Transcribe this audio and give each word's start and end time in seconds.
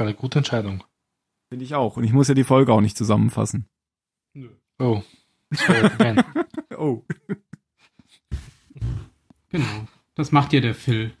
Eine 0.00 0.14
gute 0.14 0.38
Entscheidung. 0.38 0.82
Finde 1.50 1.64
ich 1.64 1.74
auch. 1.74 1.96
Und 1.96 2.04
ich 2.04 2.12
muss 2.12 2.28
ja 2.28 2.34
die 2.34 2.44
Folge 2.44 2.72
auch 2.72 2.80
nicht 2.80 2.96
zusammenfassen. 2.96 3.66
Oh. 4.78 5.02
War 5.66 5.76
ja 5.82 5.88
Ben. 5.90 6.22
Oh. 6.78 7.04
Genau. 9.50 9.66
Das 10.14 10.32
macht 10.32 10.52
ja 10.52 10.60
der 10.60 10.74
Phil. 10.74 11.12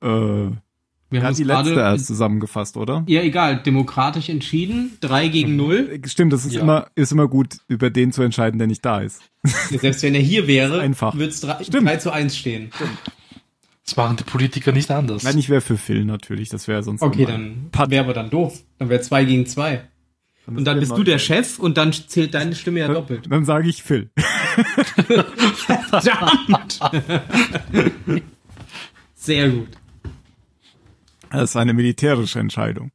Äh, 0.00 0.06
Wir 0.06 0.50
haben 0.50 1.22
hat 1.22 1.38
die 1.38 1.44
letzte 1.44 1.74
gerade, 1.74 1.80
erst 1.94 2.06
zusammengefasst, 2.06 2.76
oder? 2.76 3.04
ja 3.06 3.22
egal, 3.22 3.62
demokratisch 3.62 4.28
entschieden, 4.28 4.96
drei 5.00 5.28
gegen 5.28 5.54
null. 5.56 6.00
Äh, 6.02 6.08
Stimmt, 6.08 6.32
das 6.32 6.44
ist 6.46 6.54
Ja. 6.54 6.62
immer, 6.62 6.88
ist 6.94 7.12
immer 7.12 7.28
gut, 7.28 7.58
über 7.68 7.90
den 7.90 8.10
zu 8.12 8.22
entscheiden, 8.22 8.58
der 8.58 8.66
nicht 8.66 8.84
da 8.84 9.00
ist. 9.02 9.22
Selbst 9.44 10.02
wenn 10.02 10.14
er 10.14 10.22
hier 10.22 10.46
wäre, 10.46 10.78
würde 11.12 11.26
es 11.26 11.40
drei, 11.40 11.62
Stimmt. 11.62 11.86
drei 11.86 11.96
zu 11.98 12.10
eins 12.10 12.36
stehen. 12.36 12.70
Das 13.92 13.98
machen 13.98 14.16
die 14.16 14.24
Politiker 14.24 14.72
nicht 14.72 14.90
anders. 14.90 15.22
Nein, 15.22 15.36
ich 15.36 15.50
wäre 15.50 15.60
für 15.60 15.76
Phil 15.76 16.06
natürlich, 16.06 16.48
das 16.48 16.66
wäre 16.66 16.82
sonst 16.82 17.02
Okay, 17.02 17.26
gemein. 17.26 17.68
dann 17.72 17.90
wäre 17.90 18.04
aber 18.04 18.14
dann 18.14 18.30
doof. 18.30 18.58
Dann 18.78 18.88
wäre 18.88 19.02
zwei 19.02 19.26
gegen 19.26 19.44
zwei. 19.44 19.86
Und 20.46 20.64
dann 20.64 20.80
bist 20.80 20.96
du 20.96 21.04
der 21.04 21.18
Chef 21.18 21.58
und 21.58 21.76
dann 21.76 21.92
zählt 21.92 22.32
deine 22.32 22.54
Stimme 22.54 22.80
ja 22.80 22.88
doppelt. 22.88 23.30
Dann 23.30 23.44
sage 23.44 23.68
ich 23.68 23.82
Phil. 23.82 24.10
Verdammt! 25.90 26.80
Sehr 29.14 29.50
gut. 29.50 29.68
Das 31.30 31.50
ist 31.50 31.56
eine 31.56 31.74
militärische 31.74 32.38
Entscheidung. 32.38 32.92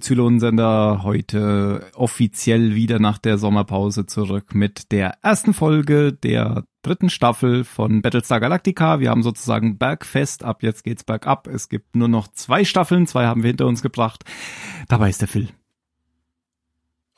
Zylonensender, 0.00 1.02
heute 1.02 1.90
offiziell 1.94 2.74
wieder 2.74 2.98
nach 2.98 3.18
der 3.18 3.38
Sommerpause 3.38 4.06
zurück 4.06 4.54
mit 4.54 4.92
der 4.92 5.18
ersten 5.22 5.54
Folge 5.54 6.12
der 6.12 6.64
dritten 6.82 7.10
Staffel 7.10 7.64
von 7.64 8.02
Battlestar 8.02 8.40
Galactica. 8.40 9.00
Wir 9.00 9.10
haben 9.10 9.22
sozusagen 9.22 9.78
Bergfest, 9.78 10.44
ab 10.44 10.62
jetzt 10.62 10.84
geht's 10.84 11.04
bergab. 11.04 11.46
Es 11.46 11.68
gibt 11.68 11.96
nur 11.96 12.08
noch 12.08 12.28
zwei 12.28 12.64
Staffeln, 12.64 13.06
zwei 13.06 13.26
haben 13.26 13.42
wir 13.42 13.48
hinter 13.48 13.66
uns 13.66 13.82
gebracht. 13.82 14.24
Dabei 14.88 15.10
ist 15.10 15.20
der 15.20 15.28
Phil. 15.28 15.48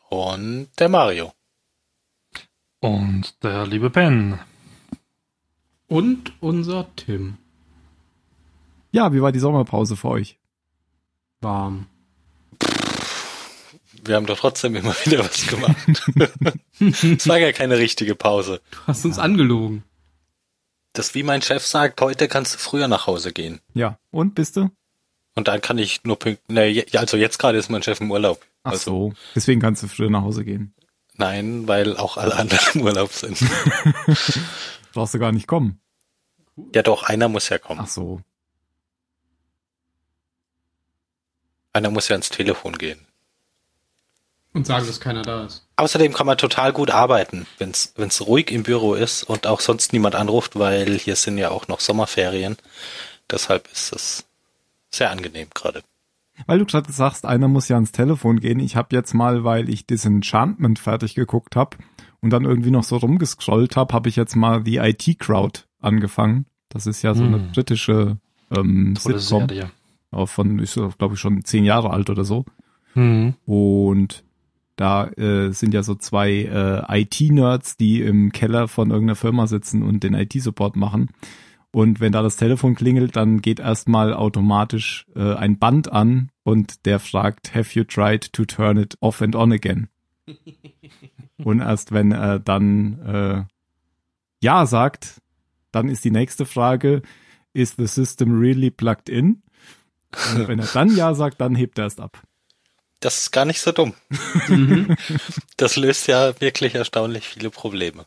Und 0.09 0.69
der 0.79 0.89
Mario. 0.89 1.33
Und 2.81 3.43
der 3.45 3.67
liebe 3.67 3.91
Ben. 3.91 4.39
Und 5.87 6.33
unser 6.41 6.87
Tim. 6.97 7.37
Ja, 8.93 9.13
wie 9.13 9.23
war 9.23 9.33
die 9.33 9.39
Sommerpause 9.39 9.97
für 9.97 10.09
euch? 10.09 10.39
Warm. 11.41 11.87
Wir 14.05 14.17
haben 14.17 14.27
doch 14.27 14.39
trotzdem 14.39 14.75
immer 14.77 14.95
wieder 15.05 15.21
was 15.21 15.47
gemacht. 15.47 15.77
Es 16.81 17.29
war 17.29 17.39
ja 17.39 17.53
keine 17.53 17.79
richtige 17.79 18.15
Pause. 18.15 18.61
Du 18.71 18.79
hast 18.87 19.05
uns 19.05 19.19
angelogen. 19.19 19.85
Das, 20.93 21.15
wie 21.15 21.23
mein 21.23 21.43
Chef 21.43 21.65
sagt, 21.65 22.01
heute 22.01 22.27
kannst 22.27 22.55
du 22.55 22.59
früher 22.59 22.89
nach 22.89 23.07
Hause 23.07 23.33
gehen. 23.33 23.61
Ja, 23.75 23.99
und 24.11 24.35
bist 24.35 24.57
du? 24.57 24.71
Und 25.37 25.47
dann 25.47 25.61
kann 25.61 25.79
ich 25.79 26.03
nur 26.05 26.19
pünktlich, 26.19 26.49
ne, 26.49 26.85
also 26.99 27.17
jetzt 27.17 27.39
gerade 27.39 27.59
ist 27.59 27.71
mein 27.71 27.83
Chef 27.83 28.01
im 28.01 28.11
Urlaub. 28.11 28.45
Ach 28.65 28.73
Also, 28.73 28.91
so, 28.91 29.13
deswegen 29.35 29.61
kannst 29.61 29.83
du 29.83 29.89
früher 29.89 30.11
nach 30.11 30.23
Hause 30.23 30.45
gehen. 30.45 30.75
Nein, 31.15 31.69
weil 31.69 31.97
auch 31.97 32.17
alle 32.17 32.35
anderen 32.37 32.81
im 32.81 32.83
Urlaub 32.83 33.13
sind. 33.13 33.39
Brauchst 34.93 35.15
du 35.15 35.19
gar 35.19 35.33
nicht 35.33 35.47
kommen. 35.47 35.81
Ja 36.75 36.83
doch, 36.83 37.05
einer 37.05 37.29
muss 37.29 37.49
ja 37.49 37.59
kommen. 37.59 37.81
Ach 37.83 37.89
so. 37.89 38.21
Einer 41.73 41.91
muss 41.91 42.09
ja 42.09 42.15
ans 42.15 42.31
Telefon 42.31 42.77
gehen. 42.77 43.07
Und 44.53 44.67
sagen, 44.67 44.87
dass 44.87 45.01
keiner 45.01 45.23
da 45.23 45.45
ist. 45.45 45.67
Außerdem 45.77 46.13
kann 46.13 46.27
man 46.27 46.37
total 46.37 46.73
gut 46.73 46.91
arbeiten, 46.91 47.47
wenn 47.59 47.71
es 47.71 48.27
ruhig 48.27 48.51
im 48.51 48.65
Büro 48.65 48.95
ist 48.95 49.23
und 49.23 49.47
auch 49.47 49.61
sonst 49.61 49.93
niemand 49.93 50.17
anruft, 50.17 50.59
weil 50.59 50.99
hier 50.99 51.15
sind 51.17 51.39
ja 51.39 51.51
auch 51.51 51.69
noch 51.69 51.79
Sommerferien. 51.81 52.57
Deshalb 53.31 53.69
ist 53.73 53.93
es 53.95 54.25
sehr 54.91 55.11
angenehm 55.11 55.49
gerade. 55.55 55.83
Weil 56.47 56.59
du 56.59 56.65
gerade 56.65 56.91
sagst, 56.91 57.27
einer 57.27 57.49
muss 57.49 57.69
ja 57.69 57.77
ans 57.77 57.93
Telefon 57.93 58.41
gehen. 58.41 58.59
Ich 58.61 58.75
habe 58.75 58.89
jetzt 58.97 59.15
mal, 59.15 59.45
weil 59.45 59.69
ich 59.69 59.87
Disenchantment 59.87 60.79
fertig 60.79 61.15
geguckt 61.15 61.55
habe 61.55 61.77
und 62.21 62.31
dann 62.31 62.45
irgendwie 62.45 62.71
noch 62.71 62.83
so 62.85 62.97
rumgescrollt 62.97 63.77
habe, 63.77 63.95
habe 63.95 64.09
ich 64.09 64.17
jetzt 64.17 64.35
mal 64.35 64.63
The 64.65 64.79
IT 64.79 65.19
Crowd 65.21 65.61
angefangen. 65.81 66.47
Das 66.71 66.87
ist 66.87 67.03
ja 67.03 67.15
so 67.15 67.23
eine 67.25 67.37
Hm. 67.37 67.53
britische 67.53 68.19
ähm, 68.51 68.97
Tolle 69.01 69.19
Sitcom 69.21 69.49
Serie. 69.49 69.71
von, 70.27 70.59
ist 70.59 70.75
glaube 70.99 71.15
ich 71.15 71.21
schon 71.21 71.45
zehn 71.45 71.65
Jahre 71.65 71.91
alt 71.91 72.11
oder 72.11 72.25
so. 72.25 72.45
Mhm. 72.95 73.35
Und 73.45 74.25
da 74.81 75.09
äh, 75.09 75.53
sind 75.53 75.75
ja 75.75 75.83
so 75.83 75.95
zwei 75.95 76.31
äh, 76.31 77.03
IT-Nerds, 77.03 77.77
die 77.77 78.01
im 78.01 78.33
Keller 78.33 78.67
von 78.67 78.91
irgendeiner 78.91 79.15
Firma 79.15 79.47
sitzen 79.47 79.83
und 79.83 80.03
den 80.03 80.15
IT-Support 80.15 80.75
machen. 80.75 81.11
Und 81.71 82.01
wenn 82.01 82.13
da 82.13 82.23
das 82.23 82.37
Telefon 82.37 82.75
klingelt, 82.75 83.15
dann 83.15 83.43
geht 83.43 83.61
erstmal 83.61 84.15
automatisch 84.15 85.07
äh, 85.15 85.35
ein 85.35 85.59
Band 85.59 85.93
an 85.93 86.31
und 86.45 86.87
der 86.87 86.99
fragt, 86.99 87.55
have 87.55 87.79
you 87.79 87.85
tried 87.85 88.33
to 88.33 88.47
turn 88.47 88.79
it 88.79 88.97
off 89.01 89.21
and 89.21 89.37
on 89.37 89.53
again? 89.53 89.89
und 91.45 91.61
erst 91.61 91.93
wenn 91.93 92.13
er 92.13 92.39
dann 92.39 93.01
äh, 93.03 93.45
ja 94.43 94.65
sagt, 94.65 95.21
dann 95.73 95.91
ist 95.91 96.07
die 96.07 96.11
nächste 96.11 96.47
Frage, 96.47 97.03
is 97.53 97.77
the 97.77 97.87
system 97.87 98.41
really 98.41 98.71
plugged 98.71 99.11
in? 99.11 99.43
Und 100.35 100.49
wenn 100.49 100.59
er 100.59 100.69
dann 100.73 100.97
ja 100.97 101.13
sagt, 101.15 101.39
dann 101.41 101.55
hebt 101.55 101.79
er 101.79 101.85
erst 101.85 102.01
ab. 102.01 102.23
Das 103.01 103.19
ist 103.19 103.31
gar 103.31 103.45
nicht 103.47 103.61
so 103.61 103.73
dumm. 103.73 103.95
Mhm. 104.49 104.97
Das 105.57 105.77
löst 105.77 106.07
ja 106.07 106.41
wirklich 106.41 106.75
erstaunlich 106.75 107.27
viele 107.29 107.51
Probleme. 107.51 108.07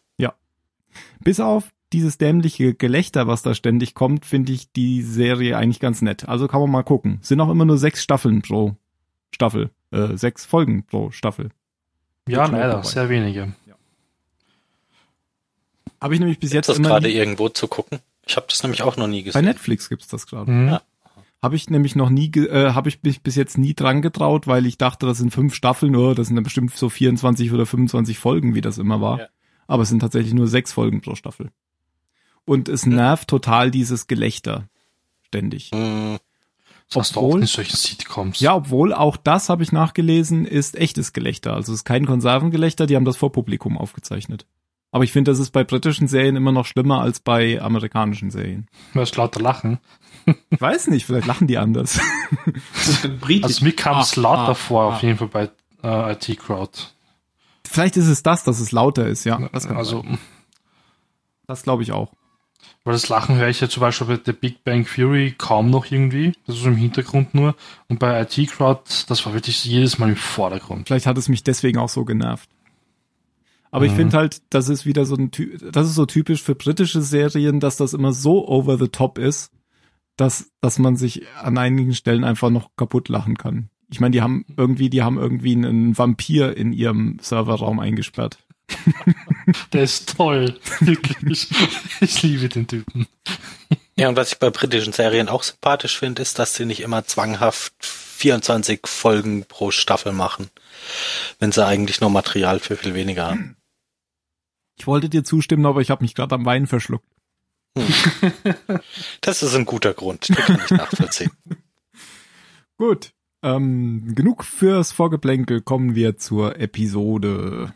Bis 1.24 1.40
auf 1.40 1.66
dieses 1.92 2.18
dämliche 2.18 2.74
Gelächter, 2.74 3.28
was 3.28 3.44
da 3.44 3.54
ständig 3.54 3.94
kommt, 3.94 4.26
finde 4.26 4.52
ich 4.52 4.72
die 4.72 5.02
Serie 5.02 5.58
eigentlich 5.58 5.80
ganz 5.80 6.02
nett. 6.02 6.28
Also 6.28 6.48
kann 6.48 6.60
man 6.60 6.72
mal 6.72 6.84
gucken. 6.84 7.20
Sind 7.22 7.40
auch 7.40 7.50
immer 7.50 7.66
nur 7.66 7.78
sechs 7.78 8.04
Staffeln 8.04 8.42
pro 8.42 8.76
Staffel. 9.32 9.70
Äh, 9.92 10.18
sechs 10.18 10.46
Folgen 10.46 10.86
pro 10.86 11.12
Staffel. 11.12 11.50
Ja, 12.28 12.46
leider, 12.46 12.84
sehr 12.84 13.10
wenige. 13.10 13.54
Habe 16.02 16.16
ich 16.16 16.20
nämlich 16.20 16.40
bis 16.40 16.50
Ist 16.50 16.56
jetzt 16.56 16.70
das 16.70 16.78
immer 16.78 16.90
gerade 16.90 17.12
irgendwo 17.12 17.50
zu 17.50 17.68
gucken? 17.68 18.00
Ich 18.26 18.36
habe 18.36 18.48
das 18.50 18.64
nämlich 18.64 18.82
auch 18.82 18.98
noch 18.98 19.08
nie 19.08 19.22
bei 19.22 19.26
gesehen. 19.26 19.46
Netflix 19.46 19.88
gibt's 19.88 20.08
das 20.08 20.28
gerade. 20.28 20.52
Mhm. 20.52 20.68
Ja. 20.70 20.82
Habe 21.44 21.58
ich 21.58 21.70
nämlich 21.70 21.96
noch 21.98 22.10
nie, 22.10 22.32
äh, 22.38 22.72
habe 22.72 22.88
ich 22.90 23.04
mich 23.04 23.22
bis 23.22 23.36
jetzt 23.36 23.58
nie 23.58 23.74
dran 23.74 24.02
getraut, 24.02 24.48
weil 24.48 24.66
ich 24.66 24.78
dachte, 24.78 25.06
das 25.06 25.18
sind 25.18 25.32
fünf 25.32 25.54
Staffeln, 25.54 25.92
nur 25.92 26.16
das 26.16 26.28
sind 26.28 26.36
dann 26.38 26.46
bestimmt 26.46 26.74
so 26.76 26.88
24 26.90 27.52
oder 27.52 27.66
25 27.66 28.18
Folgen, 28.18 28.56
wie 28.56 28.62
das 28.62 28.78
immer 28.78 29.02
war. 29.02 29.20
Ja. 29.20 29.28
Aber 29.68 29.84
es 29.84 29.90
sind 29.90 30.00
tatsächlich 30.00 30.34
nur 30.34 30.48
sechs 30.48 30.72
Folgen 30.72 31.02
pro 31.02 31.16
Staffel. 31.16 31.52
Und 32.46 32.70
es 32.70 32.86
nervt 32.86 33.28
total 33.28 33.72
dieses 33.72 34.08
Gelächter. 34.08 34.70
Ständig. 35.24 35.72
Hm, 35.74 36.18
Das 36.90 36.98
hast 36.98 37.16
du 37.16 37.20
auch 37.20 37.24
Obwohl- 37.26 37.42
in 37.42 37.48
solchen 37.48 37.76
Sitcoms. 37.76 38.40
Ja, 38.40 38.56
obwohl 38.56 38.94
auch 38.94 39.18
das 39.18 39.50
habe 39.50 39.64
ich 39.64 39.72
nachgelesen, 39.74 40.46
ist 40.46 40.76
echtes 40.78 41.12
Gelächter. 41.12 41.54
Also 41.56 41.74
es 41.74 41.80
ist 41.80 41.86
kein 41.86 42.06
Konservengelächter, 42.06 42.86
die 42.86 42.96
haben 42.96 43.06
das 43.06 43.18
vor 43.18 43.32
Publikum 43.34 43.78
aufgezeichnet. 43.78 44.46
Aber 44.92 45.04
ich 45.04 45.12
finde, 45.12 45.32
das 45.32 45.40
ist 45.40 45.50
bei 45.52 45.64
britischen 45.64 46.08
Serien 46.08 46.36
immer 46.36 46.52
noch 46.52 46.68
schlimmer 46.68 47.02
als 47.02 47.20
bei 47.20 47.60
amerikanischen 47.60 48.30
Serien. 48.30 48.68
Du 48.94 49.00
hörst 49.00 49.16
lauter 49.18 49.40
Lachen. 49.42 49.80
Ich 50.50 50.62
weiß 50.62 50.88
nicht, 50.88 51.06
vielleicht 51.06 51.28
lachen 51.28 51.48
die 51.48 51.58
anders. 51.58 52.00
Also 53.44 53.66
mir 53.66 53.76
kam 53.76 54.00
es 54.00 54.18
Ah, 54.18 54.22
lauter 54.22 54.50
ah, 54.50 54.54
vor, 54.54 54.84
ah. 54.84 54.96
auf 54.96 55.02
jeden 55.04 55.18
Fall 55.18 55.28
bei 55.28 55.50
äh, 55.84 56.14
IT 56.14 56.40
Crowd. 56.40 56.72
vielleicht 57.66 57.98
ist 57.98 58.08
es 58.08 58.24
das, 58.24 58.44
dass 58.44 58.60
es 58.60 58.72
lauter 58.72 59.08
ist, 59.08 59.24
ja. 59.26 59.50
Das, 59.52 59.68
kann 59.68 59.78
also, 59.78 60.02
sein. 60.02 60.18
das 61.48 61.64
glaube 61.64 61.84
ich 61.84 61.92
auch. 61.92 62.12
weil 62.84 62.94
das 62.94 63.10
Lachen 63.10 63.36
höre 63.36 63.50
ich 63.50 63.60
ja 63.62 63.70
zum 63.70 63.82
Beispiel 63.82 64.08
bei 64.08 64.18
der 64.18 64.34
Big 64.34 64.64
Bang 64.64 64.86
Theory 64.86 65.34
kaum 65.38 65.70
noch 65.70 65.90
irgendwie. 65.92 66.34
Das 66.48 66.58
ist 66.58 66.66
im 66.66 66.76
Hintergrund 66.76 67.34
nur. 67.34 67.56
Und 67.90 68.00
bei 68.00 68.22
IT 68.22 68.50
Crowd, 68.52 68.82
das 69.08 69.26
war 69.26 69.34
wirklich 69.34 69.64
jedes 69.66 70.00
Mal 70.00 70.10
im 70.10 70.16
Vordergrund. 70.16 70.88
Vielleicht 70.88 71.06
hat 71.06 71.18
es 71.18 71.28
mich 71.30 71.44
deswegen 71.44 71.78
auch 71.80 71.90
so 71.90 72.06
genervt. 72.06 72.50
Aber 73.72 73.86
ich 73.86 73.92
Mhm. 73.94 73.98
finde 73.98 74.18
halt, 74.18 74.42
das 74.52 74.70
ist 74.70 74.86
wieder 74.86 75.04
so 75.06 75.16
ein 75.16 75.32
Ty 75.32 75.58
das 75.72 75.88
ist 75.88 75.96
so 75.96 76.06
typisch 76.06 76.44
für 76.44 76.54
britische 76.54 77.02
Serien, 77.02 77.60
dass 77.60 77.76
das 77.78 77.94
immer 77.94 78.14
so 78.14 78.48
over 78.48 78.78
the 78.78 78.88
top 78.88 79.18
ist, 79.18 79.50
dass, 80.18 80.52
dass 80.62 80.80
man 80.80 80.96
sich 80.96 81.26
an 81.42 81.58
einigen 81.58 81.94
Stellen 81.94 82.24
einfach 82.24 82.50
noch 82.50 82.70
kaputt 82.76 83.10
lachen 83.10 83.38
kann. 83.38 83.70
Ich 83.92 84.00
meine, 84.00 84.12
die 84.12 84.22
haben 84.22 84.46
irgendwie, 84.58 84.90
die 84.90 85.04
haben 85.04 85.18
irgendwie 85.18 85.54
einen 85.54 85.98
Vampir 85.98 86.58
in 86.58 86.74
ihrem 86.74 87.20
Serverraum 87.22 87.80
eingesperrt. 87.80 88.40
Der 89.74 89.84
ist 89.84 90.16
toll. 90.16 90.60
Wirklich. 90.80 91.50
Ich 92.02 92.24
liebe 92.24 92.50
den 92.50 92.68
Typen. 92.68 93.08
Ja, 93.96 94.10
und 94.10 94.16
was 94.16 94.32
ich 94.32 94.40
bei 94.40 94.50
britischen 94.50 94.94
Serien 94.94 95.30
auch 95.30 95.44
sympathisch 95.44 96.00
finde, 96.00 96.22
ist, 96.22 96.40
dass 96.40 96.56
sie 96.56 96.66
nicht 96.66 96.82
immer 96.82 97.06
zwanghaft 97.06 97.74
24 97.80 98.88
Folgen 98.88 99.46
pro 99.46 99.70
Staffel 99.70 100.14
machen, 100.14 100.50
wenn 101.40 101.52
sie 101.52 101.66
eigentlich 101.66 102.02
nur 102.02 102.10
Material 102.10 102.60
für 102.60 102.76
viel 102.76 102.96
weniger 102.96 103.28
haben. 103.28 103.58
Ich 104.78 104.88
wollte 104.88 105.10
dir 105.10 105.24
zustimmen, 105.24 105.66
aber 105.66 105.82
ich 105.82 105.92
habe 105.92 106.04
mich 106.04 106.16
gerade 106.16 106.34
am 106.34 106.46
Wein 106.46 106.66
verschluckt. 106.66 107.08
Das 109.22 109.42
ist 109.42 109.56
ein 109.56 109.66
guter 109.66 109.94
Grund, 109.94 110.30
den 110.30 110.36
kann 110.36 110.62
ich 110.64 110.72
nachvollziehen. 110.72 111.32
Gut, 112.78 113.14
ähm, 113.42 114.14
genug 114.16 114.44
fürs 114.44 114.92
Vorgeplänkel, 114.92 115.62
kommen 115.62 115.96
wir 115.96 116.18
zur 116.18 116.60
Episode. 116.60 117.74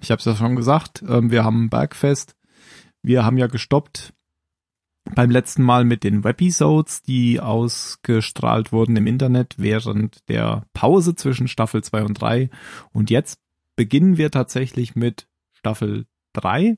Ich 0.00 0.10
habe 0.10 0.18
es 0.18 0.24
ja 0.24 0.34
schon 0.34 0.56
gesagt, 0.56 1.02
ähm, 1.08 1.30
wir 1.30 1.44
haben 1.44 1.70
Bergfest. 1.70 2.36
Wir 3.02 3.24
haben 3.24 3.38
ja 3.38 3.46
gestoppt 3.46 4.12
beim 5.14 5.30
letzten 5.30 5.62
Mal 5.62 5.84
mit 5.84 6.04
den 6.04 6.24
Webisodes, 6.24 7.02
die 7.02 7.40
ausgestrahlt 7.40 8.72
wurden 8.72 8.96
im 8.96 9.06
Internet 9.06 9.54
während 9.56 10.28
der 10.28 10.64
Pause 10.72 11.14
zwischen 11.14 11.48
Staffel 11.48 11.82
2 11.82 12.04
und 12.04 12.14
3. 12.14 12.50
Und 12.92 13.10
jetzt 13.10 13.40
beginnen 13.76 14.16
wir 14.16 14.30
tatsächlich 14.30 14.94
mit 14.94 15.26
Staffel 15.52 16.06
3 16.34 16.76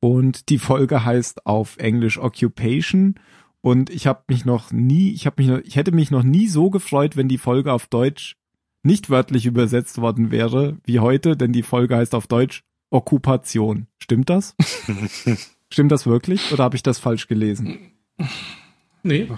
und 0.00 0.48
die 0.48 0.58
Folge 0.58 1.04
heißt 1.04 1.46
auf 1.46 1.76
Englisch 1.76 2.18
Occupation 2.18 3.14
und 3.60 3.90
ich 3.90 4.06
habe 4.06 4.24
mich 4.28 4.44
noch 4.44 4.72
nie, 4.72 5.10
ich 5.10 5.26
habe 5.26 5.42
mich 5.42 5.50
noch, 5.50 5.58
ich 5.58 5.76
hätte 5.76 5.92
mich 5.92 6.10
noch 6.10 6.22
nie 6.22 6.48
so 6.48 6.70
gefreut, 6.70 7.16
wenn 7.16 7.28
die 7.28 7.38
Folge 7.38 7.72
auf 7.72 7.86
Deutsch 7.86 8.36
nicht 8.82 9.10
wörtlich 9.10 9.44
übersetzt 9.44 10.00
worden 10.00 10.30
wäre 10.30 10.78
wie 10.84 11.00
heute, 11.00 11.36
denn 11.36 11.52
die 11.52 11.62
Folge 11.62 11.96
heißt 11.96 12.14
auf 12.14 12.26
Deutsch 12.26 12.64
Okkupation. 12.90 13.86
Stimmt 13.98 14.30
das? 14.30 14.56
Stimmt 15.72 15.92
das 15.92 16.06
wirklich 16.06 16.52
oder 16.52 16.64
habe 16.64 16.76
ich 16.76 16.82
das 16.82 16.98
falsch 16.98 17.28
gelesen? 17.28 17.78
Nee. 19.02 19.28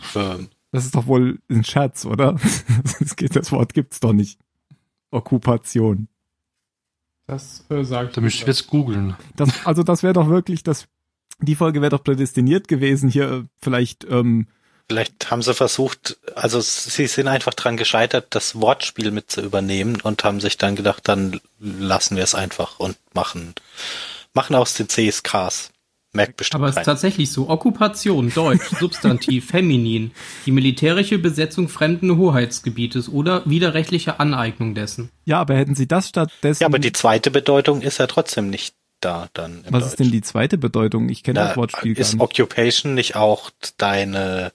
Das 0.70 0.84
ist 0.84 0.94
doch 0.94 1.06
wohl 1.06 1.40
ein 1.50 1.64
Scherz, 1.64 2.04
oder? 2.06 2.36
Das, 2.98 3.16
geht, 3.16 3.36
das 3.36 3.52
Wort 3.52 3.74
gibt's 3.74 4.00
doch 4.00 4.12
nicht. 4.12 4.38
Okkupation. 5.10 6.08
Das 7.32 7.64
äh, 7.70 7.82
sagt. 7.82 8.16
Da 8.16 8.20
müsste 8.20 8.42
ich 8.42 8.46
jetzt 8.46 8.66
googeln. 8.66 9.16
Das, 9.36 9.48
also 9.64 9.82
das 9.82 10.02
wäre 10.02 10.12
doch 10.12 10.28
wirklich, 10.28 10.62
das, 10.62 10.86
die 11.40 11.54
Folge 11.54 11.80
wäre 11.80 11.90
doch 11.90 12.04
prädestiniert 12.04 12.68
gewesen, 12.68 13.08
hier 13.08 13.30
äh, 13.30 13.42
vielleicht. 13.60 14.04
Ähm, 14.04 14.46
Vielleicht 14.88 15.30
haben 15.30 15.40
sie 15.40 15.54
versucht, 15.54 16.18
also 16.34 16.60
sie 16.60 17.06
sind 17.06 17.28
einfach 17.28 17.54
dran 17.54 17.78
gescheitert, 17.78 18.26
das 18.30 18.60
Wortspiel 18.60 19.10
mit 19.10 19.30
zu 19.30 19.40
übernehmen 19.40 20.00
und 20.02 20.22
haben 20.22 20.40
sich 20.40 20.58
dann 20.58 20.76
gedacht, 20.76 21.08
dann 21.08 21.40
lassen 21.58 22.16
wir 22.16 22.24
es 22.24 22.34
einfach 22.34 22.78
und 22.78 22.98
machen, 23.14 23.54
machen 24.34 24.54
aus 24.56 24.74
den 24.74 24.90
CSKs. 24.90 25.70
Merkt 26.14 26.36
bestimmt 26.36 26.60
Aber 26.60 26.68
es 26.68 26.76
ist 26.76 26.84
tatsächlich 26.84 27.32
so. 27.32 27.48
Okkupation, 27.48 28.30
Deutsch, 28.34 28.68
Substantiv, 28.78 29.46
Feminin, 29.46 30.10
die 30.44 30.52
militärische 30.52 31.18
Besetzung 31.18 31.70
fremden 31.70 32.18
Hoheitsgebietes 32.18 33.08
oder 33.08 33.42
widerrechtliche 33.46 34.20
Aneignung 34.20 34.74
dessen. 34.74 35.08
Ja, 35.24 35.40
aber 35.40 35.54
hätten 35.54 35.74
sie 35.74 35.88
das 35.88 36.10
stattdessen. 36.10 36.62
Ja, 36.62 36.66
aber 36.66 36.78
die 36.78 36.92
zweite 36.92 37.30
Bedeutung 37.30 37.80
ist 37.80 37.98
ja 37.98 38.06
trotzdem 38.06 38.50
nicht 38.50 38.74
da 39.00 39.28
dann. 39.32 39.64
Was 39.70 39.84
Deutsch. 39.84 39.92
ist 39.92 40.00
denn 40.00 40.10
die 40.10 40.20
zweite 40.20 40.58
Bedeutung? 40.58 41.08
Ich 41.08 41.22
kenne 41.22 41.40
das 41.40 41.56
Wortspiel 41.56 41.92
ist 41.92 41.96
gar 41.96 42.04
nicht. 42.04 42.14
Ist 42.14 42.20
Occupation 42.20 42.94
nicht 42.94 43.16
auch 43.16 43.50
deine, 43.78 44.52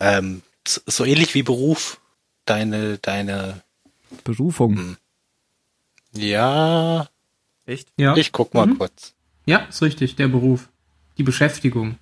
ähm, 0.00 0.42
so 0.66 1.04
ähnlich 1.04 1.34
wie 1.34 1.44
Beruf, 1.44 2.00
deine, 2.46 2.98
deine 2.98 3.62
Berufung? 4.24 4.76
Hm. 4.76 4.96
Ja. 6.14 7.08
Echt? 7.64 7.88
Ja. 7.96 8.16
Ich 8.16 8.32
guck 8.32 8.54
mal 8.54 8.66
mhm. 8.66 8.78
kurz. 8.78 9.14
Ja, 9.46 9.58
ist 9.68 9.82
richtig, 9.82 10.16
der 10.16 10.26
Beruf. 10.26 10.68
Die 11.18 11.22
Beschäftigung. 11.22 11.98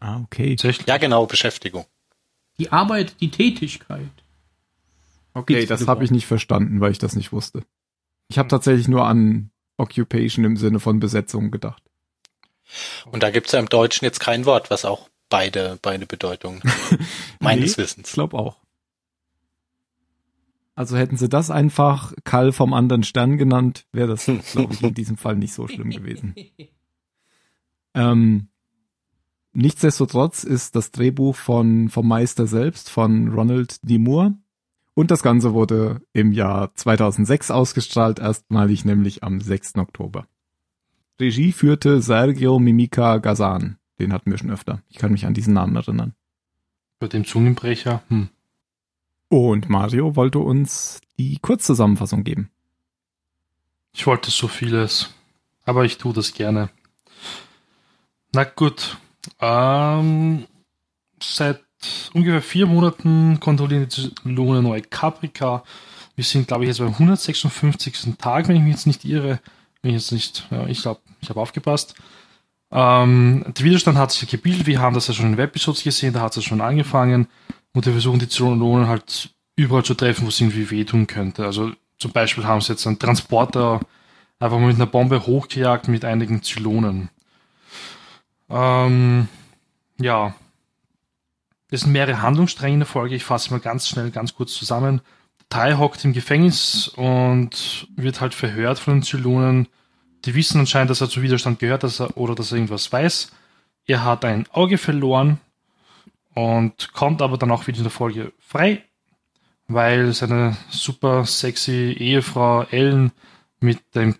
Ah, 0.00 0.20
okay. 0.20 0.56
Ja, 0.86 0.98
genau, 0.98 1.26
Beschäftigung. 1.26 1.86
Die 2.58 2.72
Arbeit, 2.72 3.20
die 3.20 3.30
Tätigkeit. 3.30 4.10
Okay, 5.34 5.66
das 5.66 5.86
habe 5.86 6.04
ich 6.04 6.10
nicht 6.10 6.26
verstanden, 6.26 6.80
weil 6.80 6.90
ich 6.90 6.98
das 6.98 7.14
nicht 7.14 7.32
wusste. 7.32 7.62
Ich 8.28 8.38
habe 8.38 8.48
tatsächlich 8.48 8.88
nur 8.88 9.06
an 9.06 9.50
Occupation 9.76 10.44
im 10.44 10.56
Sinne 10.56 10.80
von 10.80 10.98
Besetzung 10.98 11.50
gedacht. 11.50 11.82
Und 13.06 13.22
da 13.22 13.30
gibt's 13.30 13.52
ja 13.52 13.58
im 13.58 13.68
Deutschen 13.68 14.04
jetzt 14.04 14.20
kein 14.20 14.44
Wort, 14.44 14.70
was 14.70 14.84
auch 14.84 15.08
beide, 15.28 15.78
beide 15.80 16.06
Bedeutungen 16.06 16.60
meines 17.40 17.76
nee, 17.76 17.82
Wissens. 17.82 18.08
Ich 18.08 18.14
glaube 18.14 18.36
auch. 18.36 18.56
Also 20.74 20.96
hätten 20.96 21.16
sie 21.16 21.28
das 21.28 21.50
einfach 21.50 22.12
Karl 22.24 22.52
vom 22.52 22.72
anderen 22.72 23.02
Stern 23.02 23.36
genannt, 23.36 23.86
wäre 23.92 24.08
das, 24.08 24.24
glaube 24.52 24.74
ich, 24.74 24.82
in 24.82 24.94
diesem 24.94 25.16
Fall 25.16 25.36
nicht 25.36 25.52
so 25.54 25.66
schlimm 25.66 25.90
gewesen. 25.90 26.34
Ähm, 27.98 28.46
nichtsdestotrotz 29.52 30.44
ist 30.44 30.76
das 30.76 30.92
Drehbuch 30.92 31.34
von, 31.34 31.88
vom 31.88 32.06
Meister 32.06 32.46
selbst, 32.46 32.90
von 32.90 33.28
Ronald 33.28 33.78
D. 33.82 33.98
Moore. 33.98 34.34
Und 34.94 35.10
das 35.10 35.22
Ganze 35.22 35.52
wurde 35.52 36.00
im 36.12 36.32
Jahr 36.32 36.74
2006 36.74 37.50
ausgestrahlt, 37.50 38.20
erstmalig 38.20 38.84
nämlich 38.84 39.24
am 39.24 39.40
6. 39.40 39.76
Oktober. 39.76 40.28
Regie 41.20 41.50
führte 41.50 42.00
Sergio 42.00 42.60
Mimica 42.60 43.18
Gazan. 43.18 43.78
Den 43.98 44.12
hatten 44.12 44.30
wir 44.30 44.38
schon 44.38 44.50
öfter. 44.50 44.82
Ich 44.88 44.98
kann 44.98 45.10
mich 45.10 45.26
an 45.26 45.34
diesen 45.34 45.54
Namen 45.54 45.74
erinnern. 45.74 46.14
Bei 47.00 47.08
dem 47.08 47.24
Zungenbrecher. 47.24 48.02
Hm. 48.08 48.28
Und 49.28 49.68
Mario 49.68 50.14
wollte 50.14 50.38
uns 50.38 51.00
die 51.18 51.38
Kurzzusammenfassung 51.38 52.22
geben. 52.22 52.50
Ich 53.92 54.06
wollte 54.06 54.30
so 54.30 54.46
vieles, 54.46 55.12
aber 55.64 55.84
ich 55.84 55.98
tue 55.98 56.12
das 56.12 56.32
gerne. 56.32 56.70
Na 58.32 58.44
gut. 58.44 58.96
Ähm, 59.40 60.46
seit 61.22 61.60
ungefähr 62.12 62.42
vier 62.42 62.66
Monaten 62.66 63.40
kontrollieren 63.40 63.88
die 63.88 64.12
Zylonen 64.22 64.64
neue 64.64 64.82
Caprica. 64.82 65.62
Wir 66.16 66.24
sind, 66.24 66.48
glaube 66.48 66.64
ich, 66.64 66.68
jetzt 66.68 66.78
beim 66.78 66.88
156. 66.88 68.16
Tag, 68.18 68.48
wenn 68.48 68.56
ich 68.56 68.62
mich 68.62 68.72
jetzt 68.72 68.86
nicht 68.86 69.04
irre. 69.04 69.40
Wenn 69.82 69.94
ich 69.94 70.02
jetzt 70.02 70.12
nicht, 70.12 70.46
ja, 70.50 70.66
ich 70.66 70.82
glaube, 70.82 71.00
ich 71.20 71.30
habe 71.30 71.40
aufgepasst. 71.40 71.94
Ähm, 72.70 73.44
der 73.46 73.64
Widerstand 73.64 73.96
hat 73.96 74.10
sich 74.12 74.28
gebildet. 74.28 74.66
Wir 74.66 74.80
haben 74.80 74.94
das 74.94 75.08
ja 75.08 75.14
schon 75.14 75.26
in 75.26 75.38
Webepisodes 75.38 75.82
gesehen, 75.84 76.12
da 76.12 76.20
hat 76.20 76.36
es 76.36 76.44
schon 76.44 76.60
angefangen. 76.60 77.28
Und 77.72 77.86
wir 77.86 77.92
versuchen 77.92 78.18
die 78.18 78.28
Zylonen 78.28 78.88
halt 78.88 79.30
überall 79.56 79.84
zu 79.84 79.94
treffen, 79.94 80.24
wo 80.24 80.28
es 80.28 80.40
irgendwie 80.40 80.70
wehtun 80.70 81.06
könnte. 81.06 81.44
Also 81.44 81.72
zum 81.98 82.12
Beispiel 82.12 82.44
haben 82.44 82.60
sie 82.60 82.72
jetzt 82.72 82.86
einen 82.86 82.98
Transporter 82.98 83.80
einfach 84.38 84.58
mal 84.58 84.68
mit 84.68 84.76
einer 84.76 84.86
Bombe 84.86 85.26
hochgejagt 85.26 85.88
mit 85.88 86.04
einigen 86.04 86.42
Zylonen. 86.42 87.10
Ähm, 88.48 89.28
ja. 90.00 90.34
Es 91.70 91.82
sind 91.82 91.92
mehrere 91.92 92.22
Handlungsstränge 92.22 92.74
in 92.74 92.80
der 92.80 92.86
Folge. 92.86 93.14
Ich 93.14 93.24
fasse 93.24 93.50
mal 93.50 93.60
ganz 93.60 93.88
schnell, 93.88 94.10
ganz 94.10 94.34
kurz 94.34 94.54
zusammen. 94.54 95.02
Tai 95.50 95.74
hockt 95.74 96.04
im 96.04 96.12
Gefängnis 96.12 96.88
und 96.88 97.88
wird 97.96 98.20
halt 98.20 98.34
verhört 98.34 98.78
von 98.78 98.94
den 98.94 99.02
Zylonen. 99.02 99.68
Die 100.24 100.34
wissen 100.34 100.60
anscheinend, 100.60 100.90
dass 100.90 101.00
er 101.00 101.08
zu 101.08 101.22
Widerstand 101.22 101.58
gehört 101.58 101.82
dass 101.82 102.00
er, 102.00 102.16
oder 102.16 102.34
dass 102.34 102.52
er 102.52 102.56
irgendwas 102.56 102.92
weiß. 102.92 103.32
Er 103.86 104.04
hat 104.04 104.24
ein 104.24 104.46
Auge 104.52 104.76
verloren 104.76 105.40
und 106.34 106.92
kommt 106.92 107.22
aber 107.22 107.38
dann 107.38 107.50
auch 107.50 107.66
wieder 107.66 107.78
in 107.78 107.84
der 107.84 107.90
Folge 107.90 108.32
frei, 108.38 108.84
weil 109.66 110.12
seine 110.12 110.56
super 110.68 111.24
sexy 111.24 111.96
Ehefrau 111.98 112.64
Ellen 112.64 113.12
mit 113.60 113.94
dem 113.94 114.16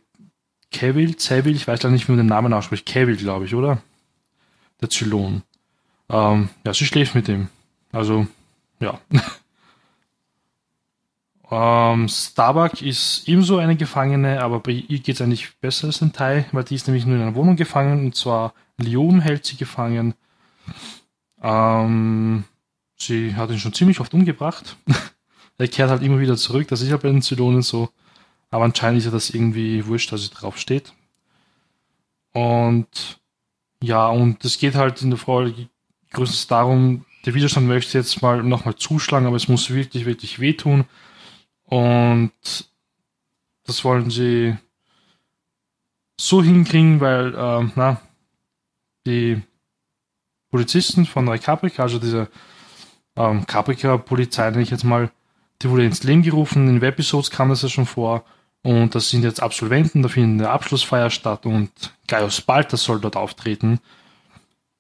Cavill, 0.71 1.15
Cavill, 1.15 1.57
ich 1.57 1.69
weiß 1.69 1.83
leider 1.83 1.93
nicht, 1.93 2.09
wie 2.09 2.13
man 2.13 2.19
den 2.19 2.27
Namen 2.27 2.53
ausspricht, 2.53 2.87
Cavill, 2.87 3.17
glaube 3.17 3.45
ich, 3.45 3.55
oder? 3.55 3.83
Der 4.81 4.91
Zylon. 4.91 5.43
Ähm, 6.09 6.49
ja, 6.65 6.75
sie 6.75 6.87
schläft 6.87 7.15
mit 7.15 7.29
ihm. 7.29 7.49
Also, 7.93 8.27
ja. 8.81 9.01
ähm, 11.51 12.09
Starbuck 12.09 12.83
ist 12.83 13.29
ebenso 13.29 13.59
eine 13.59 13.77
Gefangene, 13.77 14.43
aber 14.43 14.61
bei 14.61 14.73
ihr 14.73 15.01
geht 15.01 15.17
es 15.17 15.21
eigentlich 15.21 15.57
besser 15.59 15.89
als 15.89 16.01
ein 16.01 16.13
Teil, 16.13 16.47
weil 16.53 16.65
die 16.65 16.75
ist 16.75 16.87
nämlich 16.87 17.07
nur 17.07 17.17
in 17.17 17.23
einer 17.23 17.35
Wohnung 17.35 17.57
gefangen 17.57 18.07
und 18.07 18.15
zwar 18.15 18.55
Leon 18.79 19.21
hält 19.21 19.45
sie 19.45 19.57
gefangen. 19.57 20.15
Ähm, 21.43 22.45
sie 22.97 23.35
hat 23.35 23.51
ihn 23.51 23.59
schon 23.59 23.73
ziemlich 23.73 24.01
oft 24.01 24.15
umgebracht. 24.15 24.77
er 25.59 25.69
kehrt 25.69 25.91
halt 25.91 26.03
immer 26.03 26.21
wieder 26.21 26.37
zurück, 26.37 26.69
das 26.69 26.81
ist 26.81 26.91
ja 26.91 26.97
bei 26.97 27.09
den 27.09 27.23
Zylonen 27.23 27.63
so. 27.63 27.91
Aber 28.51 28.65
anscheinend 28.65 28.99
ist 28.99 29.05
ja 29.05 29.11
das 29.11 29.31
irgendwie 29.31 29.87
wurscht, 29.87 30.11
dass 30.11 30.23
sie 30.23 30.31
drauf 30.31 30.57
steht. 30.57 30.95
Und 32.33 33.18
ja, 33.83 34.09
und 34.09 34.45
es 34.45 34.59
geht 34.59 34.75
halt 34.75 35.03
in 35.03 35.11
der 35.11 35.19
Folge 35.19 35.69
größtenteils 36.13 36.47
darum, 36.49 37.05
der 37.27 37.35
Widerstand 37.35 37.67
möchte 37.67 37.99
jetzt 37.99 38.23
mal 38.23 38.43
nochmal 38.43 38.77
zuschlagen, 38.77 39.27
aber 39.27 39.37
es 39.37 39.49
muss 39.49 39.71
wirklich, 39.71 40.07
wirklich 40.07 40.41
wehtun. 40.41 40.85
Und 41.65 42.33
das 43.65 43.85
wollen 43.85 44.11
sie 44.11 44.57
so 46.19 46.43
hinkriegen, 46.43 47.01
weil, 47.01 47.35
äh, 47.35 47.71
na, 47.77 48.01
die 49.07 49.43
Polizisten 50.51 51.07
von 51.07 51.29
Recaprica, 51.29 51.83
also 51.83 51.99
diese 51.99 52.29
ähm, 53.17 53.47
Caprica-Polizei, 53.47 54.51
nenne 54.51 54.63
ich 54.63 54.71
jetzt 54.71 54.85
mal, 54.85 55.11
die 55.61 55.69
wurde 55.69 55.85
ins 55.85 56.03
Leben 56.05 56.23
gerufen. 56.23 56.69
In 56.69 56.81
Webisodes 56.81 57.31
kam 57.31 57.51
das 57.51 57.63
ja 57.63 57.69
schon 57.69 57.87
vor. 57.87 58.25
Und 58.69 58.95
das 58.95 59.09
sind 59.09 59.23
jetzt 59.23 59.43
Absolventen, 59.43 60.03
da 60.03 60.11
findet 60.11 60.45
eine 60.45 60.53
Abschlussfeier 60.53 61.09
statt 61.09 61.47
und 61.47 61.71
Gaius 62.07 62.43
Balter 62.43 62.77
soll 62.77 63.01
dort 63.01 63.17
auftreten. 63.17 63.81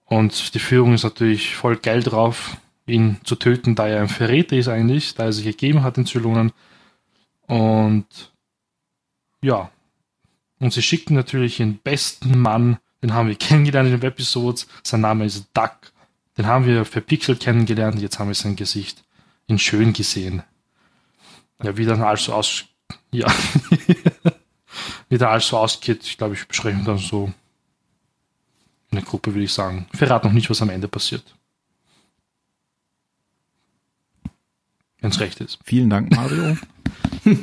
Und 0.05 0.53
die 0.53 0.59
Führung 0.59 0.93
ist 0.93 1.05
natürlich 1.05 1.57
voll 1.57 1.79
geil 1.79 2.03
drauf, 2.03 2.59
ihn 2.85 3.17
zu 3.25 3.35
töten, 3.35 3.77
da 3.77 3.89
er 3.89 4.03
ein 4.03 4.11
Verräter 4.11 4.59
ist 4.59 4.69
eigentlich, 4.69 5.15
da 5.15 5.25
er 5.25 5.33
sich 5.33 5.47
gegeben 5.47 5.85
hat 5.85 5.97
in 5.97 6.05
Zylonen. 6.05 6.53
Und 7.47 8.05
ja, 9.41 9.71
und 10.59 10.75
sie 10.75 10.83
schicken 10.83 11.15
natürlich 11.15 11.57
den 11.57 11.79
besten 11.79 12.39
Mann, 12.39 12.77
den 13.03 13.15
haben 13.15 13.29
wir 13.29 13.37
kennengelernt 13.39 13.87
in 13.87 13.95
den 13.95 14.03
Webisodes. 14.03 14.69
Sein 14.83 15.01
Name 15.01 15.25
ist 15.25 15.49
Duck. 15.55 15.79
Den 16.37 16.47
haben 16.47 16.67
wir 16.67 16.85
für 16.85 17.01
Pixel 17.01 17.37
kennengelernt, 17.37 18.03
jetzt 18.03 18.19
haben 18.19 18.29
wir 18.29 18.35
sein 18.35 18.55
Gesicht 18.55 19.03
in 19.47 19.59
schön 19.59 19.95
gesehen. 19.95 20.43
Ja, 21.63 21.79
wie 21.79 21.87
dann 21.87 22.03
also 22.03 22.35
aus, 22.35 22.67
ja, 23.11 23.27
wie 25.09 25.19
dann 25.19 25.31
alles 25.31 25.49
so 25.49 25.59
ausgeht, 25.59 26.05
ich 26.05 26.19
glaube, 26.19 26.35
ich 26.35 26.47
beschreibe 26.47 26.83
dann 26.85 26.99
so 26.99 27.33
in 28.91 28.97
der 28.97 29.05
Gruppe, 29.05 29.35
würde 29.35 29.45
ich 29.45 29.53
sagen. 29.53 29.87
Verrat 29.93 30.25
noch 30.25 30.33
nicht, 30.33 30.49
was 30.51 30.63
am 30.63 30.71
Ende 30.71 30.89
passiert. 30.89 31.35
Wenn 35.01 35.11
es 35.11 35.21
recht 35.21 35.41
ist. 35.41 35.59
Vielen 35.65 35.91
Dank, 35.91 36.11
Mario. 36.15 36.57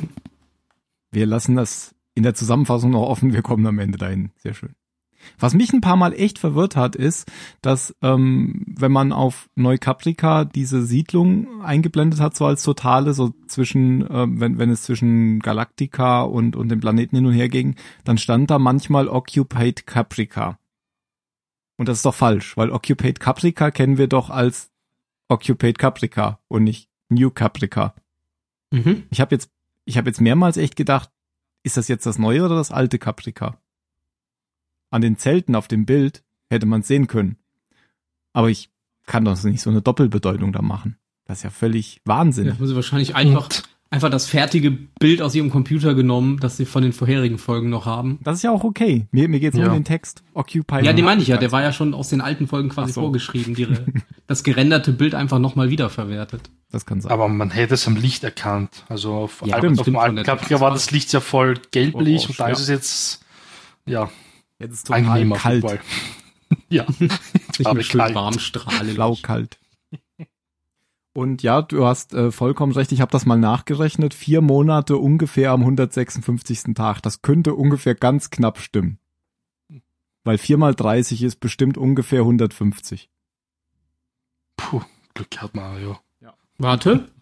wir 1.10 1.26
lassen 1.26 1.56
das 1.56 1.94
in 2.14 2.22
der 2.22 2.34
Zusammenfassung 2.34 2.90
noch 2.90 3.02
offen. 3.02 3.32
Wir 3.32 3.42
kommen 3.42 3.66
am 3.66 3.78
Ende 3.78 3.98
dahin. 3.98 4.30
Sehr 4.36 4.54
schön. 4.54 4.74
Was 5.38 5.54
mich 5.54 5.72
ein 5.72 5.80
paar 5.80 5.96
Mal 5.96 6.12
echt 6.12 6.38
verwirrt 6.38 6.76
hat, 6.76 6.96
ist, 6.96 7.30
dass 7.62 7.94
ähm, 8.02 8.64
wenn 8.66 8.92
man 8.92 9.12
auf 9.12 9.48
Neukaprika 9.54 10.44
diese 10.44 10.84
Siedlung 10.84 11.62
eingeblendet 11.62 12.20
hat, 12.20 12.36
so 12.36 12.46
als 12.46 12.62
totale, 12.62 13.14
so 13.14 13.34
zwischen, 13.46 14.02
äh, 14.02 14.26
wenn, 14.28 14.58
wenn 14.58 14.70
es 14.70 14.82
zwischen 14.82 15.40
Galactica 15.40 16.22
und, 16.22 16.56
und 16.56 16.68
dem 16.68 16.80
Planeten 16.80 17.16
hin 17.16 17.26
und 17.26 17.32
her 17.32 17.48
ging, 17.48 17.76
dann 18.04 18.18
stand 18.18 18.50
da 18.50 18.58
manchmal 18.58 19.08
Occupied 19.08 19.86
Caprica. 19.86 20.58
Und 21.76 21.88
das 21.88 21.98
ist 21.98 22.06
doch 22.06 22.14
falsch, 22.14 22.56
weil 22.56 22.70
Occupied 22.70 23.20
Caprica 23.20 23.70
kennen 23.70 23.98
wir 23.98 24.08
doch 24.08 24.30
als 24.30 24.70
Occupied 25.28 25.78
Caprica 25.78 26.40
und 26.48 26.64
nicht 26.64 26.88
New 27.08 27.30
Caprica. 27.30 27.94
Mhm. 28.70 29.04
Ich 29.10 29.20
habe 29.20 29.34
jetzt, 29.34 29.50
ich 29.84 29.98
habe 29.98 30.08
jetzt 30.08 30.20
mehrmals 30.20 30.56
echt 30.56 30.76
gedacht, 30.76 31.10
ist 31.62 31.76
das 31.76 31.88
jetzt 31.88 32.06
das 32.06 32.18
neue 32.18 32.44
oder 32.44 32.56
das 32.56 32.70
alte 32.70 32.98
Caprica? 32.98 33.60
An 34.90 35.02
den 35.02 35.16
Zelten 35.18 35.54
auf 35.54 35.68
dem 35.68 35.86
Bild 35.86 36.22
hätte 36.50 36.66
man 36.66 36.82
sehen 36.82 37.06
können. 37.06 37.36
Aber 38.32 38.50
ich 38.50 38.70
kann 39.06 39.24
doch 39.24 39.42
nicht 39.44 39.60
so 39.62 39.70
eine 39.70 39.82
Doppelbedeutung 39.82 40.52
da 40.52 40.62
machen. 40.62 40.96
Das 41.24 41.38
ist 41.38 41.42
ja 41.44 41.50
völlig 41.50 42.00
Wahnsinn. 42.04 42.46
Ja, 42.46 42.52
haben 42.54 42.66
sie 42.66 42.74
wahrscheinlich 42.76 43.14
einfach, 43.16 43.48
einfach 43.90 44.10
das 44.10 44.26
fertige 44.28 44.70
Bild 44.70 45.22
aus 45.22 45.34
ihrem 45.34 45.50
Computer 45.50 45.94
genommen, 45.94 46.38
das 46.38 46.56
sie 46.56 46.66
von 46.66 46.82
den 46.82 46.92
vorherigen 46.92 47.38
Folgen 47.38 47.68
noch 47.68 47.86
haben. 47.86 48.18
Das 48.22 48.36
ist 48.36 48.42
ja 48.42 48.50
auch 48.52 48.62
okay. 48.62 49.06
Mir, 49.10 49.28
mir 49.28 49.40
geht's 49.40 49.56
Ja. 49.56 49.64
nur 49.64 49.72
um 49.72 49.78
den 49.78 49.84
Text. 49.84 50.22
Occupy. 50.34 50.84
Ja, 50.84 50.92
den 50.92 51.04
meine 51.04 51.22
ich 51.22 51.28
ja, 51.28 51.36
der 51.36 51.50
war 51.50 51.62
ja 51.62 51.72
schon 51.72 51.94
aus 51.94 52.08
den 52.10 52.20
alten 52.20 52.46
Folgen 52.46 52.68
quasi 52.68 52.92
so. 52.92 53.00
vorgeschrieben, 53.00 53.54
die, 53.54 53.66
das 54.28 54.44
gerenderte 54.44 54.92
Bild 54.92 55.14
einfach 55.16 55.38
nochmal 55.40 55.70
wiederverwertet. 55.70 56.50
Das 56.70 56.84
kann 56.86 57.00
sein. 57.00 57.10
Aber 57.10 57.28
man 57.28 57.50
hätte 57.50 57.74
es 57.74 57.86
am 57.88 57.96
Licht 57.96 58.22
erkannt. 58.22 58.84
Also 58.88 59.12
auf, 59.14 59.42
Ja, 59.44 59.54
Al- 59.54 59.60
stimmt, 59.60 59.78
auf 59.80 59.84
dem 59.84 59.96
alten 59.96 60.16
war 60.26 60.70
das 60.70 60.90
Licht 60.90 61.12
ja 61.12 61.20
voll 61.20 61.54
gelblich 61.70 61.94
Orange, 62.24 62.28
und 62.28 62.40
da 62.40 62.46
ja. 62.48 62.52
ist 62.52 62.60
es 62.60 62.68
jetzt 62.68 63.24
ja 63.86 64.10
Jetzt 64.58 64.72
ist 64.72 64.86
total 64.86 65.04
angenehm 65.04 65.32
auf 65.32 65.44
jeden 65.44 65.60
kalt, 65.60 65.64
Fall. 65.64 65.80
ja, 66.68 66.86
Aber 67.64 67.74
mehr 67.74 67.82
schön 67.82 68.14
warm 68.14 68.38
strahlend. 68.38 68.94
blau 68.94 69.16
kalt. 69.20 69.58
Und 71.12 71.42
ja, 71.42 71.62
du 71.62 71.86
hast 71.86 72.12
äh, 72.12 72.30
vollkommen 72.30 72.72
recht. 72.72 72.92
Ich 72.92 73.00
habe 73.00 73.10
das 73.10 73.24
mal 73.24 73.38
nachgerechnet. 73.38 74.12
Vier 74.12 74.42
Monate 74.42 74.98
ungefähr 74.98 75.50
am 75.52 75.60
156. 75.60 76.74
Tag. 76.74 77.00
Das 77.00 77.22
könnte 77.22 77.54
ungefähr 77.54 77.94
ganz 77.94 78.28
knapp 78.28 78.58
stimmen. 78.58 78.98
Weil 80.24 80.36
vier 80.36 80.58
mal 80.58 80.74
30 80.74 81.22
ist 81.22 81.36
bestimmt 81.40 81.78
ungefähr 81.78 82.20
150. 82.20 83.08
puh, 84.58 84.82
Glück 85.14 85.30
gehabt, 85.30 85.54
Mario. 85.54 85.98
Warte. 86.58 87.08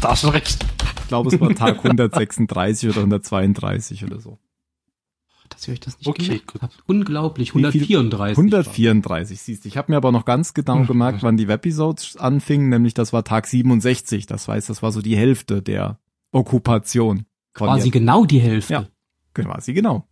Da 0.00 0.10
hast 0.10 0.24
du 0.24 0.28
recht. 0.28 0.64
Ich 1.02 1.08
glaube, 1.08 1.28
es 1.34 1.40
war 1.40 1.54
Tag 1.54 1.76
136 1.78 2.88
oder 2.88 3.00
132 3.00 4.04
oder 4.04 4.20
so. 4.20 4.38
Dass 5.48 5.66
ihr 5.66 5.72
euch 5.72 5.80
das 5.80 5.98
nicht 5.98 6.06
Okay, 6.08 6.24
gemerkt 6.24 6.52
gut. 6.52 6.62
habt. 6.62 6.78
Unglaublich. 6.86 7.54
Wie 7.54 7.60
viel? 7.70 7.96
134. 7.96 8.38
134, 8.38 9.40
siehst 9.40 9.64
du. 9.64 9.68
Ich 9.68 9.76
habe 9.76 9.92
mir 9.92 9.96
aber 9.96 10.12
noch 10.12 10.24
ganz 10.24 10.54
genau 10.54 10.84
gemerkt, 10.84 11.22
wann 11.22 11.36
die 11.36 11.48
Webisodes 11.48 12.16
anfingen, 12.16 12.68
nämlich 12.68 12.94
das 12.94 13.12
war 13.12 13.24
Tag 13.24 13.46
67. 13.46 14.26
Das 14.26 14.48
heißt, 14.48 14.68
das 14.68 14.82
war 14.82 14.92
so 14.92 15.02
die 15.02 15.16
Hälfte 15.16 15.62
der 15.62 15.98
Okkupation. 16.32 17.24
Quasi 17.54 17.90
genau 17.90 18.24
die 18.24 18.40
Hälfte. 18.40 18.72
Ja. 18.72 18.86
Quasi 19.34 19.72
genau. 19.72 20.06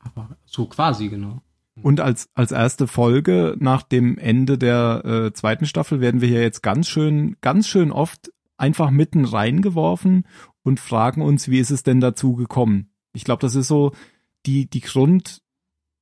Aber 0.00 0.36
so 0.44 0.66
quasi 0.66 1.08
genau. 1.08 1.42
Und 1.82 2.00
als, 2.00 2.28
als 2.34 2.50
erste 2.52 2.86
Folge 2.86 3.56
nach 3.60 3.82
dem 3.82 4.18
Ende 4.18 4.58
der 4.58 5.04
äh, 5.04 5.32
zweiten 5.32 5.64
Staffel 5.66 6.00
werden 6.00 6.20
wir 6.20 6.28
hier 6.28 6.42
jetzt 6.42 6.62
ganz 6.62 6.88
schön, 6.88 7.36
ganz 7.40 7.68
schön 7.68 7.92
oft 7.92 8.32
einfach 8.56 8.90
mitten 8.90 9.24
reingeworfen 9.24 10.24
und 10.64 10.80
fragen 10.80 11.22
uns, 11.22 11.48
wie 11.48 11.60
ist 11.60 11.70
es 11.70 11.84
denn 11.84 12.00
dazu 12.00 12.34
gekommen? 12.34 12.90
Ich 13.12 13.24
glaube, 13.24 13.40
das 13.40 13.54
ist 13.54 13.68
so 13.68 13.92
die, 14.46 14.68
die 14.68 14.80
Grund, 14.80 15.42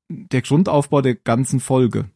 der 0.08 0.42
Grundaufbau 0.42 1.00
der 1.02 1.14
ganzen 1.14 1.60
Folge. 1.60 2.10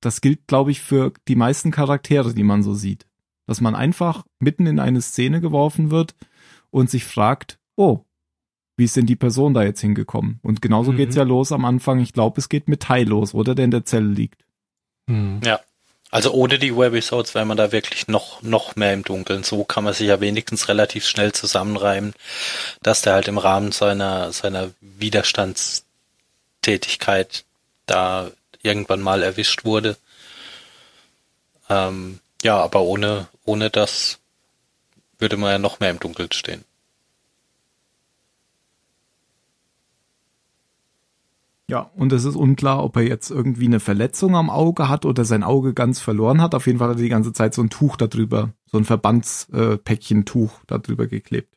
Das 0.00 0.20
gilt, 0.20 0.46
glaube 0.46 0.70
ich, 0.70 0.80
für 0.80 1.12
die 1.28 1.36
meisten 1.36 1.70
Charaktere, 1.70 2.34
die 2.34 2.42
man 2.42 2.62
so 2.62 2.74
sieht. 2.74 3.06
Dass 3.46 3.60
man 3.60 3.74
einfach 3.74 4.24
mitten 4.40 4.66
in 4.66 4.78
eine 4.78 5.00
Szene 5.00 5.40
geworfen 5.40 5.90
wird 5.90 6.14
und 6.70 6.90
sich 6.90 7.04
fragt, 7.04 7.58
oh, 7.76 8.00
wie 8.76 8.84
ist 8.84 8.96
denn 8.96 9.06
die 9.06 9.16
Person 9.16 9.54
da 9.54 9.62
jetzt 9.62 9.80
hingekommen? 9.80 10.38
Und 10.42 10.62
genauso 10.62 10.92
Mhm. 10.92 10.96
geht's 10.96 11.16
ja 11.16 11.22
los 11.24 11.52
am 11.52 11.64
Anfang. 11.64 12.00
Ich 12.00 12.12
glaube, 12.12 12.40
es 12.40 12.48
geht 12.48 12.68
mit 12.68 12.80
Tai 12.80 13.02
los, 13.04 13.34
oder 13.34 13.54
der 13.54 13.64
in 13.66 13.70
der 13.70 13.84
Zelle 13.84 14.08
liegt. 14.08 14.44
Hm. 15.08 15.40
Also 16.12 16.30
ohne 16.32 16.58
die 16.58 16.76
Webisodes 16.76 17.34
wäre 17.34 17.46
man 17.46 17.56
da 17.56 17.72
wirklich 17.72 18.06
noch, 18.06 18.42
noch 18.42 18.76
mehr 18.76 18.92
im 18.92 19.02
Dunkeln. 19.02 19.44
So 19.44 19.64
kann 19.64 19.82
man 19.82 19.94
sich 19.94 20.08
ja 20.08 20.20
wenigstens 20.20 20.68
relativ 20.68 21.06
schnell 21.06 21.32
zusammenreimen, 21.32 22.12
dass 22.82 23.00
der 23.00 23.14
halt 23.14 23.28
im 23.28 23.38
Rahmen 23.38 23.72
seiner, 23.72 24.30
seiner 24.30 24.72
Widerstandstätigkeit 24.80 27.44
da 27.86 28.30
irgendwann 28.62 29.00
mal 29.00 29.22
erwischt 29.22 29.64
wurde. 29.64 29.96
Ähm, 31.70 32.20
ja, 32.42 32.58
aber 32.58 32.82
ohne, 32.82 33.28
ohne 33.46 33.70
das 33.70 34.18
würde 35.18 35.38
man 35.38 35.52
ja 35.52 35.58
noch 35.58 35.80
mehr 35.80 35.90
im 35.90 35.98
Dunkeln 35.98 36.32
stehen. 36.32 36.62
Ja, 41.72 41.90
und 41.94 42.12
es 42.12 42.26
ist 42.26 42.36
unklar, 42.36 42.84
ob 42.84 42.96
er 42.96 43.02
jetzt 43.02 43.30
irgendwie 43.30 43.64
eine 43.64 43.80
Verletzung 43.80 44.36
am 44.36 44.50
Auge 44.50 44.90
hat 44.90 45.06
oder 45.06 45.24
sein 45.24 45.42
Auge 45.42 45.72
ganz 45.72 46.00
verloren 46.00 46.42
hat. 46.42 46.54
Auf 46.54 46.66
jeden 46.66 46.78
Fall 46.78 46.90
hat 46.90 46.98
er 46.98 47.02
die 47.02 47.08
ganze 47.08 47.32
Zeit 47.32 47.54
so 47.54 47.62
ein 47.62 47.70
Tuch 47.70 47.96
darüber, 47.96 48.52
so 48.66 48.76
ein 48.76 48.84
Verbandspäckchen 48.84 50.20
äh, 50.20 50.24
Tuch 50.24 50.62
darüber 50.66 51.06
geklebt. 51.06 51.56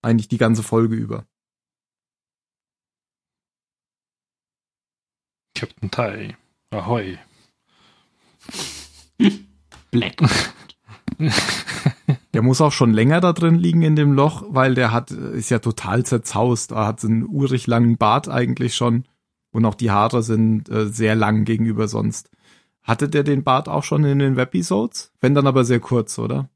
Eigentlich 0.00 0.28
die 0.28 0.38
ganze 0.38 0.62
Folge 0.62 0.96
über. 0.96 1.26
Captain 5.54 5.90
Tai. 5.90 6.38
Ahoi. 6.70 7.18
Black. 9.90 10.22
Der 12.36 12.42
muss 12.42 12.60
auch 12.60 12.72
schon 12.72 12.92
länger 12.92 13.22
da 13.22 13.32
drin 13.32 13.54
liegen 13.54 13.80
in 13.80 13.96
dem 13.96 14.12
Loch, 14.12 14.44
weil 14.46 14.74
der 14.74 14.92
hat, 14.92 15.10
ist 15.10 15.48
ja 15.48 15.58
total 15.58 16.04
zerzaust. 16.04 16.72
Er 16.72 16.86
hat 16.86 17.00
so 17.00 17.08
einen 17.08 17.26
urig 17.26 17.66
langen 17.66 17.96
Bart 17.96 18.28
eigentlich 18.28 18.74
schon. 18.74 19.04
Und 19.52 19.64
auch 19.64 19.74
die 19.74 19.90
Haare 19.90 20.22
sind 20.22 20.68
äh, 20.68 20.86
sehr 20.86 21.14
lang 21.14 21.46
gegenüber 21.46 21.88
sonst. 21.88 22.28
Hatte 22.82 23.08
der 23.08 23.22
den 23.22 23.42
Bart 23.42 23.70
auch 23.70 23.84
schon 23.84 24.04
in 24.04 24.18
den 24.18 24.36
Webisodes? 24.36 25.12
Wenn 25.18 25.34
dann 25.34 25.46
aber 25.46 25.64
sehr 25.64 25.80
kurz, 25.80 26.18
oder? 26.18 26.50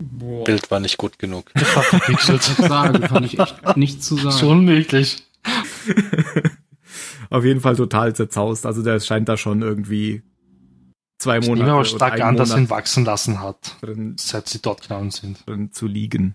Boah. 0.00 0.42
Bild 0.42 0.68
war 0.72 0.80
nicht 0.80 0.98
gut 0.98 1.20
genug. 1.20 1.52
Verpixelt. 1.56 2.42
Sagen, 2.42 3.02
kann 3.02 3.22
ich 3.22 3.38
echt 3.38 3.76
nichts 3.76 4.04
zu 4.04 4.16
sagen. 4.16 4.36
Schon 4.36 4.64
möglich. 4.64 5.22
Auf 7.30 7.44
jeden 7.44 7.60
Fall 7.60 7.76
total 7.76 8.12
zerzaust. 8.16 8.66
Also 8.66 8.82
der 8.82 8.98
scheint 8.98 9.28
da 9.28 9.36
schon 9.36 9.62
irgendwie 9.62 10.24
zwei 11.22 11.38
Ich 11.38 11.46
Monate 11.46 11.64
nehme 11.64 11.76
aber 11.76 11.84
stark 11.84 12.20
an, 12.20 12.36
dass 12.36 12.50
er 12.50 12.58
ihn 12.58 12.70
wachsen 12.70 13.04
lassen 13.04 13.40
hat, 13.40 13.76
drin, 13.80 14.16
seit 14.18 14.48
sie 14.48 14.60
dort 14.60 14.88
genommen 14.88 15.10
sind. 15.10 15.46
drin 15.46 15.72
zu 15.72 15.86
liegen. 15.86 16.34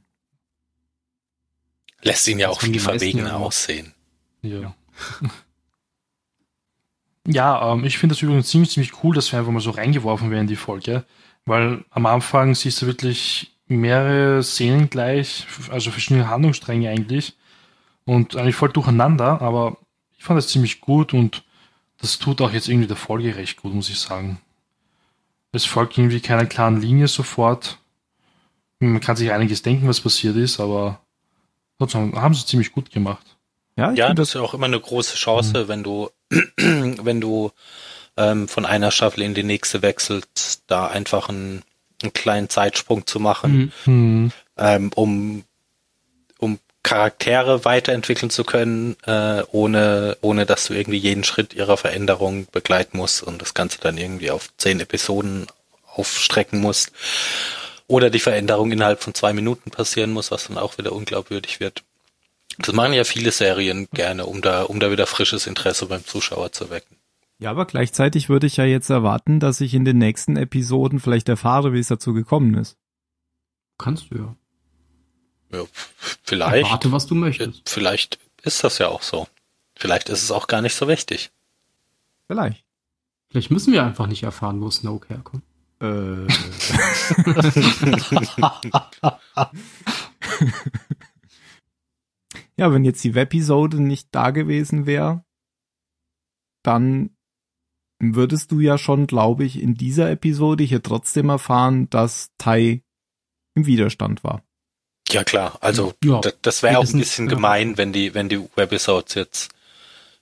Lässt 2.01 2.27
ihn 2.27 2.39
ja 2.39 2.50
auch 2.50 2.62
viel 2.62 2.79
verwegener 2.79 3.29
ja 3.29 3.36
aussehen. 3.38 3.94
Ja. 4.41 4.74
Ja, 7.29 7.74
ähm, 7.74 7.84
ich 7.84 7.98
finde 7.98 8.15
das 8.15 8.22
übrigens 8.22 8.48
ziemlich, 8.48 8.72
ziemlich 8.72 9.03
cool, 9.03 9.13
dass 9.13 9.34
wir 9.34 9.39
einfach 9.39 9.51
mal 9.51 9.60
so 9.60 9.72
reingeworfen 9.72 10.32
werden 10.32 10.44
in 10.44 10.48
die 10.48 10.56
Folge, 10.56 11.03
weil 11.46 11.84
am 11.89 12.06
Anfang 12.06 12.56
siehst 12.56 12.82
du 12.82 12.86
wirklich 12.86 13.51
mehrere 13.67 14.41
Szenen 14.44 14.89
gleich, 14.89 15.46
also 15.70 15.91
verschiedene 15.91 16.29
Handlungsstränge 16.29 16.89
eigentlich 16.89 17.36
und 18.06 18.38
eigentlich 18.38 18.56
voll 18.56 18.70
durcheinander, 18.70 19.41
aber 19.41 19.77
ich 20.17 20.24
fand 20.24 20.38
das 20.38 20.48
ziemlich 20.48 20.79
gut 20.79 21.13
und 21.13 21.44
das 22.00 22.17
tut 22.17 22.39
auch 22.39 22.53
jetzt 22.53 22.70
irgendwie 22.70 22.88
der 22.88 22.96
Folge 22.96 23.36
recht 23.36 23.62
gut, 23.62 23.74
muss 23.74 23.89
ich 23.89 24.00
sagen. 24.00 24.39
Es 25.58 25.66
folgt 25.66 25.98
irgendwie 25.98 26.20
keiner 26.20 26.46
klaren 26.46 26.80
Linie 26.80 27.08
sofort. 27.08 27.80
Man 28.80 29.02
kann 29.02 29.16
sich 29.16 29.32
einiges 29.32 29.64
denken, 29.64 29.88
was 29.88 30.02
passiert 30.02 30.36
ist, 30.36 30.60
aber 30.60 31.02
trotzdem 31.80 32.20
haben 32.22 32.36
sie 32.36 32.46
ziemlich 32.46 32.72
gut 32.72 32.92
gemacht. 32.92 33.26
Ja, 33.76 33.92
ich 33.92 33.98
Ja, 33.98 34.14
das 34.14 34.30
ist 34.30 34.34
ja 34.36 34.42
auch 34.42 34.54
immer 34.54 34.68
eine 34.68 34.80
große 34.80 35.16
Chance, 35.16 35.68
wenn 35.68 35.84
du, 35.84 36.10
wenn 36.58 37.20
du 37.20 37.52
ähm, 38.18 38.48
von 38.48 38.66
einer 38.68 38.92
Staffel 38.92 39.24
in 39.24 39.34
die 39.34 39.44
nächste 39.44 39.82
wechselst, 39.82 40.64
da 40.68 40.86
einfach 40.88 41.28
einen, 41.28 41.64
einen 42.04 42.14
kleinen 42.14 42.50
Zeitsprung 42.50 43.08
zu 43.08 43.20
machen, 43.20 43.58
Mhm. 43.58 43.72
Hm. 43.86 44.32
ähm, 44.58 44.92
um 44.94 45.44
Charaktere 46.88 47.65
weiterentwickeln 47.65 48.29
zu 48.29 48.46
können, 48.46 48.96
äh, 49.06 49.44
ohne, 49.51 50.17
ohne 50.22 50.46
dass 50.46 50.67
du 50.67 50.74
irgendwie 50.74 50.98
jeden 50.98 51.25
Schritt 51.25 51.53
ihrer 51.53 51.75
Veränderung 51.75 52.48
begleiten 52.50 52.96
musst 52.96 53.22
und 53.24 53.41
das 53.41 53.53
Ganze 53.53 53.82
dann 53.82 53.98
irgendwie 53.98 54.32
auf 54.32 54.56
zehn 54.56 54.79
Episoden 54.79 55.48
aufstrecken 55.86 56.62
musst. 56.62 56.94
Oder 57.88 58.10
die 58.10 58.22
Veränderung 58.22 58.72
innerhalb 58.72 59.03
von 59.03 59.13
zwei 59.13 59.34
Minuten 59.34 59.70
passieren 59.70 60.13
muss, 60.13 60.32
was 60.32 60.48
dann 60.48 60.58
auch 60.58 60.77
wieder 60.77 60.94
unglaubwürdig 60.94 61.60
wird. 61.60 61.84
Das 62.58 62.74
machen 62.74 62.94
ja 62.94 63.03
viele 63.03 63.34
Serien 63.34 63.89
gerne, 63.91 64.25
um 64.25 64.41
da, 64.41 64.63
um 64.63 64.79
da 64.79 64.89
wieder 64.89 65.08
frisches 65.08 65.46
Interesse 65.46 65.88
beim 65.88 66.06
Zuschauer 66.06 66.53
zu 66.53 66.70
wecken. 66.70 66.96
Ja, 67.38 67.51
aber 67.51 67.65
gleichzeitig 67.65 68.29
würde 68.29 68.48
ich 68.48 68.56
ja 68.56 68.63
jetzt 68.63 68.89
erwarten, 68.89 69.41
dass 69.41 69.60
ich 69.60 69.74
in 69.74 69.84
den 69.84 69.98
nächsten 69.98 70.38
Episoden 70.38 71.01
vielleicht 71.01 71.27
erfahre, 71.27 71.74
wie 71.74 71.79
es 71.79 71.89
dazu 71.89 72.13
gekommen 72.13 72.53
ist. 72.53 72.77
Kannst 73.77 74.10
du 74.10 74.15
ja. 74.15 74.36
Ja, 75.51 75.63
vielleicht, 76.27 76.69
Warte, 76.69 76.91
was 76.91 77.07
du 77.07 77.15
möchtest. 77.15 77.67
vielleicht 77.67 78.19
ist 78.43 78.63
das 78.63 78.77
ja 78.77 78.89
auch 78.89 79.01
so. 79.01 79.27
Vielleicht 79.75 80.10
ist 80.10 80.24
es 80.24 80.31
auch 80.31 80.48
gar 80.48 80.62
nicht 80.62 80.75
so 80.75 80.88
wichtig. 80.88 81.31
Vielleicht. 82.27 82.63
Vielleicht 83.29 83.51
müssen 83.51 83.74
wir 83.74 83.84
einfach 83.84 84.07
nicht 84.07 84.24
erfahren, 84.24 84.62
wo 84.62 84.72
Snoke 84.72 85.10
herkommt. 85.10 85.43
Äh, 85.79 86.25
ja, 92.57 92.74
wenn 92.74 92.84
jetzt 92.84 93.03
die 93.03 93.13
Webisode 93.13 93.79
nicht 93.81 94.07
da 94.12 94.31
gewesen 94.31 94.88
wäre, 94.88 95.24
dann 96.63 97.12
würdest 98.00 98.51
du 98.51 98.60
ja 98.60 98.77
schon, 98.77 99.07
glaube 99.07 99.43
ich, 99.46 99.62
in 99.62 99.75
dieser 99.75 100.10
Episode 100.10 100.63
hier 100.63 100.81
trotzdem 100.81 101.29
erfahren, 101.29 101.89
dass 101.89 102.31
Tai 102.38 102.81
im 103.55 103.65
Widerstand 103.65 104.24
war. 104.24 104.43
Ja 105.10 105.24
klar, 105.24 105.58
also 105.62 105.94
Ja, 106.04 106.20
das, 106.20 106.36
das 106.42 106.64
wäre 106.64 106.80
auch 106.80 106.86
ein 106.86 107.00
bisschen 107.00 107.28
ja. 107.30 107.36
gemein, 107.36 107.78
wenn 107.78 107.94
die, 107.94 108.14
wenn 108.14 108.30
die 108.30 108.42
Webisodes 108.56 109.14
jetzt 109.16 109.50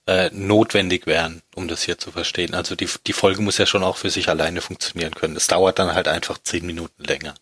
äh, 0.08 0.30
notwendig 0.32 1.08
wären, 1.08 1.42
um 1.56 1.68
das 1.68 1.84
hier 1.84 1.98
zu 1.98 2.12
verstehen. 2.12 2.54
Also 2.54 2.76
die, 2.76 2.88
die 3.08 3.14
Folge 3.14 3.42
muss 3.42 3.58
ja 3.58 3.66
schon 3.66 3.84
auch 3.84 3.98
für 3.98 4.12
sich 4.12 4.30
alleine 4.30 4.62
funktionieren 4.62 5.16
können. 5.16 5.36
Es 5.36 5.48
dauert 5.48 5.80
dann 5.80 5.94
halt 5.94 6.08
einfach 6.08 6.38
zehn 6.38 6.66
Minuten 6.66 7.04
länger. 7.04 7.34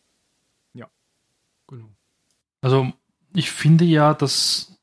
Genau. 1.68 1.90
Also 2.62 2.92
ich 3.36 3.52
finde 3.52 3.86
ja, 3.86 4.14
dass 4.14 4.74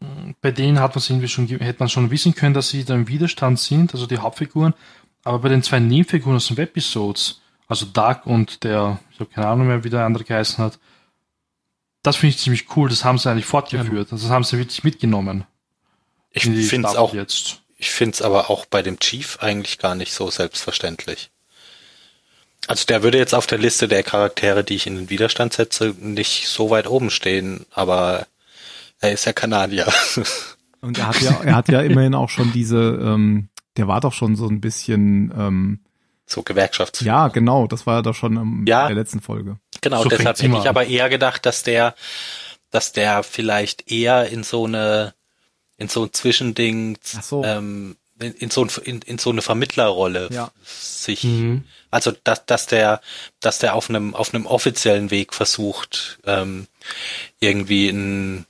mh, 0.00 0.34
bei 0.40 0.50
denen 0.50 0.80
hat 0.80 0.94
man 0.94 0.98
es 0.98 1.10
irgendwie 1.10 1.28
schon, 1.28 1.46
hätte 1.48 1.80
man 1.80 1.88
schon 1.88 2.10
wissen 2.10 2.34
können, 2.34 2.54
dass 2.54 2.68
sie 2.70 2.84
da 2.84 2.94
im 2.94 3.08
Widerstand 3.08 3.58
sind, 3.58 3.94
also 3.94 4.06
die 4.06 4.18
Hauptfiguren. 4.18 4.74
Aber 5.24 5.40
bei 5.40 5.48
den 5.48 5.62
zwei 5.62 5.80
Nebenfiguren 5.80 6.36
aus 6.36 6.48
den 6.48 6.56
Webisodes, 6.56 7.40
also 7.66 7.86
Doug 7.86 8.20
und 8.24 8.64
der, 8.64 9.00
ich 9.12 9.20
habe 9.20 9.30
keine 9.30 9.48
Ahnung 9.48 9.66
mehr, 9.66 9.84
wie 9.84 9.90
der 9.90 10.04
andere 10.04 10.24
geheißen 10.24 10.62
hat, 10.64 10.78
das 12.08 12.16
finde 12.16 12.34
ich 12.34 12.40
ziemlich 12.40 12.76
cool. 12.76 12.88
Das 12.88 13.04
haben 13.04 13.18
sie 13.18 13.30
eigentlich 13.30 13.46
fortgeführt. 13.46 14.12
Also 14.12 14.26
das 14.26 14.32
haben 14.32 14.44
sie 14.44 14.58
wirklich 14.58 14.84
mitgenommen. 14.84 15.44
Ich 16.30 16.44
finde 16.44 16.88
es 16.88 16.96
auch, 16.96 17.14
jetzt. 17.14 17.62
ich 17.76 17.90
finde 17.90 18.14
es 18.14 18.22
aber 18.22 18.50
auch 18.50 18.66
bei 18.66 18.82
dem 18.82 18.98
Chief 18.98 19.38
eigentlich 19.40 19.78
gar 19.78 19.94
nicht 19.94 20.12
so 20.12 20.30
selbstverständlich. 20.30 21.30
Also 22.66 22.84
der 22.86 23.02
würde 23.02 23.18
jetzt 23.18 23.34
auf 23.34 23.46
der 23.46 23.58
Liste 23.58 23.88
der 23.88 24.02
Charaktere, 24.02 24.62
die 24.62 24.74
ich 24.74 24.86
in 24.86 24.96
den 24.96 25.10
Widerstand 25.10 25.54
setze, 25.54 25.94
nicht 25.98 26.48
so 26.48 26.70
weit 26.70 26.86
oben 26.86 27.10
stehen, 27.10 27.64
aber 27.70 28.26
er 29.00 29.12
ist 29.12 29.24
ja 29.24 29.32
Kanadier. 29.32 29.90
Und 30.80 30.98
er 30.98 31.08
hat 31.08 31.20
ja, 31.20 31.40
er 31.42 31.56
hat 31.56 31.68
ja 31.68 31.80
immerhin 31.80 32.14
auch 32.14 32.28
schon 32.28 32.52
diese, 32.52 32.78
ähm, 33.02 33.48
der 33.76 33.88
war 33.88 34.00
doch 34.00 34.12
schon 34.12 34.36
so 34.36 34.46
ein 34.46 34.60
bisschen, 34.60 35.32
ähm, 35.36 35.80
so 36.30 36.42
Gewerkschafts. 36.42 37.00
ja, 37.00 37.28
genau, 37.28 37.66
das 37.66 37.86
war 37.86 37.96
ja 37.96 38.02
doch 38.02 38.14
schon 38.14 38.36
in 38.36 38.66
Ja. 38.66 38.86
der 38.86 38.96
letzten 38.96 39.20
Folge. 39.20 39.58
Genau, 39.80 40.02
So 40.02 40.08
deshalb 40.08 40.38
hätte 40.38 40.46
ich 40.46 40.62
an. 40.62 40.66
aber 40.68 40.86
eher 40.86 41.08
gedacht, 41.08 41.46
dass 41.46 41.62
der, 41.62 41.94
dass 42.70 42.92
der 42.92 43.22
vielleicht 43.22 43.90
eher 43.90 44.28
in 44.28 44.42
so 44.44 44.66
eine, 44.66 45.14
in 45.78 45.88
so 45.88 46.04
ein 46.04 46.12
Zwischending, 46.12 46.98
so. 47.02 47.42
ähm, 47.44 47.96
in, 48.20 48.32
in 48.34 48.50
so 48.50 48.64
ein, 48.64 48.70
in, 48.84 49.00
in 49.02 49.18
so 49.18 49.30
eine 49.30 49.42
Vermittlerrolle 49.42 50.28
Ja. 50.32 50.50
sich, 50.64 51.22
Mhm. 51.24 51.64
also 51.90 52.12
dass, 52.24 52.44
dass 52.46 52.66
der, 52.66 53.00
dass 53.40 53.58
der 53.60 53.74
auf 53.74 53.88
einem, 53.88 54.14
auf 54.14 54.34
einem 54.34 54.44
offiziellen 54.44 55.10
Weg 55.12 55.32
versucht, 55.34 56.18
ähm, 56.26 56.66
irgendwie 57.40 57.88
einen, 57.90 58.46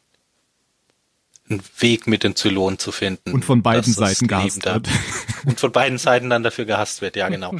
einen 1.50 1.62
Weg 1.78 2.06
mit 2.06 2.22
den 2.22 2.36
Zylonen 2.36 2.78
zu 2.78 2.92
finden. 2.92 3.32
Und 3.32 3.44
von 3.44 3.62
beiden 3.62 3.92
Seiten 3.92 4.26
gehasst 4.26 4.64
wird. 4.64 4.88
und 5.44 5.60
von 5.60 5.72
beiden 5.72 5.98
Seiten 5.98 6.30
dann 6.30 6.42
dafür 6.42 6.64
gehasst 6.64 7.00
wird, 7.00 7.16
ja 7.16 7.28
genau. 7.28 7.54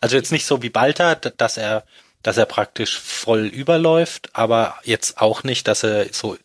Also 0.00 0.16
jetzt 0.16 0.32
nicht 0.32 0.46
so 0.46 0.62
wie 0.62 0.70
Balta, 0.70 1.14
dass 1.14 1.56
er, 1.56 1.84
dass 2.22 2.36
er 2.36 2.46
praktisch 2.46 2.98
voll 2.98 3.46
überläuft, 3.46 4.30
aber 4.32 4.76
jetzt 4.84 5.18
auch 5.20 5.42
nicht, 5.44 5.68
dass 5.68 5.82
er 5.82 6.12
so, 6.12 6.36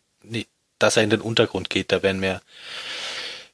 dass 0.78 0.96
er 0.96 1.02
in 1.02 1.10
den 1.10 1.20
Untergrund 1.20 1.70
geht. 1.70 1.92
Da 1.92 2.02
wären 2.02 2.20
mir, 2.20 2.40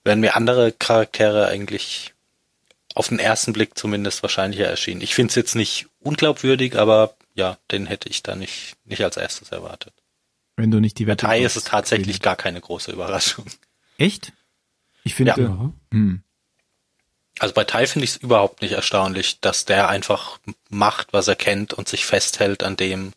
wären 0.04 0.20
mir 0.20 0.36
andere 0.36 0.72
Charaktere 0.72 1.46
eigentlich 1.46 2.14
auf 2.94 3.08
den 3.08 3.18
ersten 3.18 3.52
Blick 3.52 3.78
zumindest 3.78 4.22
wahrscheinlicher 4.22 4.66
erschienen. 4.66 5.02
Ich 5.02 5.14
finde 5.14 5.30
es 5.30 5.36
jetzt 5.36 5.54
nicht 5.54 5.86
unglaubwürdig, 6.00 6.76
aber 6.76 7.14
ja, 7.34 7.56
den 7.70 7.86
hätte 7.86 8.08
ich 8.08 8.22
da 8.24 8.34
nicht, 8.34 8.74
nicht 8.84 9.04
als 9.04 9.16
erstes 9.16 9.52
erwartet. 9.52 9.92
Wenn 10.58 10.70
du 10.72 10.80
nicht 10.80 10.98
die 10.98 11.06
Wette 11.06 11.24
Tai 11.26 11.40
ist 11.40 11.56
es 11.56 11.64
tatsächlich 11.64 12.20
gar 12.20 12.34
keine 12.36 12.60
große 12.60 12.90
Überraschung. 12.90 13.46
Echt? 13.96 14.32
Ich 15.04 15.14
finde, 15.14 15.32
Ja. 15.32 15.38
Ja. 15.38 15.72
hm, 15.92 16.22
Also 17.38 17.54
bei 17.54 17.62
Tai 17.64 17.86
finde 17.86 18.04
ich 18.04 18.10
es 18.10 18.16
überhaupt 18.16 18.60
nicht 18.62 18.72
erstaunlich, 18.72 19.40
dass 19.40 19.64
der 19.64 19.88
einfach 19.88 20.40
macht, 20.68 21.12
was 21.12 21.28
er 21.28 21.36
kennt 21.36 21.72
und 21.74 21.88
sich 21.88 22.04
festhält 22.04 22.64
an 22.64 22.76
dem, 22.76 23.12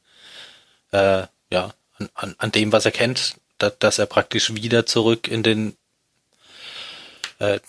äh, 0.91 1.23
ja, 1.51 1.73
an, 1.97 2.09
an, 2.13 2.35
an 2.37 2.51
dem, 2.51 2.71
was 2.71 2.85
er 2.85 2.91
kennt, 2.91 3.35
da, 3.57 3.71
dass 3.71 3.97
er 3.97 4.05
praktisch 4.05 4.53
wieder 4.53 4.85
zurück 4.85 5.27
in 5.27 5.41
den, 5.41 5.75
äh, 7.39 7.59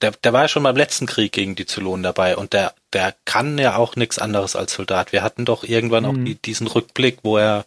der, 0.00 0.12
der 0.12 0.32
war 0.32 0.42
ja 0.42 0.48
schon 0.48 0.62
beim 0.62 0.76
letzten 0.76 1.06
Krieg 1.06 1.32
gegen 1.32 1.56
die 1.56 1.66
Zylonen 1.66 2.04
dabei 2.04 2.36
und 2.36 2.52
der, 2.52 2.72
der 2.92 3.14
kann 3.24 3.58
ja 3.58 3.74
auch 3.76 3.96
nichts 3.96 4.18
anderes 4.20 4.54
als 4.56 4.72
Soldat. 4.74 5.12
Wir 5.12 5.22
hatten 5.22 5.44
doch 5.44 5.64
irgendwann 5.64 6.06
auch 6.06 6.12
Mhm. 6.12 6.24
die, 6.24 6.34
diesen 6.36 6.68
Rückblick, 6.68 7.18
wo 7.24 7.36
er, 7.36 7.66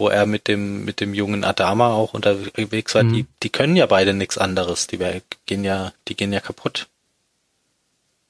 wo 0.00 0.08
er 0.08 0.24
mit 0.24 0.48
dem, 0.48 0.86
mit 0.86 1.00
dem 1.00 1.12
jungen 1.12 1.44
Adama 1.44 1.92
auch 1.92 2.14
unterwegs 2.14 2.94
war. 2.94 3.02
Mhm. 3.02 3.12
Die, 3.12 3.26
die 3.42 3.50
können 3.50 3.76
ja 3.76 3.84
beide 3.84 4.14
nichts 4.14 4.38
anderes. 4.38 4.86
Die 4.86 4.98
gehen 5.44 5.62
ja, 5.62 5.92
die 6.08 6.16
gehen 6.16 6.32
ja 6.32 6.40
kaputt. 6.40 6.88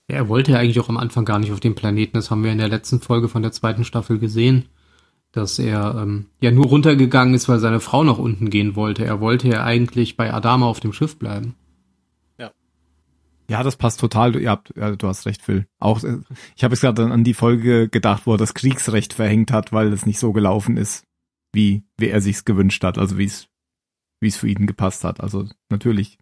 Ja, 0.08 0.16
er 0.16 0.28
wollte 0.28 0.50
ja 0.50 0.58
eigentlich 0.58 0.80
auch 0.80 0.88
am 0.88 0.96
Anfang 0.96 1.24
gar 1.24 1.38
nicht 1.38 1.52
auf 1.52 1.60
dem 1.60 1.76
Planeten. 1.76 2.14
Das 2.14 2.32
haben 2.32 2.42
wir 2.42 2.50
in 2.50 2.58
der 2.58 2.68
letzten 2.68 3.00
Folge 3.00 3.28
von 3.28 3.42
der 3.42 3.52
zweiten 3.52 3.84
Staffel 3.84 4.18
gesehen, 4.18 4.66
dass 5.30 5.60
er 5.60 5.94
ähm, 5.96 6.26
ja 6.40 6.50
nur 6.50 6.66
runtergegangen 6.66 7.34
ist, 7.34 7.48
weil 7.48 7.60
seine 7.60 7.78
Frau 7.78 8.02
nach 8.02 8.18
unten 8.18 8.50
gehen 8.50 8.74
wollte. 8.74 9.04
Er 9.04 9.20
wollte 9.20 9.46
ja 9.46 9.62
eigentlich 9.62 10.16
bei 10.16 10.34
Adama 10.34 10.66
auf 10.66 10.80
dem 10.80 10.92
Schiff 10.92 11.20
bleiben. 11.20 11.54
ja, 13.48 13.62
das 13.62 13.76
passt 13.76 14.00
total. 14.00 14.32
Du, 14.32 14.40
ihr 14.40 14.50
habt, 14.50 14.72
ja, 14.76 14.96
du 14.96 15.06
hast 15.06 15.24
recht, 15.24 15.42
Phil. 15.42 15.66
Auch, 15.78 16.02
äh, 16.02 16.18
ich 16.56 16.64
habe 16.64 16.74
jetzt 16.74 16.80
gerade 16.80 17.04
an 17.04 17.22
die 17.22 17.34
Folge 17.34 17.88
gedacht, 17.88 18.22
wo 18.24 18.34
er 18.34 18.38
das 18.38 18.54
Kriegsrecht 18.54 19.12
verhängt 19.12 19.52
hat, 19.52 19.72
weil 19.72 19.92
es 19.92 20.04
nicht 20.04 20.18
so 20.18 20.32
gelaufen 20.32 20.76
ist, 20.76 21.04
wie, 21.52 21.82
wie 21.98 22.08
er 22.08 22.20
sich's 22.20 22.44
gewünscht 22.44 22.82
hat, 22.84 22.98
also 22.98 23.18
wie 23.18 23.24
es, 23.24 23.48
wie 24.20 24.28
es 24.28 24.36
für 24.36 24.48
ihn 24.48 24.66
gepasst 24.66 25.04
hat. 25.04 25.20
Also 25.20 25.48
natürlich 25.68 26.18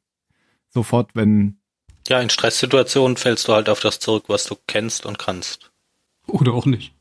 sofort, 0.71 1.11
wenn, 1.15 1.61
Ja, 2.09 2.21
in 2.21 2.31
Stresssituationen 2.31 3.17
fällst 3.17 3.49
du 3.49 3.53
halt 3.55 3.69
auf 3.69 3.81
das 3.81 3.99
zurück, 3.99 4.25
was 4.29 4.45
du 4.45 4.57
kennst 4.67 5.07
und 5.07 5.19
kannst. 5.19 5.71
Oder 6.27 6.53
auch 6.53 6.67
nicht. 6.67 6.95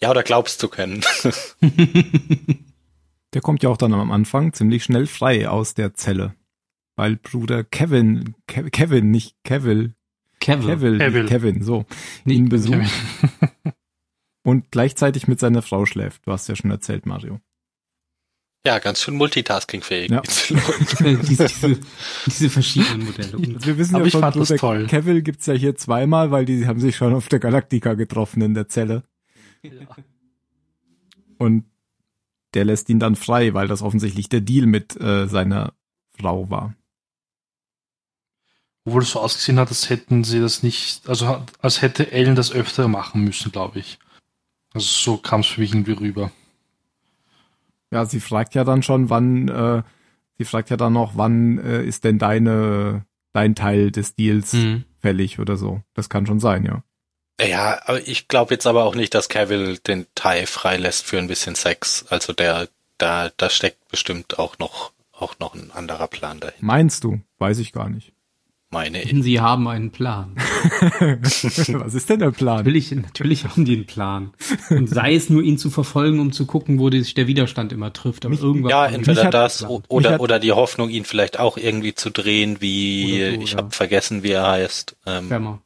Ja, 0.00 0.10
oder 0.10 0.22
glaubst 0.22 0.60
zu 0.60 0.68
können. 0.68 1.04
der 3.34 3.40
kommt 3.42 3.62
ja 3.62 3.68
auch 3.68 3.76
dann 3.76 3.92
am 3.92 4.10
Anfang 4.12 4.52
ziemlich 4.52 4.84
schnell 4.84 5.06
frei 5.06 5.48
aus 5.48 5.74
der 5.74 5.94
Zelle. 5.94 6.34
Weil 6.96 7.16
Bruder 7.16 7.64
Kevin, 7.64 8.34
Ke 8.46 8.70
Kevin, 8.70 9.10
nicht 9.10 9.36
Kevin, 9.44 9.94
Kevin. 10.38 10.98
Kevin, 10.98 11.26
Kevin. 11.26 11.62
so, 11.62 11.84
Nicht 12.24 12.38
ihn 12.38 12.48
besucht. 12.48 12.90
und 14.42 14.70
gleichzeitig 14.70 15.28
mit 15.28 15.40
seiner 15.40 15.62
Frau 15.62 15.86
schläft. 15.86 16.26
Du 16.26 16.32
hast 16.32 16.48
ja 16.48 16.56
schon 16.56 16.70
erzählt, 16.70 17.06
Mario. 17.06 17.40
Ja, 18.64 18.78
ganz 18.78 19.00
schön 19.00 19.16
multitaskingfähig. 19.16 20.10
Ja. 20.10 20.20
diese, 21.00 21.46
diese, 21.46 21.78
diese 22.26 22.50
verschiedenen 22.50 23.06
Modelle. 23.06 23.32
Wir 23.38 23.78
wissen 23.78 23.94
Aber 23.94 24.04
ja 24.04 24.08
ich 24.08 24.12
von 24.12 24.20
fand 24.20 24.58
toll. 24.58 24.86
Kevin 24.86 25.24
gibt's 25.24 25.46
ja 25.46 25.54
hier 25.54 25.76
zweimal, 25.76 26.30
weil 26.30 26.44
die 26.44 26.66
haben 26.66 26.78
sich 26.78 26.96
schon 26.96 27.14
auf 27.14 27.28
der 27.28 27.38
Galaktika 27.38 27.94
getroffen 27.94 28.42
in 28.42 28.52
der 28.52 28.68
Zelle. 28.68 29.04
Und 31.38 31.64
der 32.52 32.66
lässt 32.66 32.90
ihn 32.90 32.98
dann 32.98 33.16
frei, 33.16 33.54
weil 33.54 33.66
das 33.66 33.80
offensichtlich 33.80 34.28
der 34.28 34.42
Deal 34.42 34.66
mit 34.66 35.00
äh, 35.00 35.26
seiner 35.26 35.72
Frau 36.18 36.50
war. 36.50 36.74
Obwohl 38.84 39.02
es 39.02 39.10
so 39.10 39.20
ausgesehen 39.20 39.58
hat, 39.58 39.68
als 39.68 39.88
hätten 39.88 40.24
sie 40.24 40.40
das 40.40 40.62
nicht, 40.62 41.08
also 41.08 41.46
als 41.60 41.80
hätte 41.80 42.12
Ellen 42.12 42.34
das 42.34 42.52
öfter 42.52 42.88
machen 42.88 43.24
müssen, 43.24 43.52
glaube 43.52 43.78
ich. 43.78 43.98
Also 44.74 44.86
so 44.86 45.16
kam 45.16 45.40
es 45.40 45.46
für 45.48 45.60
mich 45.60 45.72
irgendwie 45.72 45.92
rüber. 45.92 46.30
Ja, 47.90 48.04
sie 48.04 48.20
fragt 48.20 48.54
ja 48.54 48.64
dann 48.64 48.82
schon, 48.82 49.10
wann, 49.10 49.48
äh, 49.48 49.82
sie 50.38 50.44
fragt 50.44 50.70
ja 50.70 50.76
dann 50.76 50.92
noch, 50.92 51.16
wann 51.16 51.58
äh, 51.58 51.82
ist 51.82 52.04
denn 52.04 52.18
deine, 52.18 53.04
dein 53.32 53.54
Teil 53.54 53.90
des 53.90 54.14
Deals 54.14 54.52
Mhm. 54.52 54.84
fällig 55.00 55.38
oder 55.40 55.56
so. 55.56 55.82
Das 55.94 56.08
kann 56.08 56.26
schon 56.26 56.40
sein, 56.40 56.64
ja. 56.64 56.82
Ja, 57.44 57.80
aber 57.86 58.06
ich 58.06 58.28
glaube 58.28 58.54
jetzt 58.54 58.66
aber 58.66 58.84
auch 58.84 58.94
nicht, 58.94 59.14
dass 59.14 59.28
Cavill 59.28 59.78
den 59.78 60.06
Tai 60.14 60.46
freilässt 60.46 61.06
für 61.06 61.18
ein 61.18 61.26
bisschen 61.26 61.54
Sex. 61.54 62.04
Also 62.10 62.32
der, 62.32 62.68
da, 62.98 63.30
da 63.36 63.48
steckt 63.50 63.88
bestimmt 63.88 64.38
auch 64.38 64.58
noch, 64.58 64.92
auch 65.12 65.38
noch 65.38 65.54
ein 65.54 65.70
anderer 65.72 66.06
Plan 66.06 66.38
dahin. 66.38 66.58
Meinst 66.60 67.02
du? 67.02 67.20
Weiß 67.38 67.58
ich 67.58 67.72
gar 67.72 67.88
nicht. 67.88 68.12
Meine 68.72 69.02
ich. 69.02 69.12
Sie 69.24 69.40
haben 69.40 69.66
einen 69.66 69.90
Plan. 69.90 70.36
Was 71.00 71.94
ist 71.94 72.08
denn 72.08 72.20
der 72.20 72.30
Plan? 72.30 72.58
Natürlich, 72.58 72.92
natürlich 72.92 73.44
haben 73.44 73.64
die 73.64 73.74
einen 73.74 73.86
Plan. 73.86 74.30
Und 74.70 74.88
sei 74.88 75.14
es 75.16 75.28
nur, 75.28 75.42
ihn 75.42 75.58
zu 75.58 75.70
verfolgen, 75.70 76.20
um 76.20 76.30
zu 76.30 76.46
gucken, 76.46 76.78
wo 76.78 76.88
sich 76.88 77.14
der 77.14 77.26
Widerstand 77.26 77.72
immer 77.72 77.92
trifft. 77.92 78.24
Aber 78.24 78.34
irgendwas 78.38 78.70
Ja, 78.70 78.84
haben 78.84 78.90
die 79.02 79.10
entweder 79.10 79.30
das 79.30 79.64
oder, 79.64 80.12
hat- 80.12 80.20
oder 80.20 80.38
die 80.38 80.52
Hoffnung, 80.52 80.88
ihn 80.88 81.04
vielleicht 81.04 81.40
auch 81.40 81.56
irgendwie 81.56 81.94
zu 81.94 82.10
drehen, 82.10 82.60
wie, 82.60 83.34
so, 83.34 83.42
ich 83.42 83.52
ja. 83.52 83.58
habe 83.58 83.70
vergessen, 83.72 84.22
wie 84.22 84.30
er 84.30 84.48
heißt. 84.48 84.96
Ähm, 85.04 85.26
Schwärmer. 85.26 85.62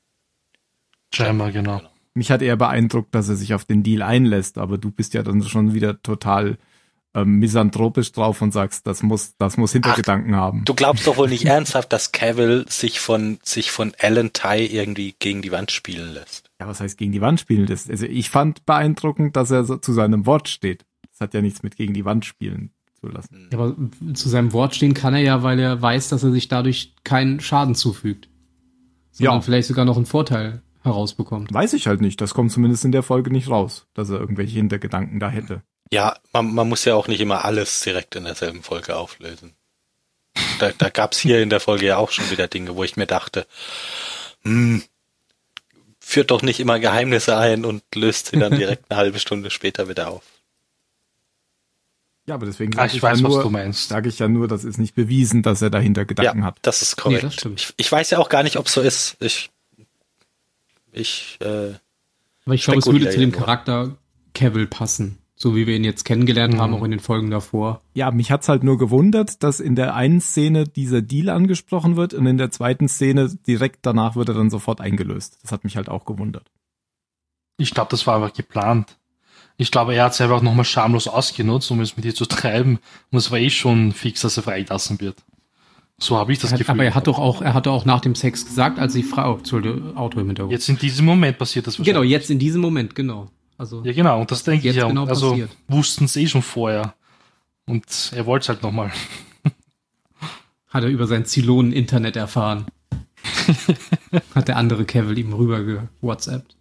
Scheinbar, 1.12 1.52
genau. 1.52 1.82
Mich 2.14 2.30
hat 2.30 2.40
eher 2.40 2.56
beeindruckt, 2.56 3.14
dass 3.14 3.28
er 3.28 3.36
sich 3.36 3.52
auf 3.52 3.66
den 3.66 3.82
Deal 3.82 4.00
einlässt, 4.00 4.56
aber 4.56 4.78
du 4.78 4.90
bist 4.90 5.12
ja 5.12 5.22
dann 5.22 5.42
schon 5.42 5.74
wieder 5.74 6.00
total 6.00 6.56
ähm, 7.14 7.38
misanthropisch 7.38 8.12
drauf 8.12 8.42
und 8.42 8.52
sagst, 8.52 8.86
das 8.86 9.02
muss, 9.02 9.36
das 9.38 9.56
muss 9.56 9.72
Hintergedanken 9.72 10.34
haben. 10.34 10.64
Du 10.64 10.74
glaubst 10.74 11.06
doch 11.06 11.16
wohl 11.16 11.28
nicht 11.28 11.44
ernsthaft, 11.46 11.92
dass 11.92 12.12
Cavill 12.12 12.64
sich 12.68 12.98
von, 13.00 13.38
sich 13.42 13.70
von 13.70 13.92
Alan 14.00 14.32
Tai 14.32 14.60
irgendwie 14.66 15.14
gegen 15.18 15.40
die 15.42 15.52
Wand 15.52 15.70
spielen 15.70 16.12
lässt. 16.12 16.50
Ja, 16.60 16.66
was 16.66 16.80
heißt 16.80 16.98
gegen 16.98 17.12
die 17.12 17.20
Wand 17.20 17.40
spielen? 17.40 17.66
Das, 17.66 17.88
also 17.88 18.06
ich 18.06 18.30
fand 18.30 18.66
beeindruckend, 18.66 19.36
dass 19.36 19.50
er 19.50 19.64
so 19.64 19.76
zu 19.76 19.92
seinem 19.92 20.26
Wort 20.26 20.48
steht. 20.48 20.84
Das 21.10 21.20
hat 21.20 21.34
ja 21.34 21.40
nichts 21.42 21.62
mit 21.62 21.76
gegen 21.76 21.94
die 21.94 22.04
Wand 22.04 22.24
spielen 22.24 22.72
zu 23.00 23.06
lassen. 23.08 23.48
Ja, 23.52 23.58
aber 23.58 23.76
zu 24.14 24.28
seinem 24.28 24.52
Wort 24.52 24.74
stehen 24.74 24.94
kann 24.94 25.14
er 25.14 25.20
ja, 25.20 25.42
weil 25.44 25.60
er 25.60 25.80
weiß, 25.80 26.08
dass 26.08 26.24
er 26.24 26.32
sich 26.32 26.48
dadurch 26.48 26.94
keinen 27.04 27.38
Schaden 27.40 27.74
zufügt. 27.76 28.28
Sondern 29.12 29.36
Ja. 29.36 29.40
vielleicht 29.40 29.68
sogar 29.68 29.84
noch 29.84 29.96
einen 29.96 30.06
Vorteil 30.06 30.62
herausbekommt. 30.82 31.54
Weiß 31.54 31.72
ich 31.74 31.86
halt 31.86 32.00
nicht. 32.00 32.20
Das 32.20 32.34
kommt 32.34 32.50
zumindest 32.50 32.84
in 32.84 32.90
der 32.92 33.04
Folge 33.04 33.30
nicht 33.30 33.48
raus, 33.48 33.86
dass 33.94 34.10
er 34.10 34.18
irgendwelche 34.18 34.56
Hintergedanken 34.56 35.20
da 35.20 35.30
hätte. 35.30 35.62
Ja, 35.94 36.18
man, 36.32 36.52
man 36.52 36.68
muss 36.68 36.84
ja 36.84 36.96
auch 36.96 37.06
nicht 37.06 37.20
immer 37.20 37.44
alles 37.44 37.80
direkt 37.82 38.16
in 38.16 38.24
derselben 38.24 38.64
Folge 38.64 38.96
auflösen. 38.96 39.54
Da, 40.58 40.72
da 40.76 40.88
gab's 40.88 41.18
hier 41.20 41.40
in 41.40 41.50
der 41.50 41.60
Folge 41.60 41.86
ja 41.86 41.98
auch 41.98 42.10
schon 42.10 42.28
wieder 42.32 42.48
Dinge, 42.48 42.74
wo 42.74 42.82
ich 42.82 42.96
mir 42.96 43.06
dachte, 43.06 43.46
hm, 44.42 44.82
führt 46.00 46.32
doch 46.32 46.42
nicht 46.42 46.58
immer 46.58 46.80
Geheimnisse 46.80 47.36
ein 47.36 47.64
und 47.64 47.84
löst 47.94 48.26
sie 48.26 48.40
dann 48.40 48.56
direkt 48.58 48.90
eine 48.90 48.98
halbe 48.98 49.20
Stunde 49.20 49.50
später 49.50 49.88
wieder 49.88 50.08
auf. 50.08 50.24
Ja, 52.26 52.34
aber 52.34 52.46
deswegen 52.46 52.72
Ah, 52.76 52.88
sag 52.88 52.94
ich 52.94 53.02
weiß, 53.02 53.20
ja 53.20 53.28
nur. 53.28 53.72
Sage 53.72 54.08
ich 54.08 54.18
ja 54.18 54.26
nur, 54.26 54.48
das 54.48 54.64
ist 54.64 54.78
nicht 54.78 54.96
bewiesen, 54.96 55.42
dass 55.44 55.62
er 55.62 55.70
dahinter 55.70 56.04
Gedanken 56.06 56.40
ja, 56.40 56.46
hat. 56.46 56.58
das 56.62 56.82
ist 56.82 56.96
Nee, 56.96 57.02
korrekt. 57.02 57.22
das 57.22 57.34
stimmt. 57.34 57.60
ich, 57.60 57.74
ich 57.76 57.92
weiß 57.92 58.10
ja 58.10 58.18
auch 58.18 58.28
gar 58.30 58.42
nicht, 58.42 58.56
ob 58.56 58.68
so 58.68 58.80
ist. 58.80 59.16
Ich, 59.20 59.50
ich, 60.90 61.38
äh, 61.40 61.74
Aber 62.46 62.54
ich 62.54 62.64
glaube, 62.64 62.80
es 62.80 62.86
würde 62.86 63.10
zu 63.10 63.18
dem. 63.18 63.30
Charakter 63.30 63.96
Cavill 64.34 64.66
passen. 64.66 65.18
So 65.36 65.56
wie 65.56 65.66
wir 65.66 65.74
ihn 65.76 65.82
jetzt 65.84 66.04
kennengelernt 66.04 66.54
Mhm. 66.54 66.60
haben, 66.60 66.74
auch 66.74 66.84
in 66.84 66.92
den 66.92 67.00
Folgen 67.00 67.30
davor. 67.30 67.80
Ja, 67.94 68.10
mich 68.12 68.30
hat's 68.30 68.48
halt 68.48 68.62
nur 68.62 68.78
gewundert, 68.78 69.42
dass 69.42 69.58
in 69.60 69.74
der 69.74 69.94
einen 69.96 70.20
Szene 70.20 70.64
dieser 70.64 71.02
Deal 71.02 71.28
angesprochen 71.28 71.96
wird 71.96 72.14
und 72.14 72.26
in 72.26 72.38
der 72.38 72.50
zweiten 72.52 72.88
Szene 72.88 73.28
direkt 73.46 73.80
danach 73.82 74.14
wird 74.14 74.28
er 74.28 74.34
dann 74.36 74.50
sofort 74.50 74.80
eingelöst. 74.80 75.38
Das 75.42 75.50
hat 75.50 75.64
mich 75.64 75.76
halt 75.76 75.88
auch 75.88 76.04
gewundert. 76.04 76.50
Ich 77.56 77.72
glaube, 77.72 77.90
das 77.90 78.06
war 78.06 78.16
einfach 78.16 78.32
geplant. 78.32 78.96
Ich 79.56 79.70
glaube, 79.70 79.94
er 79.94 80.04
hat 80.04 80.12
es 80.12 80.20
einfach 80.20 80.42
nochmal 80.42 80.64
schamlos 80.64 81.06
ausgenutzt, 81.06 81.70
um 81.70 81.80
es 81.80 81.96
mit 81.96 82.04
ihr 82.04 82.14
zu 82.14 82.26
treiben. 82.26 82.78
Und 83.10 83.18
es 83.18 83.30
war 83.30 83.38
eh 83.38 83.50
schon 83.50 83.92
fix, 83.92 84.22
dass 84.22 84.36
er 84.36 84.42
freigelassen 84.44 85.00
wird. 85.00 85.16
So 85.98 86.16
habe 86.16 86.32
ich 86.32 86.40
das 86.40 86.50
Er 86.50 86.54
hat, 86.54 86.58
Gefühl. 86.60 86.72
aber 86.74 86.84
er 86.84 86.94
hat 86.96 87.06
doch 87.06 87.18
auch, 87.20 87.40
er 87.40 87.54
hatte 87.54 87.70
auch 87.70 87.84
nach 87.84 88.00
dem 88.00 88.16
Sex 88.16 88.44
gesagt, 88.46 88.80
als 88.80 88.94
die 88.94 89.04
Frau, 89.04 89.36
Entschuldigung, 89.38 89.96
Auto 89.96 90.18
im 90.18 90.26
Hintergrund. 90.26 90.52
Jetzt 90.52 90.68
in 90.68 90.76
diesem 90.78 91.06
Moment 91.06 91.38
passiert 91.38 91.68
das 91.68 91.76
genau, 91.76 92.02
jetzt 92.02 92.30
in 92.30 92.40
diesem 92.40 92.60
Moment, 92.60 92.96
genau. 92.96 93.30
Also, 93.56 93.82
Ja, 93.84 93.92
genau. 93.92 94.20
Und 94.20 94.30
das 94.30 94.42
denke 94.42 94.68
ich 94.68 94.76
ja. 94.76 94.88
genau 94.88 95.06
also 95.06 95.38
wussten 95.68 96.04
es 96.04 96.16
eh 96.16 96.26
schon 96.26 96.42
vorher. 96.42 96.94
Und 97.66 98.12
er 98.14 98.26
wollte 98.26 98.44
es 98.44 98.48
halt 98.48 98.62
nochmal. 98.62 98.90
hat 100.68 100.82
er 100.82 100.90
über 100.90 101.06
sein 101.06 101.24
Zylonen-Internet 101.24 102.16
erfahren. 102.16 102.66
hat 104.34 104.48
der 104.48 104.56
andere 104.56 104.84
Cavill 104.84 105.18
ihm 105.18 105.32
rüber 105.32 105.62
gewhatsappt. 105.62 106.56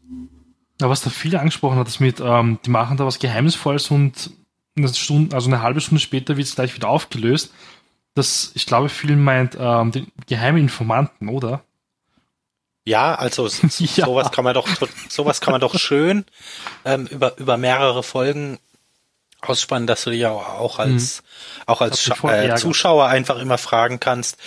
Ja, 0.82 0.90
was 0.90 1.02
da 1.02 1.10
viele 1.10 1.40
angesprochen 1.40 1.78
hat, 1.78 1.88
ist 1.88 2.00
mit, 2.00 2.20
ähm, 2.20 2.60
die 2.66 2.70
machen 2.70 2.98
da 2.98 3.06
was 3.06 3.20
Geheimnisvolles 3.20 3.92
und 3.92 4.32
eine 4.76 4.94
Stunde, 4.94 5.36
also 5.36 5.50
eine 5.50 5.62
halbe 5.62 5.82
Stunde 5.82 6.02
später 6.02 6.38
wird 6.38 6.48
es 6.48 6.56
gleich 6.56 6.76
wieder 6.76 6.90
aufgelöst. 6.90 7.54
Das, 8.16 8.52
ich 8.56 8.66
glaube, 8.66 8.90
viel 8.90 9.16
meint 9.16 9.58
ähm, 9.60 9.92
den 9.92 10.08
geheimen 10.28 10.62
Informanten, 10.62 11.30
oder? 11.30 11.64
Ja, 12.86 13.16
also 13.16 13.48
Ja. 13.78 14.06
sowas 14.06 14.32
kann 14.32 14.44
man 14.44 14.54
doch, 14.54 14.68
sowas 15.10 15.42
kann 15.42 15.52
man 15.52 15.62
doch 15.62 15.78
schön 15.78 16.26
ähm, 16.86 17.08
über 17.08 17.38
über 17.38 17.58
mehrere 17.58 18.04
Folgen 18.04 18.60
ausspannen, 19.42 19.88
dass 19.88 20.04
du 20.04 20.10
dich 20.10 20.22
ja 20.22 20.32
auch 20.32 20.80
als 20.80 21.24
auch 21.66 21.82
als 21.82 22.08
äh, 22.08 22.14
Ärger. 22.24 22.56
Zuschauer 22.56 23.08
einfach 23.08 23.40
immer 23.40 23.58
fragen 23.58 24.00
kannst, 24.00 24.38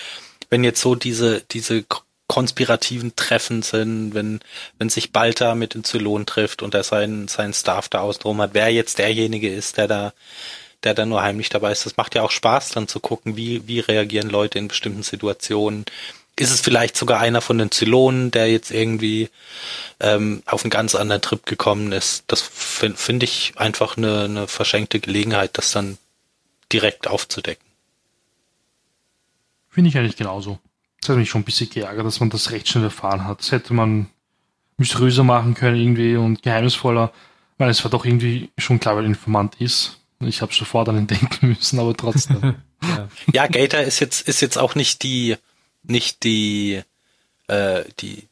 wenn 0.51 0.65
jetzt 0.65 0.81
so 0.81 0.95
diese 0.95 1.43
diese 1.51 1.85
konspirativen 2.29 3.15
Treffen 3.17 3.63
sind, 3.63 4.15
wenn 4.15 4.41
wenn 4.79 4.89
sich 4.89 5.13
Balta 5.13 5.55
mit 5.55 5.75
den 5.75 5.85
Zylonen 5.85 6.27
trifft 6.27 6.63
und 6.63 6.75
er 6.75 6.83
seinen 6.83 7.29
seinen 7.29 7.55
Staff 7.55 7.89
da 7.89 8.01
außen 8.01 8.23
drum 8.23 8.41
hat, 8.41 8.51
wer 8.53 8.71
jetzt 8.73 8.99
derjenige 8.99 9.53
ist, 9.53 9.77
der 9.77 9.87
da 9.89 10.13
der 10.83 10.95
da 10.95 11.07
nur 11.07 11.23
heimlich 11.23 11.49
dabei 11.49 11.73
ist. 11.73 11.87
Das 11.87 11.97
macht 11.97 12.15
ja 12.15 12.23
auch 12.23 12.31
Spaß, 12.31 12.71
dann 12.71 12.89
zu 12.89 13.01
gucken, 13.01 13.37
wie 13.37 13.67
wie 13.67 13.81
reagieren 13.81 14.29
Leute 14.29 14.59
in 14.59 14.69
bestimmten 14.69 15.03
Situationen. 15.03 15.85
Ist 16.39 16.51
es 16.51 16.61
vielleicht 16.61 16.97
sogar 16.97 17.21
einer 17.21 17.41
von 17.41 17.57
den 17.57 17.71
Zylonen, 17.71 18.31
der 18.31 18.51
jetzt 18.51 18.71
irgendwie 18.71 19.31
ähm, 20.01 20.43
auf 20.45 20.65
einen 20.65 20.71
ganz 20.71 20.95
anderen 20.95 21.23
Trip 21.23 21.45
gekommen 21.47 21.93
ist? 21.93 22.25
Das 22.27 22.43
finde 22.43 22.99
find 22.99 23.23
ich 23.23 23.55
einfach 23.57 23.97
eine, 23.97 24.25
eine 24.25 24.47
verschenkte 24.47 25.01
Gelegenheit, 25.01 25.57
das 25.57 25.73
dann 25.73 25.97
direkt 26.73 27.09
aufzudecken. 27.09 27.65
Finde 29.71 29.89
ich 29.89 29.97
eigentlich 29.97 30.17
genauso. 30.17 30.59
Das 31.01 31.11
hat 31.11 31.17
mich 31.17 31.31
schon 31.31 31.43
ein 31.43 31.45
bisschen 31.45 31.71
geärgert, 31.71 32.05
dass 32.05 32.21
man 32.21 32.31
das 32.31 32.51
recht 32.51 32.69
schnell 32.69 32.85
erfahren 32.85 33.25
hat. 33.25 33.41
Das 33.41 33.53
hätte 33.53 33.73
man 33.73 34.11
mysteriöser 34.77 35.25
machen 35.25 35.55
können 35.55 35.77
irgendwie 35.77 36.17
und 36.17 36.43
geheimnisvoller, 36.43 37.13
weil 37.59 37.71
es 37.71 37.83
war 37.85 37.91
doch 37.91 38.05
irgendwie 38.05 38.51
schon 38.59 38.81
klar, 38.81 38.97
wer 38.97 39.03
der 39.03 39.11
Informant 39.11 39.55
ist. 39.59 40.01
Ich 40.21 40.43
habe 40.43 40.53
sofort 40.55 40.89
an 40.89 40.99
ihn 40.99 41.07
denken 41.07 41.49
müssen, 41.49 41.79
aber 41.79 41.97
trotzdem. 41.97 42.57
Ja. 42.83 43.09
Ja, 43.33 43.47
Gator 43.47 43.81
ist 43.81 44.01
jetzt 44.01 44.29
ist 44.29 44.43
jetzt 44.43 44.59
auch 44.59 44.75
nicht 44.75 45.03
die 45.03 45.37
nicht 45.89 46.23
die 46.25 46.83
äh, 47.49 47.85
die 48.01 48.29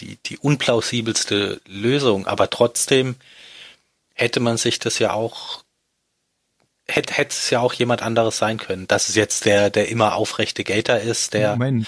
die 0.00 0.18
die 0.26 0.38
unplausibelste 0.38 1.60
Lösung, 1.66 2.26
aber 2.26 2.50
trotzdem 2.50 3.16
hätte 4.14 4.40
man 4.40 4.56
sich 4.56 4.78
das 4.78 4.98
ja 4.98 5.12
auch 5.12 5.62
hätte 6.86 7.14
hätte 7.14 7.30
es 7.30 7.50
ja 7.50 7.60
auch 7.60 7.72
jemand 7.74 8.02
anderes 8.02 8.38
sein 8.38 8.58
können. 8.58 8.86
Dass 8.88 9.08
es 9.08 9.14
jetzt 9.14 9.44
der 9.44 9.70
der 9.70 9.88
immer 9.88 10.14
aufrechte 10.14 10.64
Gator 10.64 10.96
ist, 10.98 11.34
der 11.34 11.52
Moment. 11.52 11.86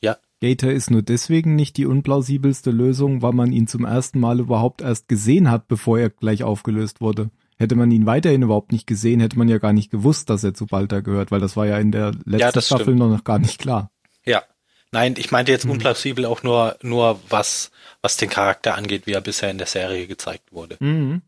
Ja. 0.00 0.16
Gator 0.40 0.70
ist 0.70 0.90
nur 0.90 1.02
deswegen 1.02 1.56
nicht 1.56 1.76
die 1.76 1.86
unplausibelste 1.86 2.70
Lösung, 2.70 3.22
weil 3.22 3.32
man 3.32 3.52
ihn 3.52 3.66
zum 3.66 3.84
ersten 3.84 4.20
Mal 4.20 4.40
überhaupt 4.40 4.82
erst 4.82 5.08
gesehen 5.08 5.50
hat, 5.50 5.66
bevor 5.68 5.98
er 5.98 6.10
gleich 6.10 6.42
aufgelöst 6.44 7.00
wurde. 7.00 7.30
Hätte 7.56 7.74
man 7.74 7.90
ihn 7.90 8.06
weiterhin 8.06 8.42
überhaupt 8.42 8.70
nicht 8.70 8.86
gesehen, 8.86 9.18
hätte 9.18 9.36
man 9.36 9.48
ja 9.48 9.58
gar 9.58 9.72
nicht 9.72 9.90
gewusst, 9.90 10.30
dass 10.30 10.44
er 10.44 10.54
zu 10.54 10.66
Balta 10.66 11.00
gehört, 11.00 11.32
weil 11.32 11.40
das 11.40 11.56
war 11.56 11.66
ja 11.66 11.78
in 11.78 11.90
der 11.90 12.12
letzten 12.24 12.38
Ja, 12.58 12.62
Staffel 12.62 12.84
stimmt. 12.84 12.98
noch 13.00 13.24
gar 13.24 13.40
nicht 13.40 13.58
klar. 13.58 13.90
Ja. 14.28 14.42
Nein, 14.90 15.16
ich 15.18 15.30
meinte 15.30 15.52
Mhm. 15.52 15.54
jetzt 15.54 15.66
unplausibel 15.66 16.24
auch 16.24 16.42
nur, 16.42 16.76
nur 16.82 17.20
was, 17.28 17.70
was 18.00 18.16
den 18.16 18.30
Charakter 18.30 18.74
angeht, 18.74 19.06
wie 19.06 19.12
er 19.12 19.20
bisher 19.20 19.50
in 19.50 19.58
der 19.58 19.66
Serie 19.66 20.06
gezeigt 20.06 20.52
wurde. 20.52 20.76
Mhm. 20.80 21.22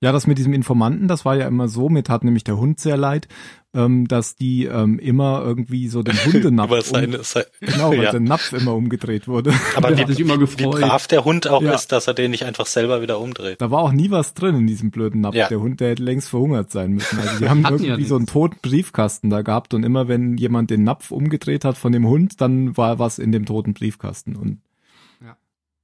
Ja, 0.00 0.12
das 0.12 0.28
mit 0.28 0.38
diesem 0.38 0.52
Informanten, 0.52 1.08
das 1.08 1.24
war 1.24 1.34
ja 1.34 1.48
immer 1.48 1.66
so, 1.66 1.88
mit 1.88 2.08
hat 2.08 2.22
nämlich 2.22 2.44
der 2.44 2.56
Hund 2.56 2.78
sehr 2.78 2.96
leid, 2.96 3.26
ähm, 3.74 4.06
dass 4.06 4.36
die 4.36 4.64
ähm, 4.64 5.00
immer 5.00 5.42
irgendwie 5.44 5.88
so 5.88 6.04
den 6.04 6.14
Hundenapf, 6.24 6.70
Über 6.70 6.82
seine, 6.82 7.18
um, 7.18 7.24
sein, 7.24 7.44
genau, 7.60 7.90
weil 7.90 8.04
ja. 8.04 8.10
der 8.12 8.20
Napf 8.20 8.52
immer 8.52 8.74
umgedreht 8.74 9.26
wurde. 9.26 9.52
Aber 9.74 9.96
wie, 9.96 10.00
hat 10.00 10.08
sich 10.08 10.20
immer 10.20 10.40
wie, 10.40 10.48
wie 10.58 10.66
brav 10.66 11.08
der 11.08 11.24
Hund 11.24 11.48
auch 11.48 11.62
Ja. 11.62 11.74
ist, 11.74 11.90
dass 11.90 12.06
er 12.06 12.14
den 12.14 12.30
nicht 12.30 12.44
einfach 12.44 12.66
selber 12.66 13.02
wieder 13.02 13.18
umdreht. 13.18 13.60
Da 13.60 13.72
war 13.72 13.80
auch 13.80 13.92
nie 13.92 14.10
was 14.12 14.34
drin 14.34 14.54
in 14.54 14.66
diesem 14.68 14.92
blöden 14.92 15.20
Napf. 15.20 15.34
Ja. 15.34 15.48
Der 15.48 15.60
Hund, 15.60 15.80
der 15.80 15.90
hätte 15.90 16.04
längst 16.04 16.28
verhungert 16.28 16.70
sein 16.70 16.92
müssen. 16.92 17.18
Also 17.18 17.38
die 17.40 17.48
haben 17.48 17.66
Hatten 17.66 17.82
ja 17.82 17.90
irgendwie 17.90 18.08
so 18.08 18.16
einen 18.16 18.26
toten 18.26 18.58
Briefkasten 18.62 19.30
da 19.30 19.42
gehabt 19.42 19.74
und 19.74 19.82
immer 19.82 20.06
wenn 20.06 20.36
jemand 20.36 20.70
den 20.70 20.84
Napf 20.84 21.10
umgedreht 21.10 21.64
hat 21.64 21.76
von 21.76 21.90
dem 21.90 22.06
Hund, 22.06 22.40
dann 22.40 22.76
war 22.76 23.00
was 23.00 23.18
in 23.18 23.32
dem 23.32 23.46
toten 23.46 23.74
Briefkasten 23.74 24.36
und. 24.36 24.60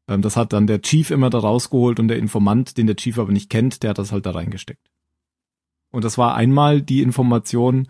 Ähm, 0.09 0.23
das 0.23 0.37
hat 0.37 0.53
dann 0.53 0.67
der 0.67 0.83
Chief 0.83 1.11
immer 1.11 1.31
da 1.31 1.39
rausgeholt 1.39 1.99
und 2.01 2.09
der 2.09 2.19
Informant, 2.19 2.77
den 2.77 2.87
der 2.87 2.97
Chief 2.97 3.19
aber 3.19 3.33
nicht 3.33 3.51
kennt, 3.51 3.83
der 3.83 3.91
hat 3.91 3.99
das 3.99 4.13
halt 4.13 4.27
da 4.27 4.33
reingesteckt. 4.33 4.91
Und 5.91 6.05
das 6.05 6.19
war 6.19 6.35
einmal 6.35 6.83
die 6.83 7.03
Information, 7.03 7.89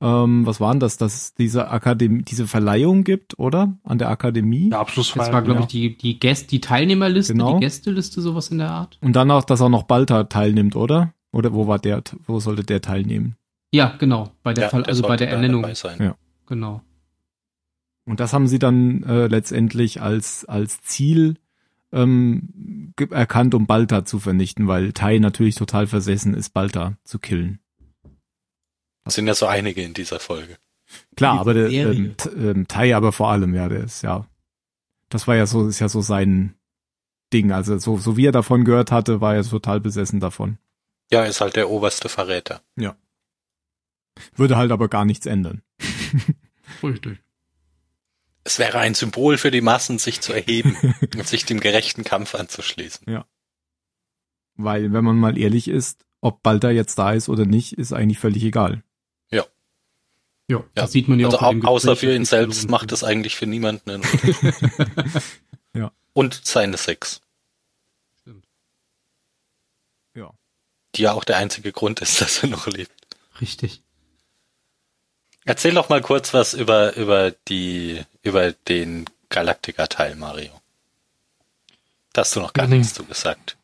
ähm, 0.00 0.46
was 0.46 0.60
waren 0.60 0.80
das, 0.80 0.96
dass 0.96 1.14
es 1.14 1.34
diese 1.34 1.70
Akademie, 1.70 2.22
diese 2.22 2.46
Verleihung 2.46 3.04
gibt, 3.04 3.38
oder? 3.38 3.76
An 3.84 3.98
der 3.98 4.08
Akademie. 4.10 4.70
Der 4.70 4.80
Abschlussfeier. 4.80 5.26
Das 5.26 5.32
war, 5.32 5.42
glaube 5.42 5.60
ja. 5.60 5.66
ich, 5.66 5.70
die, 5.70 5.96
die, 5.96 6.18
Gäst, 6.18 6.50
die 6.52 6.60
Teilnehmerliste, 6.60 7.32
Genau. 7.34 7.54
die 7.54 7.60
Gästeliste, 7.60 8.20
sowas 8.20 8.48
in 8.48 8.58
der 8.58 8.70
Art. 8.70 8.98
Und 9.02 9.14
dann 9.14 9.30
auch, 9.30 9.44
dass 9.44 9.60
auch 9.60 9.68
noch 9.68 9.84
Balta 9.84 10.24
teilnimmt, 10.24 10.74
oder? 10.74 11.12
Oder 11.32 11.52
wo 11.52 11.66
war 11.66 11.78
der, 11.78 12.02
wo 12.26 12.40
sollte 12.40 12.64
der 12.64 12.80
teilnehmen? 12.80 13.36
Ja, 13.72 13.94
genau. 13.98 14.30
Bei 14.42 14.54
der 14.54 14.64
Ja, 14.64 14.70
Fall, 14.70 14.82
der 14.82 14.90
also 14.90 15.02
bei 15.02 15.16
der 15.16 15.30
Ernennung. 15.30 15.62
dabei 15.62 15.74
sein. 15.74 16.00
Ja. 16.00 16.16
Genau. 16.46 16.80
Und 18.06 18.20
das 18.20 18.32
haben 18.32 18.46
sie 18.46 18.58
dann 18.58 19.02
äh, 19.04 19.26
letztendlich 19.26 20.00
als, 20.02 20.44
als 20.44 20.82
Ziel 20.82 21.36
ähm, 21.94 22.92
erkannt, 23.10 23.54
um 23.54 23.66
Balta 23.66 24.04
zu 24.04 24.18
vernichten, 24.18 24.68
weil 24.68 24.92
Tai 24.92 25.18
natürlich 25.18 25.54
total 25.54 25.86
versessen 25.86 26.34
ist, 26.34 26.50
Balta 26.50 26.96
zu 27.04 27.18
killen. 27.18 27.60
Es 29.04 29.14
sind 29.14 29.26
ja 29.26 29.34
so 29.34 29.46
einige 29.46 29.82
in 29.82 29.94
dieser 29.94 30.18
Folge. 30.18 30.58
Klar, 31.16 31.34
Die 31.34 31.40
aber 31.40 31.54
der 31.54 31.70
ähm, 31.70 32.14
ähm, 32.36 32.68
Tai 32.68 32.94
aber 32.94 33.12
vor 33.12 33.30
allem, 33.30 33.54
ja, 33.54 33.68
der 33.68 33.84
ist 33.84 34.02
ja, 34.02 34.26
das 35.08 35.26
war 35.26 35.36
ja 35.36 35.46
so, 35.46 35.68
ist 35.68 35.80
ja 35.80 35.88
so 35.88 36.00
sein 36.00 36.54
Ding. 37.32 37.52
Also 37.52 37.78
so, 37.78 37.96
so 37.98 38.16
wie 38.16 38.26
er 38.26 38.32
davon 38.32 38.64
gehört 38.64 38.90
hatte, 38.90 39.20
war 39.20 39.34
er 39.34 39.44
total 39.44 39.80
besessen 39.80 40.20
davon. 40.20 40.58
Ja, 41.10 41.24
ist 41.24 41.40
halt 41.40 41.56
der 41.56 41.70
oberste 41.70 42.08
Verräter. 42.08 42.62
Würde 44.34 44.56
halt 44.56 44.72
aber 44.72 44.88
gar 44.88 45.04
nichts 45.04 45.26
ändern. 45.26 45.62
Richtig. 46.82 47.18
Es 48.44 48.58
wäre 48.58 48.78
ein 48.78 48.94
Symbol 48.94 49.38
für 49.38 49.50
die 49.50 49.62
Massen, 49.62 49.98
sich 49.98 50.20
zu 50.20 50.32
erheben 50.32 50.76
und 51.16 51.26
sich 51.26 51.44
dem 51.46 51.60
gerechten 51.60 52.04
Kampf 52.04 52.34
anzuschließen. 52.34 53.06
Weil, 54.56 54.92
wenn 54.92 55.02
man 55.04 55.16
mal 55.16 55.36
ehrlich 55.38 55.66
ist, 55.68 56.04
ob 56.20 56.42
Balta 56.42 56.70
jetzt 56.70 56.96
da 56.98 57.12
ist 57.12 57.28
oder 57.28 57.44
nicht, 57.46 57.72
ist 57.72 57.92
eigentlich 57.92 58.18
völlig 58.18 58.44
egal. 58.44 58.82
Ja, 59.30 59.44
Ja. 60.48 60.62
das 60.74 60.92
sieht 60.92 61.08
man 61.08 61.18
ja 61.18 61.26
Also 61.26 61.38
auch 61.38 61.42
au 61.42 61.50
dem 61.52 61.66
außer 61.66 61.96
für 61.96 62.14
ihn 62.14 62.22
das 62.22 62.30
selbst 62.30 62.70
macht 62.70 62.92
es 62.92 63.02
eigentlich 63.02 63.34
für 63.36 63.46
niemanden 63.46 63.90
einen 63.90 64.02
Unterschied. 64.12 65.22
Ja. 65.74 65.92
Und 66.12 66.40
seine 66.44 66.76
Sex. 66.76 67.20
Stimmt. 68.20 68.46
Ja. 70.14 70.32
Die 70.94 71.02
ja 71.02 71.12
auch 71.14 71.24
der 71.24 71.38
einzige 71.38 71.72
Grund 71.72 72.00
ist, 72.00 72.20
dass 72.20 72.42
er 72.42 72.48
noch 72.50 72.66
lebt. 72.68 72.92
Richtig. 73.40 73.82
Erzähl 75.44 75.74
doch 75.74 75.88
mal 75.88 76.00
kurz 76.00 76.32
was 76.32 76.54
über, 76.54 76.94
über 76.96 77.32
die, 77.32 78.00
über 78.24 78.52
den 78.52 79.04
Galactica-Teil, 79.28 80.16
Mario. 80.16 80.50
Da 82.12 82.22
hast 82.22 82.34
du 82.36 82.40
noch 82.40 82.52
gar 82.52 82.66
nee. 82.66 82.78
nichts 82.78 82.94
zu 82.94 83.04
gesagt. 83.04 83.56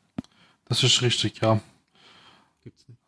Das 0.68 0.82
ist 0.82 1.02
richtig, 1.02 1.40
ja. 1.40 1.60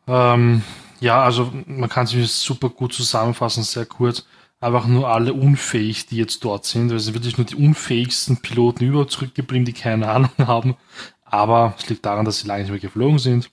Ähm, 0.07 0.63
ja, 0.99 1.23
also 1.23 1.53
man 1.65 1.89
kann 1.89 2.07
sich 2.07 2.21
das 2.21 2.41
super 2.41 2.69
gut 2.69 2.93
zusammenfassen, 2.93 3.63
sehr 3.63 3.85
kurz. 3.85 4.25
Einfach 4.59 4.87
nur 4.87 5.09
alle 5.09 5.33
unfähig, 5.33 6.05
die 6.05 6.17
jetzt 6.17 6.43
dort 6.43 6.65
sind. 6.65 6.83
Also 6.83 6.95
es 6.95 7.05
sind 7.05 7.13
wirklich 7.15 7.37
nur 7.37 7.45
die 7.45 7.55
unfähigsten 7.55 8.37
Piloten 8.37 8.85
überhaupt 8.85 9.11
zurückgeblieben, 9.11 9.65
die 9.65 9.73
keine 9.73 10.09
Ahnung 10.09 10.31
haben. 10.37 10.75
Aber 11.23 11.75
es 11.77 11.89
liegt 11.89 12.05
daran, 12.05 12.25
dass 12.25 12.39
sie 12.39 12.47
lange 12.47 12.63
nicht 12.63 12.71
mehr 12.71 12.79
geflogen 12.79 13.19
sind. 13.19 13.49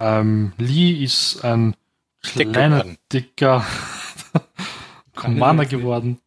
Ähm, 0.00 0.52
Lee 0.58 1.04
ist 1.04 1.44
ein 1.44 1.76
kleiner, 2.22 2.84
dicker 3.12 3.64
Commander 5.14 5.66
geworden. 5.66 6.18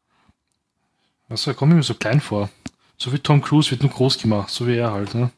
Also, 1.29 1.51
er 1.51 1.55
kommt 1.55 1.73
mir 1.73 1.83
so 1.83 1.93
klein 1.93 2.21
vor. 2.21 2.49
So 2.97 3.13
wie 3.13 3.19
Tom 3.19 3.41
Cruise 3.41 3.71
wird 3.71 3.83
nur 3.83 3.91
groß 3.91 4.17
gemacht, 4.17 4.49
so 4.49 4.65
wie 4.67 4.77
er 4.77 4.91
halt. 4.91 5.13
Ne? 5.13 5.31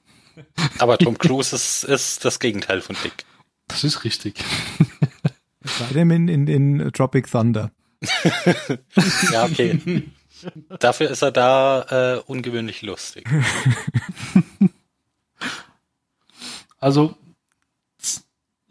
Aber 0.78 0.97
Tom 0.97 1.17
Cruise 1.17 1.56
ist, 1.56 1.84
ist 1.84 2.23
das 2.23 2.39
Gegenteil 2.39 2.82
von 2.82 2.95
Dick. 3.04 3.25
Das 3.67 3.84
ist 3.84 4.04
richtig. 4.04 4.36
Sei 5.63 5.93
denn 5.93 6.10
in, 6.12 6.28
in, 6.28 6.47
in 6.47 6.91
Tropic 6.93 7.30
Thunder. 7.30 7.71
Ja, 9.32 9.45
okay. 9.45 10.08
Dafür 10.80 11.10
ist 11.10 11.21
er 11.21 11.32
da 11.32 12.15
äh, 12.15 12.19
ungewöhnlich 12.25 12.82
lustig. 12.82 13.28
Also, 16.80 17.17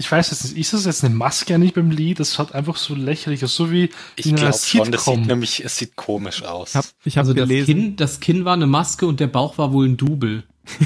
ich 0.01 0.11
weiß 0.11 0.31
jetzt 0.31 0.45
nicht, 0.45 0.57
ist 0.57 0.73
das 0.73 0.85
jetzt 0.85 1.05
eine 1.05 1.15
Maske 1.15 1.55
eigentlich 1.55 1.75
beim 1.75 1.91
Lied? 1.91 2.21
Das 2.21 2.39
hat 2.39 2.55
einfach 2.55 2.77
so 2.77 2.95
lächerlich 2.95 3.43
aus, 3.45 3.55
so 3.57 3.73
wie 3.73 3.91
Ich 4.15 4.33
glaube 4.35 4.57
schon, 4.57 4.93
das 4.93 5.05
sieht 5.05 5.27
nämlich, 5.27 5.65
es 5.65 5.77
sieht 5.77 5.97
komisch 5.97 6.45
aus. 6.45 6.71
Ich 6.71 6.77
habe 6.77 6.87
ich 7.05 7.19
hab 7.19 7.23
Also 7.23 7.35
das 7.35 7.49
gelesen, 7.49 7.67
Kinn, 7.67 7.97
das 7.97 8.21
Kinn 8.21 8.45
war 8.45 8.55
eine 8.55 8.69
Maske 8.69 9.07
und 9.07 9.19
der 9.19 9.27
Bauch 9.27 9.59
war 9.59 9.73
wohl 9.73 9.89
ein 9.89 9.97
Double. 9.97 10.45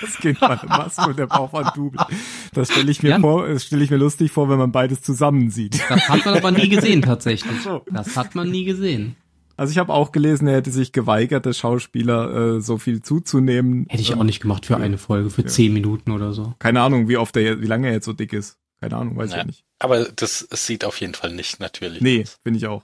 das 0.00 0.16
Kind 0.20 0.40
war 0.40 0.60
eine 0.60 0.68
Maske 0.68 1.08
und 1.08 1.18
der 1.18 1.28
Bauch 1.28 1.52
war 1.52 1.66
ein 1.66 1.72
Double. 1.74 2.04
Das 2.52 2.70
stelle 2.70 2.90
ich 2.90 3.02
mir 3.02 3.10
Ja. 3.10 3.20
vor, 3.20 3.48
das 3.48 3.64
stelle 3.64 3.82
ich 3.84 3.90
mir 3.90 3.96
lustig 3.96 4.32
vor, 4.32 4.50
wenn 4.50 4.58
man 4.58 4.72
beides 4.72 5.00
zusammen 5.00 5.50
sieht. 5.50 5.80
Das 5.88 6.08
hat 6.08 6.24
man 6.26 6.34
aber 6.36 6.50
nie 6.50 6.68
gesehen 6.68 7.00
tatsächlich. 7.02 7.52
Ach 7.58 7.62
so. 7.64 7.84
Das 7.90 8.16
hat 8.16 8.34
man 8.34 8.50
nie 8.50 8.64
gesehen. 8.64 9.16
Also 9.56 9.70
ich 9.72 9.78
habe 9.78 9.92
auch 9.92 10.12
gelesen, 10.12 10.48
er 10.48 10.56
hätte 10.56 10.70
sich 10.70 10.92
geweigert, 10.92 11.44
der 11.46 11.52
Schauspieler 11.52 12.56
äh, 12.56 12.60
so 12.60 12.78
viel 12.78 13.02
zuzunehmen. 13.02 13.86
Hätte 13.88 14.02
ich 14.02 14.10
Ähm, 14.12 14.18
auch 14.20 14.24
nicht 14.24 14.40
gemacht 14.40 14.66
für 14.66 14.76
eine 14.78 14.98
Folge, 14.98 15.30
für 15.30 15.44
zehn 15.44 15.72
Minuten 15.72 16.10
oder 16.10 16.32
so. 16.32 16.54
Keine 16.58 16.80
Ahnung, 16.82 17.08
wie 17.08 17.16
oft 17.18 17.36
er, 17.36 17.60
wie 17.60 17.66
lange 17.66 17.88
er 17.88 17.92
jetzt 17.94 18.06
so 18.06 18.12
dick 18.12 18.32
ist. 18.32 18.58
Keine 18.80 18.96
Ahnung, 18.96 19.16
weiß 19.16 19.30
ich 19.30 19.32
Ja. 19.36 19.38
ja 19.38 19.44
nicht. 19.46 19.64
Aber 19.78 20.04
das 20.04 20.46
es 20.50 20.66
sieht 20.66 20.84
auf 20.84 21.00
jeden 21.00 21.14
Fall 21.14 21.32
nicht 21.34 21.60
natürlich 21.60 22.00
Nee, 22.00 22.24
finde 22.42 22.58
ich 22.58 22.66
auch. 22.66 22.82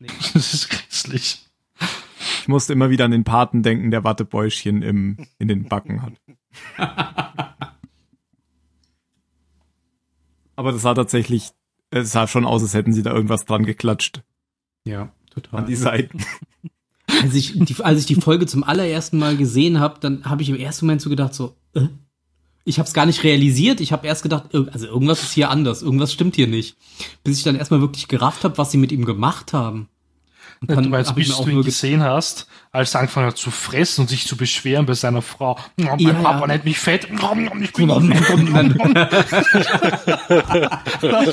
Das 0.34 0.52
ist 0.54 0.68
grässlich. 0.70 1.44
Ich 2.42 2.48
musste 2.48 2.72
immer 2.72 2.90
wieder 2.90 3.04
an 3.04 3.10
den 3.10 3.24
Paten 3.24 3.62
denken, 3.62 3.90
der 3.90 4.04
Wattebäuschen 4.04 4.82
im, 4.82 5.16
in 5.38 5.48
den 5.48 5.64
Backen 5.68 6.02
hat. 6.02 6.12
Aber 10.56 10.72
das 10.72 10.82
sah 10.82 10.94
tatsächlich, 10.94 11.50
es 11.90 12.10
sah 12.12 12.26
schon 12.26 12.44
aus, 12.44 12.62
als 12.62 12.74
hätten 12.74 12.92
sie 12.92 13.02
da 13.02 13.12
irgendwas 13.12 13.44
dran 13.44 13.64
geklatscht. 13.64 14.22
Ja, 14.84 15.12
total. 15.40 15.60
An 15.60 15.66
die 15.66 15.76
Seiten. 15.76 16.18
Als 17.22 17.34
ich 17.34 17.54
die, 17.58 17.74
als 17.82 18.00
ich 18.00 18.06
die 18.06 18.16
Folge 18.16 18.44
zum 18.44 18.62
allerersten 18.62 19.18
Mal 19.18 19.36
gesehen 19.38 19.80
habe, 19.80 19.98
dann 19.98 20.26
habe 20.26 20.42
ich 20.42 20.50
im 20.50 20.56
ersten 20.56 20.84
Moment 20.84 21.00
so 21.00 21.08
gedacht, 21.08 21.32
so, 21.32 21.56
äh? 21.72 21.88
ich 22.64 22.78
habe 22.78 22.86
es 22.86 22.92
gar 22.92 23.06
nicht 23.06 23.24
realisiert. 23.24 23.80
Ich 23.80 23.92
habe 23.92 24.06
erst 24.06 24.22
gedacht, 24.22 24.54
also 24.54 24.86
irgendwas 24.86 25.22
ist 25.22 25.32
hier 25.32 25.48
anders, 25.48 25.80
irgendwas 25.82 26.12
stimmt 26.12 26.36
hier 26.36 26.46
nicht. 26.46 26.76
Bis 27.24 27.38
ich 27.38 27.44
dann 27.44 27.56
erstmal 27.56 27.80
wirklich 27.80 28.08
gerafft 28.08 28.44
habe, 28.44 28.58
was 28.58 28.70
sie 28.70 28.76
mit 28.76 28.92
ihm 28.92 29.06
gemacht 29.06 29.54
haben. 29.54 29.88
Und 30.66 30.84
du 30.84 30.88
meinst, 30.88 31.10
hab 31.10 31.18
ich 31.18 31.28
bis 31.28 31.36
du 31.36 31.48
ihn 31.50 31.62
gesehen 31.62 32.02
hast, 32.02 32.48
als 32.72 32.94
er 32.94 33.00
angefangen 33.00 33.26
hat 33.28 33.36
zu 33.38 33.50
fressen 33.50 34.02
und 34.02 34.08
sich 34.08 34.26
zu 34.26 34.36
beschweren 34.36 34.86
bei 34.86 34.94
seiner 34.94 35.22
Frau. 35.22 35.56
"Oh, 35.58 35.62
Mein 35.82 35.98
Ja, 36.00 36.12
Papa 36.12 36.40
ja. 36.40 36.46
nennt 36.48 36.64
mich 36.64 36.78
fett. 36.78 37.04
Ich 37.04 37.72
bin 37.72 37.88
Das 37.88 38.02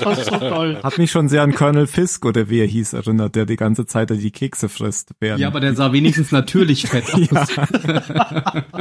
war 0.05 0.15
so 0.15 0.31
toll. 0.37 0.79
Hat 0.83 0.97
mich 0.97 1.11
schon 1.11 1.27
sehr 1.29 1.41
an 1.43 1.53
Colonel 1.53 1.87
Fisk 1.87 2.25
oder 2.25 2.49
wie 2.49 2.59
er 2.59 2.67
hieß 2.67 2.93
erinnert, 2.93 3.35
der 3.35 3.45
die 3.45 3.55
ganze 3.55 3.85
Zeit 3.85 4.09
die 4.11 4.31
Kekse 4.31 4.69
frisst. 4.69 5.11
Während 5.19 5.41
Ja, 5.41 5.47
aber 5.47 5.59
der 5.59 5.75
sah 5.75 5.91
wenigstens 5.91 6.31
natürlich 6.31 6.87
fett 6.87 7.05
aus. 7.13 7.47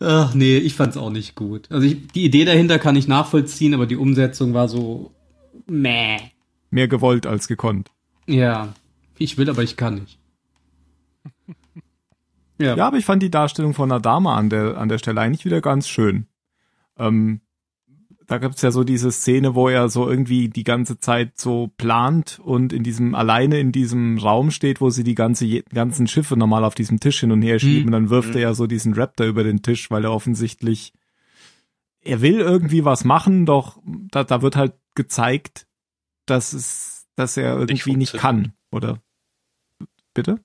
Ach 0.00 0.34
nee, 0.34 0.56
ich 0.58 0.74
fand's 0.74 0.96
auch 0.96 1.10
nicht 1.10 1.34
gut. 1.34 1.70
Also 1.70 1.86
ich, 1.86 2.06
die 2.08 2.24
Idee 2.24 2.44
dahinter 2.44 2.78
kann 2.78 2.96
ich 2.96 3.08
nachvollziehen, 3.08 3.74
aber 3.74 3.86
die 3.86 3.96
Umsetzung 3.96 4.54
war 4.54 4.68
so 4.68 5.12
meh. 5.66 6.18
mehr 6.70 6.88
gewollt 6.88 7.26
als 7.26 7.48
gekonnt. 7.48 7.90
Ja, 8.26 8.68
ich 9.18 9.38
will, 9.38 9.48
aber 9.50 9.62
ich 9.62 9.76
kann 9.76 9.94
nicht. 9.96 10.18
Ja, 12.56 12.76
Ja, 12.76 12.86
aber 12.86 12.98
ich 12.98 13.04
fand 13.04 13.20
die 13.20 13.30
Darstellung 13.32 13.74
von 13.74 13.90
Adama 13.90 14.36
an 14.36 14.48
der, 14.48 14.78
an 14.78 14.88
der 14.88 14.98
Stelle 14.98 15.20
eigentlich 15.20 15.44
wieder 15.44 15.60
ganz 15.60 15.88
schön. 15.88 16.28
Ähm, 16.96 17.40
da 18.28 18.38
gibt's 18.38 18.62
ja 18.62 18.70
so 18.70 18.84
diese 18.84 19.10
Szene, 19.10 19.56
wo 19.56 19.68
er 19.68 19.88
so 19.88 20.08
irgendwie 20.08 20.48
die 20.48 20.62
ganze 20.62 20.98
Zeit 20.98 21.36
so 21.36 21.72
plant 21.76 22.40
und 22.42 22.72
in 22.72 22.84
diesem, 22.84 23.16
alleine 23.16 23.58
in 23.58 23.72
diesem 23.72 24.18
Raum 24.18 24.52
steht, 24.52 24.80
wo 24.80 24.88
sie 24.90 25.02
die 25.02 25.16
ganze, 25.16 25.62
ganzen 25.64 26.06
Schiffe 26.06 26.36
normal 26.36 26.62
auf 26.64 26.76
diesem 26.76 27.00
Tisch 27.00 27.18
hin 27.20 27.32
und 27.32 27.42
her 27.42 27.58
schieben. 27.58 27.80
Mhm. 27.80 27.86
Und 27.86 27.92
dann 27.92 28.10
wirft 28.10 28.30
Mhm. 28.30 28.36
er 28.36 28.40
ja 28.42 28.54
so 28.54 28.68
diesen 28.68 28.94
Raptor 28.94 29.26
über 29.26 29.42
den 29.42 29.62
Tisch, 29.62 29.90
weil 29.90 30.04
er 30.04 30.12
offensichtlich, 30.12 30.92
er 32.02 32.20
will 32.22 32.38
irgendwie 32.38 32.84
was 32.84 33.02
machen, 33.04 33.46
doch 33.46 33.78
da, 34.12 34.22
da 34.22 34.42
wird 34.42 34.54
halt 34.54 34.74
gezeigt, 34.94 35.66
dass 36.24 36.52
es, 36.52 37.08
dass 37.16 37.36
er 37.36 37.58
irgendwie 37.58 37.96
nicht, 37.96 38.14
kann, 38.14 38.52
oder? 38.74 39.00
Bitte? 40.12 40.40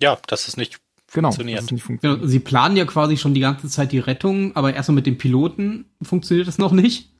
Ja, 0.00 0.18
das 0.26 0.48
ist 0.48 0.56
nicht 0.56 0.80
Genau. 1.12 1.28
Funktioniert. 1.28 1.58
dass 1.58 1.64
es 1.66 1.72
nicht 1.72 1.82
Genau, 1.86 2.00
funktioniert. 2.00 2.30
sie 2.30 2.38
planen 2.38 2.76
ja 2.76 2.84
quasi 2.84 3.16
schon 3.16 3.34
die 3.34 3.40
ganze 3.40 3.68
Zeit 3.68 3.90
die 3.92 3.98
Rettung, 3.98 4.54
aber 4.54 4.72
erstmal 4.74 4.94
mit 4.94 5.06
dem 5.06 5.18
Piloten 5.18 5.86
funktioniert 6.00 6.46
das 6.46 6.58
noch 6.58 6.72
nicht. 6.72 7.10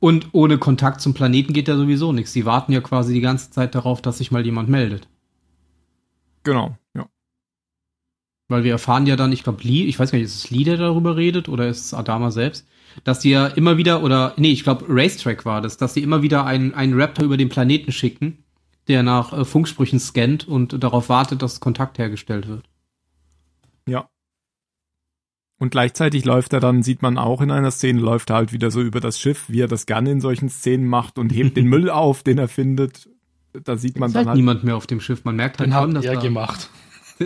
Und 0.00 0.28
ohne 0.32 0.58
Kontakt 0.58 1.00
zum 1.00 1.14
Planeten 1.14 1.52
geht 1.52 1.68
ja 1.68 1.76
sowieso 1.76 2.12
nichts. 2.12 2.32
Sie 2.32 2.44
warten 2.44 2.72
ja 2.72 2.80
quasi 2.80 3.14
die 3.14 3.20
ganze 3.20 3.50
Zeit 3.50 3.74
darauf, 3.74 4.02
dass 4.02 4.18
sich 4.18 4.30
mal 4.32 4.44
jemand 4.44 4.68
meldet. 4.68 5.08
Genau, 6.42 6.76
ja. 6.94 7.08
Weil 8.48 8.64
wir 8.64 8.72
erfahren 8.72 9.06
ja 9.06 9.16
dann, 9.16 9.32
ich 9.32 9.44
glaube, 9.44 9.62
Lee, 9.62 9.84
ich 9.84 9.98
weiß 9.98 10.10
gar 10.10 10.18
nicht, 10.18 10.26
ist 10.26 10.44
es 10.44 10.50
Lee, 10.50 10.64
der 10.64 10.76
darüber 10.76 11.16
redet 11.16 11.48
oder 11.48 11.68
ist 11.68 11.86
es 11.86 11.94
Adama 11.94 12.30
selbst, 12.32 12.66
dass 13.04 13.20
die 13.20 13.30
ja 13.30 13.46
immer 13.46 13.76
wieder, 13.78 14.02
oder 14.02 14.34
nee, 14.36 14.50
ich 14.52 14.64
glaube, 14.64 14.84
Racetrack 14.88 15.46
war 15.46 15.62
das, 15.62 15.76
dass 15.78 15.94
sie 15.94 16.02
immer 16.02 16.20
wieder 16.22 16.44
einen, 16.44 16.74
einen 16.74 17.00
Raptor 17.00 17.24
über 17.24 17.36
den 17.38 17.48
Planeten 17.48 17.92
schicken, 17.92 18.41
der 18.88 19.02
nach 19.02 19.32
äh, 19.32 19.44
Funksprüchen 19.44 20.00
scannt 20.00 20.46
und 20.46 20.82
darauf 20.82 21.08
wartet, 21.08 21.42
dass 21.42 21.60
Kontakt 21.60 21.98
hergestellt 21.98 22.48
wird. 22.48 22.68
Ja. 23.86 24.08
Und 25.58 25.70
gleichzeitig 25.70 26.24
läuft 26.24 26.52
er 26.52 26.60
dann, 26.60 26.82
sieht 26.82 27.02
man 27.02 27.18
auch 27.18 27.40
in 27.40 27.50
einer 27.50 27.70
Szene, 27.70 28.00
läuft 28.00 28.30
er 28.30 28.36
halt 28.36 28.52
wieder 28.52 28.70
so 28.70 28.80
über 28.80 29.00
das 29.00 29.20
Schiff, 29.20 29.44
wie 29.48 29.60
er 29.60 29.68
das 29.68 29.86
gerne 29.86 30.10
in 30.10 30.20
solchen 30.20 30.48
Szenen 30.48 30.86
macht 30.86 31.18
und 31.18 31.30
hebt 31.30 31.56
den 31.56 31.66
Müll 31.68 31.88
auf, 31.88 32.22
den 32.22 32.38
er 32.38 32.48
findet. 32.48 33.08
Da 33.52 33.76
sieht 33.76 33.98
man 33.98 34.08
ist 34.08 34.14
dann 34.14 34.20
halt 34.20 34.28
halt. 34.28 34.36
niemand 34.36 34.64
mehr 34.64 34.76
auf 34.76 34.86
dem 34.86 35.00
Schiff. 35.00 35.24
Man 35.24 35.36
merkt 35.36 35.58
halt 35.60 35.68
Den 35.68 35.96
er 35.96 36.14
da 36.14 36.20
gemacht. 36.20 36.70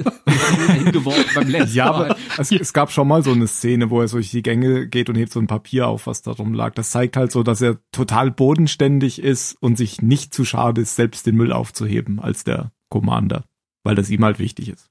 hingeworfen 0.72 1.24
beim 1.34 1.48
letzten 1.48 1.76
Ja, 1.76 1.90
Mal. 1.90 2.10
aber 2.10 2.16
es, 2.38 2.52
es 2.52 2.72
gab 2.72 2.90
schon 2.90 3.08
mal 3.08 3.22
so 3.22 3.32
eine 3.32 3.46
Szene, 3.46 3.90
wo 3.90 4.00
er 4.00 4.08
so 4.08 4.16
durch 4.16 4.30
die 4.30 4.42
Gänge 4.42 4.86
geht 4.88 5.08
und 5.08 5.16
hebt 5.16 5.32
so 5.32 5.40
ein 5.40 5.46
Papier 5.46 5.88
auf, 5.88 6.06
was 6.06 6.22
da 6.22 6.32
rumlag. 6.32 6.74
Das 6.74 6.90
zeigt 6.90 7.16
halt 7.16 7.32
so, 7.32 7.42
dass 7.42 7.60
er 7.60 7.78
total 7.92 8.30
bodenständig 8.30 9.20
ist 9.22 9.54
und 9.60 9.76
sich 9.76 10.02
nicht 10.02 10.32
zu 10.34 10.44
schade 10.44 10.80
ist, 10.80 10.96
selbst 10.96 11.26
den 11.26 11.36
Müll 11.36 11.52
aufzuheben 11.52 12.20
als 12.20 12.44
der 12.44 12.72
Commander, 12.88 13.44
weil 13.84 13.94
das 13.94 14.10
ihm 14.10 14.24
halt 14.24 14.38
wichtig 14.38 14.68
ist. 14.68 14.90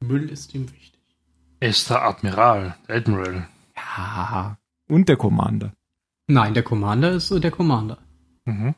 Müll 0.00 0.28
ist 0.28 0.54
ihm 0.54 0.70
wichtig. 0.72 1.00
Er 1.60 1.70
ist 1.70 1.88
der 1.88 2.02
Admiral, 2.02 2.76
der 2.88 2.96
Admiral. 2.96 3.48
Ja. 3.76 4.58
Und 4.88 5.08
der 5.08 5.16
Commander. 5.16 5.72
Nein, 6.28 6.54
der 6.54 6.62
Commander 6.62 7.12
ist 7.12 7.30
äh, 7.30 7.40
der 7.40 7.50
Commander. 7.50 7.98
Mhm. 8.44 8.74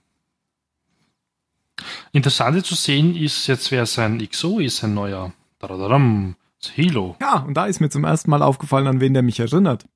Interessant 2.12 2.64
zu 2.66 2.74
sehen 2.74 3.14
ist 3.16 3.46
jetzt, 3.46 3.70
wer 3.70 3.86
sein 3.86 4.18
XO 4.26 4.58
ist, 4.58 4.82
ein 4.84 4.94
neuer. 4.94 5.32
Das 5.60 6.70
Hilo. 6.72 7.16
Ja, 7.20 7.40
und 7.40 7.54
da 7.54 7.66
ist 7.66 7.80
mir 7.80 7.88
zum 7.88 8.04
ersten 8.04 8.30
Mal 8.30 8.42
aufgefallen, 8.42 8.86
an 8.86 9.00
wen 9.00 9.12
der 9.14 9.22
mich 9.22 9.38
erinnert. 9.40 9.86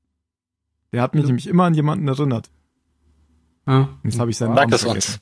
Der 0.93 1.03
hat 1.03 1.15
mich 1.15 1.25
nämlich 1.25 1.47
immer 1.47 1.65
an 1.65 1.75
jemanden 1.75 2.07
erinnert. 2.07 2.51
Ja, 3.67 3.89
Jetzt 4.05 4.19
habe 4.19 4.31
ich 4.31 4.37
seinen 4.37 4.55
Sag 4.57 4.69
Namen 4.71 4.79
vergessen. 4.79 5.21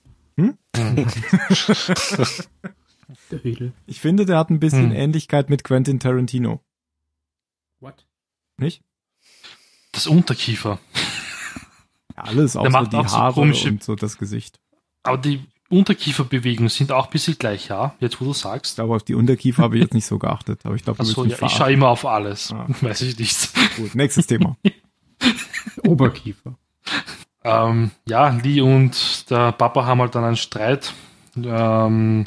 der 3.31 3.45
Riedel. 3.45 3.73
Ich 3.87 4.01
finde, 4.01 4.25
der 4.25 4.39
hat 4.39 4.51
ein 4.51 4.61
bisschen 4.61 4.91
Hm. 4.91 4.97
Ähnlichkeit 4.97 5.51
mit 5.51 5.65
Quentin 5.65 5.99
Tarantino. 5.99 6.61
What? 7.81 8.07
Nicht? 8.57 8.83
Das 9.93 10.07
Unterkiefer. 10.07 10.79
Ja, 12.17 12.23
alles, 12.23 12.53
Der 12.53 12.61
außer 12.63 12.71
macht 12.71 12.93
die 12.93 12.97
auch 12.97 13.09
so 13.09 13.17
Haare 13.17 13.35
komische- 13.35 13.69
und 13.69 13.83
so 13.83 13.97
das 13.97 14.17
Gesicht. 14.19 14.61
Aber 15.03 15.19
die 15.19 15.43
Unterkieferbewegungen 15.71 16.69
sind 16.69 16.93
auch 16.93 17.07
ein 17.07 17.11
bisschen 17.13 17.39
gleich, 17.39 17.69
ja? 17.69 17.95
Jetzt, 18.01 18.21
wo 18.21 18.25
du 18.27 18.33
Ich 18.33 18.39
sagst. 18.39 18.75
glaube, 18.75 18.95
auf 18.95 19.03
die 19.05 19.15
Unterkiefer 19.15 19.63
habe 19.63 19.77
ich 19.77 19.83
jetzt 19.83 19.95
nicht 19.95 20.05
so 20.07 20.19
geachtet, 20.19 20.61
aber 20.65 20.75
ich 20.75 20.83
glaube, 20.85 20.99
willst 20.99 21.17
ja, 21.17 21.47
ich 21.47 21.53
schaue 21.53 21.73
immer 21.73 21.89
auf 21.89 22.05
alles. 22.05 22.53
Ah. 22.53 22.67
Weiß 22.81 23.01
ich 23.03 23.19
nicht. 23.19 23.51
Gut, 23.77 23.95
nächstes 23.95 24.27
Thema. 24.27 24.57
Oberkiefer. 25.87 26.57
Ähm, 27.45 27.91
ja, 28.07 28.29
Lee 28.31 28.61
und 28.61 29.31
der 29.31 29.53
Papa 29.53 29.87
haben 29.87 30.01
halt 30.01 30.15
dann 30.15 30.25
einen 30.25 30.37
Streit. 30.37 30.93
Ähm, 31.37 32.27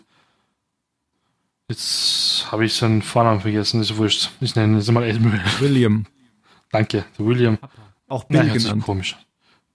jetzt 1.67 2.47
habe 2.51 2.65
ich 2.65 2.73
seinen 2.73 3.01
Vornamen 3.01 3.41
vergessen, 3.41 3.81
ist 3.81 3.97
wurscht. 3.97 4.31
Ich 4.41 4.55
nenne 4.55 4.73
ihn 4.73 4.77
jetzt 4.79 4.91
mal 4.91 5.03
Admiral. 5.03 5.41
William, 5.59 6.05
Danke, 6.71 7.05
der 7.17 7.25
William. 7.25 7.57
auch 8.07 8.23
Bill 8.25 8.43
hört 8.43 8.53
sich 8.53 8.63
genannt. 8.63 8.83
komisch. 8.83 9.17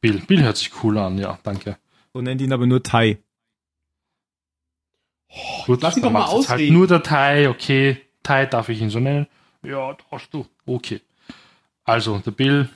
Bill. 0.00 0.20
Bill 0.26 0.42
hört 0.42 0.56
sich 0.56 0.70
cool 0.82 0.98
an, 0.98 1.18
ja, 1.18 1.38
danke. 1.42 1.76
So 2.12 2.20
nennt 2.20 2.40
ihn 2.40 2.52
aber 2.52 2.66
nur 2.66 2.82
Tai. 2.82 3.18
Gut, 5.66 5.82
lass 5.82 5.96
ihn 5.96 6.02
doch 6.02 6.10
mal 6.10 6.26
halt 6.26 6.32
ausreden. 6.32 6.74
nur 6.74 6.86
der 6.86 7.02
Tai, 7.02 7.48
okay. 7.48 8.00
Tai 8.22 8.46
darf 8.46 8.68
ich 8.68 8.80
ihn 8.80 8.90
so 8.90 9.00
nennen. 9.00 9.26
Ja, 9.62 9.96
darfst 10.10 10.32
du. 10.32 10.46
Okay. 10.66 11.00
Also, 11.84 12.18
der 12.18 12.30
Bill, 12.30 12.68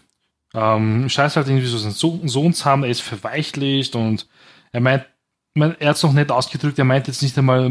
ähm, 0.54 1.08
scheiß 1.08 1.36
halt 1.36 1.48
irgendwie 1.48 1.66
so 1.66 1.78
seinen 1.78 1.92
Sohn, 1.92 2.28
Sohn 2.28 2.54
zu 2.54 2.64
haben, 2.64 2.84
er 2.84 2.90
ist 2.90 3.02
verweichlicht 3.02 3.94
und 3.94 4.26
er 4.72 4.80
meint, 4.80 5.06
mein, 5.54 5.78
er 5.80 5.90
hat 5.90 5.96
es 5.96 6.02
noch 6.02 6.12
nicht 6.12 6.30
ausgedrückt, 6.30 6.78
er 6.78 6.84
meint 6.84 7.08
jetzt 7.08 7.22
nicht 7.22 7.36
einmal 7.36 7.70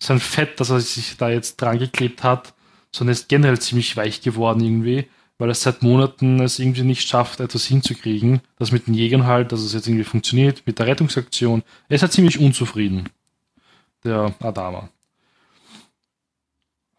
sein 0.00 0.20
Fett, 0.20 0.58
dass 0.60 0.70
er 0.70 0.80
sich 0.80 1.16
da 1.16 1.28
jetzt 1.28 1.60
dran 1.60 1.78
geklebt 1.78 2.24
hat, 2.24 2.54
sondern 2.92 3.12
ist 3.12 3.28
generell 3.28 3.60
ziemlich 3.60 3.96
weich 3.96 4.22
geworden 4.22 4.64
irgendwie, 4.64 5.06
weil 5.38 5.50
er 5.50 5.54
seit 5.54 5.82
Monaten 5.82 6.40
es 6.40 6.58
irgendwie 6.58 6.82
nicht 6.82 7.08
schafft, 7.08 7.40
etwas 7.40 7.66
hinzukriegen. 7.66 8.40
Das 8.58 8.72
mit 8.72 8.86
den 8.86 8.94
Jägern 8.94 9.26
halt, 9.26 9.52
dass 9.52 9.60
es 9.60 9.72
jetzt 9.72 9.86
irgendwie 9.86 10.04
funktioniert, 10.04 10.62
mit 10.66 10.78
der 10.78 10.86
Rettungsaktion. 10.86 11.62
Er 11.88 11.96
ist 11.96 12.02
halt 12.02 12.12
ziemlich 12.12 12.38
unzufrieden 12.40 13.08
der 14.04 14.34
Adama. 14.40 14.88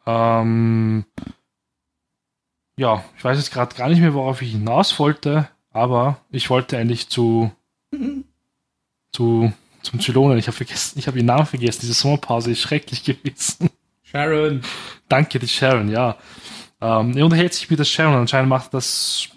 Ähm, 0.06 1.06
ja, 2.78 3.04
ich 3.18 3.24
weiß 3.24 3.38
jetzt 3.38 3.52
gerade 3.52 3.76
gar 3.76 3.90
nicht 3.90 4.00
mehr, 4.00 4.14
worauf 4.14 4.42
ich 4.42 4.52
hinaus 4.52 4.98
wollte, 5.00 5.50
aber 5.72 6.18
ich 6.32 6.50
wollte 6.50 6.78
eigentlich 6.78 7.10
zu, 7.10 7.52
zu 9.12 9.54
zum 9.84 10.00
Zylonen. 10.00 10.38
Ich 10.38 10.48
habe 10.48 10.56
vergessen, 10.56 11.00
ich 11.00 11.08
habe 11.08 11.18
ihren 11.18 11.28
Namen 11.28 11.46
vergessen. 11.46 11.82
Diese 11.82 11.94
Sommerpause 11.94 12.52
ist 12.52 12.62
schrecklich 12.62 13.04
gewesen. 13.04 13.70
Sharon. 14.04 14.62
Danke, 15.08 15.40
die 15.40 15.48
Sharon, 15.48 15.90
ja. 15.90 16.18
Ähm, 16.82 17.16
er 17.16 17.26
unterhält 17.26 17.54
sich 17.54 17.70
mit 17.70 17.80
der 17.80 17.86
Sharon. 17.86 18.16
Anscheinend 18.16 18.50
macht 18.50 18.74
das 18.74 19.30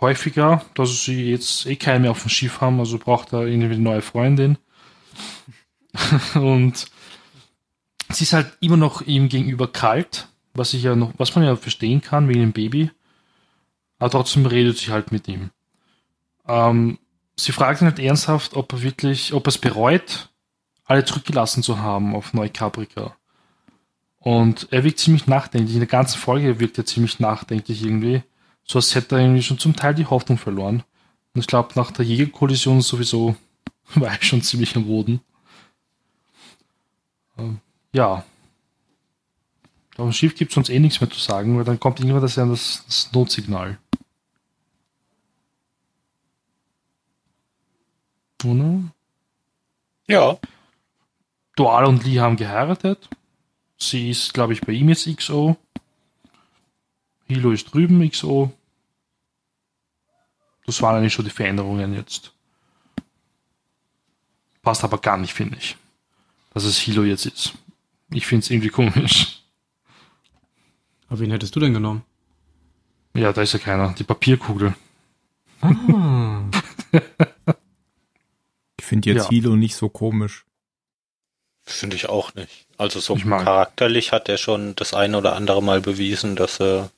häufiger, 0.00 0.64
dass 0.74 1.04
sie 1.04 1.30
jetzt 1.30 1.66
eh 1.66 1.76
keinen 1.76 2.02
mehr 2.02 2.10
auf 2.10 2.22
dem 2.22 2.28
Schiff 2.28 2.60
haben, 2.60 2.80
also 2.80 2.98
braucht 2.98 3.32
er 3.32 3.46
irgendwie 3.46 3.74
eine 3.74 3.82
neue 3.82 4.02
Freundin. 4.02 4.58
Und 6.34 6.86
sie 8.14 8.24
ist 8.24 8.32
halt 8.32 8.52
immer 8.60 8.76
noch 8.76 9.02
ihm 9.02 9.28
gegenüber 9.28 9.70
kalt, 9.70 10.28
was 10.54 10.74
ich 10.74 10.82
ja 10.82 10.96
noch, 10.96 11.12
was 11.18 11.34
man 11.34 11.44
ja 11.44 11.56
verstehen 11.56 12.00
kann 12.00 12.28
wegen 12.28 12.40
dem 12.40 12.52
Baby. 12.52 12.90
Aber 13.98 14.10
trotzdem 14.10 14.46
redet 14.46 14.78
sie 14.78 14.90
halt 14.90 15.12
mit 15.12 15.28
ihm. 15.28 15.50
Ähm, 16.48 16.98
sie 17.36 17.52
fragt 17.52 17.80
ihn 17.80 17.86
halt 17.86 17.98
ernsthaft, 17.98 18.54
ob 18.54 18.72
er 18.72 18.82
wirklich, 18.82 19.32
ob 19.32 19.46
er 19.46 19.50
es 19.50 19.58
bereut, 19.58 20.30
alle 20.84 21.04
zurückgelassen 21.04 21.62
zu 21.62 21.78
haben 21.78 22.16
auf 22.16 22.34
Neukaprika. 22.34 23.16
Und 24.18 24.68
er 24.70 24.84
wirkt 24.84 25.00
ziemlich 25.00 25.26
nachdenklich. 25.26 25.74
In 25.74 25.80
der 25.80 25.88
ganzen 25.88 26.18
Folge 26.18 26.60
wirkt 26.60 26.78
er 26.78 26.86
ziemlich 26.86 27.18
nachdenklich 27.18 27.82
irgendwie. 27.82 28.22
So 28.64 28.78
als 28.78 28.94
hätte 28.94 29.16
er 29.16 29.22
irgendwie 29.22 29.42
schon 29.42 29.58
zum 29.58 29.74
Teil 29.74 29.94
die 29.94 30.06
Hoffnung 30.06 30.38
verloren. 30.38 30.84
Und 31.34 31.40
ich 31.40 31.46
glaube, 31.46 31.70
nach 31.74 31.90
der 31.90 32.04
Jägerkollision 32.04 32.82
sowieso 32.82 33.36
war 33.94 34.12
er 34.12 34.22
schon 34.22 34.42
ziemlich 34.42 34.76
am 34.76 34.86
Boden. 34.86 35.20
Ja. 37.92 38.24
Auf 39.96 40.06
dem 40.06 40.12
Schiff 40.12 40.34
gibt 40.34 40.50
es 40.50 40.56
uns 40.56 40.70
eh 40.70 40.78
nichts 40.78 41.00
mehr 41.00 41.10
zu 41.10 41.20
sagen, 41.20 41.56
weil 41.56 41.64
dann 41.64 41.78
kommt 41.78 42.00
irgendwann 42.00 42.22
das, 42.22 42.36
ja 42.36 42.46
das, 42.46 42.82
das 42.86 43.12
Notsignal. 43.12 43.78
Oder? 48.44 48.82
Ja. 50.06 50.38
Dual 51.54 51.84
und 51.84 52.04
Lee 52.04 52.20
haben 52.20 52.36
geheiratet. 52.36 53.08
Sie 53.78 54.10
ist, 54.10 54.32
glaube 54.32 54.54
ich, 54.54 54.62
bei 54.62 54.72
ihm 54.72 54.88
jetzt 54.88 55.06
XO. 55.16 55.56
Hilo 57.26 57.52
ist 57.52 57.72
drüben 57.72 58.08
XO. 58.10 58.52
Das 60.64 60.80
waren 60.80 60.96
eigentlich 60.96 61.12
schon 61.12 61.24
die 61.24 61.30
Veränderungen 61.30 61.94
jetzt. 61.94 62.32
Passt 64.62 64.84
aber 64.84 64.98
gar 64.98 65.16
nicht, 65.18 65.34
finde 65.34 65.58
ich. 65.58 65.76
Dass 66.54 66.64
es 66.64 66.78
Hilo 66.78 67.02
jetzt 67.02 67.26
ist. 67.26 67.54
Ich 68.12 68.26
finde 68.26 68.44
es 68.44 68.50
irgendwie 68.50 68.68
komisch. 68.68 69.42
Aber 71.08 71.20
wen 71.20 71.30
hättest 71.30 71.54
du 71.56 71.60
denn 71.60 71.74
genommen? 71.74 72.02
Ja, 73.14 73.32
da 73.32 73.42
ist 73.42 73.52
ja 73.52 73.58
keiner. 73.58 73.92
Die 73.94 74.04
Papierkugel. 74.04 74.74
Ah. 75.60 76.42
Ich 78.78 78.84
finde 78.84 79.10
jetzt 79.10 79.24
Ja. 79.24 79.28
Hilo 79.30 79.56
nicht 79.56 79.76
so 79.76 79.88
komisch. 79.88 80.44
Finde 81.64 81.96
ich 81.96 82.08
auch 82.08 82.34
nicht. 82.34 82.66
Also 82.78 82.98
so 83.00 83.14
Ich 83.16 83.24
mag- 83.24 83.44
charakterlich 83.44 84.12
hat 84.12 84.28
er 84.28 84.36
schon 84.38 84.74
das 84.76 84.94
eine 84.94 85.16
oder 85.18 85.36
andere 85.36 85.62
Mal 85.62 85.80
bewiesen, 85.80 86.34
dass 86.36 86.60
er, 86.60 86.90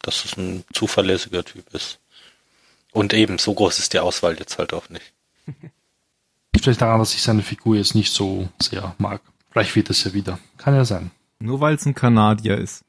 dass 0.00 0.24
es 0.24 0.36
ein 0.36 0.64
zuverlässiger 0.72 1.44
Typ 1.44 1.72
ist. 1.74 1.98
Und 2.92 3.12
eben, 3.14 3.38
so 3.38 3.54
groß 3.54 3.78
ist 3.78 3.94
die 3.94 3.98
Auswahl 3.98 4.38
jetzt 4.38 4.58
halt 4.58 4.72
auch 4.74 4.88
nicht. 4.90 5.12
Vielleicht 6.54 6.80
daran, 6.82 7.00
dass 7.00 7.14
ich 7.14 7.22
seine 7.22 7.42
Figur 7.42 7.74
jetzt 7.76 7.94
nicht 7.94 8.12
so 8.12 8.48
sehr 8.60 8.94
mag. 8.98 9.20
Vielleicht 9.52 9.76
wird 9.76 9.90
es 9.90 10.02
ja 10.04 10.12
wieder. 10.14 10.38
Kann 10.58 10.74
ja 10.74 10.84
sein. 10.84 11.10
Nur 11.38 11.60
weil 11.60 11.74
es 11.74 11.86
ein 11.86 11.94
Kanadier 11.94 12.58
ist. 12.58 12.84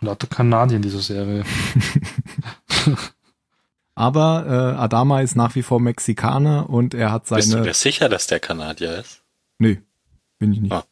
Lauter 0.00 0.26
Kanadier 0.26 0.76
in 0.76 0.82
dieser 0.82 1.00
Serie. 1.00 1.44
Aber 3.94 4.46
äh, 4.46 4.78
Adama 4.80 5.20
ist 5.20 5.36
nach 5.36 5.54
wie 5.54 5.62
vor 5.62 5.80
Mexikaner 5.80 6.70
und 6.70 6.94
er 6.94 7.12
hat 7.12 7.28
Bist 7.28 7.48
du 7.48 7.52
seine. 7.52 7.66
dir 7.66 7.74
sicher, 7.74 8.08
dass 8.08 8.26
der 8.26 8.40
Kanadier 8.40 8.98
ist? 8.98 9.22
Nö, 9.58 9.76
bin 10.38 10.52
ich 10.52 10.60
nicht. 10.60 10.72
Ah. 10.72 10.84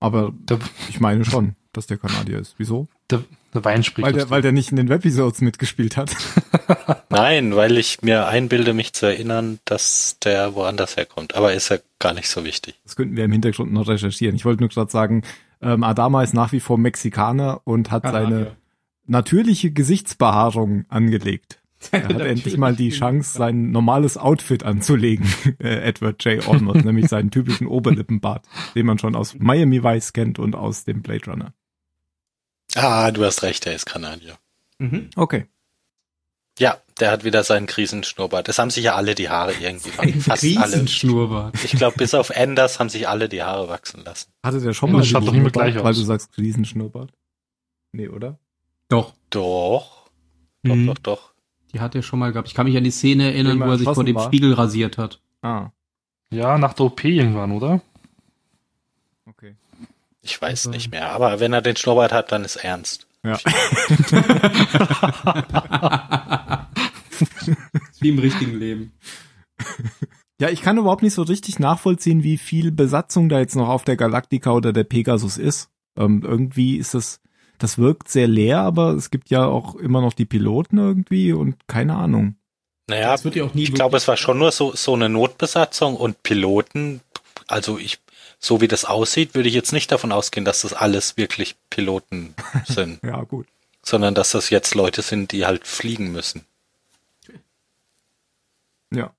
Aber 0.00 0.32
Der, 0.34 0.58
ich 0.88 1.00
meine 1.00 1.24
schon, 1.24 1.56
dass 1.72 1.86
der 1.86 1.98
Kanadier 1.98 2.38
ist. 2.38 2.54
Wieso? 2.58 2.88
der, 3.10 3.24
Wein 3.62 3.82
spricht. 3.82 4.06
Weil 4.06 4.12
der, 4.12 4.30
weil 4.30 4.42
der 4.42 4.52
nicht 4.52 4.70
in 4.70 4.76
den 4.76 4.88
Webisodes 4.88 5.40
mitgespielt 5.40 5.96
hat. 5.96 6.10
Nein, 7.10 7.54
weil 7.54 7.78
ich 7.78 8.02
mir 8.02 8.26
einbilde, 8.26 8.72
mich 8.72 8.92
zu 8.92 9.06
erinnern, 9.06 9.60
dass 9.64 10.18
der 10.24 10.54
woanders 10.54 10.96
herkommt. 10.96 11.34
Aber 11.34 11.52
ist 11.52 11.68
ja 11.68 11.76
gar 11.98 12.14
nicht 12.14 12.28
so 12.28 12.44
wichtig. 12.44 12.80
Das 12.84 12.96
könnten 12.96 13.16
wir 13.16 13.24
im 13.24 13.32
Hintergrund 13.32 13.72
noch 13.72 13.86
recherchieren. 13.86 14.34
Ich 14.34 14.44
wollte 14.44 14.62
nur 14.62 14.70
gerade 14.70 14.90
sagen, 14.90 15.22
ähm, 15.60 15.84
Adama 15.84 16.22
ist 16.22 16.34
nach 16.34 16.52
wie 16.52 16.60
vor 16.60 16.78
Mexikaner 16.78 17.60
und 17.64 17.90
hat 17.90 18.02
seine 18.04 18.56
natürliche 19.06 19.70
Gesichtsbehaarung 19.70 20.86
angelegt. 20.88 21.60
Er 21.90 22.04
hat 22.08 22.20
endlich 22.20 22.56
mal 22.56 22.74
die 22.74 22.90
Chance, 22.90 23.36
sein 23.36 23.70
normales 23.70 24.16
Outfit 24.16 24.62
anzulegen, 24.62 25.26
äh, 25.58 25.80
Edward 25.80 26.24
J. 26.24 26.46
Olmos, 26.48 26.84
nämlich 26.84 27.08
seinen 27.08 27.30
typischen 27.30 27.66
Oberlippenbart, 27.66 28.44
den 28.74 28.86
man 28.86 28.98
schon 28.98 29.14
aus 29.14 29.36
Miami 29.38 29.82
Vice 29.82 30.12
kennt 30.12 30.38
und 30.38 30.54
aus 30.54 30.84
dem 30.84 31.02
Blade 31.02 31.30
Runner. 31.30 31.54
Ah, 32.74 33.10
du 33.10 33.24
hast 33.24 33.42
recht, 33.42 33.66
er 33.66 33.74
ist 33.74 33.86
Kanadier. 33.86 34.36
Mhm. 34.78 35.10
Okay. 35.16 35.46
Ja, 36.58 36.78
der 37.00 37.10
hat 37.10 37.24
wieder 37.24 37.42
seinen 37.42 37.66
Krisenschnurrbart. 37.66 38.46
Das 38.46 38.58
haben 38.58 38.70
sich 38.70 38.84
ja 38.84 38.94
alle 38.94 39.14
die 39.16 39.28
Haare 39.28 39.52
irgendwie 39.60 39.90
Ein 39.98 40.20
fast 40.20 40.44
alle. 40.44 40.52
Riesenschnurrbart. 40.72 41.64
Ich 41.64 41.72
glaube, 41.72 41.96
bis 41.96 42.14
auf 42.14 42.30
Anders 42.36 42.78
haben 42.78 42.88
sich 42.88 43.08
alle 43.08 43.28
die 43.28 43.42
Haare 43.42 43.68
wachsen 43.68 44.04
lassen. 44.04 44.30
Hatte 44.44 44.60
der 44.60 44.72
schon 44.72 44.88
Ja, 44.90 44.92
mal 44.94 44.98
das 45.00 45.08
schaut 45.08 45.26
doch 45.26 45.34
immer 45.34 45.50
gleich 45.50 45.74
weil 45.76 45.86
aus. 45.86 45.96
du 45.98 46.04
sagst 46.04 46.36
Riesenschnurrbart? 46.38 47.12
Nee, 47.92 48.08
oder? 48.08 48.38
Doch. 48.88 49.14
Doch, 49.30 50.08
doch, 50.62 50.74
Mhm. 50.74 50.86
doch, 50.86 50.98
doch. 50.98 51.34
Die 51.72 51.80
hat 51.80 51.94
er 51.96 52.02
schon 52.02 52.20
mal 52.20 52.30
gehabt. 52.32 52.46
Ich 52.48 52.54
kann 52.54 52.66
mich 52.66 52.76
an 52.76 52.84
die 52.84 52.92
Szene 52.92 53.24
erinnern, 53.32 53.58
wo 53.58 53.64
er 53.64 53.78
sich 53.78 53.88
vor 53.88 54.04
dem 54.04 54.14
war. 54.14 54.26
Spiegel 54.26 54.52
rasiert 54.54 54.96
hat. 54.98 55.20
Ah, 55.42 55.70
Ja, 56.30 56.56
nach 56.58 56.72
der 56.74 56.86
OP 56.86 57.04
irgendwann, 57.04 57.50
oder? 57.52 57.80
Ich 60.26 60.40
weiß 60.40 60.66
Also- 60.66 60.70
nicht 60.70 60.90
mehr. 60.90 61.10
Aber 61.12 61.38
wenn 61.38 61.52
er 61.52 61.60
den 61.62 61.76
Schnurrbart 61.76 62.12
hat, 62.12 62.32
dann 62.32 62.44
ist 62.44 62.56
ernst. 62.56 63.06
Ja. 63.24 63.38
Wie 68.00 68.08
im 68.08 68.18
richtigen 68.18 68.58
Leben. 68.58 68.92
Ja, 70.40 70.48
ich 70.50 70.62
kann 70.62 70.78
überhaupt 70.78 71.02
nicht 71.02 71.14
so 71.14 71.22
richtig 71.22 71.58
nachvollziehen, 71.58 72.22
wie 72.24 72.38
viel 72.38 72.72
Besatzung 72.72 73.28
da 73.28 73.38
jetzt 73.38 73.54
noch 73.54 73.68
auf 73.68 73.84
der 73.84 73.96
Galactica 73.96 74.52
oder 74.52 74.72
der 74.72 74.84
Pegasus 74.84 75.38
ist. 75.38 75.70
Ähm, 75.96 76.22
irgendwie 76.26 76.76
ist 76.76 76.94
das, 76.94 77.20
das 77.58 77.78
wirkt 77.78 78.08
sehr 78.08 78.26
leer, 78.26 78.60
aber 78.60 78.94
es 78.94 79.10
gibt 79.10 79.30
ja 79.30 79.46
auch 79.46 79.76
immer 79.76 80.00
noch 80.00 80.12
die 80.12 80.24
Piloten 80.26 80.78
irgendwie 80.78 81.32
und 81.32 81.56
keine 81.68 81.94
Ahnung. 81.94 82.36
Naja, 82.88 83.12
Das 83.12 83.24
wird 83.24 83.36
ja 83.36 83.44
auch 83.44 83.54
nie 83.54 83.62
ich 83.62 83.72
glaube, 83.74 83.96
es 83.96 84.08
war 84.08 84.16
schon 84.16 84.38
nur 84.38 84.50
so, 84.50 84.74
so 84.74 84.94
eine 84.94 85.08
Notbesatzung 85.08 85.96
und 85.96 86.22
Piloten. 86.22 87.00
Also 87.46 87.78
ich, 87.78 88.00
so 88.44 88.60
wie 88.60 88.68
das 88.68 88.84
aussieht, 88.84 89.34
würde 89.34 89.48
ich 89.48 89.54
jetzt 89.54 89.72
nicht 89.72 89.90
davon 89.90 90.12
ausgehen, 90.12 90.44
dass 90.44 90.60
das 90.62 90.74
alles 90.74 91.16
wirklich 91.16 91.56
Piloten 91.70 92.34
sind, 92.66 93.02
Ja, 93.02 93.22
gut. 93.22 93.46
sondern 93.82 94.14
dass 94.14 94.32
das 94.32 94.50
jetzt 94.50 94.74
Leute 94.74 95.00
sind, 95.02 95.32
die 95.32 95.46
halt 95.46 95.66
fliegen 95.66 96.12
müssen. 96.12 96.44
Ja. 98.92 99.12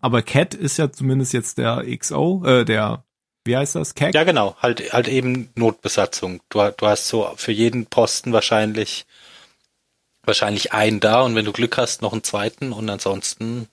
Aber 0.00 0.22
Cat 0.22 0.54
ist 0.54 0.76
ja 0.76 0.92
zumindest 0.92 1.32
jetzt 1.32 1.58
der 1.58 1.84
XO, 1.98 2.44
äh, 2.44 2.64
der, 2.64 3.02
wie 3.44 3.56
heißt 3.56 3.74
das? 3.76 3.94
CAC? 3.94 4.14
Ja, 4.14 4.24
genau, 4.24 4.56
halt, 4.60 4.92
halt 4.92 5.08
eben 5.08 5.48
Notbesatzung. 5.54 6.40
Du, 6.50 6.70
du 6.76 6.86
hast 6.86 7.08
so 7.08 7.32
für 7.36 7.52
jeden 7.52 7.86
Posten 7.86 8.32
wahrscheinlich, 8.32 9.06
wahrscheinlich 10.22 10.72
einen 10.72 11.00
da 11.00 11.22
und 11.22 11.34
wenn 11.34 11.44
du 11.44 11.52
Glück 11.52 11.76
hast, 11.78 12.02
noch 12.02 12.12
einen 12.12 12.24
zweiten 12.24 12.72
und 12.72 12.88
ansonsten 12.90 13.68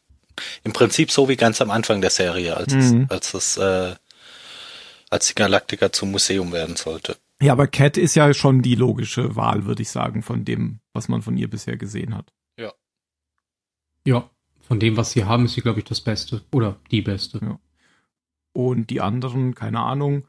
im 0.63 0.71
Prinzip 0.73 1.11
so 1.11 1.27
wie 1.29 1.35
ganz 1.35 1.61
am 1.61 1.69
Anfang 1.71 2.01
der 2.01 2.09
Serie, 2.09 2.55
als 2.55 2.73
Mhm. 2.73 3.07
es, 3.09 3.11
als 3.11 3.33
es, 3.33 3.57
äh, 3.57 3.95
als 5.13 5.27
die 5.27 5.35
Galaktika 5.35 5.91
zum 5.91 6.11
Museum 6.11 6.51
werden 6.51 6.75
sollte. 6.75 7.17
Ja, 7.41 7.53
aber 7.53 7.67
Cat 7.67 7.97
ist 7.97 8.15
ja 8.15 8.33
schon 8.33 8.61
die 8.61 8.75
logische 8.75 9.35
Wahl, 9.35 9.65
würde 9.65 9.81
ich 9.81 9.89
sagen, 9.89 10.23
von 10.23 10.45
dem, 10.45 10.79
was 10.93 11.07
man 11.07 11.21
von 11.21 11.37
ihr 11.37 11.49
bisher 11.49 11.77
gesehen 11.77 12.15
hat. 12.15 12.33
Ja, 14.05 14.29
von 14.61 14.79
dem, 14.79 14.97
was 14.97 15.11
sie 15.11 15.25
haben, 15.25 15.45
ist 15.45 15.53
sie, 15.53 15.61
glaube 15.61 15.79
ich, 15.79 15.85
das 15.85 16.01
Beste. 16.01 16.41
Oder 16.51 16.77
die 16.91 17.01
Beste. 17.01 17.59
Und 18.53 18.89
die 18.89 19.01
anderen, 19.01 19.55
keine 19.55 19.79
Ahnung. 19.79 20.25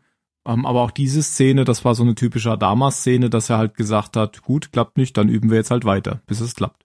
Ähm, 0.47 0.67
aber 0.67 0.83
auch 0.83 0.91
diese 0.91 1.23
Szene, 1.23 1.65
das 1.65 1.85
war 1.85 1.95
so 1.95 2.03
eine 2.03 2.15
typische 2.15 2.51
Adama-Szene, 2.51 3.31
dass 3.31 3.51
er 3.51 3.59
halt 3.59 3.77
gesagt 3.77 4.17
hat, 4.17 4.43
gut, 4.43 4.73
klappt 4.73 4.97
nicht, 4.97 5.17
dann 5.17 5.29
üben 5.29 5.51
wir 5.51 5.57
jetzt 5.57 5.71
halt 5.71 5.85
weiter, 5.85 6.23
bis 6.27 6.41
es 6.41 6.55
klappt. 6.55 6.85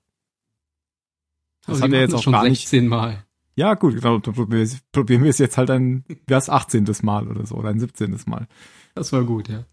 Das 1.66 1.78
Aber 1.78 1.86
hat 1.86 1.94
er 1.94 2.02
jetzt 2.02 2.16
auch 2.16 2.24
schon 2.24 2.34
gar 2.34 2.44
nicht. 2.44 2.62
16 2.62 2.88
Mal. 2.88 3.26
Ja, 3.56 3.74
gut, 3.74 3.96
genau, 3.96 4.20
dann 4.20 4.34
probieren 4.34 5.24
wir, 5.24 5.30
es 5.30 5.38
jetzt 5.38 5.58
halt 5.58 5.70
ein, 5.70 6.06
das 6.28 6.50
18. 6.50 6.86
Mal 7.02 7.28
oder 7.28 7.46
so, 7.46 7.56
oder 7.56 7.70
ein 7.70 7.80
17. 7.80 8.18
Mal. 8.26 8.48
Das 8.96 9.12
war 9.12 9.24
gut, 9.24 9.50
ja. 9.50 9.66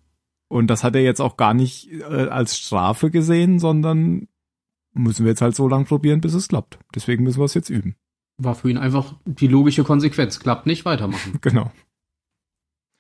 Und 0.49 0.69
das 0.69 0.85
hat 0.85 0.95
er 0.95 1.03
jetzt 1.03 1.21
auch 1.21 1.37
gar 1.37 1.55
nicht 1.55 1.91
äh, 1.91 2.29
als 2.29 2.59
Strafe 2.59 3.11
gesehen, 3.11 3.59
sondern 3.59 4.29
müssen 4.93 5.25
wir 5.25 5.31
jetzt 5.31 5.43
halt 5.43 5.55
so 5.55 5.69
lange 5.69 5.85
probieren, 5.85 6.21
bis 6.21 6.35
es 6.35 6.49
klappt. 6.49 6.79
Deswegen 6.95 7.25
müssen 7.25 7.41
wir 7.41 7.45
es 7.45 7.55
jetzt 7.55 7.71
üben. 7.71 7.97
War 8.39 8.55
für 8.55 8.71
ihn 8.71 8.79
einfach 8.79 9.15
die 9.25 9.49
logische 9.49 9.85
Konsequenz. 9.85 10.41
Klappt 10.41 10.67
nicht, 10.67 10.85
weitermachen. 10.85 11.39
Genau. 11.41 11.71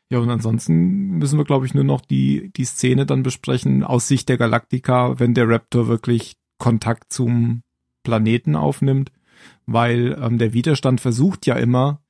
Ja, 0.09 0.21
und 0.21 0.31
ansonsten 0.31 1.19
müssen 1.19 1.37
wir, 1.37 1.45
glaube 1.45 1.67
ich, 1.67 1.75
nur 1.75 1.83
noch 1.83 2.01
die, 2.01 2.53
die 2.57 2.65
Szene 2.65 3.07
dann 3.07 3.25
besprechen 3.25 3.83
aus 3.83 4.07
Sicht 4.07 4.29
der 4.29 4.37
Galaktika, 4.37 5.19
wenn 5.19 5.35
der 5.35 5.49
Raptor 5.49 5.89
wirklich 5.89 6.37
Kontakt 6.59 7.13
zum 7.13 7.63
Planeten 8.05 8.55
aufnimmt, 8.55 9.11
weil 9.67 10.17
ähm, 10.21 10.39
der 10.39 10.53
Widerstand 10.53 11.01
versucht 11.01 11.47
ja 11.47 11.55
immer, 11.57 12.01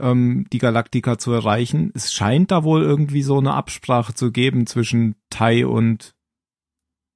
ähm, 0.00 0.46
die 0.52 0.58
Galaktika 0.58 1.18
zu 1.18 1.32
erreichen. 1.32 1.90
Es 1.94 2.12
scheint 2.12 2.50
da 2.50 2.62
wohl 2.64 2.82
irgendwie 2.82 3.22
so 3.22 3.38
eine 3.38 3.54
Absprache 3.54 4.14
zu 4.14 4.30
geben 4.32 4.66
zwischen 4.66 5.16
Tai 5.30 5.66
und 5.66 6.14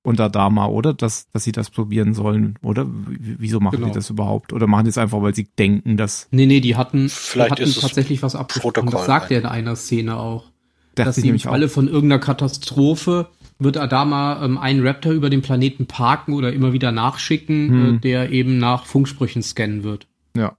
und 0.04 0.20
Adama, 0.20 0.66
oder? 0.66 0.94
Dass, 0.94 1.28
dass 1.30 1.44
sie 1.44 1.52
das 1.52 1.70
probieren 1.70 2.12
sollen, 2.12 2.58
oder? 2.60 2.86
W- 2.88 3.16
Wieso 3.38 3.60
machen 3.60 3.76
Genau. 3.76 3.86
die 3.86 3.92
das 3.94 4.10
überhaupt? 4.10 4.52
Oder 4.52 4.66
machen 4.66 4.82
die 4.84 4.90
es 4.90 4.98
einfach, 4.98 5.22
weil 5.22 5.32
sie 5.32 5.44
denken, 5.56 5.96
dass 5.96 6.26
Nee, 6.32 6.46
nee, 6.46 6.58
die 6.60 6.74
hatten, 6.74 7.04
die 7.04 7.08
Vielleicht 7.08 7.52
hatten 7.52 7.72
tatsächlich 7.72 8.20
was 8.20 8.34
abgesprochen. 8.34 8.90
Das 8.90 9.06
sagt 9.06 9.30
er 9.30 9.38
in 9.38 9.46
einer 9.46 9.76
Szene 9.76 10.16
auch. 10.16 10.50
dass 10.96 11.14
sie 11.14 11.22
nämlich. 11.22 11.44
Falle 11.44 11.68
von 11.68 11.86
irgendeiner 11.86 12.18
Katastrophe 12.18 13.28
wird 13.64 13.76
Adama 13.76 14.44
ähm, 14.44 14.58
einen 14.58 14.86
Raptor 14.86 15.12
über 15.12 15.30
den 15.30 15.42
Planeten 15.42 15.86
parken 15.86 16.34
oder 16.34 16.52
immer 16.52 16.72
wieder 16.72 16.92
nachschicken, 16.92 17.68
Hm. 17.68 17.94
äh, 17.96 17.98
der 17.98 18.30
eben 18.30 18.58
nach 18.58 18.86
Funksprüchen 18.86 19.42
scannen 19.42 19.84
wird. 19.84 20.06
Ja. 20.36 20.56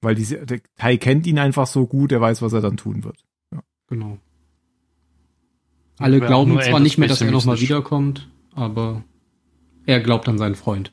Weil 0.00 0.14
diese, 0.14 0.44
der 0.44 0.60
Tai 0.76 0.96
kennt 0.96 1.26
ihn 1.26 1.38
einfach 1.38 1.66
so 1.66 1.86
gut, 1.86 2.12
er 2.12 2.20
weiß, 2.20 2.42
was 2.42 2.52
er 2.52 2.60
dann 2.60 2.76
tun 2.76 3.04
wird. 3.04 3.24
Genau. 3.88 4.18
Alle 5.98 6.20
Wäre 6.20 6.26
glauben 6.26 6.60
zwar 6.62 6.80
nicht 6.80 6.98
mehr, 6.98 7.08
dass 7.08 7.20
er 7.20 7.30
nochmal 7.30 7.60
wiederkommt, 7.60 8.28
aber 8.54 9.04
er 9.86 10.00
glaubt 10.00 10.28
an 10.28 10.38
seinen 10.38 10.54
Freund. 10.54 10.92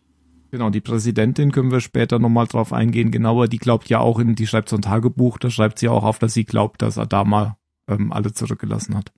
Genau, 0.52 0.70
die 0.70 0.82
Präsidentin 0.82 1.52
können 1.52 1.72
wir 1.72 1.80
später 1.80 2.20
nochmal 2.20 2.48
drauf 2.48 2.74
eingehen. 2.74 3.12
Genauer, 3.12 3.48
die 3.48 3.60
glaubt 3.60 3.88
ja 3.88 4.00
auch 4.00 4.20
in, 4.20 4.36
die 4.36 4.48
schreibt 4.48 4.70
so 4.70 4.76
ein 4.76 4.82
Tagebuch, 4.82 5.38
da 5.38 5.50
schreibt 5.50 5.80
sie 5.80 5.90
auch 5.90 6.04
auf, 6.04 6.20
dass 6.20 6.34
sie 6.34 6.44
glaubt, 6.44 6.82
dass 6.82 6.98
Adama 6.98 7.58
ähm, 7.88 8.12
alle 8.12 8.34
zurückgelassen 8.34 8.96
hat. 8.98 9.14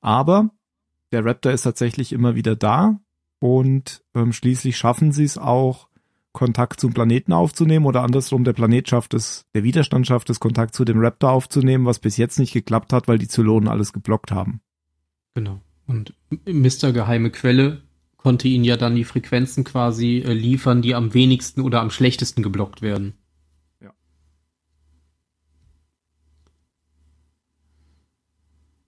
Aber 0.00 0.50
der 1.12 1.24
Raptor 1.24 1.52
ist 1.52 1.62
tatsächlich 1.62 2.12
immer 2.12 2.34
wieder 2.34 2.56
da 2.56 2.98
und 3.40 4.02
ähm, 4.14 4.32
schließlich 4.32 4.76
schaffen 4.76 5.12
sie 5.12 5.24
es 5.24 5.38
auch, 5.38 5.88
Kontakt 6.36 6.80
zum 6.80 6.92
Planeten 6.92 7.32
aufzunehmen 7.32 7.86
oder 7.86 8.02
andersrum, 8.02 8.44
der 8.44 8.52
Planet 8.52 8.86
schafft 8.90 9.14
es, 9.14 9.46
der 9.54 9.64
Widerstand 9.64 10.06
schafft 10.06 10.28
es, 10.28 10.38
Kontakt 10.38 10.74
zu 10.74 10.84
dem 10.84 11.00
Raptor 11.00 11.30
aufzunehmen, 11.30 11.86
was 11.86 11.98
bis 11.98 12.18
jetzt 12.18 12.38
nicht 12.38 12.52
geklappt 12.52 12.92
hat, 12.92 13.08
weil 13.08 13.16
die 13.16 13.26
Zylonen 13.26 13.70
alles 13.70 13.94
geblockt 13.94 14.32
haben. 14.32 14.60
Genau. 15.32 15.62
Und 15.86 16.12
Mr. 16.44 16.92
Geheime 16.92 17.30
Quelle 17.30 17.80
konnte 18.18 18.48
ihnen 18.48 18.64
ja 18.64 18.76
dann 18.76 18.96
die 18.96 19.04
Frequenzen 19.04 19.64
quasi 19.64 20.18
äh, 20.18 20.34
liefern, 20.34 20.82
die 20.82 20.94
am 20.94 21.14
wenigsten 21.14 21.62
oder 21.62 21.80
am 21.80 21.90
schlechtesten 21.90 22.42
geblockt 22.42 22.82
werden. 22.82 23.14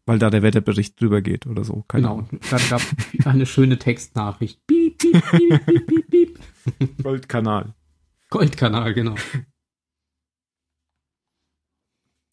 Weil 0.09 0.19
da 0.19 0.31
der 0.31 0.43
Wetterbericht 0.43 0.99
drüber 0.99 1.21
geht 1.21 1.47
oder 1.47 1.65
so. 1.65 1.85
Keine 1.87 2.03
Genau. 2.05 2.15
Ahnung. 2.15 2.29
Und 2.31 2.51
dann 2.53 2.61
gab 2.71 2.81
es 3.19 3.27
eine 3.27 3.45
schöne 3.45 3.79
Textnachricht. 3.79 4.67
Piep, 4.67 4.97
piep, 4.99 5.23
piep, 5.31 5.67
piep, 5.67 5.87
piep, 5.87 6.11
piep. 6.11 6.39
Goldkanal. 7.03 7.75
Goldkanal, 8.31 8.95
genau. 8.95 9.15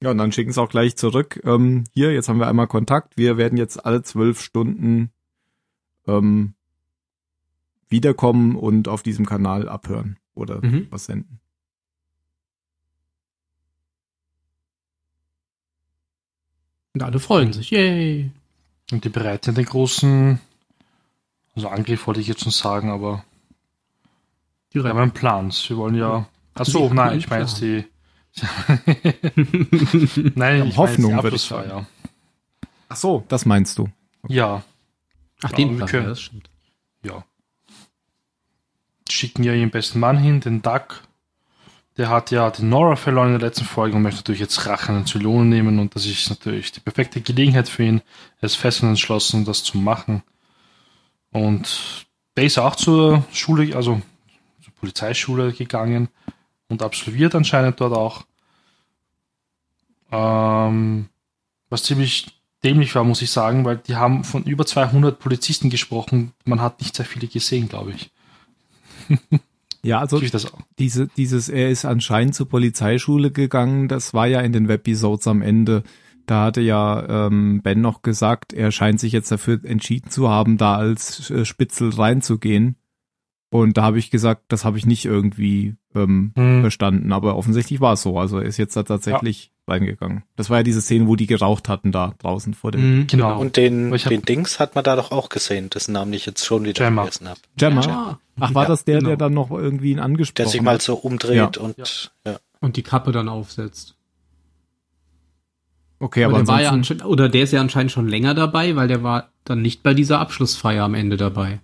Ja, 0.01 0.11
und 0.11 0.17
dann 0.17 0.31
schicken 0.31 0.51
sie 0.51 0.61
auch 0.61 0.69
gleich 0.69 0.95
zurück. 0.95 1.41
Ähm, 1.43 1.83
hier, 1.91 2.13
jetzt 2.13 2.29
haben 2.29 2.39
wir 2.39 2.47
einmal 2.47 2.67
Kontakt. 2.67 3.17
Wir 3.17 3.37
werden 3.37 3.57
jetzt 3.57 3.85
alle 3.85 4.03
zwölf 4.03 4.39
Stunden 4.41 5.11
ähm, 6.07 6.53
wiederkommen 7.89 8.55
und 8.55 8.87
auf 8.87 9.03
diesem 9.03 9.25
Kanal 9.25 9.67
abhören 9.67 10.17
oder 10.33 10.63
Mhm. 10.63 10.87
was 10.91 11.05
senden. 11.05 11.39
Und 16.95 17.03
alle 17.03 17.19
freuen 17.19 17.53
sich. 17.53 17.69
Yay. 17.69 18.31
Und 18.91 19.03
die 19.03 19.09
bereiten 19.09 19.53
den 19.53 19.65
großen, 19.65 20.39
also 21.55 21.67
Angriff 21.67 22.07
wollte 22.07 22.21
ich 22.21 22.27
jetzt 22.27 22.41
schon 22.41 22.51
sagen, 22.51 22.89
aber 22.89 23.23
Die 24.73 24.81
wir 24.83 24.89
haben 24.89 24.97
einen 24.97 25.11
Plan. 25.11 25.51
Sie 25.51 25.75
wollen 25.77 25.95
ja. 25.95 26.27
Ach 26.55 26.65
Sie 26.65 26.71
so, 26.71 26.85
haben 26.89 26.95
nein, 26.95 27.17
ich 27.19 27.29
meine 27.29 27.43
jetzt 27.43 27.59
die. 27.61 27.85
Nein, 30.35 30.67
ich 30.67 30.77
Hoffnung, 30.77 31.11
meine 31.11 31.23
würde 31.23 31.35
ich 31.37 31.47
die 31.47 31.53
Abschlussfeier. 31.53 31.85
Ach 32.89 32.95
so, 32.95 33.23
das 33.29 33.45
meinst 33.45 33.77
du. 33.77 33.87
Ja, 34.27 34.63
Ach, 35.43 35.51
Ja, 35.51 35.55
den 35.55 35.69
wir 35.71 35.77
Plan, 35.77 35.89
können- 35.89 36.03
ja, 36.03 36.09
das 36.09 36.21
stimmt. 36.21 36.49
ja. 37.03 37.23
Schicken 39.09 39.43
ja 39.43 39.53
ihren 39.53 39.69
besten 39.71 39.99
Mann 39.99 40.17
hin, 40.17 40.39
den 40.41 40.61
Duck. 40.61 41.03
Der 41.97 42.09
hat 42.09 42.31
ja 42.31 42.49
den 42.49 42.69
Nora 42.69 42.97
verloren 42.97 43.33
in 43.33 43.39
der 43.39 43.47
letzten 43.47 43.65
Folge 43.65 43.95
und 43.95 44.01
möchte 44.01 44.19
natürlich 44.19 44.41
jetzt 44.41 44.65
Rache 44.65 44.89
an 44.89 44.99
den 44.99 45.05
Zylonen 45.05 45.47
nehmen 45.47 45.79
und 45.79 45.95
das 45.95 46.05
ist 46.05 46.29
natürlich 46.29 46.73
die 46.73 46.81
perfekte 46.81 47.21
Gelegenheit 47.21 47.69
für 47.69 47.83
ihn. 47.83 48.01
Er 48.41 48.47
ist 48.47 48.55
fest 48.55 48.83
und 48.83 48.89
entschlossen, 48.89 49.45
das 49.45 49.63
zu 49.63 49.77
machen. 49.77 50.21
Und 51.31 52.05
der 52.35 52.43
ist 52.43 52.57
auch 52.57 52.75
zur 52.75 53.25
Schule, 53.31 53.75
also 53.75 54.01
zur 54.61 54.73
Polizeischule 54.73 55.53
gegangen 55.53 56.09
und 56.67 56.81
absolviert 56.81 57.33
anscheinend 57.33 57.79
dort 57.79 57.93
auch. 57.93 58.25
Ähm, 60.11 61.09
was 61.69 61.83
ziemlich 61.83 62.27
dämlich 62.63 62.93
war, 62.95 63.03
muss 63.03 63.21
ich 63.21 63.31
sagen, 63.31 63.63
weil 63.63 63.77
die 63.77 63.95
haben 63.95 64.23
von 64.23 64.43
über 64.43 64.65
200 64.65 65.19
Polizisten 65.19 65.69
gesprochen. 65.69 66.33
Man 66.43 66.61
hat 66.61 66.81
nicht 66.81 66.95
sehr 66.95 67.05
viele 67.05 67.27
gesehen, 67.27 67.69
glaube 67.69 67.91
ich. 67.91 68.11
Ja, 69.85 69.99
also 69.99 70.19
diese, 70.79 71.07
dieses, 71.07 71.49
er 71.49 71.69
ist 71.69 71.85
anscheinend 71.85 72.33
zur 72.33 72.49
Polizeischule 72.49 73.31
gegangen, 73.31 73.87
das 73.87 74.13
war 74.13 74.25
ja 74.27 74.41
in 74.41 74.51
den 74.51 74.67
Webisodes 74.67 75.27
am 75.27 75.41
Ende. 75.41 75.83
Da 76.25 76.45
hatte 76.45 76.61
ja 76.61 77.27
ähm, 77.27 77.61
Ben 77.61 77.81
noch 77.81 78.01
gesagt, 78.01 78.51
er 78.51 78.71
scheint 78.71 78.99
sich 78.99 79.13
jetzt 79.13 79.31
dafür 79.31 79.59
entschieden 79.63 80.09
zu 80.09 80.29
haben, 80.29 80.57
da 80.57 80.75
als 80.75 81.29
äh, 81.29 81.45
Spitzel 81.45 81.89
reinzugehen. 81.89 82.77
Und 83.51 83.77
da 83.77 83.83
habe 83.83 83.99
ich 83.99 84.11
gesagt, 84.11 84.43
das 84.49 84.65
habe 84.65 84.77
ich 84.77 84.85
nicht 84.85 85.05
irgendwie 85.05 85.75
ähm, 85.93 86.33
Hm. 86.35 86.61
verstanden, 86.61 87.13
aber 87.13 87.37
offensichtlich 87.37 87.79
war 87.79 87.93
es 87.93 88.01
so. 88.01 88.19
Also 88.19 88.39
er 88.39 88.45
ist 88.45 88.57
jetzt 88.57 88.75
da 88.75 88.83
tatsächlich 88.83 89.51
reingegangen. 89.67 90.23
Das 90.35 90.49
war 90.49 90.57
ja 90.57 90.63
diese 90.63 90.81
Szene, 90.81 91.07
wo 91.07 91.15
die 91.15 91.25
geraucht 91.27 91.69
hatten 91.69 91.91
da 91.91 92.15
draußen 92.19 92.53
vor 92.53 92.71
dem 92.71 92.99
Mhm, 92.99 93.07
Genau. 93.07 93.39
Und 93.39 93.55
den, 93.55 93.91
den 93.91 94.21
Dings 94.23 94.59
hat 94.59 94.75
man 94.75 94.83
da 94.83 94.95
doch 94.95 95.11
auch 95.11 95.29
gesehen, 95.29 95.69
dessen 95.69 95.93
Namen 95.93 96.11
ich 96.13 96.25
jetzt 96.25 96.43
schon 96.45 96.63
wieder 96.65 96.83
Gemma. 96.85 97.03
vergessen 97.03 97.29
habe. 97.29 97.39
Gemma. 97.57 97.81
Ja. 97.81 98.19
Ach, 98.39 98.53
war 98.53 98.63
Ja, 98.63 98.69
das 98.69 98.83
der, 98.83 98.95
der 98.99 99.01
genau. 99.03 99.15
dann 99.15 99.33
noch 99.33 99.49
irgendwie 99.51 99.91
ihn 99.91 99.99
angesprochen 99.99 100.35
Der 100.45 100.47
sich 100.51 100.61
mal 100.61 100.75
hat? 100.75 100.81
so 100.81 100.95
umdreht 100.95 101.57
und 101.57 101.77
ja. 102.25 102.37
Und 102.59 102.75
die 102.77 102.83
Kappe 102.83 103.11
dann 103.11 103.29
aufsetzt. 103.29 103.95
Okay, 105.99 106.25
aber 106.25 106.35
aber 106.35 106.43
der 106.43 106.47
war 106.53 106.61
ja 106.61 107.05
oder 107.05 107.29
der 107.29 107.43
ist 107.43 107.53
ja 107.53 107.61
anscheinend 107.61 107.91
schon 107.91 108.07
länger 108.09 108.33
dabei, 108.33 108.75
weil 108.75 108.87
der 108.89 109.01
war 109.01 109.29
dann 109.45 109.61
nicht 109.61 109.81
bei 109.81 109.93
dieser 109.93 110.19
Abschlussfeier 110.19 110.83
am 110.83 110.93
Ende 110.93 111.15
dabei. 111.15 111.59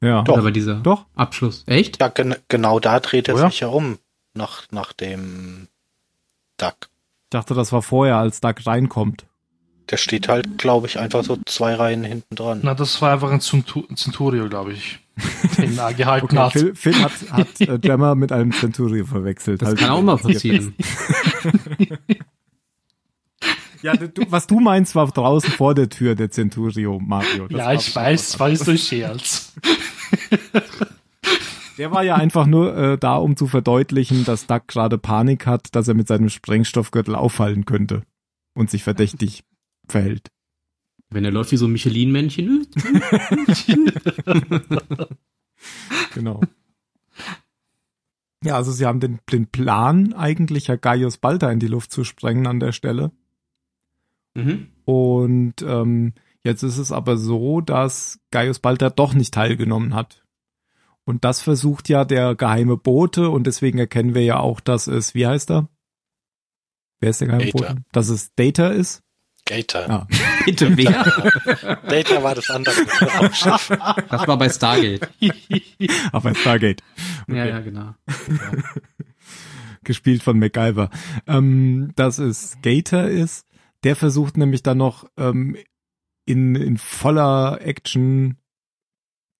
Ja. 0.00 0.22
Doch. 0.22 0.42
Bei 0.42 0.50
dieser 0.50 0.76
Doch. 0.76 1.06
Abschluss. 1.14 1.64
Echt? 1.66 2.00
Ja, 2.00 2.08
gen 2.08 2.36
genau 2.48 2.80
da 2.80 3.00
dreht 3.00 3.28
er 3.28 3.34
Oh 3.34 3.38
ja? 3.38 3.50
sich 3.50 3.60
ja 3.60 3.68
um. 3.68 3.98
Nach, 4.34 4.62
nach 4.70 4.92
dem 4.92 5.68
Duck. 6.58 6.76
Ich 7.24 7.30
dachte, 7.30 7.54
das 7.54 7.72
war 7.72 7.82
vorher, 7.82 8.16
als 8.16 8.40
Doug 8.40 8.54
reinkommt. 8.64 9.26
Der 9.90 9.96
steht 9.96 10.28
halt, 10.28 10.58
glaube 10.58 10.86
ich, 10.86 10.98
einfach 10.98 11.24
so 11.24 11.38
zwei 11.46 11.74
Reihen 11.74 12.04
hinten 12.04 12.34
dran. 12.36 12.60
Na, 12.62 12.74
das 12.74 13.00
war 13.02 13.12
einfach 13.12 13.30
ein 13.30 13.40
Centu- 13.40 13.92
Centurio, 13.96 14.48
glaube 14.48 14.72
ich. 14.74 14.98
Den 15.56 15.76
er 15.78 15.94
gehalten 15.94 16.38
hat. 16.38 16.52
Phil, 16.52 16.74
Phil 16.76 16.94
hat, 17.02 17.12
hat 17.32 17.60
äh, 17.60 17.78
Gemma 17.78 18.14
mit 18.14 18.30
einem 18.30 18.52
Centurio 18.52 19.04
verwechselt. 19.06 19.62
Das 19.62 19.70
Halt- 19.70 19.78
kann 19.78 19.90
auch 19.90 20.02
mal 20.02 20.16
passieren. 20.18 20.74
Ja, 23.82 23.94
du, 23.96 24.22
was 24.28 24.46
du 24.46 24.60
meinst, 24.60 24.94
war 24.94 25.06
draußen 25.06 25.50
vor 25.50 25.74
der 25.74 25.88
Tür 25.88 26.14
der 26.14 26.30
Centurio, 26.30 26.98
Mario. 26.98 27.48
Das 27.48 27.58
ja, 27.58 27.72
ich 27.72 27.94
weiß, 27.94 28.40
anderes. 28.40 28.60
war 28.60 28.66
durch 28.66 28.82
Scherz. 28.84 29.54
Der 31.78 31.92
war 31.92 32.02
ja 32.02 32.16
einfach 32.16 32.46
nur 32.46 32.76
äh, 32.76 32.98
da, 32.98 33.16
um 33.16 33.36
zu 33.36 33.46
verdeutlichen, 33.46 34.24
dass 34.24 34.46
Doug 34.46 34.62
gerade 34.66 34.98
Panik 34.98 35.46
hat, 35.46 35.74
dass 35.76 35.86
er 35.86 35.94
mit 35.94 36.08
seinem 36.08 36.28
Sprengstoffgürtel 36.28 37.14
auffallen 37.14 37.66
könnte 37.66 38.02
und 38.54 38.68
sich 38.68 38.82
verdächtig 38.82 39.44
verhält. 39.86 40.28
Wenn 41.10 41.24
er 41.24 41.30
läuft 41.30 41.52
wie 41.52 41.56
so 41.56 41.66
ein 41.66 41.72
Michelin-Männchen. 41.72 42.66
Genau. 46.14 46.40
Ja, 48.44 48.56
also 48.56 48.70
sie 48.70 48.86
haben 48.86 49.00
den, 49.00 49.18
den 49.30 49.46
Plan, 49.48 50.12
eigentlich 50.12 50.68
ja 50.68 50.76
Gaius 50.76 51.18
Balta 51.18 51.50
in 51.50 51.58
die 51.58 51.66
Luft 51.66 51.90
zu 51.90 52.04
sprengen 52.04 52.46
an 52.46 52.60
der 52.60 52.72
Stelle. 52.72 53.10
Mhm. 54.38 54.68
Und 54.84 55.60
ähm, 55.60 56.14
jetzt 56.42 56.62
ist 56.62 56.78
es 56.78 56.92
aber 56.92 57.18
so, 57.18 57.60
dass 57.60 58.20
Gaius 58.30 58.58
Balta 58.58 58.88
doch 58.88 59.12
nicht 59.12 59.34
teilgenommen 59.34 59.94
hat. 59.94 60.24
Und 61.04 61.24
das 61.24 61.42
versucht 61.42 61.88
ja 61.88 62.04
der 62.04 62.34
geheime 62.34 62.76
Bote 62.76 63.30
und 63.30 63.46
deswegen 63.46 63.78
erkennen 63.78 64.14
wir 64.14 64.24
ja 64.24 64.38
auch, 64.38 64.60
dass 64.60 64.86
es, 64.86 65.14
wie 65.14 65.26
heißt 65.26 65.50
er? 65.50 65.68
Wer 67.00 67.10
ist 67.10 67.20
der 67.20 67.28
geheime 67.28 67.46
Data. 67.46 67.58
Bote? 67.58 67.84
Dass 67.92 68.08
es 68.08 68.34
Data 68.34 68.68
ist. 68.68 69.02
Gator. 69.46 69.88
Ah. 69.88 70.06
Bitte, 70.44 70.76
wer? 70.76 71.80
Data 71.88 72.22
war 72.22 72.34
das 72.34 72.50
andere. 72.50 72.74
Das 74.10 74.28
war 74.28 74.36
bei 74.36 74.48
Stargate. 74.50 75.08
Aber 76.12 76.34
Stargate. 76.34 76.82
Ja, 77.26 77.46
ja, 77.46 77.60
genau. 77.60 77.94
gespielt 79.84 80.22
von 80.22 80.38
MacGyver, 80.38 80.90
ähm, 81.26 81.92
dass 81.96 82.18
es 82.18 82.58
Gator 82.62 83.04
ist. 83.04 83.47
Der 83.84 83.96
versucht 83.96 84.36
nämlich 84.36 84.62
dann 84.62 84.78
noch 84.78 85.08
ähm, 85.16 85.56
in, 86.24 86.54
in 86.54 86.78
voller 86.78 87.60
Action 87.60 88.36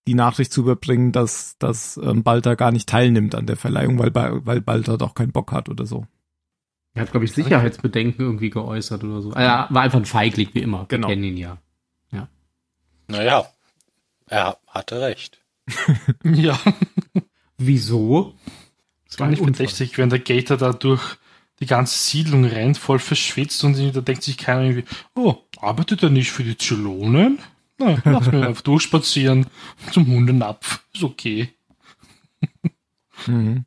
die 0.07 0.14
Nachricht 0.14 0.53
zu 0.53 0.62
überbringen, 0.62 1.12
dass, 1.12 1.59
dass 1.59 1.99
ähm, 1.99 2.22
Balter 2.22 2.57
gar 2.57 2.72
nicht 2.72 2.89
teilnimmt 2.89 3.34
an 3.34 3.47
der 3.47 3.57
Verleihung, 3.57 3.99
weil, 3.99 4.14
weil 4.14 4.61
Balter 4.61 4.97
doch 4.97 5.14
keinen 5.14 5.32
Bock 5.32 5.53
hat 5.53 5.68
oder 5.68 5.84
so. 5.84 6.07
Er 6.95 7.03
hat, 7.03 7.11
glaube 7.11 7.26
ich, 7.26 7.32
Sicherheitsbedenken 7.32 8.24
irgendwie 8.24 8.51
geäußert 8.51 9.05
oder 9.05 9.20
so. 9.20 9.32
Er 9.32 9.66
war 9.70 9.82
einfach 9.82 9.99
ein 9.99 10.07
Feigling, 10.07 10.49
wie 10.55 10.62
immer. 10.62 10.86
Genau. 10.89 11.09
Wir 11.09 11.14
kennen 11.14 11.24
ihn 11.24 11.36
ja. 11.36 11.59
Naja, 13.09 13.47
er 14.26 14.59
hatte 14.66 15.01
recht. 15.01 15.43
ja, 16.24 16.59
Wieso? 17.59 18.34
Das 19.07 19.16
gar 19.16 19.28
nicht 19.28 19.43
verdächtig, 19.43 19.99
wenn 19.99 20.11
der 20.11 20.20
Gator 20.20 20.57
da 20.57 20.72
durch 20.72 21.16
die 21.61 21.67
ganze 21.67 21.99
Siedlung 21.99 22.45
rennt, 22.45 22.79
voll 22.79 22.99
verschwitzt 22.99 23.63
und 23.65 23.77
da 23.95 24.01
denkt 24.01 24.23
sich 24.23 24.37
keiner 24.39 24.63
irgendwie, 24.63 24.85
oh, 25.15 25.35
arbeitet 25.61 26.03
er 26.03 26.11
nicht 26.11 26.31
für 26.31 26.45
die 26.45 26.57
Zylonen? 26.57 27.39
Na, 27.79 27.97
lass 28.05 28.27
mich 28.27 28.43
einfach 28.45 28.63
durchspazieren 28.63 29.47
zum 29.93 30.07
Hundenapf. 30.07 30.83
Ist 30.95 31.03
okay. 31.05 31.51
Mhm. 33.27 33.65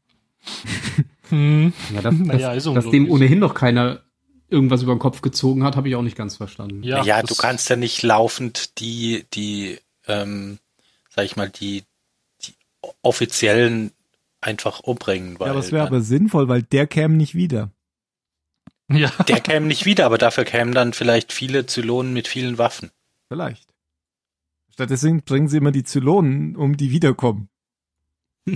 Hm. 1.29 1.73
Ja, 1.93 2.01
dass, 2.01 2.15
Naja, 2.15 2.53
dass, 2.53 2.65
ist 2.65 2.73
dass 2.75 2.89
dem 2.89 3.09
ohnehin 3.09 3.39
noch 3.39 3.53
keiner 3.53 4.01
irgendwas 4.49 4.81
über 4.83 4.93
den 4.95 4.99
Kopf 4.99 5.21
gezogen 5.21 5.63
hat, 5.63 5.75
habe 5.77 5.87
ich 5.87 5.95
auch 5.95 6.01
nicht 6.01 6.17
ganz 6.17 6.35
verstanden. 6.37 6.83
Ja, 6.83 7.03
Ja, 7.03 7.21
das- 7.21 7.29
du 7.29 7.35
kannst 7.41 7.69
ja 7.69 7.75
nicht 7.77 8.03
laufend 8.03 8.79
die, 8.79 9.25
die, 9.33 9.77
ähm, 10.07 10.59
sag 11.09 11.23
ich 11.25 11.35
mal, 11.37 11.49
die, 11.49 11.83
die 12.43 12.53
offiziellen 13.01 13.91
einfach 14.41 14.79
umbringen, 14.81 15.39
weil 15.39 15.49
Ja, 15.49 15.53
das 15.53 15.71
wäre 15.71 15.83
dann- 15.85 15.87
aber 15.93 16.01
sinnvoll, 16.01 16.47
weil 16.49 16.63
der 16.63 16.87
käme 16.87 17.15
nicht 17.15 17.33
wieder. 17.35 17.71
Ja, 18.93 19.09
der 19.27 19.39
käme 19.39 19.67
nicht 19.67 19.85
wieder, 19.85 20.05
aber 20.05 20.17
dafür 20.17 20.43
kämen 20.43 20.73
dann 20.73 20.93
vielleicht 20.93 21.33
viele 21.33 21.65
Zylonen 21.65 22.13
mit 22.13 22.27
vielen 22.27 22.57
Waffen. 22.57 22.91
Vielleicht. 23.27 23.67
Stattdessen 24.69 25.21
bringen 25.23 25.47
sie 25.47 25.57
immer 25.57 25.71
die 25.71 25.83
Zylonen, 25.83 26.55
um 26.55 26.77
die 26.77 26.91
wiederkommen. 26.91 27.49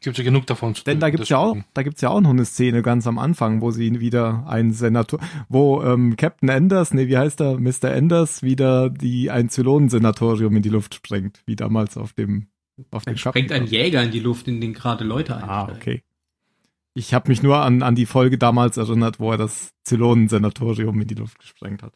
gibt 0.00 0.16
ja 0.18 0.24
genug 0.24 0.46
davon 0.46 0.74
zu 0.74 0.84
Denn 0.84 1.00
da 1.00 1.10
gibt's 1.10 1.28
ja 1.28 1.38
auch, 1.38 1.56
da 1.74 1.82
gibt's 1.82 2.00
ja 2.00 2.08
auch 2.10 2.20
noch 2.20 2.30
eine 2.30 2.44
Szene 2.44 2.82
ganz 2.82 3.06
am 3.06 3.18
Anfang, 3.18 3.60
wo 3.60 3.70
sie 3.70 4.00
wieder 4.00 4.44
einen 4.46 4.72
Senator, 4.72 5.20
wo 5.48 5.82
ähm, 5.82 6.16
Captain 6.16 6.48
Enders, 6.48 6.94
nee, 6.94 7.08
wie 7.08 7.18
heißt 7.18 7.40
er, 7.40 7.58
Mr. 7.58 7.90
Enders, 7.92 8.42
wieder 8.42 8.90
die 8.90 9.30
ein 9.30 9.48
Zylonensenatorium 9.50 10.56
in 10.56 10.62
die 10.62 10.68
Luft 10.68 10.94
sprengt, 10.94 11.42
wie 11.46 11.56
damals 11.56 11.96
auf 11.96 12.12
dem 12.12 12.48
auf 12.90 13.04
dem 13.04 13.10
Dann 13.12 13.18
sprengt 13.18 13.52
ein 13.52 13.64
Kapitol. 13.64 13.78
Jäger 13.78 14.02
in 14.02 14.10
die 14.10 14.20
Luft, 14.20 14.48
in 14.48 14.60
den 14.60 14.72
gerade 14.72 15.04
Leute 15.04 15.36
Ah, 15.36 15.64
einsteigen. 15.64 15.76
okay. 15.76 16.02
Ich 16.94 17.14
habe 17.14 17.28
mich 17.28 17.42
nur 17.42 17.62
an 17.62 17.82
an 17.82 17.94
die 17.94 18.06
Folge 18.06 18.36
damals 18.36 18.76
erinnert, 18.76 19.20
wo 19.20 19.30
er 19.30 19.38
das 19.38 19.70
Zylonensenatorium 19.84 21.00
in 21.00 21.08
die 21.08 21.14
Luft 21.14 21.38
gesprengt 21.38 21.82
hat. 21.82 21.94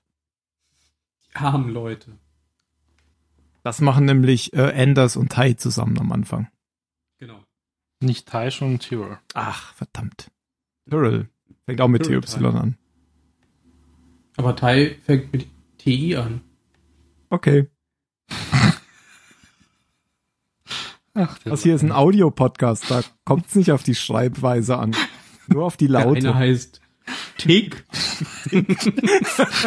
Die 1.27 1.37
armen 1.37 1.71
Leute. 1.71 2.19
Das 3.63 3.81
machen 3.81 4.05
nämlich 4.05 4.53
äh, 4.53 4.71
Enders 4.71 5.17
und 5.17 5.33
Tai 5.33 5.55
zusammen 5.55 5.99
am 5.99 6.13
Anfang. 6.13 6.49
Genau. 7.19 7.43
Nicht 8.01 8.29
Tai, 8.29 8.51
schon 8.51 8.79
Tyrell. 8.79 9.19
Ach, 9.33 9.75
verdammt. 9.75 10.31
Tyrell. 10.89 11.29
Fängt 11.65 11.81
auch 11.81 11.89
mit 11.89 12.05
TY 12.05 12.21
an. 12.45 12.77
Aber 14.37 14.55
Tai 14.55 14.97
fängt 15.05 15.33
mit 15.33 15.47
TI 15.79 16.17
an. 16.17 16.43
Okay. 17.31 17.69
Ach, 21.15 21.39
der 21.39 21.51
Das 21.53 21.63
hier 21.63 21.75
ist 21.75 21.83
ein 21.83 21.93
Audio-Podcast, 21.93 22.91
da 22.91 23.03
kommt's 23.25 23.55
nicht 23.55 23.71
auf 23.71 23.83
die 23.83 23.95
Schreibweise 23.95 24.77
an. 24.79 24.97
Nur 25.47 25.65
auf 25.65 25.77
die 25.77 25.87
Der 25.89 26.05
Laute. 26.05 26.19
eine 26.29 26.35
heißt 26.35 26.81
Tick 27.39 27.85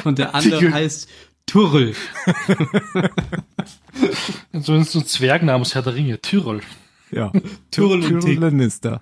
und 0.03 0.17
der 0.17 0.33
andere 0.35 0.59
Tick. 0.59 0.73
heißt 0.73 1.09
Turrel. 1.45 1.95
So 4.53 4.73
ein 4.73 4.83
so 4.83 4.99
ein 4.99 5.05
Zwergname 5.05 5.61
aus 5.61 5.73
Herr 5.75 5.83
der 5.83 5.95
Ringe, 5.95 6.19
Tyrol. 6.21 6.61
ja. 7.11 7.31
Tyrrell 7.71 8.03
und 8.15 8.21
Tick. 8.21 8.39
Lannister. 8.39 9.01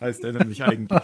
Heißt 0.00 0.24
er 0.24 0.32
nämlich 0.32 0.62
eigentlich. 0.64 1.00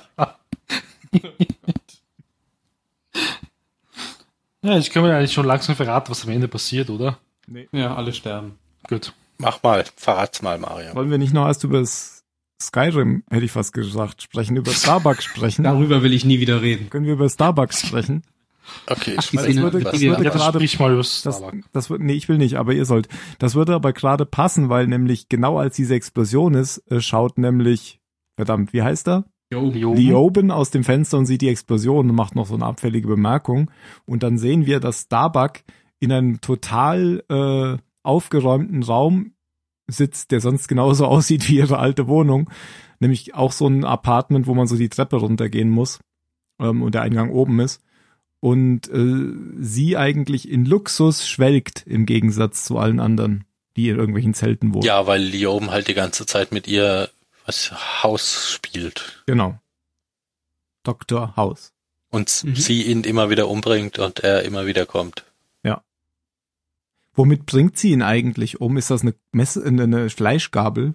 Ja, 4.62 4.74
jetzt 4.76 4.90
können 4.92 5.04
wir 5.06 5.16
eigentlich 5.16 5.32
schon 5.32 5.46
langsam 5.46 5.76
verraten, 5.76 6.10
was 6.10 6.24
am 6.24 6.30
Ende 6.30 6.48
passiert, 6.48 6.90
oder? 6.90 7.18
Ja, 7.72 7.94
alle 7.94 8.12
sterben. 8.12 8.58
Gut. 8.88 9.12
Mach 9.38 9.62
mal, 9.62 9.84
verrat's 9.96 10.42
mal, 10.42 10.58
Mario. 10.58 10.94
Wollen 10.94 11.10
wir 11.10 11.18
nicht 11.18 11.34
noch 11.34 11.46
erst 11.46 11.64
über 11.64 11.80
das 11.80 12.24
Skyrim, 12.62 13.22
hätte 13.30 13.44
ich 13.44 13.52
fast 13.52 13.72
gesagt, 13.74 14.22
sprechen, 14.22 14.56
über 14.56 14.70
Starbucks 14.70 15.24
sprechen? 15.24 15.64
Darüber 15.64 16.02
will 16.02 16.14
ich 16.14 16.24
nie 16.24 16.40
wieder 16.40 16.62
reden. 16.62 16.88
Können 16.90 17.04
wir 17.06 17.12
über 17.12 17.28
Starbucks 17.28 17.86
sprechen? 17.86 18.22
Okay, 18.88 19.14
Ach, 19.18 19.24
die 19.28 19.56
würde- 19.58 19.78
die- 19.78 19.84
das 19.84 19.98
die- 19.98 20.08
würde 20.08 20.24
gerade- 20.24 20.58
sprich 20.58 20.78
mal 20.80 20.90
über 20.92 21.02
Das, 21.02 21.18
Starbuck. 21.20 21.54
das 21.72 21.90
wird, 21.90 22.00
nee, 22.00 22.14
ich 22.14 22.28
will 22.28 22.38
nicht, 22.38 22.56
aber 22.56 22.72
ihr 22.72 22.84
sollt. 22.84 23.08
Das 23.38 23.54
würde 23.54 23.74
aber 23.74 23.92
gerade 23.92 24.26
passen, 24.26 24.68
weil 24.70 24.86
nämlich 24.88 25.28
genau 25.28 25.58
als 25.58 25.76
diese 25.76 25.94
Explosion 25.94 26.54
ist, 26.54 26.78
äh, 26.90 27.00
schaut 27.00 27.38
nämlich, 27.38 28.00
verdammt, 28.36 28.72
wie 28.72 28.82
heißt 28.82 29.06
er? 29.08 29.24
Lioben. 29.52 29.96
Lioben 29.96 30.50
aus 30.50 30.70
dem 30.70 30.82
Fenster 30.82 31.18
und 31.18 31.26
sieht 31.26 31.42
die 31.42 31.48
Explosion 31.48 32.10
und 32.10 32.16
macht 32.16 32.34
noch 32.34 32.46
so 32.46 32.54
eine 32.54 32.64
abfällige 32.66 33.06
Bemerkung. 33.06 33.70
Und 34.04 34.24
dann 34.24 34.38
sehen 34.38 34.66
wir, 34.66 34.80
dass 34.80 35.02
Starbuck 35.02 35.60
in 36.00 36.10
einem 36.10 36.40
total 36.40 37.22
äh, 37.30 37.78
aufgeräumten 38.06 38.82
Raum 38.82 39.32
sitzt, 39.86 40.30
der 40.30 40.40
sonst 40.40 40.68
genauso 40.68 41.06
aussieht 41.06 41.48
wie 41.48 41.56
ihre 41.56 41.78
alte 41.78 42.08
Wohnung. 42.08 42.50
Nämlich 42.98 43.34
auch 43.34 43.52
so 43.52 43.66
ein 43.66 43.84
Apartment, 43.84 44.46
wo 44.46 44.54
man 44.54 44.66
so 44.66 44.76
die 44.76 44.88
Treppe 44.88 45.16
runtergehen 45.16 45.68
muss 45.68 45.98
ähm, 46.58 46.82
und 46.82 46.94
der 46.94 47.02
Eingang 47.02 47.30
oben 47.30 47.60
ist. 47.60 47.82
Und 48.40 48.88
äh, 48.88 49.34
sie 49.60 49.96
eigentlich 49.96 50.48
in 50.48 50.64
Luxus 50.64 51.28
schwelgt 51.28 51.86
im 51.86 52.06
Gegensatz 52.06 52.64
zu 52.64 52.78
allen 52.78 53.00
anderen, 53.00 53.44
die 53.76 53.88
in 53.88 53.96
irgendwelchen 53.96 54.34
Zelten 54.34 54.72
wohnen. 54.72 54.84
Ja, 54.84 55.06
weil 55.06 55.22
Lioben 55.22 55.70
halt 55.70 55.88
die 55.88 55.94
ganze 55.94 56.26
Zeit 56.26 56.52
mit 56.52 56.66
ihr 56.68 57.10
was 57.44 57.72
Haus 58.02 58.50
spielt. 58.52 59.22
Genau. 59.26 59.58
Dr. 60.82 61.36
House. 61.36 61.72
Und 62.10 62.44
Mhm. 62.44 62.56
sie 62.56 62.82
ihn 62.82 63.04
immer 63.04 63.30
wieder 63.30 63.48
umbringt 63.48 63.98
und 63.98 64.20
er 64.20 64.42
immer 64.44 64.66
wieder 64.66 64.86
kommt. 64.86 65.24
Womit 67.16 67.46
bringt 67.46 67.76
sie 67.78 67.90
ihn 67.92 68.02
eigentlich 68.02 68.60
um? 68.60 68.76
Ist 68.76 68.90
das 68.90 69.02
eine 69.02 69.14
Messe, 69.32 69.64
eine 69.64 70.10
Fleischgabel? 70.10 70.94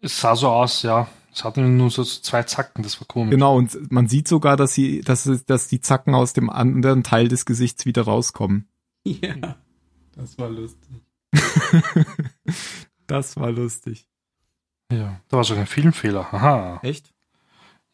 Es 0.00 0.20
sah 0.20 0.36
so 0.36 0.48
aus, 0.48 0.82
ja. 0.82 1.08
Es 1.32 1.42
hatte 1.42 1.60
nur 1.62 1.90
so 1.90 2.04
zwei 2.04 2.44
Zacken, 2.44 2.82
das 2.84 3.00
war 3.00 3.08
komisch. 3.08 3.32
Genau, 3.32 3.56
und 3.56 3.90
man 3.90 4.06
sieht 4.06 4.28
sogar, 4.28 4.56
dass 4.56 4.72
sie, 4.72 5.00
dass, 5.00 5.26
es- 5.26 5.44
dass 5.44 5.66
die 5.66 5.80
Zacken 5.80 6.14
aus 6.14 6.32
dem 6.32 6.48
anderen 6.48 7.02
Teil 7.02 7.26
des 7.28 7.44
Gesichts 7.46 7.84
wieder 7.86 8.02
rauskommen. 8.02 8.68
Ja, 9.04 9.56
das 10.14 10.38
war 10.38 10.48
lustig. 10.48 11.02
das 13.06 13.36
war 13.36 13.50
lustig. 13.50 14.06
Ja, 14.92 15.20
da 15.28 15.36
war 15.38 15.44
sogar 15.44 15.64
ein 15.64 15.66
Filmfehler. 15.66 16.32
Aha. 16.32 16.78
Echt? 16.82 17.12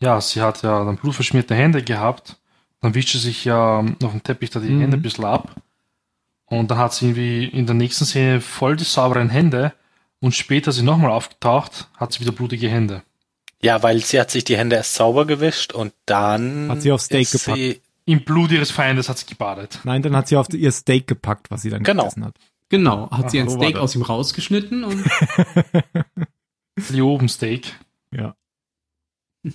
Ja, 0.03 0.21
sie 0.21 0.41
hat 0.43 0.63
ja 0.63 0.85
dann 0.85 0.97
blutverschmierte 0.97 1.55
Hände 1.55 1.83
gehabt. 1.83 2.41
Dann 2.81 2.95
wischt 2.95 3.13
sie 3.13 3.19
sich 3.19 3.45
ja 3.45 3.79
auf 3.81 4.11
dem 4.13 4.23
Teppich 4.23 4.51
da 4.51 4.61
die 4.61 4.71
Mhm. 4.71 4.81
Hände 4.81 4.97
ein 4.99 5.03
bisschen 5.03 5.25
ab. 5.25 5.55
Und 6.51 6.71
dann 6.71 6.77
hat 6.79 6.93
sie 6.93 7.07
irgendwie 7.07 7.45
in 7.47 7.65
der 7.65 7.75
nächsten 7.77 8.05
Szene 8.05 8.41
voll 8.43 8.77
die 8.77 8.85
sauberen 8.85 9.31
Hände. 9.31 9.73
Und 10.21 10.35
später, 10.35 10.69
als 10.69 10.77
sie 10.77 10.83
nochmal 10.83 11.11
aufgetaucht, 11.13 11.89
hat 11.97 12.13
sie 12.13 12.21
wieder 12.21 12.33
blutige 12.33 12.69
Hände. 12.69 13.03
Ja, 13.63 13.83
weil 13.83 14.01
sie 14.05 14.21
hat 14.21 14.31
sich 14.31 14.45
die 14.45 14.57
Hände 14.59 14.77
erst 14.77 14.95
sauber 14.95 15.27
gewischt 15.27 15.73
und 15.73 15.95
dann 16.07 16.69
Hat 16.71 16.83
sie 16.83 16.93
auf 16.93 17.01
Steak 17.01 17.23
ist 17.23 17.45
gepackt. 17.45 17.57
sie, 17.59 17.81
Im 18.05 18.25
Blut 18.25 18.51
ihres 18.53 18.71
Feindes 18.71 19.09
hat 19.09 19.17
sie 19.19 19.27
gebadet. 19.27 19.81
Nein, 19.85 20.03
dann 20.03 20.15
hat 20.17 20.29
sie 20.29 20.37
auf 20.37 20.49
ihr 20.53 20.73
Steak 20.73 21.07
gepackt, 21.07 21.51
was 21.51 21.63
sie 21.63 21.71
dann 21.71 21.83
Genau. 21.83 22.03
gegessen 22.05 22.25
hat. 22.25 22.35
Genau, 22.69 23.11
hat 23.11 23.31
sie 23.31 23.39
Ach, 23.41 23.45
ein 23.45 23.49
so 23.51 23.59
war 23.59 23.65
Steak 23.65 23.77
aus 23.79 23.95
ihm 23.95 24.03
rausgeschnitten 24.03 24.85
und 24.85 25.05
Liobensteak. 26.91 27.75
Ja. 28.13 28.35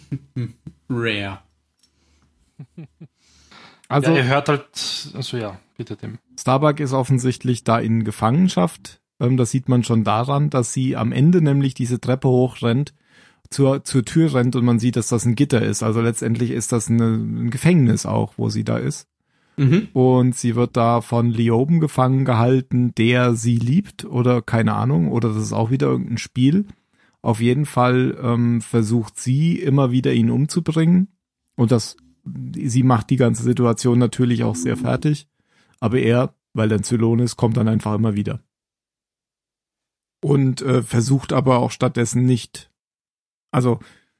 rare. 0.89 1.39
Also 3.87 4.11
ja, 4.11 4.17
ihr 4.17 4.25
hört 4.25 4.49
halt, 4.49 5.11
also 5.13 5.37
ja, 5.37 5.59
bitte 5.77 5.95
dem. 5.95 6.17
Starbuck 6.39 6.79
ist 6.79 6.93
offensichtlich 6.93 7.63
da 7.63 7.79
in 7.79 8.03
Gefangenschaft. 8.03 8.99
Ähm, 9.19 9.37
das 9.37 9.51
sieht 9.51 9.69
man 9.69 9.83
schon 9.83 10.03
daran, 10.03 10.49
dass 10.49 10.73
sie 10.73 10.95
am 10.95 11.11
Ende 11.11 11.41
nämlich 11.41 11.73
diese 11.73 11.99
Treppe 11.99 12.27
hochrennt, 12.27 12.93
zur, 13.49 13.83
zur 13.83 14.03
Tür 14.03 14.33
rennt 14.33 14.55
und 14.55 14.65
man 14.65 14.79
sieht, 14.79 14.95
dass 14.95 15.09
das 15.09 15.25
ein 15.25 15.35
Gitter 15.35 15.61
ist. 15.61 15.83
Also 15.83 16.01
letztendlich 16.01 16.51
ist 16.51 16.71
das 16.71 16.89
eine, 16.89 17.05
ein 17.05 17.49
Gefängnis 17.51 18.05
auch, 18.05 18.33
wo 18.37 18.49
sie 18.49 18.63
da 18.63 18.77
ist. 18.77 19.07
Mhm. 19.57 19.87
Und 19.93 20.35
sie 20.35 20.55
wird 20.55 20.75
da 20.75 21.01
von 21.01 21.29
Lioben 21.29 21.79
gefangen 21.79 22.25
gehalten, 22.25 22.93
der 22.95 23.35
sie 23.35 23.57
liebt 23.57 24.03
oder 24.03 24.41
keine 24.41 24.73
Ahnung, 24.73 25.11
oder 25.11 25.29
das 25.29 25.43
ist 25.43 25.53
auch 25.53 25.71
wieder 25.71 25.87
irgendein 25.87 26.17
Spiel. 26.17 26.65
Auf 27.21 27.39
jeden 27.39 27.65
Fall 27.65 28.17
ähm, 28.21 28.61
versucht 28.61 29.19
sie 29.19 29.59
immer 29.59 29.91
wieder 29.91 30.13
ihn 30.13 30.29
umzubringen. 30.29 31.07
Und 31.55 31.71
das, 31.71 31.95
sie 32.25 32.83
macht 32.83 33.09
die 33.09 33.17
ganze 33.17 33.43
Situation 33.43 33.99
natürlich 33.99 34.43
auch 34.43 34.55
sehr 34.55 34.77
fertig. 34.77 35.27
Aber 35.79 35.99
er, 35.99 36.33
weil 36.53 36.71
er 36.71 36.77
ein 36.79 36.83
Zylon 36.83 37.19
ist, 37.19 37.35
kommt 37.37 37.57
dann 37.57 37.67
einfach 37.67 37.93
immer 37.93 38.15
wieder. 38.15 38.41
Und 40.23 40.61
äh, 40.61 40.81
versucht 40.81 41.33
aber 41.33 41.59
auch 41.59 41.71
stattdessen 41.71 42.25
nicht. 42.25 42.71
Also 43.51 43.79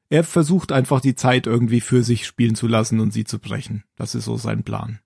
er 0.09 0.23
versucht 0.23 0.71
einfach 0.71 1.01
die 1.01 1.15
Zeit 1.15 1.47
irgendwie 1.47 1.81
für 1.81 2.03
sich 2.03 2.25
spielen 2.27 2.55
zu 2.55 2.67
lassen 2.67 2.99
und 2.99 3.11
sie 3.11 3.23
zu 3.23 3.39
brechen. 3.39 3.83
Das 3.95 4.13
ist 4.13 4.25
so 4.25 4.37
sein 4.37 4.63
Plan. 4.63 4.99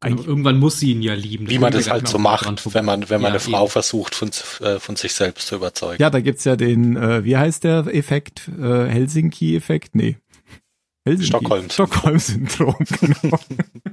Genau, 0.00 0.16
Eigentlich- 0.16 0.26
irgendwann 0.26 0.58
muss 0.58 0.80
sie 0.80 0.90
ihn 0.92 1.02
ja 1.02 1.14
lieben. 1.14 1.48
wie 1.48 1.58
man 1.58 1.72
das 1.72 1.88
halt 1.88 2.08
so 2.08 2.18
macht, 2.18 2.74
wenn 2.74 2.84
man, 2.84 3.08
wenn 3.08 3.20
man 3.22 3.28
Ja, 3.30 3.38
eine 3.38 3.40
Frau 3.40 3.62
eben. 3.62 3.70
versucht, 3.70 4.14
von, 4.14 4.30
äh, 4.60 4.80
von 4.80 4.96
sich 4.96 5.12
selbst 5.14 5.46
zu 5.46 5.54
überzeugen. 5.54 6.02
Ja, 6.02 6.10
da 6.10 6.20
gibt's 6.20 6.44
ja 6.44 6.56
den, 6.56 6.96
äh, 6.96 7.24
wie 7.24 7.36
heißt 7.36 7.62
der 7.64 7.86
Effekt? 7.94 8.48
Äh, 8.48 8.86
Helsinki-Effekt? 8.88 9.94
Nee. 9.94 10.18
Helsinki. 11.06 11.26
Stockholm. 11.26 11.70
Stockholm-Syndrom, 11.70 12.76
genau. 13.00 13.38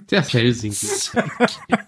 Der 0.09 0.21
ist 0.21 0.33
Helsinki. 0.33 0.87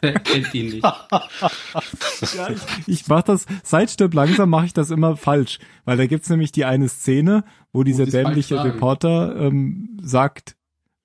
Kennt 0.02 0.54
ihn 0.54 0.70
nicht. 0.72 0.84
ja, 0.84 2.50
ich, 2.50 2.88
ich 2.88 3.08
mach 3.08 3.24
das, 3.24 3.46
seit 3.64 3.90
Stirb 3.90 4.14
langsam 4.14 4.50
mache 4.50 4.66
ich 4.66 4.74
das 4.74 4.92
immer 4.92 5.16
falsch, 5.16 5.60
weil 5.86 5.96
da 5.96 6.08
gibt's 6.08 6.30
nämlich 6.30 6.52
die 6.52 6.66
eine 6.66 6.90
Szene, 6.90 7.46
wo 7.72 7.84
dieser 7.84 8.06
dämliche. 8.06 8.64
Reporter 8.64 9.36
ähm, 9.38 9.98
sagt, 10.02 10.58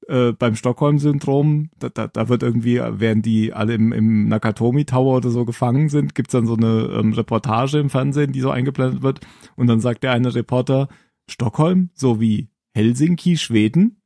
äh, 0.08 0.32
beim 0.32 0.56
Stockholm-Syndrom, 0.56 1.70
da, 1.78 1.88
da, 1.88 2.08
da 2.08 2.28
wird 2.28 2.42
irgendwie, 2.42 2.80
während 2.80 3.24
die 3.24 3.52
alle 3.52 3.74
im, 3.74 3.92
im 3.92 4.26
Nakatomi 4.28 4.84
Tower 4.84 5.18
oder 5.18 5.30
so 5.30 5.44
gefangen 5.44 5.90
sind, 5.90 6.14
gibt's 6.14 6.32
dann 6.32 6.46
so 6.46 6.56
eine 6.56 6.90
ähm, 6.98 7.12
Reportage 7.12 7.78
im 7.78 7.90
Fernsehen, 7.90 8.32
die 8.32 8.40
so 8.40 8.50
eingeblendet 8.50 9.02
wird. 9.02 9.20
Und 9.54 9.68
dann 9.68 9.80
sagt 9.80 10.02
der 10.02 10.12
eine 10.12 10.34
Reporter, 10.34 10.88
Stockholm, 11.30 11.90
so 11.94 12.20
wie 12.20 12.48
Helsinki, 12.74 13.36
Schweden. 13.36 13.97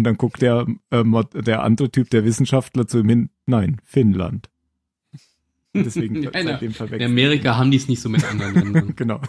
Und 0.00 0.04
dann 0.04 0.16
guckt 0.16 0.40
der, 0.40 0.66
äh, 0.88 1.04
der 1.34 1.62
andere 1.62 1.90
Typ, 1.90 2.08
der 2.08 2.24
Wissenschaftler 2.24 2.88
zu 2.88 3.00
ihm 3.00 3.08
hin, 3.10 3.30
nein, 3.44 3.82
Finnland. 3.84 4.48
Und 5.74 5.84
Deswegen 5.84 6.22
Ja, 6.22 6.30
in, 6.30 6.48
in 6.48 6.72
verwechselt. 6.72 7.02
Amerika 7.02 7.58
haben 7.58 7.70
die 7.70 7.76
es 7.76 7.86
nicht 7.86 8.00
so 8.00 8.08
mit 8.08 8.24
anderen 8.24 8.54
Ländern. 8.54 8.94
Genau. 8.96 9.20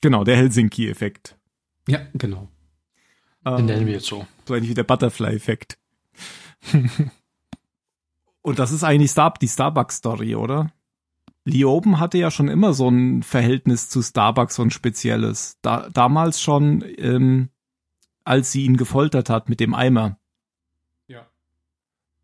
genau, 0.00 0.24
der 0.24 0.38
Helsinki-Effekt. 0.38 1.38
Ja, 1.86 2.00
genau. 2.14 2.48
Den 3.46 3.66
nennen 3.66 3.86
wir 3.86 3.92
jetzt 3.92 4.06
so. 4.06 4.26
So 4.44 4.56
ähnlich 4.56 4.70
wie 4.70 4.74
der 4.74 4.82
Butterfly-Effekt. 4.82 5.78
Und 8.42 8.58
das 8.58 8.72
ist 8.72 8.82
eigentlich 8.82 9.12
Star 9.12 9.34
die 9.40 9.46
Starbucks-Story, 9.46 10.34
oder? 10.34 10.72
Lioben 11.44 11.98
hatte 11.98 12.18
ja 12.18 12.30
schon 12.30 12.48
immer 12.48 12.74
so 12.74 12.88
ein 12.88 13.22
Verhältnis 13.22 13.88
zu 13.88 14.02
Starbucks, 14.02 14.56
so 14.56 14.62
ein 14.62 14.70
spezielles. 14.70 15.58
Da, 15.62 15.88
damals 15.90 16.40
schon, 16.40 16.84
ähm, 16.98 17.48
als 18.24 18.52
sie 18.52 18.64
ihn 18.64 18.76
gefoltert 18.76 19.30
hat 19.30 19.48
mit 19.48 19.60
dem 19.60 19.74
Eimer. 19.74 20.18
Ja. 21.08 21.26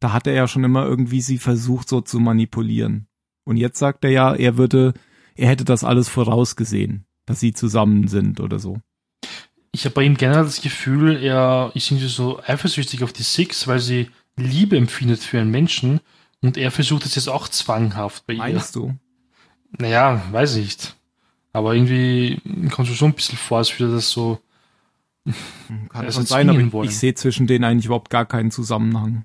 Da 0.01 0.13
hat 0.13 0.27
er 0.27 0.35
ja 0.35 0.47
schon 0.47 0.65
immer 0.65 0.85
irgendwie 0.85 1.23
sie 1.23 1.39
versucht, 1.39 1.89
so 1.89 2.01
zu 2.01 2.21
manipulieren. 2.21 3.09
Und 3.45 3.57
jetzt 3.57 3.79
sagt 3.79 4.05
er 4.05 4.11
ja, 4.11 4.35
er 4.35 4.57
würde, 4.59 4.93
er 5.35 5.49
hätte 5.49 5.65
das 5.65 5.85
alles 5.85 6.09
vorausgesehen, 6.09 7.07
dass 7.25 7.41
sie 7.41 7.53
zusammen 7.53 8.09
sind 8.09 8.41
oder 8.41 8.59
so. 8.59 8.81
Ich 9.73 9.85
habe 9.85 9.95
bei 9.95 10.03
ihm 10.05 10.17
generell 10.17 10.45
das 10.45 10.63
Gefühl, 10.63 11.23
er 11.23 11.71
ist 11.75 11.91
irgendwie 11.91 12.09
so 12.09 12.41
eifersüchtig 12.43 13.03
auf 13.03 13.13
die 13.13 13.23
Six, 13.23 13.67
weil 13.67 13.79
sie 13.79 14.11
Liebe 14.37 14.77
empfindet 14.77 15.21
für 15.21 15.41
einen 15.41 15.51
Menschen 15.51 16.01
und 16.41 16.57
er 16.57 16.71
versucht 16.71 17.07
es 17.07 17.15
jetzt 17.15 17.29
auch 17.29 17.49
zwanghaft 17.49 18.27
bei 18.27 18.35
ihr. 18.35 18.39
Meinst 18.39 18.75
du? 18.75 18.95
Naja, 19.79 20.23
weiß 20.33 20.57
ich 20.57 20.65
nicht. 20.65 20.97
Aber 21.53 21.75
irgendwie 21.75 22.41
kommt 22.71 22.89
es 22.89 22.97
schon 22.97 23.11
ein 23.11 23.15
bisschen 23.15 23.39
vor, 23.39 23.59
als 23.59 23.79
würde 23.79 23.95
das 23.95 24.11
so. 24.11 24.41
Kann 25.89 26.05
Ja, 26.05 26.13
schon 26.13 26.27
sein, 26.27 26.49
aber 26.51 26.61
ich, 26.61 26.73
wollen. 26.73 26.89
ich 26.89 26.97
sehe 26.99 27.15
zwischen 27.15 27.47
denen 27.47 27.65
eigentlich 27.65 27.87
überhaupt 27.87 28.11
gar 28.11 28.27
keinen 28.27 28.51
Zusammenhang. 28.51 29.25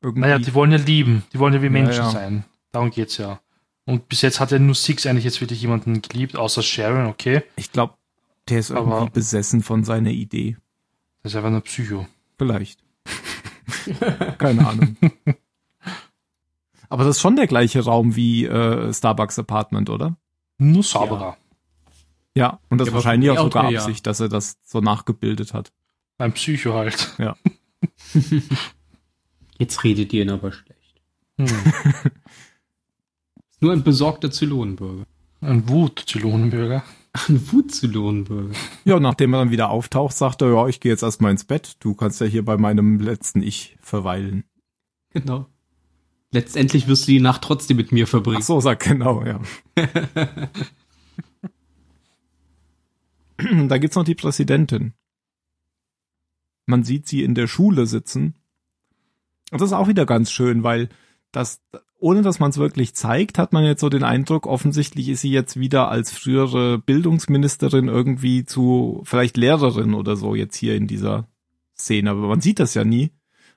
Irgendwie. 0.00 0.20
Naja, 0.20 0.38
die 0.38 0.54
wollen 0.54 0.70
ja 0.72 0.78
lieben, 0.78 1.24
die 1.32 1.38
wollen 1.38 1.52
ja 1.54 1.62
wie 1.62 1.68
Menschen 1.68 2.04
ja. 2.04 2.10
sein. 2.10 2.44
Darum 2.72 2.90
geht's 2.90 3.16
ja. 3.18 3.40
Und 3.84 4.08
bis 4.08 4.22
jetzt 4.22 4.40
hat 4.40 4.50
ja 4.50 4.58
nur 4.58 4.74
Six 4.74 5.06
eigentlich 5.06 5.24
jetzt 5.24 5.40
wirklich 5.40 5.60
jemanden 5.60 6.02
geliebt, 6.02 6.36
außer 6.36 6.62
Sharon, 6.62 7.06
okay. 7.06 7.42
ich 7.56 7.70
glaube, 7.72 7.94
der 8.48 8.60
ist 8.60 8.70
irgendwie 8.70 8.92
Aber- 8.96 9.10
besessen 9.10 9.62
von 9.62 9.84
seiner 9.84 10.10
Idee. 10.10 10.56
Das 11.22 11.32
ist 11.32 11.36
einfach 11.36 11.50
nur 11.50 11.60
Psycho. 11.62 12.06
Vielleicht. 12.38 12.80
Keine 14.38 14.66
Ahnung. 14.66 14.96
Aber 16.88 17.04
das 17.04 17.16
ist 17.16 17.22
schon 17.22 17.36
der 17.36 17.46
gleiche 17.46 17.84
Raum 17.84 18.16
wie 18.16 18.44
äh, 18.44 18.92
Starbucks 18.92 19.38
Apartment, 19.38 19.90
oder? 19.90 20.16
Nur 20.58 20.82
sauberer. 20.82 21.36
Ja, 22.34 22.60
und 22.68 22.78
das 22.78 22.88
Ja, 22.88 22.94
wahrscheinlich 22.94 23.30
auch 23.30 23.44
sogar 23.44 23.64
her, 23.64 23.72
ja. 23.72 23.80
Absicht, 23.80 24.06
dass 24.06 24.20
er 24.20 24.28
das 24.28 24.58
so 24.62 24.80
nachgebildet 24.80 25.54
hat. 25.54 25.72
Beim 26.18 26.32
Psycho 26.32 26.74
halt. 26.74 27.16
Jetzt 29.58 29.84
redet 29.84 30.12
ihr 30.12 30.22
ihn 30.22 30.30
aber 30.30 30.52
schlecht. 30.52 31.02
Hm. 31.38 31.48
Nur 33.60 33.72
ein 33.72 33.82
besorgter 33.82 34.30
Zylonenbürger. 34.30 35.06
Ein 35.40 35.68
Wut-Zylonenbürger. 35.68 36.82
Ein 37.28 37.52
Wut-Zylonenbürger. 37.52 38.54
Ja, 38.84 39.00
nachdem 39.00 39.32
er 39.32 39.40
dann 39.40 39.50
wieder 39.50 39.70
auftaucht, 39.70 40.14
sagt 40.14 40.42
er, 40.42 40.52
ja, 40.52 40.68
ich 40.68 40.80
gehe 40.80 40.92
jetzt 40.92 41.02
erstmal 41.02 41.30
ins 41.30 41.44
Bett. 41.44 41.76
Du 41.80 41.94
kannst 41.94 42.20
ja 42.20 42.26
hier 42.26 42.44
bei 42.44 42.58
meinem 42.58 43.00
letzten 43.00 43.42
Ich 43.42 43.76
verweilen. 43.80 44.44
Genau. 45.10 45.46
Letztendlich 46.36 46.86
wirst 46.86 47.08
du 47.08 47.12
die 47.12 47.20
Nacht 47.20 47.40
trotzdem 47.40 47.78
mit 47.78 47.92
mir 47.92 48.06
verbringen. 48.06 48.40
Ach 48.42 48.44
so, 48.44 48.60
sagt 48.60 48.82
genau, 48.82 49.24
ja. 49.24 49.40
da 53.68 53.78
gibt's 53.78 53.96
noch 53.96 54.04
die 54.04 54.14
Präsidentin. 54.14 54.92
Man 56.66 56.84
sieht 56.84 57.08
sie 57.08 57.24
in 57.24 57.34
der 57.34 57.46
Schule 57.46 57.86
sitzen. 57.86 58.34
Und 59.50 59.62
das 59.62 59.70
ist 59.70 59.72
auch 59.72 59.88
wieder 59.88 60.04
ganz 60.04 60.30
schön, 60.30 60.62
weil 60.62 60.90
das, 61.32 61.62
ohne 61.98 62.20
dass 62.20 62.38
man 62.38 62.50
es 62.50 62.58
wirklich 62.58 62.94
zeigt, 62.94 63.38
hat 63.38 63.54
man 63.54 63.64
jetzt 63.64 63.80
so 63.80 63.88
den 63.88 64.04
Eindruck, 64.04 64.46
offensichtlich 64.46 65.08
ist 65.08 65.22
sie 65.22 65.30
jetzt 65.30 65.58
wieder 65.58 65.88
als 65.88 66.12
frühere 66.12 66.78
Bildungsministerin 66.78 67.88
irgendwie 67.88 68.44
zu 68.44 69.00
vielleicht 69.04 69.38
Lehrerin 69.38 69.94
oder 69.94 70.16
so 70.16 70.34
jetzt 70.34 70.56
hier 70.56 70.74
in 70.74 70.86
dieser 70.86 71.28
Szene. 71.74 72.10
Aber 72.10 72.28
man 72.28 72.42
sieht 72.42 72.58
das 72.58 72.74
ja 72.74 72.84
nie. 72.84 73.10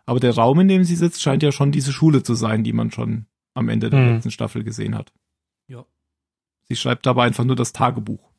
Aber 0.09 0.19
der 0.19 0.33
Raum, 0.33 0.59
in 0.59 0.67
dem 0.67 0.83
sie 0.85 0.95
sitzt, 0.95 1.21
scheint 1.21 1.43
ja 1.43 1.51
schon 1.51 1.71
diese 1.71 1.93
Schule 1.93 2.23
zu 2.23 2.33
sein, 2.33 2.63
die 2.63 2.73
man 2.73 2.89
schon 2.89 3.27
am 3.53 3.69
Ende 3.69 3.91
der 3.91 3.99
Mhm. 3.99 4.15
letzten 4.15 4.31
Staffel 4.31 4.63
gesehen 4.63 4.95
hat. 4.95 5.13
Ja. 5.67 5.85
Sie 6.67 6.75
schreibt 6.75 7.05
dabei 7.05 7.25
einfach 7.25 7.43
nur 7.43 7.55
das 7.55 7.73
Tagebuch. 7.73 8.31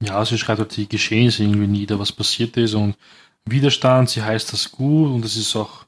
Ja, 0.00 0.24
sie 0.24 0.38
schreibt 0.38 0.60
halt 0.60 0.76
die 0.76 0.88
Geschehnisse 0.88 1.42
irgendwie 1.42 1.66
nieder, 1.66 1.98
was 1.98 2.12
passiert 2.12 2.56
ist 2.56 2.74
und 2.74 2.96
Widerstand, 3.44 4.10
sie 4.10 4.22
heißt 4.22 4.52
das 4.52 4.70
gut 4.70 5.08
und 5.10 5.24
es 5.24 5.36
ist 5.36 5.56
auch 5.56 5.86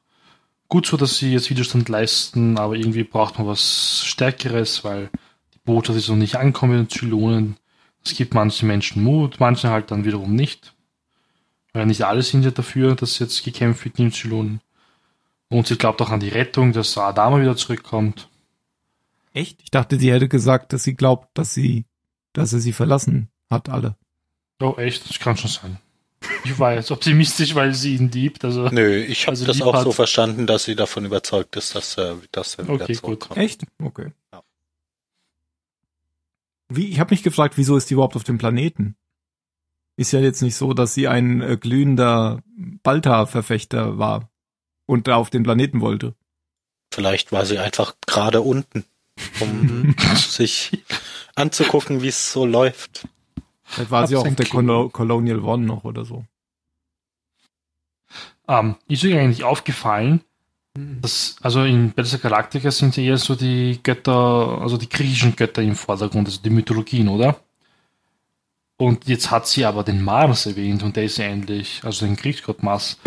gut 0.68 0.86
so, 0.86 0.96
dass 0.96 1.18
sie 1.18 1.32
jetzt 1.32 1.48
Widerstand 1.50 1.88
leisten, 1.88 2.58
aber 2.58 2.74
irgendwie 2.74 3.04
braucht 3.04 3.38
man 3.38 3.46
was 3.46 4.02
Stärkeres, 4.04 4.82
weil 4.82 5.10
die 5.54 5.60
Botschaft 5.64 5.96
ist 5.98 6.08
noch 6.08 6.16
nicht 6.16 6.34
angekommen 6.34 6.76
mit 6.76 6.90
den 6.90 6.98
Zylonen. 6.98 7.56
Es 8.04 8.16
gibt 8.16 8.34
manchen 8.34 8.66
Menschen 8.66 9.02
Mut, 9.04 9.36
manche 9.38 9.70
halt 9.70 9.92
dann 9.92 10.04
wiederum 10.04 10.34
nicht. 10.34 10.74
Weil 11.72 11.86
nicht 11.86 12.02
alle 12.02 12.22
sind 12.22 12.44
ja 12.44 12.50
dafür, 12.50 12.94
dass 12.94 13.18
jetzt 13.18 13.44
gekämpft 13.44 13.84
wird 13.84 13.98
die 13.98 14.10
Zylonen. 14.10 14.60
Und 15.48 15.66
sie 15.66 15.76
glaubt 15.76 16.00
auch 16.02 16.10
an 16.10 16.20
die 16.20 16.28
Rettung, 16.28 16.72
dass 16.72 16.96
Adama 16.98 17.40
wieder 17.40 17.56
zurückkommt. 17.56 18.28
Echt? 19.34 19.60
Ich 19.62 19.70
dachte, 19.70 19.98
sie 19.98 20.12
hätte 20.12 20.28
gesagt, 20.28 20.72
dass 20.72 20.82
sie 20.82 20.94
glaubt, 20.94 21.28
dass 21.36 21.54
sie, 21.54 21.86
dass 22.34 22.52
er 22.52 22.60
sie 22.60 22.72
verlassen 22.72 23.28
hat, 23.50 23.68
alle. 23.68 23.96
Oh, 24.60 24.74
echt? 24.76 25.08
Das 25.08 25.18
kann 25.18 25.36
schon 25.36 25.50
sein. 25.50 25.78
Ich 26.44 26.58
war 26.58 26.74
jetzt 26.74 26.90
optimistisch, 26.90 27.54
weil 27.54 27.74
sie 27.74 27.96
ihn 27.96 28.10
liebt. 28.10 28.44
Also, 28.44 28.68
Nö, 28.68 28.96
ich 28.96 29.22
habe 29.22 29.32
Also 29.32 29.44
das 29.46 29.60
auch 29.62 29.74
hat- 29.74 29.82
so 29.84 29.92
verstanden, 29.92 30.46
dass 30.46 30.64
sie 30.64 30.76
davon 30.76 31.04
überzeugt 31.04 31.56
ist, 31.56 31.74
dass 31.74 31.96
er, 31.98 32.18
dass 32.30 32.54
er 32.56 32.64
wieder 32.68 32.74
Okay, 32.84 32.92
gut. 32.94 33.00
zurückkommt. 33.02 33.38
Echt? 33.38 33.64
Okay. 33.82 34.12
Ja. 34.32 34.42
Wie, 36.68 36.86
ich 36.88 37.00
habe 37.00 37.12
mich 37.12 37.22
gefragt, 37.22 37.56
wieso 37.56 37.76
ist 37.76 37.90
die 37.90 37.94
überhaupt 37.94 38.16
auf 38.16 38.24
dem 38.24 38.38
Planeten? 38.38 38.96
Ist 40.02 40.10
ja 40.10 40.18
jetzt 40.18 40.42
nicht 40.42 40.56
so, 40.56 40.72
dass 40.74 40.94
sie 40.94 41.06
ein 41.06 41.40
äh, 41.40 41.56
glühender 41.56 42.42
Balta-Verfechter 42.82 43.98
war 43.98 44.28
und 44.84 45.06
da 45.06 45.14
auf 45.14 45.30
den 45.30 45.44
Planeten 45.44 45.80
wollte. 45.80 46.16
Vielleicht 46.92 47.30
war 47.30 47.46
sie 47.46 47.58
einfach 47.58 47.94
gerade 48.04 48.40
unten, 48.40 48.84
um 49.38 49.94
sich 50.16 50.82
anzugucken, 51.36 52.02
wie 52.02 52.08
es 52.08 52.32
so 52.32 52.44
läuft. 52.44 53.06
Vielleicht 53.62 53.92
war 53.92 54.08
sie 54.08 54.16
auch 54.16 54.26
auf 54.26 54.34
der. 54.34 54.46
Colo 54.46 54.88
Colonial 54.88 55.38
One 55.38 55.64
noch 55.66 55.84
oder 55.84 56.04
so. 56.04 56.24
ähm, 58.48 58.74
ist 58.88 59.04
euch 59.04 59.14
eigentlich 59.16 59.44
aufgefallen, 59.44 60.20
Mhm. 60.74 61.02
dass, 61.02 61.36
also 61.42 61.64
in 61.64 61.92
Battlestar 61.92 62.20
Galactica 62.20 62.70
sind 62.70 62.96
ja 62.96 63.02
eher 63.02 63.18
so 63.18 63.34
die 63.34 63.78
Götter, 63.82 64.58
also 64.62 64.78
die 64.78 64.88
griechischen 64.88 65.36
Götter 65.36 65.60
im 65.62 65.76
Vordergrund, 65.76 66.26
also 66.26 66.40
die 66.40 66.48
Mythologien, 66.48 67.08
oder? 67.08 67.38
Und 68.76 69.06
jetzt 69.06 69.30
hat 69.30 69.46
sie 69.46 69.64
aber 69.64 69.84
den 69.84 70.02
Mars 70.02 70.46
erwähnt 70.46 70.82
und 70.82 70.96
der 70.96 71.04
ist 71.04 71.18
ja 71.18 71.26
eigentlich, 71.26 71.82
also 71.84 72.04
den 72.04 72.16
Kriegsgott 72.16 72.62
Mars, 72.62 72.98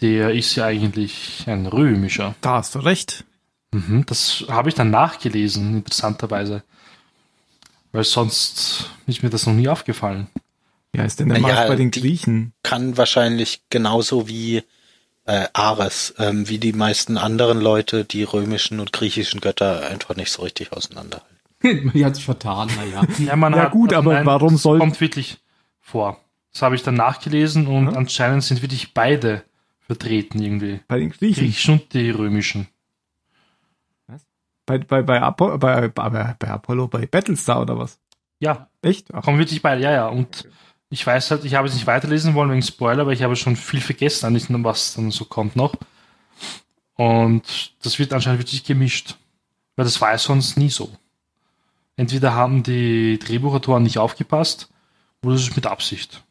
der 0.00 0.30
ist 0.30 0.54
ja 0.56 0.66
eigentlich 0.66 1.44
ein 1.46 1.66
römischer. 1.66 2.34
Da 2.40 2.56
hast 2.56 2.74
du 2.74 2.80
recht. 2.80 3.24
Mhm, 3.72 4.04
das 4.06 4.44
habe 4.48 4.68
ich 4.68 4.74
dann 4.74 4.90
nachgelesen, 4.90 5.78
interessanterweise. 5.78 6.62
Weil 7.92 8.04
sonst 8.04 8.90
ist 9.06 9.22
mir 9.22 9.30
das 9.30 9.46
noch 9.46 9.54
nie 9.54 9.68
aufgefallen. 9.68 10.28
Ja, 10.94 11.04
ist 11.04 11.20
denn 11.20 11.28
der 11.28 11.40
Naja, 11.40 11.54
Markt 11.54 11.68
bei 11.68 11.76
den 11.76 11.90
Griechen? 11.90 12.52
Kann 12.62 12.96
wahrscheinlich 12.96 13.62
genauso 13.70 14.28
wie 14.28 14.62
äh, 15.26 15.46
Ares, 15.52 16.14
ähm, 16.18 16.48
wie 16.48 16.58
die 16.58 16.72
meisten 16.72 17.16
anderen 17.16 17.60
Leute, 17.60 18.04
die 18.04 18.22
römischen 18.22 18.80
und 18.80 18.92
griechischen 18.92 19.40
Götter 19.40 19.86
einfach 19.88 20.16
nicht 20.16 20.30
so 20.30 20.42
richtig 20.42 20.72
auseinanderhalten. 20.72 21.33
Die 21.64 22.04
hat 22.04 22.16
sich 22.16 22.24
vertan, 22.24 22.68
naja. 22.76 23.02
Ja, 23.18 23.36
man 23.36 23.54
Ja, 23.54 23.68
gut, 23.68 23.92
aber 23.92 24.24
warum 24.26 24.52
das 24.54 24.62
soll- 24.62 24.78
kommt 24.78 25.00
wirklich 25.00 25.38
vor. 25.80 26.20
Das 26.52 26.62
habe 26.62 26.74
ich 26.76 26.82
dann 26.82 26.94
nachgelesen 26.94 27.66
und 27.66 27.86
Ja. 27.92 27.96
anscheinend 27.96 28.44
sind 28.44 28.62
wirklich 28.62 28.94
beide 28.94 29.42
vertreten 29.80 30.40
irgendwie. 30.40 30.80
Bei 30.88 30.98
den 30.98 31.10
Die 31.10 31.18
Griechen. 31.18 31.44
griechischen 31.44 31.74
und 31.80 31.92
die 31.92 32.10
römischen. 32.10 32.68
Bei, 34.66 34.78
bei, 34.78 35.02
bei, 35.02 35.20
Apo 35.20 35.58
bei, 35.58 35.88
bei, 35.88 36.08
bei 36.38 36.48
Apollo, 36.50 36.88
bei 36.88 37.06
Battlestar 37.06 37.60
oder 37.60 37.78
was? 37.78 37.98
Ja, 38.38 38.68
Echt? 38.82 39.12
Ach, 39.12 39.22
kommen 39.22 39.38
wirklich 39.38 39.60
beide, 39.60 39.82
ja, 39.82 39.90
ja. 39.92 40.06
Und 40.08 40.48
ich 40.90 41.06
weiß 41.06 41.30
halt, 41.32 41.44
ich 41.44 41.54
habe 41.54 41.68
es 41.68 41.74
nicht 41.74 41.86
weiterlesen 41.86 42.34
wollen 42.34 42.50
wegen 42.50 42.62
Spoiler, 42.62 43.02
aber 43.02 43.12
ich 43.12 43.22
habe 43.22 43.36
schon 43.36 43.56
viel 43.56 43.80
vergessen, 43.80 44.26
eigentlich, 44.26 44.46
was 44.48 44.94
dann 44.94 45.10
so 45.10 45.24
kommt 45.26 45.54
noch. 45.56 45.74
Und 46.94 47.74
das 47.82 47.98
wird 47.98 48.12
anscheinend 48.12 48.40
wirklich 48.40 48.64
gemischt. 48.64 49.16
Weil 49.76 49.84
das 49.84 50.00
war 50.00 50.12
ja 50.12 50.18
sonst 50.18 50.56
nie 50.56 50.70
so. 50.70 50.90
Entweder 51.96 52.34
haben 52.34 52.62
die 52.62 53.18
Drehbuchautoren 53.18 53.82
nicht 53.82 53.98
aufgepasst, 53.98 54.70
oder 55.22 55.34
es 55.34 55.42
ist 55.42 55.56
mit 55.56 55.66
Absicht. 55.66 56.24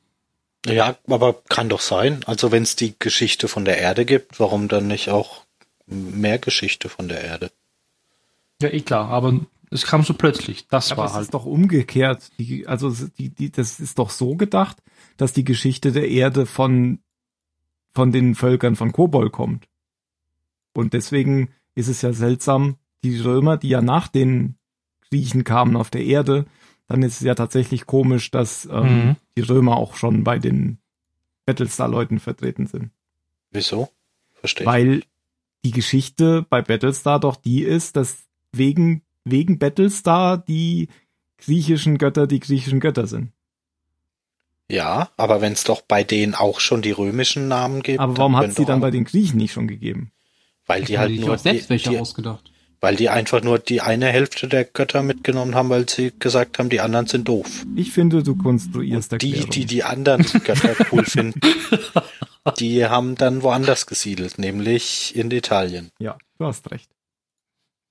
Ja, 0.66 0.96
aber 1.08 1.42
kann 1.50 1.70
doch 1.70 1.82
sein. 1.82 2.24
Also 2.26 2.52
wenn 2.52 2.64
es 2.64 2.76
die 2.76 2.96
Geschichte 2.98 3.48
von 3.48 3.66
der 3.66 3.80
Erde 3.80 4.06
gibt, 4.06 4.40
warum 4.40 4.68
dann 4.68 4.88
nicht 4.88 5.10
auch 5.10 5.46
mehr 5.86 6.40
Geschichte 6.40 6.90
von 6.90 7.08
der 7.08 7.22
Erde? 7.22 7.52
Ja, 8.62 8.70
eh 8.70 8.82
klar, 8.82 9.10
aber 9.10 9.42
es 9.72 9.86
kam 9.86 10.04
so 10.04 10.14
plötzlich. 10.14 10.68
Das 10.68 10.92
aber 10.92 11.02
war 11.02 11.08
es 11.08 11.14
halt. 11.14 11.24
ist 11.24 11.34
doch 11.34 11.46
umgekehrt. 11.46 12.32
Die, 12.38 12.68
also 12.68 12.92
die, 13.18 13.30
die, 13.30 13.52
das 13.52 13.80
ist 13.80 14.00
doch 14.00 14.10
so 14.10 14.36
gedacht, 14.36 14.78
dass 15.18 15.34
die 15.34 15.44
Geschichte 15.44 15.92
der 15.92 16.10
Erde 16.10 16.46
von, 16.46 17.00
von 17.94 18.12
den 18.12 18.36
Völkern 18.36 18.76
von 18.76 18.92
Kobol 18.94 19.32
kommt. 19.32 19.68
Und 20.74 20.94
deswegen 20.94 21.50
ist 21.76 21.88
es 21.88 22.02
ja 22.02 22.14
seltsam, 22.14 22.78
die 23.04 23.20
Römer, 23.20 23.58
die 23.58 23.70
ja 23.70 23.82
nach 23.82 24.08
den 24.08 24.56
Griechen 25.14 25.44
kamen 25.44 25.76
auf 25.76 25.92
der 25.92 26.04
Erde, 26.04 26.46
dann 26.88 27.04
ist 27.04 27.18
es 27.18 27.22
ja 27.22 27.36
tatsächlich 27.36 27.86
komisch, 27.86 28.32
dass 28.32 28.66
ähm, 28.66 28.82
Mhm. 29.10 29.16
die 29.38 29.42
Römer 29.42 29.78
auch 29.78 29.96
schon 29.96 30.24
bei 30.24 30.40
den 30.40 30.80
Battlestar-Leuten 31.46 32.20
vertreten 32.20 32.66
sind. 32.66 32.90
Wieso? 33.52 33.90
Verstehe. 34.34 34.66
Weil 34.66 35.04
die 35.64 35.72
Geschichte 35.72 36.44
bei 36.50 36.62
Battlestar 36.64 37.20
doch 37.20 37.36
die 37.36 37.62
ist, 37.62 37.96
dass 37.96 38.24
wegen, 38.54 39.04
wegen 39.24 39.60
Battlestar 39.60 40.38
die 40.40 40.90
griechischen 41.38 41.98
Götter 42.00 42.26
die 42.26 42.40
griechischen 42.40 42.80
Götter 42.80 43.06
sind. 43.06 43.32
Ja, 44.70 45.10
aber 45.18 45.42
wenn 45.42 45.54
es 45.54 45.64
doch 45.66 45.82
bei 45.82 46.04
denen 46.04 46.34
auch 46.34 46.60
schon 46.60 46.82
die 46.82 46.92
römischen 46.92 47.48
Namen 47.48 47.84
gibt. 47.84 48.00
Aber 48.00 48.18
warum 48.18 48.36
hat 48.36 48.44
können 48.46 48.56
sie 48.56 48.66
dann 48.66 48.80
auch- 48.80 48.82
bei 48.84 48.92
den 48.92 49.04
Griechen 49.04 49.38
nicht 49.38 49.54
schon 49.54 49.68
gegeben? 49.68 50.12
Weil 50.66 50.84
die 50.86 50.98
halt 50.98 51.20
nur 51.20 51.38
selbst 51.38 51.66
die, 51.66 51.70
welche 51.70 51.90
die, 51.92 52.00
ausgedacht. 52.00 52.52
Weil 52.84 52.98
die 52.98 53.08
einfach 53.08 53.42
nur 53.42 53.60
die 53.60 53.80
eine 53.80 54.08
Hälfte 54.08 54.50
der 54.50 54.66
Götter 54.66 55.04
mitgenommen 55.04 55.56
haben, 55.56 55.70
weil 55.70 55.88
sie 55.88 56.12
gesagt 56.20 56.60
haben, 56.60 56.68
die 56.68 56.82
anderen 56.82 57.08
sind 57.08 57.30
doof. 57.30 57.48
Ich 57.78 57.94
finde, 57.94 58.24
du 58.24 58.36
konstruierst 58.36 59.14
Die, 59.14 59.16
Erklärungen. 59.16 59.50
die 59.52 59.66
die 59.66 59.84
anderen 59.86 60.26
Götter 60.44 60.76
cool 60.92 61.06
finden, 61.06 61.40
die 62.60 62.86
haben 62.86 63.16
dann 63.16 63.42
woanders 63.42 63.86
gesiedelt, 63.86 64.38
nämlich 64.38 65.16
in 65.16 65.32
Italien. 65.32 65.92
Ja, 65.98 66.18
du 66.38 66.46
hast 66.46 66.70
recht. 66.72 66.90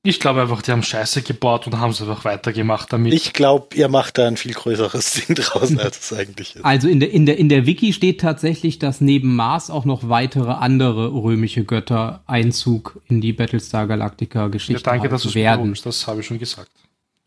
Ich 0.04 0.18
glaube 0.18 0.42
einfach, 0.42 0.62
die 0.62 0.72
haben 0.72 0.82
Scheiße 0.82 1.22
gebaut 1.22 1.68
und 1.68 1.78
haben 1.78 1.90
es 1.90 2.00
einfach 2.00 2.24
weitergemacht 2.24 2.92
damit. 2.92 3.14
Ich 3.14 3.32
glaube, 3.32 3.76
ihr 3.76 3.88
macht 3.88 4.18
da 4.18 4.26
ein 4.26 4.36
viel 4.36 4.52
größeres 4.52 5.12
Ding 5.26 5.36
draus, 5.36 5.76
als 5.76 6.00
es 6.00 6.18
eigentlich 6.18 6.56
ist. 6.56 6.64
Also 6.64 6.88
in 6.88 6.98
der, 6.98 7.12
in 7.12 7.24
der, 7.24 7.38
in 7.38 7.48
der 7.48 7.66
Wiki 7.66 7.92
steht 7.92 8.20
tatsächlich, 8.20 8.80
dass 8.80 9.00
neben 9.00 9.36
Mars 9.36 9.70
auch 9.70 9.84
noch 9.84 10.08
weitere 10.08 10.50
andere 10.50 11.12
römische 11.12 11.64
Götter 11.64 12.24
Einzug 12.26 13.00
in 13.08 13.20
die 13.20 13.32
Battlestar 13.32 13.86
Galactica 13.86 14.40
ja, 14.40 14.48
Geschichte 14.48 14.82
danke, 14.82 15.08
dass 15.08 15.22
du 15.22 15.34
werden. 15.34 15.62
betonst. 15.62 15.86
Das 15.86 16.08
habe 16.08 16.20
ich 16.20 16.26
schon 16.26 16.40
gesagt. 16.40 16.72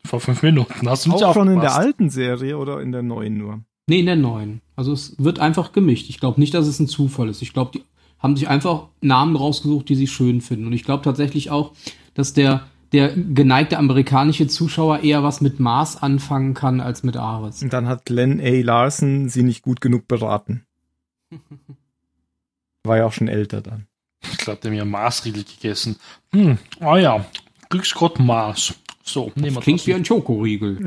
Vor 0.04 0.20
fünf 0.20 0.42
Minuten. 0.42 0.88
Hast 0.88 1.06
du 1.06 1.12
nicht 1.12 1.24
Auch 1.24 1.32
schon 1.32 1.48
in 1.48 1.60
der 1.60 1.74
alten 1.74 2.10
Serie 2.10 2.58
oder 2.58 2.82
in 2.82 2.92
der 2.92 3.02
neuen 3.02 3.38
nur? 3.38 3.60
Nee, 3.86 4.00
in 4.00 4.06
der 4.06 4.16
neuen. 4.16 4.60
Also 4.76 4.92
es 4.92 5.14
wird 5.18 5.38
einfach 5.38 5.72
gemischt. 5.72 6.10
Ich 6.10 6.20
glaube 6.20 6.38
nicht, 6.40 6.52
dass 6.52 6.66
es 6.66 6.78
ein 6.78 6.88
Zufall 6.88 7.30
ist. 7.30 7.40
Ich 7.40 7.54
glaube, 7.54 7.70
die 7.74 7.84
haben 8.18 8.36
sich 8.36 8.48
einfach 8.48 8.88
Namen 9.00 9.34
rausgesucht, 9.34 9.88
die 9.88 9.94
sie 9.94 10.06
schön 10.06 10.42
finden. 10.42 10.66
Und 10.66 10.74
ich 10.74 10.84
glaube 10.84 11.02
tatsächlich 11.02 11.50
auch, 11.50 11.72
dass 12.16 12.32
der, 12.32 12.66
der 12.92 13.10
geneigte 13.14 13.78
amerikanische 13.78 14.48
Zuschauer 14.48 15.00
eher 15.00 15.22
was 15.22 15.40
mit 15.42 15.60
Mars 15.60 16.02
anfangen 16.02 16.54
kann 16.54 16.80
als 16.80 17.02
mit 17.02 17.16
Ares. 17.16 17.62
Und 17.62 17.72
dann 17.72 17.86
hat 17.86 18.06
Glenn 18.06 18.40
A. 18.40 18.62
Larson 18.62 19.28
sie 19.28 19.42
nicht 19.42 19.62
gut 19.62 19.80
genug 19.80 20.08
beraten. 20.08 20.64
War 22.84 22.96
ja 22.96 23.04
auch 23.04 23.12
schon 23.12 23.28
älter 23.28 23.60
dann. 23.60 23.86
Ich 24.22 24.38
glaube, 24.38 24.60
der 24.62 24.70
hat 24.72 24.78
mir 24.78 24.84
Marsriegel 24.86 25.44
gegessen. 25.44 25.96
Hm, 26.32 26.58
ah 26.80 26.96
ja, 26.96 27.26
Glücksgott 27.68 28.18
Mars. 28.18 28.74
So, 29.02 29.30
nehmen 29.34 29.48
wir 29.48 29.54
Das 29.56 29.64
klingt 29.64 29.80
das. 29.80 29.86
wie 29.86 29.94
ein 29.94 30.04
Schokoriegel. 30.04 30.86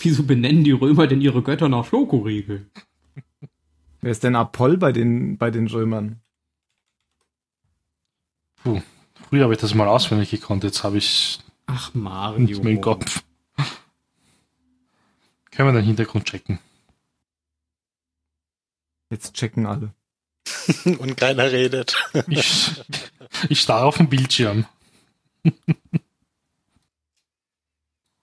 Wieso 0.00 0.24
benennen 0.24 0.64
die 0.64 0.72
Römer 0.72 1.06
denn 1.06 1.20
ihre 1.20 1.42
Götter 1.42 1.68
nach 1.68 1.84
Schokoriegel? 1.84 2.66
Wer 4.00 4.10
ist 4.10 4.24
denn 4.24 4.34
Apoll 4.34 4.78
bei 4.78 4.90
den, 4.92 5.38
bei 5.38 5.50
den 5.52 5.68
Römern? 5.68 6.21
Früher 8.62 9.44
habe 9.44 9.54
ich 9.54 9.60
das 9.60 9.74
mal 9.74 9.88
auswendig 9.88 10.30
gekonnt, 10.30 10.64
jetzt 10.64 10.84
habe 10.84 10.98
ich 10.98 11.40
Ach, 11.66 11.92
Mario. 11.94 12.40
nicht 12.40 12.62
mehr 12.62 12.72
im 12.72 12.80
Kopf. 12.80 13.22
Können 15.50 15.68
wir 15.68 15.80
den 15.80 15.86
Hintergrund 15.86 16.24
checken? 16.24 16.58
Jetzt 19.10 19.34
checken 19.34 19.66
alle. 19.66 19.92
und 20.98 21.16
keiner 21.16 21.52
redet. 21.52 21.94
Ich, 22.28 22.72
ich 23.48 23.60
starre 23.60 23.84
auf 23.84 23.98
den 23.98 24.08
Bildschirm. 24.08 24.64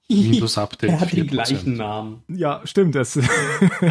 Windows 0.10 0.58
Update. 0.58 0.90
Er 0.90 1.00
hat 1.00 1.12
die 1.12 1.24
4%. 1.24 1.28
gleichen 1.28 1.78
Namen. 1.78 2.24
Ja, 2.28 2.62
stimmt, 2.66 2.96
das 2.96 3.18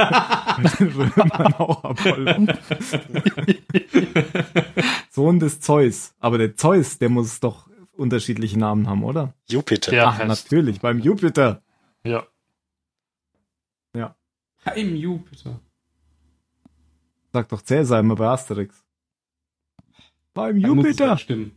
Römern 0.80 1.54
auch 1.54 1.84
Apollo. 1.84 2.46
Sohn 5.10 5.38
des 5.38 5.60
Zeus. 5.60 6.14
Aber 6.18 6.38
der 6.38 6.56
Zeus, 6.56 6.98
der 6.98 7.08
muss 7.08 7.40
doch 7.40 7.68
unterschiedliche 7.96 8.58
Namen 8.58 8.88
haben, 8.88 9.04
oder? 9.04 9.34
Jupiter. 9.48 9.92
Ja. 9.92 10.08
Ach, 10.08 10.24
natürlich, 10.26 10.80
beim 10.80 10.98
Jupiter. 10.98 11.62
Ja. 12.04 12.26
Im 14.74 14.96
Jupiter. 14.96 15.60
Sag 17.32 17.48
doch 17.48 17.62
Cäsar 17.62 18.00
immer 18.00 18.16
bei 18.16 18.26
Asterix. 18.28 18.84
Beim 20.34 20.60
Da 20.60 20.68
muss 20.74 20.84
es 20.86 20.98
Jupiter. 20.98 21.16
Stimmen. 21.18 21.52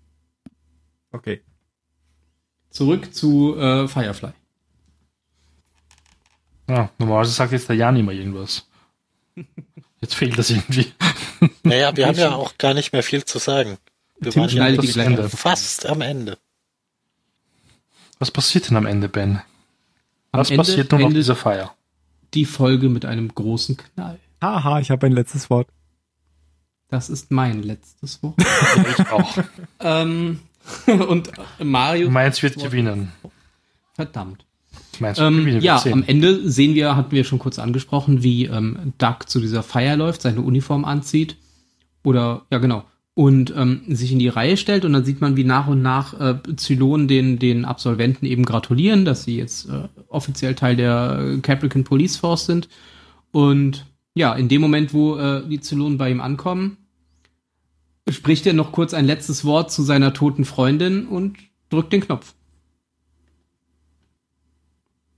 Okay. 1.11 1.41
Zurück 2.69 3.13
zu 3.13 3.55
äh, 3.57 3.87
Firefly. 3.87 4.31
Ja. 6.71 6.89
Normalerweise 6.97 7.31
sagt 7.31 7.51
jetzt 7.51 7.69
der 7.69 7.75
Jan 7.75 7.95
immer 7.95 8.11
irgendwas. 8.11 8.67
Jetzt 10.01 10.15
fehlt 10.15 10.35
das 10.35 10.49
irgendwie. 10.49 10.91
Naja, 11.61 11.95
wir 11.95 12.07
haben 12.07 12.17
ja 12.17 12.33
auch 12.33 12.57
gar 12.57 12.73
nicht 12.73 12.91
mehr 12.91 13.03
viel 13.03 13.23
zu 13.23 13.37
sagen. 13.37 13.77
Wir 14.19 14.31
Tim 14.31 14.41
waren 14.41 14.49
ja 14.75 14.81
die 14.81 14.99
Ende. 14.99 15.25
auf. 15.25 15.31
fast 15.31 15.85
am 15.85 16.01
Ende. 16.01 16.39
Was 18.17 18.31
passiert 18.31 18.67
denn 18.69 18.77
am 18.77 18.87
Ende, 18.87 19.09
Ben? 19.09 19.41
Am 20.31 20.39
Was 20.39 20.49
Ende 20.49 20.63
passiert 20.63 20.91
nun 20.91 21.03
auf 21.03 21.13
dieser 21.13 21.35
Feier? 21.35 21.75
die 22.33 22.45
Folge 22.45 22.89
mit 22.89 23.05
einem 23.05 23.33
großen 23.33 23.77
Knall. 23.77 24.19
Haha, 24.41 24.79
ich 24.79 24.89
habe 24.89 25.05
ein 25.05 25.11
letztes 25.11 25.49
Wort. 25.49 25.67
Das 26.89 27.09
ist 27.09 27.31
mein 27.31 27.61
letztes 27.61 28.21
Wort. 28.23 28.35
Ja, 28.41 28.85
ich 28.97 29.11
auch. 29.11 29.37
ähm, 29.81 30.39
und 30.87 31.31
Mario. 31.59 32.09
Meins 32.09 32.41
wird 32.41 32.57
gewinnen. 32.57 33.11
Verdammt. 33.93 34.45
Meins 35.01 35.19
wird 35.19 35.31
Ähm, 35.31 35.59
ja, 35.61 35.77
sehen. 35.77 35.93
am 35.93 36.03
Ende 36.05 36.49
sehen 36.49 36.75
wir, 36.75 36.95
hatten 36.95 37.11
wir 37.11 37.23
schon 37.23 37.39
kurz 37.39 37.59
angesprochen, 37.59 38.23
wie 38.23 38.45
ähm, 38.45 38.93
Duck 38.97 39.29
zu 39.29 39.39
dieser 39.39 39.63
Feier 39.63 39.97
läuft, 39.97 40.21
seine 40.21 40.41
Uniform 40.41 40.85
anzieht. 40.85 41.37
Oder, 42.03 42.43
ja 42.51 42.59
genau. 42.59 42.83
Und 43.13 43.53
ähm, 43.55 43.81
sich 43.89 44.11
in 44.13 44.19
die 44.19 44.29
Reihe 44.29 44.55
stellt 44.55 44.85
und 44.85 44.93
dann 44.93 45.03
sieht 45.03 45.19
man, 45.19 45.35
wie 45.35 45.43
nach 45.43 45.67
und 45.67 45.81
nach 45.81 46.19
äh, 46.19 46.35
Zylonen 46.55 47.09
den, 47.09 47.39
den 47.39 47.65
Absolventen 47.65 48.25
eben 48.25 48.45
gratulieren, 48.45 49.03
dass 49.03 49.25
sie 49.25 49.35
jetzt 49.35 49.69
äh, 49.69 49.89
offiziell 50.07 50.55
Teil 50.55 50.77
der 50.77 51.19
äh, 51.19 51.37
Capricorn 51.39 51.83
Police 51.83 52.15
Force 52.15 52.45
sind. 52.45 52.69
Und 53.31 53.85
ja, 54.13 54.33
in 54.33 54.47
dem 54.47 54.61
Moment, 54.61 54.93
wo 54.93 55.17
äh, 55.17 55.43
die 55.47 55.59
Zylonen 55.59 55.97
bei 55.97 56.09
ihm 56.09 56.21
ankommen, 56.21 56.77
spricht 58.09 58.47
er 58.47 58.53
noch 58.53 58.71
kurz 58.71 58.93
ein 58.93 59.05
letztes 59.05 59.45
Wort 59.45 59.71
zu 59.71 59.83
seiner 59.83 60.13
toten 60.13 60.45
Freundin 60.45 61.05
und 61.05 61.37
drückt 61.69 61.93
den 61.93 62.01
Knopf. 62.01 62.33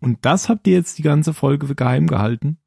Und 0.04 0.20
das 0.22 0.49
habt 0.49 0.68
ihr 0.68 0.74
jetzt 0.74 0.97
die 0.97 1.01
ganze 1.04 1.34
Folge 1.34 1.74
geheim 1.76 2.08
gehalten? 2.08 2.58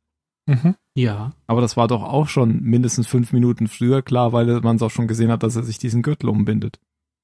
Mhm. 0.47 0.75
Ja. 0.95 1.33
Aber 1.47 1.61
das 1.61 1.77
war 1.77 1.89
doch 1.89 2.03
auch 2.03 2.29
schon 2.29 2.63
mindestens 2.63 3.07
fünf 3.07 3.33
Minuten 3.33 3.67
früher 3.69 4.03
klar, 4.03 4.33
weil 4.33 4.47
man 4.61 4.77
es 4.77 4.83
auch 4.83 4.91
schon 4.91 5.09
gesehen 5.09 5.31
hat, 5.31 5.43
dass 5.43 5.57
er 5.57 5.63
sich 5.65 5.79
diesen 5.79 6.03
Gürtel 6.03 6.29
umbindet. 6.31 6.79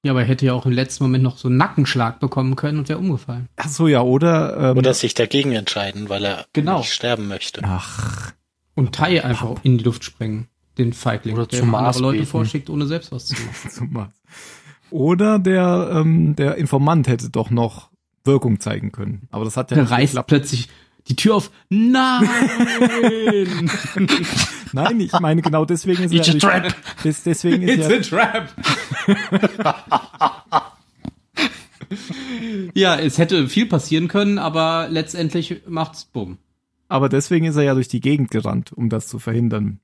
Ja, 0.05 0.11
aber 0.13 0.23
er 0.23 0.27
hätte 0.27 0.45
ja 0.47 0.53
auch 0.53 0.67
im 0.67 0.73
letzten 0.73 1.05
Moment 1.05 1.23
noch 1.23 1.39
so 1.39 1.47
einen 1.49 1.57
Nackenschlag 1.59 2.19
bekommen 2.19 2.57
können 2.57 2.79
und 2.79 2.89
wäre 2.89 2.99
umgefallen. 2.99 3.49
Ach 3.57 3.69
so, 3.69 3.87
ja, 3.87 4.03
oder? 4.03 4.73
Ähm, 4.73 4.77
Oder 4.79 4.93
sich 4.95 5.15
dagegen 5.15 5.53
entscheiden, 5.53 6.09
weil 6.09 6.25
er 6.25 6.47
Genau. 6.53 6.79
nicht 6.79 6.93
sterben 6.93 7.29
möchte. 7.29 7.61
Ach, 7.65 8.33
Und 8.75 8.95
Tai 8.97 9.25
einfach 9.25 9.55
in 9.63 9.79
die 9.79 9.85
Luft 9.85 10.03
sprengen. 10.03 10.49
Den 10.77 10.93
Feigling, 10.93 11.37
Oder 11.37 11.47
der 11.47 11.61
zum 11.61 11.71
Mars 11.71 11.97
andere 11.97 12.03
Leute 12.03 12.19
beten. 12.19 12.31
vorschickt, 12.31 12.69
ohne 12.71 12.87
selbst 12.87 13.13
was 13.13 13.27
zu 13.27 13.35
machen. 13.41 13.71
zum 13.71 13.93
Mars. 13.93 14.21
Oder 14.91 15.39
der, 15.39 15.91
ähm, 15.95 16.35
der 16.35 16.57
Informant 16.57 17.07
hätte 17.07 17.31
doch 17.31 17.51
noch 17.51 17.92
Wirkung 18.25 18.61
zeigen 18.61 18.93
können. 18.93 19.29
Aber 19.31 19.45
das 19.45 19.57
hat 19.57 19.71
ja 19.71 19.77
Der 19.77 19.85
nicht 19.85 19.93
reißt 19.93 20.13
geklappt. 20.13 20.29
plötzlich 20.29 20.69
die 21.09 21.17
Tür 21.17 21.35
auf. 21.37 21.51
Nein! 21.69 22.29
Nein, 24.73 25.01
ich 25.01 25.13
meine 25.21 25.43
genau 25.43 25.65
deswegen 25.65 26.05
ist 26.05 26.13
It's 26.15 26.29
a 26.29 26.33
ja 26.33 26.39
trap. 26.39 26.75
des, 27.05 27.23
deswegen 27.25 27.63
ist 27.63 27.91
It's 27.91 28.11
ja, 28.11 28.27
a 28.29 28.43
trap! 28.43 28.49
ja, 32.75 32.97
es 32.99 33.19
hätte 33.19 33.49
viel 33.49 33.67
passieren 33.67 34.09
können, 34.09 34.39
aber 34.39 34.89
letztendlich 34.91 35.63
macht's 35.67 36.05
bumm. 36.05 36.39
aber 36.89 37.09
deswegen 37.09 37.47
ist 37.47 37.57
er 37.57 37.63
ja 37.65 37.75
durch 37.75 37.89
die 37.89 38.01
Gegend 38.01 38.31
gerannt, 38.31 38.73
um 38.73 38.89
das 38.89 39.09
zu 39.09 39.19
verhindern. 39.19 39.81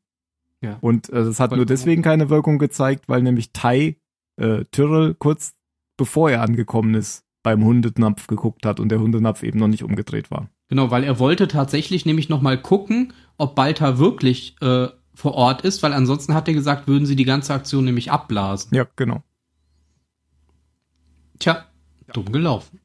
Ja. 0.61 0.79
Und 0.81 1.09
äh, 1.11 1.25
das 1.25 1.39
hat 1.41 1.53
nur 1.53 1.67
deswegen 1.67 2.03
keine 2.03 2.31
Wirkung 2.31 2.59
gezeigt, 2.59 3.05
weil 3.09 3.23
nämlich 3.23 3.53
Tai 3.53 3.97
äh, 4.37 4.65
Tyrrell 4.71 5.15
kurz 5.15 5.55
bevor 5.97 6.31
er 6.31 6.43
angekommen 6.43 6.95
ist, 6.95 7.25
beim 7.43 7.65
Hundenapf 7.65 8.27
geguckt 8.27 8.67
hat 8.67 8.81
und 8.81 8.91
der 8.91 9.01
Hundenapf 9.01 9.43
eben 9.43 9.59
noch 9.59 9.69
nicht 9.69 9.85
umgedreht 9.85 10.31
war. 10.31 10.51
Genau, 10.69 10.91
weil 10.91 11.05
er 11.05 11.19
wollte 11.19 11.49
tatsächlich 11.49 12.05
nämlich 12.05 12.29
noch 12.29 12.43
mal 12.43 12.61
gucken, 12.61 13.13
ob 13.39 13.55
Balta 13.55 13.99
wirklich 13.99 14.57
äh, 14.61 14.89
vor 15.15 15.35
Ort 15.35 15.63
ist, 15.63 15.83
weil 15.83 15.93
ansonsten 15.93 16.35
hat 16.35 16.49
er 16.49 16.55
gesagt, 16.55 16.87
würden 16.87 17.07
sie 17.07 17.17
die 17.17 17.25
ganze 17.25 17.55
Aktion 17.55 17.85
nämlich 17.85 18.13
abblasen. 18.13 18.75
Ja, 18.75 18.87
genau. 18.97 19.23
Tja, 21.39 21.65
dumm 22.13 22.33
gelaufen. 22.33 22.81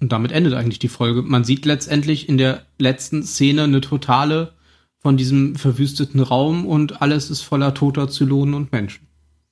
Und 0.00 0.10
damit 0.10 0.32
endet 0.32 0.54
eigentlich 0.54 0.80
die 0.80 0.88
Folge. 0.88 1.22
Man 1.22 1.44
sieht 1.44 1.64
letztendlich 1.64 2.28
in 2.28 2.36
der 2.36 2.66
letzten 2.78 3.22
Szene 3.22 3.64
eine 3.64 3.80
totale 3.80 4.54
von 4.98 5.16
diesem 5.16 5.56
verwüsteten 5.56 6.20
Raum 6.20 6.66
und 6.66 7.02
alles 7.02 7.30
ist 7.30 7.42
voller 7.42 7.74
toter 7.74 8.08
Zylonen 8.08 8.54
und 8.54 8.72
Menschen. 8.72 9.06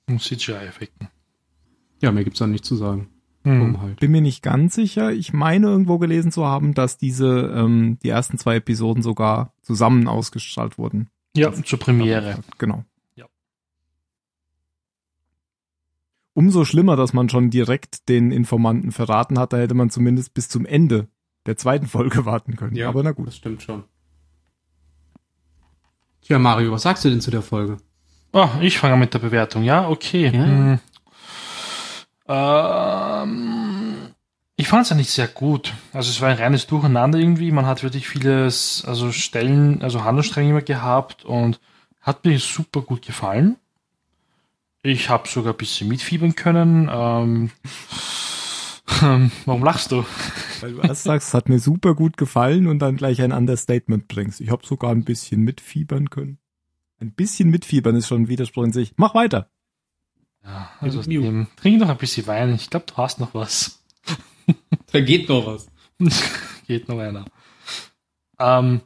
Und 0.09 0.20
CGI-Effekten. 0.20 1.09
Ja, 2.03 2.12
mehr 2.12 2.24
gibt's 2.24 2.38
da 2.38 2.46
nicht 2.46 2.64
zu 2.64 2.76
sagen. 2.76 3.10
Hm. 3.43 3.80
Halt. 3.80 4.01
Bin 4.01 4.11
mir 4.11 4.20
nicht 4.20 4.43
ganz 4.43 4.74
sicher. 4.74 5.12
Ich 5.12 5.32
meine 5.32 5.68
irgendwo 5.68 5.99
gelesen 5.99 6.30
zu 6.30 6.45
haben, 6.47 6.74
dass 6.74 6.99
diese 6.99 7.53
ähm, 7.55 7.99
die 8.03 8.11
ersten 8.11 8.36
zwei 8.36 8.57
Episoden 8.57 9.03
sogar 9.03 9.55
zusammen 9.62 10.09
ausgestrahlt 10.09 10.76
wurden. 10.76 11.09
Ja, 11.34 11.53
zur 11.53 11.78
Premiere. 11.78 12.38
Genau. 12.59 12.84
Ja. 13.14 13.26
Umso 16.34 16.64
schlimmer, 16.64 16.97
dass 16.97 17.12
man 17.12 17.28
schon 17.28 17.51
direkt 17.51 18.09
den 18.09 18.30
Informanten 18.30 18.93
verraten 18.93 19.38
hat. 19.38 19.53
Da 19.53 19.57
hätte 19.57 19.74
man 19.74 19.91
zumindest 19.91 20.34
bis 20.34 20.49
zum 20.49 20.66
Ende 20.66 21.09
der 21.47 21.57
zweiten 21.57 21.86
Folge 21.86 22.26
warten 22.26 22.57
können. 22.57 22.80
Aber 22.82 23.03
na 23.03 23.12
gut. 23.12 23.28
Das 23.28 23.36
stimmt 23.36 23.62
schon. 23.62 23.84
Tja, 26.22 26.38
Mario, 26.38 26.72
was 26.72 26.82
sagst 26.82 27.05
du 27.05 27.11
denn 27.11 27.22
zu 27.22 27.30
der 27.30 27.43
Folge? 27.43 27.78
Oh, 28.32 28.49
ich 28.61 28.78
fange 28.78 28.97
mit 28.97 29.14
der 29.14 29.18
Bewertung. 29.18 29.64
Ja, 29.64 29.88
okay. 29.88 30.26
Ja. 30.26 30.45
Hm. 30.45 30.78
Ähm, 33.23 34.14
ich 34.57 34.68
fand 34.68 34.85
es 34.85 34.93
eigentlich 34.93 35.11
sehr 35.11 35.29
gut. 35.29 35.73
Also 35.93 36.11
es 36.11 36.21
war 36.21 36.29
ein 36.29 36.37
reines 36.37 36.66
Durcheinander 36.66 37.18
irgendwie. 37.18 37.51
Man 37.51 37.66
hat 37.66 37.83
wirklich 37.83 38.07
vieles, 38.09 38.85
also 38.87 39.11
Stellen, 39.12 39.83
also 39.83 40.05
Handlungsstränge 40.05 40.51
immer 40.51 40.62
gehabt 40.62 41.25
und 41.25 41.61
hat 42.01 42.25
mir 42.25 42.39
super 42.39 42.83
gut 42.83 43.03
gefallen. 43.07 43.57
Ich 44.83 45.11
habe 45.11 45.29
sogar 45.29 45.55
ein 45.55 45.59
bisschen 45.59 45.89
mitfiebern 45.89 46.35
können. 46.35 46.91
Ähm, 46.93 47.51
warum 49.47 49.64
lachst 49.64 49.93
du? 49.93 50.05
Weil 50.61 50.73
du 50.73 50.81
erst 50.81 51.05
sagst, 51.05 51.29
es 51.29 51.35
hat 51.35 51.49
mir 51.49 51.59
super 51.59 51.95
gut 51.95 52.16
gefallen 52.16 52.66
und 52.66 52.81
dann 52.81 52.97
gleich 52.97 53.23
ein 53.23 53.33
Understatement 53.33 54.09
bringst. 54.09 54.41
Ich 54.41 54.51
habe 54.51 54.66
sogar 54.66 54.91
ein 54.91 55.05
bisschen 55.05 55.43
mitfiebern 55.43 56.11
können. 56.11 56.39
Ein 57.01 57.12
bisschen 57.12 57.51
mitfiebern 57.51 57.97
ist 57.97 58.09
schon 58.09 58.23
ein 58.23 58.29
Widerspruch 58.29 58.64
in 58.64 58.73
sich. 58.73 58.93
Mach 58.97 59.14
weiter. 59.14 59.51
Ja, 60.45 60.70
also 60.80 61.03
dem, 61.03 61.47
trink 61.57 61.80
noch 61.80 61.88
ein 61.88 61.97
bisschen 61.99 62.26
Wein. 62.26 62.55
Ich 62.55 62.70
glaube, 62.70 62.86
du 62.86 62.97
hast 62.97 63.20
noch 63.20 63.34
was. 63.34 63.82
Da 64.93 65.01
geht 65.01 65.28
noch 65.28 65.47
was. 65.47 65.68
Geht 66.66 66.88
noch 66.88 66.99
einer. 66.99 67.24
Ähm, 68.38 68.80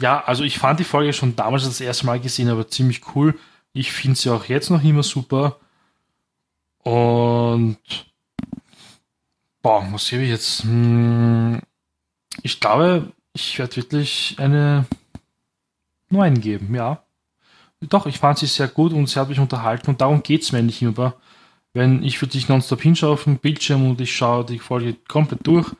ja, 0.00 0.22
also 0.24 0.44
ich 0.44 0.58
fand 0.58 0.80
die 0.80 0.84
Folge 0.84 1.12
schon 1.12 1.36
damals 1.36 1.64
das 1.64 1.80
erste 1.80 2.06
Mal 2.06 2.20
gesehen, 2.20 2.48
aber 2.48 2.68
ziemlich 2.68 3.02
cool. 3.14 3.38
Ich 3.72 3.92
finde 3.92 4.18
sie 4.18 4.30
auch 4.30 4.46
jetzt 4.46 4.70
noch 4.70 4.82
immer 4.82 5.02
super. 5.02 5.60
Und 6.78 7.78
boah, 9.62 9.86
was 9.92 10.08
gebe 10.08 10.22
ich 10.22 10.30
jetzt? 10.30 10.64
Hm, 10.64 11.60
ich 12.42 12.60
glaube, 12.60 13.12
ich 13.34 13.58
werde 13.58 13.76
wirklich 13.76 14.36
eine 14.38 14.86
9 16.08 16.40
geben, 16.40 16.74
ja. 16.74 17.04
Doch, 17.88 18.06
ich 18.06 18.18
fand 18.18 18.38
sie 18.38 18.46
sehr 18.46 18.68
gut 18.68 18.92
und 18.92 19.08
sie 19.08 19.18
hat 19.18 19.28
mich 19.28 19.38
unterhalten 19.38 19.90
und 19.90 20.00
darum 20.00 20.22
geht 20.22 20.42
es 20.42 20.52
mir 20.52 20.58
eigentlich 20.58 20.82
immer. 20.82 21.14
Wenn 21.72 22.02
ich 22.02 22.20
wirklich 22.20 22.48
nonstop 22.48 22.82
hinschaue 22.82 23.12
auf 23.12 23.24
dem 23.24 23.38
Bildschirm 23.38 23.88
und 23.88 24.00
ich 24.00 24.14
schaue 24.14 24.44
die 24.44 24.58
Folge 24.58 24.96
komplett 25.08 25.46
durch, 25.46 25.70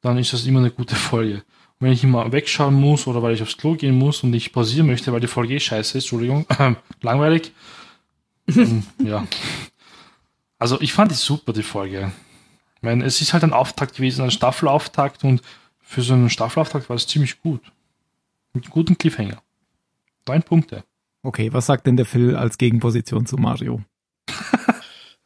dann 0.00 0.16
ist 0.16 0.32
das 0.32 0.46
immer 0.46 0.60
eine 0.60 0.70
gute 0.70 0.94
Folge. 0.94 1.34
Und 1.34 1.86
wenn 1.86 1.92
ich 1.92 2.04
immer 2.04 2.30
wegschauen 2.32 2.74
muss 2.74 3.06
oder 3.06 3.22
weil 3.22 3.34
ich 3.34 3.42
aufs 3.42 3.56
Klo 3.56 3.74
gehen 3.74 3.98
muss 3.98 4.22
und 4.22 4.32
ich 4.32 4.52
pausieren 4.52 4.86
möchte, 4.86 5.12
weil 5.12 5.20
die 5.20 5.26
Folge 5.26 5.54
eh 5.54 5.60
scheiße 5.60 5.98
ist, 5.98 6.04
Entschuldigung, 6.04 6.46
langweilig, 7.02 7.52
dann, 8.46 8.86
ja. 8.98 9.26
Also 10.58 10.80
ich 10.80 10.92
fand 10.92 11.10
die 11.10 11.16
super, 11.16 11.52
die 11.52 11.62
Folge. 11.62 12.12
Ich 12.76 12.82
meine, 12.82 13.04
es 13.04 13.20
ist 13.20 13.32
halt 13.32 13.44
ein 13.44 13.52
Auftakt 13.52 13.96
gewesen, 13.96 14.22
ein 14.22 14.30
Staffelauftakt 14.30 15.24
und 15.24 15.42
für 15.80 16.02
so 16.02 16.14
einen 16.14 16.30
Staffelauftakt 16.30 16.88
war 16.88 16.96
es 16.96 17.06
ziemlich 17.06 17.40
gut. 17.42 17.60
Mit 18.54 18.70
gutem 18.70 18.96
Cliffhanger. 18.96 19.42
Neun 20.26 20.42
Punkte. 20.42 20.84
Okay, 21.22 21.52
was 21.52 21.66
sagt 21.66 21.86
denn 21.86 21.96
der 21.96 22.06
Phil 22.06 22.36
als 22.36 22.58
Gegenposition 22.58 23.26
zu 23.26 23.36
Mario? 23.36 23.82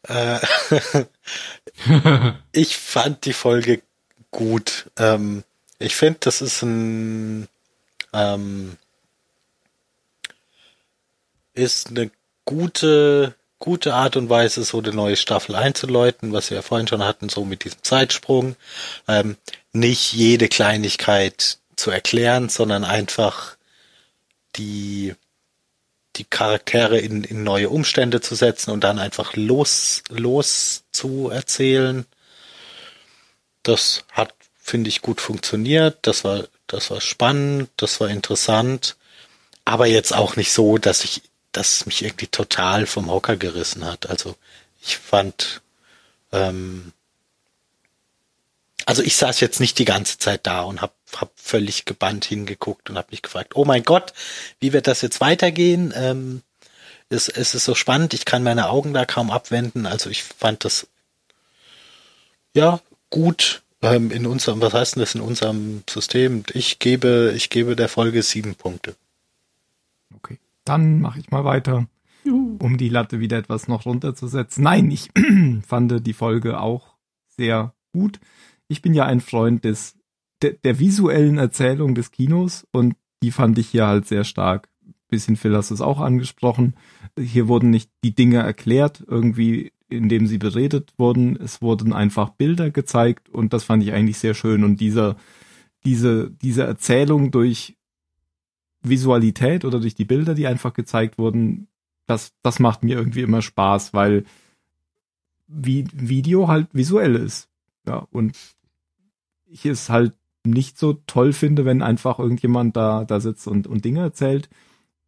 Äh, 0.08 0.38
ich 2.52 2.76
fand 2.76 3.24
die 3.24 3.32
Folge 3.32 3.82
gut. 4.30 4.90
Ähm, 4.98 5.42
ich 5.78 5.96
finde, 5.96 6.18
das 6.20 6.42
ist 6.42 6.62
ein 6.62 7.48
ähm, 8.12 8.76
ist 11.54 11.88
eine 11.90 12.10
gute 12.44 13.34
gute 13.58 13.94
Art 13.94 14.16
und 14.16 14.28
Weise, 14.28 14.62
so 14.64 14.78
eine 14.78 14.92
neue 14.92 15.16
Staffel 15.16 15.54
einzuläuten, 15.54 16.32
was 16.32 16.50
wir 16.50 16.56
ja 16.56 16.62
vorhin 16.62 16.86
schon 16.86 17.02
hatten, 17.02 17.28
so 17.28 17.44
mit 17.44 17.64
diesem 17.64 17.82
Zeitsprung. 17.82 18.54
Ähm, 19.08 19.36
nicht 19.72 20.12
jede 20.12 20.48
Kleinigkeit 20.48 21.58
zu 21.74 21.90
erklären, 21.90 22.48
sondern 22.48 22.84
einfach 22.84 23.56
die 24.56 25.14
die 26.16 26.24
Charaktere 26.24 26.98
in, 26.98 27.24
in 27.24 27.44
neue 27.44 27.68
Umstände 27.68 28.20
zu 28.20 28.34
setzen 28.34 28.70
und 28.70 28.82
dann 28.82 28.98
einfach 28.98 29.36
los, 29.36 30.02
los 30.08 30.84
zu 30.92 31.30
erzählen. 31.30 32.06
Das 33.62 34.04
hat, 34.12 34.34
finde 34.58 34.88
ich, 34.88 35.02
gut 35.02 35.20
funktioniert. 35.20 35.98
Das 36.02 36.24
war, 36.24 36.44
das 36.66 36.90
war 36.90 37.00
spannend, 37.00 37.70
das 37.76 38.00
war 38.00 38.08
interessant. 38.08 38.96
Aber 39.64 39.86
jetzt 39.86 40.14
auch 40.14 40.36
nicht 40.36 40.52
so, 40.52 40.78
dass 40.78 41.04
ich, 41.04 41.22
dass 41.52 41.86
mich 41.86 42.02
irgendwie 42.02 42.28
total 42.28 42.86
vom 42.86 43.10
Hocker 43.10 43.36
gerissen 43.36 43.84
hat. 43.84 44.08
Also 44.08 44.36
ich 44.80 44.96
fand, 44.98 45.60
ähm, 46.32 46.92
also 48.86 49.02
ich 49.02 49.16
saß 49.16 49.40
jetzt 49.40 49.58
nicht 49.58 49.78
die 49.78 49.84
ganze 49.84 50.16
Zeit 50.16 50.46
da 50.46 50.62
und 50.62 50.80
habe 50.80 50.92
hab 51.16 51.32
völlig 51.34 51.84
gebannt 51.84 52.24
hingeguckt 52.24 52.88
und 52.88 52.96
habe 52.96 53.08
mich 53.10 53.20
gefragt, 53.20 53.56
oh 53.56 53.64
mein 53.64 53.82
Gott, 53.82 54.14
wie 54.60 54.72
wird 54.72 54.86
das 54.86 55.02
jetzt 55.02 55.20
weitergehen? 55.20 55.92
Ähm, 55.94 56.42
es, 57.08 57.28
es 57.28 57.54
ist 57.54 57.64
so 57.64 57.74
spannend, 57.74 58.14
ich 58.14 58.24
kann 58.24 58.44
meine 58.44 58.68
Augen 58.68 58.94
da 58.94 59.04
kaum 59.04 59.30
abwenden. 59.30 59.86
Also 59.86 60.08
ich 60.08 60.22
fand 60.22 60.64
das 60.64 60.86
ja 62.54 62.80
gut 63.10 63.62
ähm, 63.82 64.12
in 64.12 64.24
unserem, 64.24 64.60
was 64.60 64.72
heißt 64.72 64.94
denn 64.94 65.00
das 65.00 65.16
in 65.16 65.20
unserem 65.20 65.82
System? 65.90 66.44
Ich 66.52 66.78
gebe, 66.78 67.32
ich 67.34 67.50
gebe 67.50 67.74
der 67.74 67.88
Folge 67.88 68.22
sieben 68.22 68.54
Punkte. 68.54 68.94
Okay, 70.14 70.38
dann 70.64 71.00
mache 71.00 71.18
ich 71.18 71.30
mal 71.30 71.44
weiter, 71.44 71.88
um 72.24 72.78
die 72.78 72.88
Latte 72.88 73.18
wieder 73.18 73.36
etwas 73.36 73.66
noch 73.66 73.84
runterzusetzen. 73.84 74.62
Nein, 74.62 74.92
ich 74.92 75.10
fand 75.66 76.06
die 76.06 76.12
Folge 76.12 76.60
auch 76.60 76.94
sehr 77.36 77.74
gut 77.92 78.20
ich 78.68 78.82
bin 78.82 78.94
ja 78.94 79.04
ein 79.04 79.20
Freund 79.20 79.64
des 79.64 79.96
der, 80.42 80.52
der 80.52 80.78
visuellen 80.78 81.38
Erzählung 81.38 81.94
des 81.94 82.10
Kinos 82.10 82.66
und 82.72 82.94
die 83.22 83.30
fand 83.30 83.58
ich 83.58 83.68
hier 83.68 83.86
halt 83.86 84.06
sehr 84.06 84.24
stark. 84.24 84.68
Bisschen 85.08 85.36
Phil 85.36 85.56
hast 85.56 85.70
es 85.70 85.80
auch 85.80 86.00
angesprochen. 86.00 86.74
Hier 87.18 87.48
wurden 87.48 87.70
nicht 87.70 87.90
die 88.04 88.14
Dinge 88.14 88.38
erklärt, 88.38 89.04
irgendwie, 89.06 89.72
indem 89.88 90.26
sie 90.26 90.38
beredet 90.38 90.92
wurden. 90.98 91.36
Es 91.36 91.62
wurden 91.62 91.92
einfach 91.92 92.30
Bilder 92.30 92.70
gezeigt 92.70 93.28
und 93.28 93.52
das 93.52 93.64
fand 93.64 93.82
ich 93.82 93.92
eigentlich 93.92 94.18
sehr 94.18 94.34
schön. 94.34 94.64
Und 94.64 94.80
dieser, 94.80 95.16
diese, 95.84 96.30
diese 96.30 96.64
Erzählung 96.64 97.30
durch 97.30 97.76
Visualität 98.82 99.64
oder 99.64 99.80
durch 99.80 99.94
die 99.94 100.04
Bilder, 100.04 100.34
die 100.34 100.46
einfach 100.46 100.74
gezeigt 100.74 101.18
wurden, 101.18 101.68
das, 102.06 102.34
das 102.42 102.58
macht 102.58 102.82
mir 102.82 102.96
irgendwie 102.96 103.22
immer 103.22 103.42
Spaß, 103.42 103.94
weil 103.94 104.24
wie 105.48 105.86
Video 105.92 106.48
halt 106.48 106.68
visuell 106.72 107.14
ist. 107.14 107.48
Ja, 107.86 108.06
und 108.10 108.36
ich 109.46 109.66
es 109.66 109.88
halt 109.88 110.14
nicht 110.44 110.78
so 110.78 110.94
toll 111.06 111.32
finde, 111.32 111.64
wenn 111.64 111.82
einfach 111.82 112.18
irgendjemand 112.18 112.76
da, 112.76 113.04
da 113.04 113.20
sitzt 113.20 113.48
und, 113.48 113.66
und 113.66 113.84
Dinge 113.84 114.00
erzählt. 114.00 114.48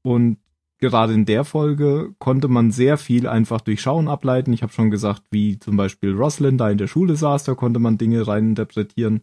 Und 0.03 0.39
gerade 0.79 1.13
in 1.13 1.25
der 1.27 1.45
Folge 1.45 2.15
konnte 2.19 2.49
man 2.49 2.71
sehr 2.71 2.99
viel 2.99 3.27
einfach 3.27 3.61
durch 3.61 3.81
Schauen 3.81 4.09
ableiten. 4.09 4.53
Ich 4.53 4.63
habe 4.63 4.73
schon 4.73 4.91
gesagt, 4.91 5.23
wie 5.31 5.59
zum 5.59 5.77
Beispiel 5.77 6.15
Roslyn 6.15 6.59
da 6.59 6.71
in 6.71 6.79
der 6.79 6.87
Schule 6.87 7.17
saß, 7.17 7.45
da 7.45 7.55
konnte 7.55 7.81
man 7.81 7.99
Dinge 7.99 8.27
reininterpretieren. 8.27 9.23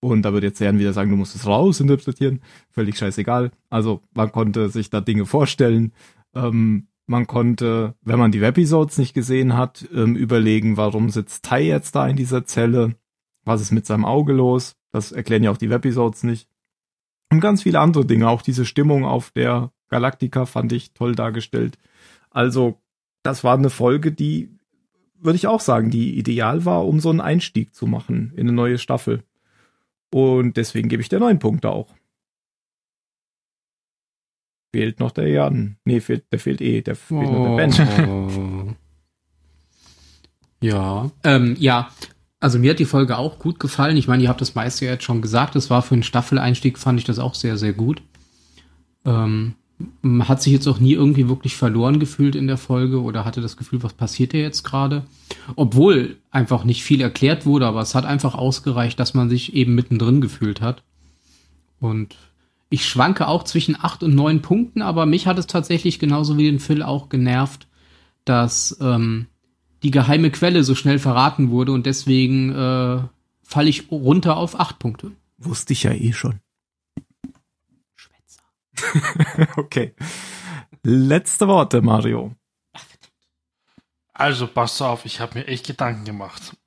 Und 0.00 0.22
da 0.22 0.32
würde 0.32 0.48
jetzt 0.48 0.60
Herren 0.60 0.80
wieder 0.80 0.92
sagen, 0.92 1.10
du 1.10 1.16
musst 1.16 1.36
es 1.36 1.46
raus 1.46 1.80
interpretieren. 1.80 2.40
Völlig 2.70 2.98
scheißegal. 2.98 3.52
Also 3.70 4.02
man 4.14 4.32
konnte 4.32 4.68
sich 4.68 4.90
da 4.90 5.00
Dinge 5.00 5.26
vorstellen. 5.26 5.92
Ähm, 6.34 6.88
man 7.06 7.26
konnte, 7.26 7.94
wenn 8.02 8.18
man 8.18 8.32
die 8.32 8.40
Webisodes 8.40 8.98
nicht 8.98 9.14
gesehen 9.14 9.56
hat, 9.56 9.88
ähm, 9.94 10.16
überlegen, 10.16 10.76
warum 10.76 11.10
sitzt 11.10 11.44
Tai 11.44 11.62
jetzt 11.62 11.94
da 11.94 12.08
in 12.08 12.16
dieser 12.16 12.44
Zelle? 12.46 12.96
Was 13.44 13.60
ist 13.60 13.72
mit 13.72 13.86
seinem 13.86 14.04
Auge 14.04 14.32
los? 14.32 14.76
Das 14.92 15.12
erklären 15.12 15.42
ja 15.42 15.50
auch 15.50 15.56
die 15.56 15.70
Webisodes 15.70 16.22
nicht. 16.22 16.48
Und 17.30 17.40
ganz 17.40 17.62
viele 17.62 17.80
andere 17.80 18.04
Dinge. 18.04 18.28
Auch 18.28 18.42
diese 18.42 18.64
Stimmung 18.64 19.04
auf 19.04 19.30
der 19.30 19.72
Galactica 19.88 20.46
fand 20.46 20.72
ich 20.72 20.92
toll 20.92 21.14
dargestellt. 21.14 21.78
Also, 22.30 22.80
das 23.22 23.42
war 23.42 23.56
eine 23.56 23.70
Folge, 23.70 24.12
die, 24.12 24.50
würde 25.18 25.36
ich 25.36 25.46
auch 25.46 25.60
sagen, 25.60 25.90
die 25.90 26.18
ideal 26.18 26.64
war, 26.64 26.86
um 26.86 27.00
so 27.00 27.10
einen 27.10 27.20
Einstieg 27.20 27.74
zu 27.74 27.86
machen 27.86 28.32
in 28.34 28.48
eine 28.48 28.52
neue 28.52 28.78
Staffel. 28.78 29.22
Und 30.12 30.56
deswegen 30.56 30.88
gebe 30.88 31.02
ich 31.02 31.08
der 31.08 31.20
neun 31.20 31.38
Punkte 31.38 31.70
auch. 31.70 31.94
Fehlt 34.74 35.00
noch 35.00 35.10
der 35.10 35.28
Jan. 35.28 35.76
Nee, 35.84 36.00
fehlt, 36.00 36.24
der 36.32 36.38
fehlt 36.38 36.60
eh. 36.60 36.80
Der 36.82 36.96
fehlt 36.96 37.28
oh, 37.28 37.32
noch 37.32 37.56
der 37.56 37.68
Ben. 37.68 38.76
ja, 40.60 41.10
ähm, 41.24 41.56
ja, 41.58 41.90
also 42.42 42.58
mir 42.58 42.70
hat 42.70 42.80
die 42.80 42.84
Folge 42.84 43.18
auch 43.18 43.38
gut 43.38 43.60
gefallen. 43.60 43.96
Ich 43.96 44.08
meine, 44.08 44.24
ihr 44.24 44.28
habt 44.28 44.40
das 44.40 44.56
meiste 44.56 44.84
ja 44.84 44.92
jetzt 44.92 45.04
schon 45.04 45.22
gesagt. 45.22 45.54
Es 45.54 45.70
war 45.70 45.80
für 45.80 45.94
einen 45.94 46.02
Staffeleinstieg, 46.02 46.76
fand 46.76 46.98
ich 46.98 47.04
das 47.04 47.20
auch 47.20 47.36
sehr, 47.36 47.56
sehr 47.56 47.72
gut. 47.72 48.02
Ähm, 49.04 49.54
hat 50.20 50.42
sich 50.42 50.52
jetzt 50.52 50.66
auch 50.66 50.80
nie 50.80 50.92
irgendwie 50.92 51.28
wirklich 51.28 51.56
verloren 51.56 52.00
gefühlt 52.00 52.34
in 52.34 52.48
der 52.48 52.56
Folge 52.56 53.00
oder 53.00 53.24
hatte 53.24 53.40
das 53.40 53.56
Gefühl, 53.56 53.84
was 53.84 53.92
passiert 53.92 54.32
hier 54.32 54.42
jetzt 54.42 54.64
gerade? 54.64 55.04
Obwohl 55.54 56.16
einfach 56.32 56.64
nicht 56.64 56.82
viel 56.82 57.00
erklärt 57.00 57.46
wurde, 57.46 57.66
aber 57.66 57.80
es 57.80 57.94
hat 57.94 58.04
einfach 58.04 58.34
ausgereicht, 58.34 58.98
dass 58.98 59.14
man 59.14 59.28
sich 59.28 59.54
eben 59.54 59.76
mittendrin 59.76 60.20
gefühlt 60.20 60.60
hat. 60.60 60.82
Und 61.78 62.16
ich 62.70 62.86
schwanke 62.86 63.28
auch 63.28 63.44
zwischen 63.44 63.76
acht 63.80 64.02
und 64.02 64.16
neun 64.16 64.42
Punkten, 64.42 64.82
aber 64.82 65.06
mich 65.06 65.28
hat 65.28 65.38
es 65.38 65.46
tatsächlich 65.46 66.00
genauso 66.00 66.36
wie 66.38 66.44
den 66.44 66.58
Phil 66.58 66.82
auch 66.82 67.08
genervt, 67.08 67.68
dass 68.24 68.76
ähm, 68.80 69.26
die 69.82 69.90
geheime 69.90 70.30
Quelle 70.30 70.64
so 70.64 70.74
schnell 70.74 70.98
verraten 70.98 71.50
wurde 71.50 71.72
und 71.72 71.86
deswegen 71.86 72.52
äh, 72.52 73.02
falle 73.42 73.68
ich 73.68 73.90
runter 73.90 74.36
auf 74.36 74.58
acht 74.58 74.78
Punkte. 74.78 75.12
Wusste 75.38 75.72
ich 75.72 75.82
ja 75.82 75.92
eh 75.92 76.12
schon. 76.12 76.40
Schwätzer. 77.94 79.48
okay. 79.56 79.94
Letzte 80.82 81.48
Worte, 81.48 81.82
Mario. 81.82 82.34
Also 84.14 84.46
pass 84.46 84.80
auf, 84.82 85.04
ich 85.04 85.20
habe 85.20 85.40
mir 85.40 85.46
echt 85.46 85.66
Gedanken 85.66 86.04
gemacht. 86.04 86.56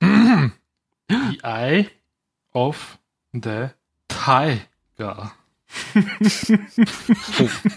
The 1.08 1.38
Eye 1.42 1.86
of 2.52 2.98
the 3.32 3.68
Tiger. 4.08 5.32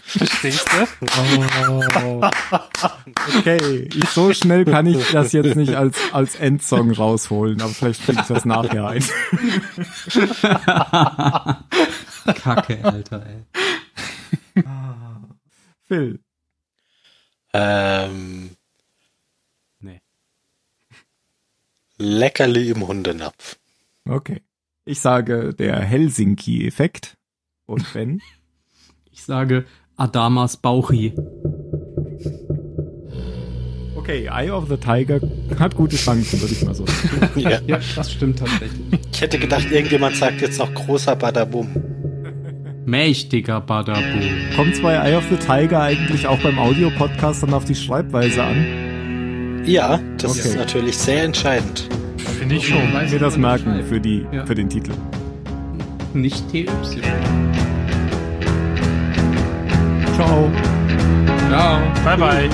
Verstehst 0.06 0.68
du? 0.72 0.88
Oh. 2.04 2.22
Okay, 3.38 3.90
so 4.14 4.34
schnell 4.34 4.66
kann 4.66 4.86
ich 4.86 5.12
das 5.12 5.32
jetzt 5.34 5.56
nicht 5.56 5.76
als, 5.76 5.98
als 6.12 6.36
Endsong 6.36 6.92
rausholen, 6.92 7.62
aber 7.62 7.74
vielleicht 7.74 8.04
kriege 8.04 8.22
ich 8.22 8.28
das 8.28 8.46
nachher 8.46 8.88
ein. 8.88 9.04
Kacke, 12.36 12.80
Alter, 12.84 13.26
ey. 13.26 13.44
Phil. 15.88 16.20
Ähm. 17.54 18.52
Nee. 19.80 20.02
Leckerli 21.98 22.70
im 22.70 22.88
Hundenapf. 22.88 23.58
Okay. 24.08 24.42
Ich 24.86 25.02
sage 25.02 25.54
der 25.54 25.80
Helsinki-Effekt. 25.80 27.18
Und 27.70 27.94
Ben? 27.94 28.22
Ich 29.12 29.26
sage 29.26 29.66
Adamas 29.98 30.56
Bauchi. 30.56 31.14
Okay, 33.96 34.30
Eye 34.32 34.50
of 34.50 34.70
the 34.70 34.78
Tiger 34.78 35.20
hat 35.60 35.76
gute 35.76 35.98
Chancen, 35.98 36.40
würde 36.40 36.54
ich 36.54 36.64
mal 36.64 36.74
so 36.74 36.86
sagen. 36.86 37.32
ja. 37.36 37.60
ja, 37.68 37.80
das 37.96 38.14
stimmt 38.14 38.40
tatsächlich. 38.40 38.80
Ich 39.12 39.22
hätte 39.22 39.38
gedacht, 39.38 39.70
irgendjemand 39.72 40.16
sagt 40.16 40.40
jetzt 40.40 40.58
noch 40.58 40.74
großer 40.74 41.18
Badabum. 41.18 41.68
Mächtiger 42.86 43.60
Badabum. 43.60 44.22
Kommt 44.56 44.76
zwei 44.78 44.94
Eye 44.94 45.18
of 45.18 45.26
the 45.30 45.36
Tiger 45.36 45.82
eigentlich 45.82 46.28
auch 46.28 46.40
beim 46.40 46.58
Audiopodcast 46.60 47.44
dann 47.44 47.54
auf 47.54 47.66
die 47.66 47.76
Schreibweise 47.76 48.42
an? 48.42 49.64
Ja, 49.66 50.00
das 50.18 50.40
okay. 50.40 50.48
ist 50.48 50.56
natürlich 50.56 50.98
sehr 50.98 51.24
entscheidend. 51.24 51.90
Finde 52.18 52.56
ich 52.56 52.68
schon. 52.68 52.94
Mir 52.94 53.20
das 53.20 53.38
merken 53.38 53.84
für, 53.84 54.00
die, 54.00 54.26
ja. 54.32 54.46
für 54.46 54.56
den 54.56 54.70
Titel 54.70 54.94
nicht 56.14 56.50
TY. 56.50 56.68
Ciao. 60.16 60.52
Ciao. 61.50 61.80
Bye 62.04 62.18
bye. 62.18 62.50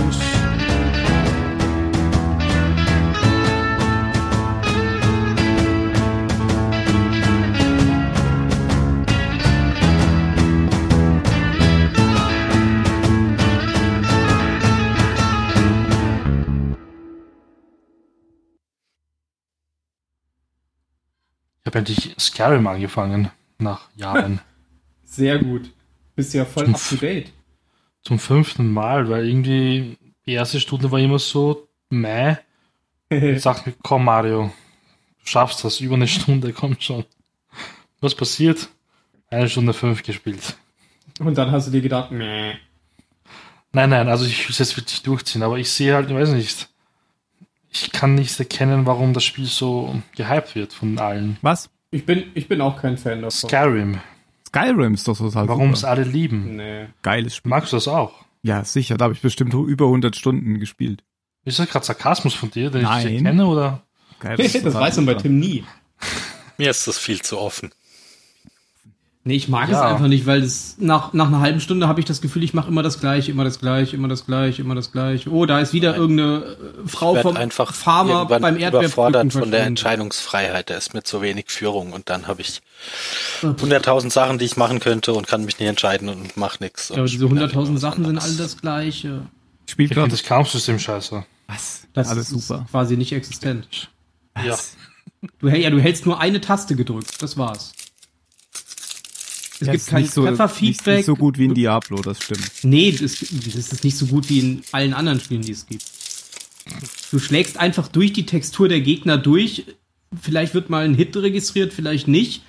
Ich 21.62 21.68
habe 21.68 21.80
endlich 21.80 22.16
Skyrim 22.20 22.68
angefangen. 22.68 23.32
Nach 23.58 23.90
Jahren. 23.96 24.42
Sehr 25.04 25.40
gut. 25.40 25.72
Bist 26.16 26.34
ja 26.34 26.46
voll 26.46 26.66
Zum 26.66 26.76
up 26.76 26.82
to 26.90 26.96
date. 26.96 27.32
Zum 28.02 28.20
fünften 28.20 28.72
Mal, 28.72 29.10
weil 29.10 29.28
irgendwie 29.28 29.98
die 30.26 30.34
erste 30.34 30.60
Stunde 30.60 30.92
war 30.92 31.00
immer 31.00 31.20
so, 31.20 31.68
meh. 31.90 32.36
Jetzt 33.10 33.44
sagt 33.44 33.66
mir, 33.66 33.74
komm 33.84 34.06
Mario, 34.06 34.52
du 35.20 35.26
schaffst 35.26 35.64
das, 35.64 35.80
über 35.80 35.96
eine 35.96 36.08
Stunde, 36.08 36.54
komm 36.54 36.78
schon. 36.80 37.06
Was 38.02 38.16
passiert? 38.16 38.70
Eine 39.30 39.50
Stunde 39.50 39.74
fünf 39.74 40.04
gespielt. 40.04 40.58
Und 41.20 41.38
dann 41.38 41.52
hast 41.52 41.68
du 41.68 41.72
dir 41.72 41.82
gedacht, 41.82 42.12
meh. 42.12 42.54
Nein, 43.72 43.90
nein, 43.90 44.08
also 44.08 44.26
ich 44.26 44.46
will 44.46 44.52
es 44.52 44.60
jetzt 44.60 44.78
wirklich 44.78 45.02
durchziehen, 45.04 45.44
aber 45.44 45.58
ich 45.58 45.70
sehe 45.70 45.94
halt, 45.94 46.10
ich 46.10 46.16
weiß 46.16 46.30
nicht, 46.30 46.70
ich 47.70 47.92
kann 47.92 48.16
nicht 48.16 48.40
erkennen, 48.40 48.86
warum 48.86 49.14
das 49.14 49.26
Spiel 49.26 49.46
so 49.46 50.02
gehypt 50.16 50.56
wird 50.56 50.74
von 50.74 50.98
allen. 50.98 51.38
Was? 51.42 51.70
Ich 51.92 52.06
bin, 52.06 52.26
ich 52.34 52.48
bin 52.48 52.62
auch 52.62 52.82
kein 52.82 52.98
Fan 52.98 53.22
davon. 53.22 53.50
Skyrim, 53.50 54.00
Skyrim 54.48 54.94
ist 54.94 55.08
doch 55.08 55.18
total 55.18 55.48
warum 55.48 55.72
es 55.72 55.84
alle 55.84 56.04
lieben. 56.04 56.56
Nee. 56.58 56.88
Geiles 57.02 57.36
Spiel. 57.36 57.50
Magst 57.50 57.72
du 57.72 57.78
das 57.78 57.88
auch? 57.88 58.14
Ja, 58.42 58.64
sicher, 58.64 58.98
da 58.98 59.06
habe 59.06 59.14
ich 59.14 59.22
bestimmt 59.22 59.54
über 59.54 59.86
100 59.86 60.16
Stunden 60.16 60.60
gespielt. 60.60 61.04
Ist 61.46 61.60
das 61.60 61.70
gerade 61.70 61.86
Sarkasmus 61.86 62.34
von 62.34 62.52
dir, 62.52 62.70
den 62.70 62.82
ich 62.82 62.88
Nein. 62.88 63.06
nicht 63.08 63.16
erkenne, 63.24 63.46
oder? 63.46 63.84
Geil, 64.20 64.38
Das 64.38 64.52
total 64.54 64.74
weiß 64.74 64.96
man 64.98 65.06
bei. 65.08 65.14
Tim 65.16 65.40
nie. 65.40 65.64
Mir 66.58 66.70
ist 66.70 66.88
das 66.88 66.98
viel 66.98 67.22
zu 67.22 67.40
offen. 67.40 67.72
Nee, 69.28 69.34
ich 69.38 69.48
mag 69.50 69.66
es 69.70 69.72
Ja. 69.72 69.88
einfach 69.88 70.06
nicht, 70.08 70.28
weil 70.28 70.44
es 70.44 70.76
nach, 70.78 71.12
nach 71.14 71.26
einer 71.28 71.40
halben 71.40 71.60
Stunde 71.60 71.88
habe 71.88 72.00
ich 72.00 72.06
das 72.06 72.22
Gefühl, 72.22 72.44
ich 72.44 72.54
mache 72.54 72.68
immer 72.70 72.84
das 72.84 73.00
gleiche, 73.00 73.32
immer 73.32 73.44
das 73.44 73.58
gleiche, 73.58 73.96
immer 73.96 74.08
das 74.08 74.28
gleiche, 74.28 74.62
immer 74.62 74.76
das 74.76 74.92
gleiche. 74.92 75.32
Oh, 75.32 75.48
da 75.48 75.60
ist 75.62 75.74
wieder 75.74 75.96
irgendeine 75.96 76.44
äh, 76.46 76.88
Frau 76.88 77.16
Ich 77.16 77.24
vom 77.24 77.36
einfach 77.36 77.74
Farmer 77.74 78.26
beim 78.28 78.56
überfordert 78.56 78.62
Erdbeerpflücken 78.94 79.32
von 79.32 79.50
der. 79.52 79.64
Entscheidungsfreiheit. 79.66 80.70
Da 80.70 80.76
ist 80.76 80.94
mir 80.94 81.02
zu 81.02 81.24
wenig 81.24 81.46
Führung 81.48 81.92
und 81.92 82.08
dann 82.12 82.28
habe 82.28 82.44
ich 82.44 82.62
hunderttausend 83.42 84.14
Sachen, 84.14 84.38
die 84.38 84.46
ich 84.46 84.58
machen 84.58 84.80
könnte 84.80 85.14
und 85.14 85.26
kann 85.26 85.44
mich 85.44 85.58
nicht 85.60 85.70
entscheiden 85.70 86.08
und 86.10 86.38
mach 86.38 86.60
nichts. 86.60 86.90
Ja, 86.90 86.98
aber 86.98 87.08
diese 87.08 87.26
100.000 87.26 87.78
Sachen 87.80 88.06
sind 88.06 88.20
alle 88.20 88.34
das 88.36 88.62
gleiche. 88.62 89.22
Ich 89.66 89.72
spiele 89.72 89.86
Ich 89.86 89.90
finde 89.90 90.02
gerade. 90.02 90.12
das 90.12 90.24
Kampfsystem 90.24 90.78
scheiße. 90.78 91.26
Was? 91.48 91.88
Das 91.94 92.10
Alles 92.10 92.32
ist 92.32 92.48
super. 92.48 92.66
quasi 92.70 92.96
nicht 92.96 93.12
existent. 93.12 93.90
Ja. 94.44 94.56
Du, 95.40 95.48
ja, 95.48 95.70
du 95.72 95.80
hältst 95.80 96.06
nur 96.06 96.20
eine 96.20 96.42
Taste 96.42 96.76
gedrückt, 96.76 97.24
das 97.24 97.38
war's. 97.38 97.72
Es 99.60 99.68
Ja, 99.68 99.74
gibt 99.74 99.88
kein 99.88 100.02
nicht 100.02 100.14
so, 100.14 100.22
nicht, 100.22 100.30
Trefferfeedback. 100.32 100.98
nicht 100.98 101.06
so 101.06 101.16
gut 101.16 101.38
wie 101.38 101.46
in 101.46 101.54
Diablo, 101.54 101.98
das 102.02 102.22
stimmt. 102.22 102.50
Nee, 102.64 102.92
das, 102.92 103.20
das 103.20 103.72
ist 103.72 103.84
nicht 103.84 103.98
so 103.98 104.06
gut 104.08 104.30
wie 104.30 104.40
in 104.40 104.62
allen 104.72 104.94
anderen 104.94 105.20
Spielen, 105.20 105.42
die 105.42 105.52
es 105.54 105.66
gibt. 105.66 105.84
Du 107.12 107.20
schlägst 107.20 107.58
einfach 107.58 107.88
durch 107.88 108.12
die 108.12 108.26
Textur 108.26 108.68
der 108.68 108.82
Gegner 108.82 109.18
durch. 109.18 109.66
Vielleicht 110.22 110.54
wird 110.54 110.70
mal 110.70 110.84
ein 110.84 110.96
Hit 110.96 111.16
registriert, 111.16 111.74
vielleicht 111.74 112.08
nicht. 112.08 112.42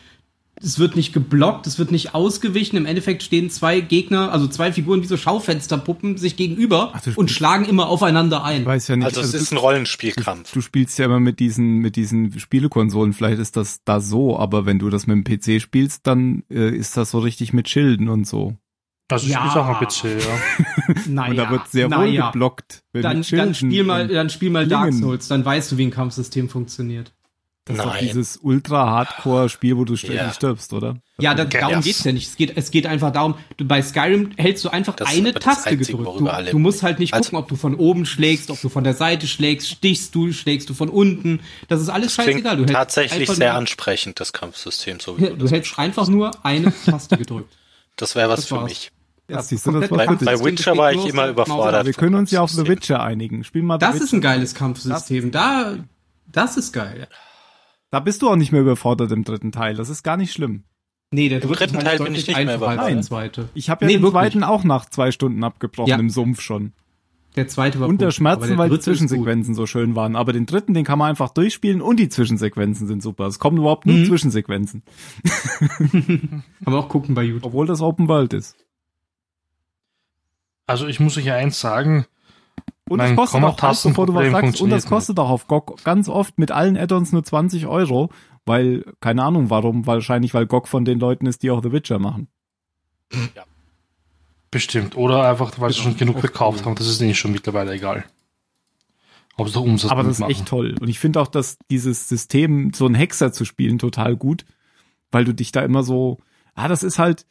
Es 0.59 0.79
wird 0.79 0.97
nicht 0.97 1.13
geblockt, 1.13 1.67
es 1.67 1.79
wird 1.79 1.91
nicht 1.93 2.15
ausgewichen. 2.15 2.77
Im 2.77 2.87
Endeffekt 2.87 3.23
stehen 3.23 3.51
zwei 3.51 3.81
Gegner, 3.81 4.33
also 4.33 4.47
zwei 4.49 4.73
Figuren 4.73 5.03
wie 5.03 5.07
so 5.07 5.17
Schaufensterpuppen 5.17 6.17
sich 6.17 6.37
gegenüber 6.37 6.93
Ach, 6.95 7.03
du 7.03 7.13
und 7.15 7.31
schlagen 7.31 7.67
immer 7.67 7.89
aufeinander 7.89 8.43
ein. 8.43 8.63
Ich 8.63 8.67
weiß 8.67 8.89
ja 8.89 8.97
nicht. 8.97 9.05
Also 9.05 9.21
es 9.21 9.33
du- 9.33 9.37
ist 9.37 9.53
ein 9.53 9.59
Rollenspielkampf. 9.59 10.53
Du 10.53 10.61
spielst 10.63 10.99
ja 10.99 11.05
immer 11.05 11.21
mit 11.21 11.41
diesen, 11.41 11.79
mit 11.79 11.97
diesen 11.97 12.39
Spielekonsolen, 12.39 13.13
vielleicht 13.13 13.39
ist 13.39 13.57
das 13.57 13.81
da 13.85 14.01
so, 14.01 14.39
aber 14.39 14.65
wenn 14.65 14.79
du 14.79 14.89
das 14.89 15.07
mit 15.07 15.17
dem 15.17 15.25
PC 15.25 15.61
spielst, 15.61 16.07
dann 16.07 16.43
äh, 16.51 16.71
ist 16.75 16.97
das 16.97 17.11
so 17.11 17.19
richtig 17.19 17.53
mit 17.53 17.69
Schilden 17.69 18.09
und 18.09 18.27
so. 18.27 18.57
Also 19.09 19.27
ich 19.27 19.33
Ja. 19.35 19.47
spiele 19.49 19.63
auch 19.65 19.69
am 19.69 19.87
PC, 19.87 20.05
ja. 20.21 20.95
Naja, 21.07 21.31
und 21.31 21.37
da 21.37 21.51
wird 21.51 21.69
sehr 21.69 21.87
wohl 21.91 22.07
naja. 22.07 22.31
geblockt. 22.31 22.83
wenn 22.93 23.03
Dann, 23.03 23.23
dann 23.31 23.55
spiel 23.55 23.85
mal, 23.85 24.09
dann 24.09 24.31
spiel 24.31 24.51
mal 24.51 24.67
Dark. 24.67 24.93
Souls, 24.95 25.29
dann 25.29 25.45
weißt 25.45 25.71
du, 25.71 25.77
wie 25.77 25.85
ein 25.87 25.91
Kampfsystem 25.93 26.49
funktioniert. 26.49 27.13
Das 27.67 27.79
ist 27.79 27.85
doch 27.85 27.97
dieses 27.99 28.37
Ultra-Hardcore-Spiel, 28.37 29.77
wo 29.77 29.85
du 29.85 29.97
ständig 29.97 30.19
Ja. 30.21 30.33
stirbst, 30.33 30.73
oder? 30.73 30.99
Ja, 31.19 31.35
da, 31.35 31.45
darum 31.45 31.71
ja. 31.73 31.81
geht's 31.81 32.05
ja 32.05 32.13
nicht. 32.13 32.29
Es 32.29 32.37
geht, 32.37 32.57
es 32.57 32.71
geht 32.71 32.87
einfach 32.87 33.11
darum, 33.13 33.35
du, 33.57 33.65
bei 33.65 33.83
Skyrim 33.83 34.31
hältst 34.37 34.65
du 34.65 34.69
einfach 34.69 34.95
Das 34.95 35.09
eine 35.09 35.33
das 35.33 35.43
Taste 35.43 35.71
Einzige, 35.71 35.99
gedrückt. 35.99 36.21
Du, 36.21 36.51
du 36.53 36.59
musst 36.61 36.85
halt 36.85 37.01
nicht 37.01 37.13
Also- 37.13 37.31
gucken, 37.31 37.39
ob 37.43 37.49
du 37.49 37.57
von 37.57 37.75
oben 37.75 38.07
schlägst, 38.07 38.51
ob 38.51 38.61
du 38.61 38.69
von 38.69 38.85
der 38.85 38.95
Seite 38.95 39.27
schlägst, 39.27 39.69
stichst 39.69 40.15
du, 40.15 40.33
schlägst 40.33 40.71
du 40.71 40.75
von 40.75 40.89
unten. 40.89 41.41
Das 41.67 41.81
ist 41.81 41.89
alles 41.89 42.15
Klingt 42.15 42.31
scheißegal. 42.31 42.57
Du 42.57 42.63
hältst 42.63 42.75
tatsächlich 42.75 43.21
einfach 43.23 43.35
sehr 43.35 43.51
nur, 43.51 43.59
ansprechend, 43.59 44.21
das 44.21 44.33
Kampfsystem, 44.33 45.01
so 45.01 45.19
wie 45.19 45.25
Ja, 45.25 45.31
du 45.31 45.37
Du 45.37 45.43
das 45.43 45.51
hältst 45.53 45.77
einfach 45.79 46.07
nur 46.07 46.31
eine 46.45 46.73
Taste 46.85 47.17
gedrückt. 47.17 47.53
Das 47.97 48.15
wäre 48.15 48.29
was 48.29 48.41
Das 48.41 48.49
für 48.49 48.61
mich. 48.63 48.93
Ja, 49.29 49.43
siehst 49.43 49.67
du, 49.67 49.73
das 49.73 49.91
war 49.91 49.99
Bei, 50.07 50.15
bei 50.15 50.45
Witcher 50.45 50.77
war 50.77 50.93
ich 50.93 51.05
immer 51.07 51.27
überfordert. 51.27 51.85
Wir 51.85 51.95
können 51.95 52.15
uns 52.15 52.31
ja 52.31 52.43
auf 52.43 52.53
The. 52.53 52.69
Witcher 52.69 53.03
einigen. 53.03 53.43
Spiel 53.43 53.63
mal 53.63 53.75
The 53.75 53.87
Das 53.87 53.95
Witcher. 53.95 54.05
ist 54.05 54.13
ein 54.13 54.21
geiles 54.21 54.55
Kampfsystem. 54.55 55.33
Da, 55.33 55.75
das 56.31 56.57
ist 56.57 56.73
geil. 56.73 57.09
Da 57.91 58.01
bist 58.01 58.23
du 58.23 58.29
auch 58.29 58.37
nicht 58.37 58.53
mehr 58.53 58.61
überfordert 58.63 59.13
im 59.13 59.25
dritten 59.25 59.53
Teil. 59.53 59.75
Das 59.75 59.89
ist 59.89 60.03
gar 60.03 60.17
nicht 60.17 60.33
schlimm. 60.33 60.65
Nee, 61.13 61.29
der 61.29 61.41
Im 61.41 61.49
dritte 61.49 61.67
dritten 61.69 61.75
Teil, 61.85 61.97
Teil 61.99 62.07
bin 62.07 62.15
ich 62.17 62.27
nicht 62.27 62.37
mehr 62.37 62.57
überfordert. 62.57 62.89
der 62.91 63.03
zweite. 63.03 63.49
Ich 63.55 63.71
habe 63.71 63.85
ja 63.85 63.87
Nee, 63.87 63.95
den 63.95 64.03
wirklich. 64.03 64.21
zweiten 64.21 64.43
auch 64.45 64.65
nach 64.65 64.87
zwei 64.91 65.13
Stunden 65.13 65.45
abgebrochen 65.45 65.89
Ja. 65.91 65.97
im 65.99 66.11
Sumpf 66.11 66.41
schon. 66.41 66.73
Der 67.37 67.47
zweite 67.49 67.79
war 67.79 67.87
Unter 67.89 67.97
gut, 67.99 68.03
aber 68.07 68.13
Schmerzen, 68.13 68.49
der 68.49 68.59
weil 68.59 68.71
die. 68.71 68.81
Zwischensequenzen 68.81 69.55
so 69.55 69.67
schön 69.67 69.95
waren. 69.95 70.17
Aber 70.17 70.33
den 70.33 70.47
dritten, 70.47 70.73
den 70.75 70.85
kann 70.85 70.99
man 70.99 71.11
einfach 71.11 71.31
durchspielen 71.31 71.83
und 71.83 72.01
die 72.01 72.09
Zwischensequenzen 72.09 72.87
sind 72.89 73.03
super. 73.03 73.27
Es 73.27 73.39
kommen 73.39 73.59
überhaupt 73.59 73.85
nur 73.87 73.95
Mhm. 73.97 74.07
Zwischensequenzen. 74.07 74.83
Kann 75.93 76.43
man 76.65 76.75
auch 76.75 76.89
gucken 76.89 77.15
bei 77.15 77.23
YouTube. 77.23 77.45
Obwohl 77.45 77.67
das 77.67 77.83
Open 77.83 78.09
World 78.09 78.33
ist. 78.33 78.57
Also 80.67 80.87
ich 80.87 80.99
muss 80.99 81.17
euch 81.17 81.27
ja 81.27 81.35
eins 81.37 81.61
sagen, 81.61 82.07
Und 82.89 82.99
Mein 82.99 83.17
das 83.17 83.17
kostet 83.17 83.37
auch, 83.39 83.57
Kommatastenproblem 83.57 84.15
bevor 84.15 84.31
du 84.31 84.33
was 84.33 84.43
sagst, 84.51 84.61
und 84.63 84.71
das 84.71 84.87
kostet 84.87 85.19
auch 85.19 85.31
auf 85.31 85.49
GOG 85.49 85.83
ganz 85.83 86.09
oft 86.09 86.39
mit 86.39 86.53
allen 86.53 86.77
Add-ons 86.77 87.13
nur 87.13 87.25
20 87.25 87.67
Euro, 87.67 88.11
weil, 88.45 88.85
keine 89.01 89.25
Ahnung 89.25 89.51
warum, 89.51 89.87
wahrscheinlich 89.87 90.35
weil 90.35 90.47
GOG 90.47 90.69
von 90.69 90.85
den 90.85 91.01
Leuten 91.01 91.27
ist, 91.27 91.43
die 91.43 91.51
auch 91.51 91.63
The 91.65 91.73
Witcher 91.73 91.99
machen. 91.99 92.29
bestimmt. 94.51 94.97
Oder 94.97 95.29
einfach, 95.29 95.59
weil 95.59 95.71
sie 95.73 95.79
Ja, 95.79 95.85
schon 95.85 95.97
genug 95.97 96.23
gekauft 96.23 96.61
cool. 96.61 96.67
haben. 96.67 96.75
Das 96.77 96.87
ist 96.87 97.01
denen 97.01 97.15
schon 97.15 97.33
mittlerweile 97.33 97.73
egal. 97.73 98.05
Ob 99.37 99.49
sie 99.49 99.59
Umsatz 99.61 99.91
Aber 99.91 100.03
das 100.03 100.13
ist 100.13 100.19
mitmachen. 100.21 100.33
echt 100.41 100.49
toll. 100.49 100.75
Und 100.81 100.89
ich 100.89 100.99
finde 100.99 101.21
auch, 101.21 101.27
dass 101.27 101.59
dieses 101.71 102.09
System, 102.09 102.73
so 102.73 102.87
einen 102.87 102.95
Hexer 102.95 103.33
zu 103.33 103.45
spielen, 103.45 103.79
total 103.79 104.17
gut, 104.17 104.47
weil 105.11 105.25
du 105.25 105.35
dich 105.35 105.53
da 105.53 105.63
immer 105.63 105.83
so, 105.83 106.19
ah, 106.55 106.69
das 106.69 106.83
ist 106.83 106.99
halt, 106.99 107.27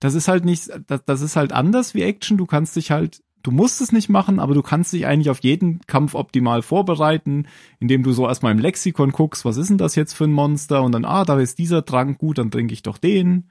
das 0.00 0.14
ist 0.14 0.26
halt 0.28 0.44
nicht, 0.44 0.68
das, 0.88 1.04
das 1.04 1.20
ist 1.20 1.36
halt 1.36 1.52
anders 1.52 1.94
wie 1.94 2.02
Action. 2.02 2.38
Du 2.38 2.46
kannst 2.46 2.74
dich 2.74 2.90
halt, 2.90 3.22
du 3.44 3.52
musst 3.52 3.80
es 3.80 3.92
nicht 3.92 4.08
machen, 4.08 4.40
aber 4.40 4.54
du 4.54 4.62
kannst 4.62 4.92
dich 4.92 5.06
eigentlich 5.06 5.30
auf 5.30 5.38
jeden 5.44 5.80
Kampf 5.86 6.14
optimal 6.16 6.62
vorbereiten, 6.62 7.46
indem 7.78 8.02
du 8.02 8.12
so 8.12 8.26
erstmal 8.26 8.50
im 8.50 8.58
Lexikon 8.58 9.12
guckst, 9.12 9.44
was 9.44 9.56
ist 9.56 9.70
denn 9.70 9.78
das 9.78 9.94
jetzt 9.94 10.14
für 10.14 10.24
ein 10.24 10.32
Monster? 10.32 10.82
Und 10.82 10.90
dann, 10.92 11.04
ah, 11.04 11.24
da 11.24 11.38
ist 11.38 11.58
dieser 11.58 11.84
Trank 11.84 12.18
gut, 12.18 12.38
dann 12.38 12.50
trinke 12.50 12.74
ich 12.74 12.82
doch 12.82 12.98
den. 12.98 13.48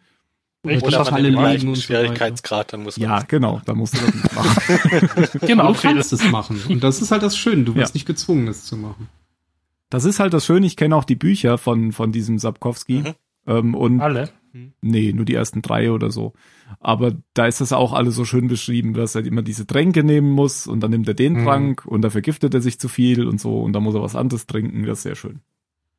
Echt? 0.66 0.86
Oder 0.86 1.06
Falle 1.06 1.32
den 1.32 1.42
liegen 1.46 1.70
und 1.70 1.78
Schwierigkeitsgrad, 1.78 2.74
dann 2.74 2.84
muss 2.84 2.98
man 2.98 3.10
Ja, 3.10 3.20
genau, 3.22 3.62
da 3.66 3.74
musst 3.74 3.96
du 3.96 4.06
das 4.06 4.14
nicht 4.14 4.36
machen. 4.36 5.30
Genau, 5.48 5.64
du 5.66 5.70
okay, 5.72 5.94
kannst 5.94 6.14
es 6.14 6.30
machen. 6.32 6.62
Und 6.70 6.84
das 6.84 7.02
ist 7.02 7.12
halt 7.12 7.22
das 7.22 7.38
Schöne. 7.38 7.64
Du 7.64 7.76
wirst 7.76 7.94
Ja. 7.94 7.96
nicht 7.98 8.06
gezwungen, 8.06 8.48
es 8.48 8.66
zu 8.66 8.78
machen. 8.78 9.10
Das 9.90 10.06
ist 10.06 10.20
halt 10.20 10.34
das 10.34 10.46
Schöne, 10.46 10.66
ich 10.66 10.76
kenne 10.78 10.96
auch 10.96 11.04
die 11.04 11.16
Bücher 11.16 11.58
von, 11.58 11.92
von 11.92 12.12
diesem 12.12 12.40
Sapkowski. 12.40 13.00
Mhm. 13.00 13.14
Ähm, 13.46 13.76
und 13.76 14.02
alle. 14.02 14.30
Nee, 14.82 15.14
nur 15.14 15.26
die 15.26 15.34
ersten 15.34 15.62
drei 15.62 15.92
oder 15.92 16.12
so. 16.12 16.34
Aber 16.80 17.14
da 17.34 17.48
ist 17.48 17.60
das 17.62 17.74
auch 17.74 17.92
alles 17.94 18.16
so 18.16 18.24
schön 18.26 18.48
beschrieben, 18.48 18.94
dass 18.94 19.16
er 19.16 19.26
immer 19.26 19.42
diese 19.42 19.66
Tränke 19.66 20.04
nehmen 20.04 20.30
muss 20.32 20.68
und 20.68 20.80
dann 20.82 20.92
nimmt 20.92 21.08
er 21.08 21.14
den 21.16 21.34
Mhm. 21.34 21.44
Trank 21.46 21.86
und 21.86 22.02
da 22.04 22.10
vergiftet 22.10 22.54
er 22.54 22.62
sich 22.62 22.80
zu 22.80 22.88
viel 22.88 23.28
und 23.28 23.42
so 23.42 23.62
und 23.62 23.74
dann 23.74 23.84
muss 23.84 23.96
er 23.96 24.02
was 24.04 24.16
anderes 24.16 24.46
trinken. 24.46 24.86
Das 24.86 25.00
ist 25.00 25.04
sehr 25.04 25.16
schön. 25.16 25.40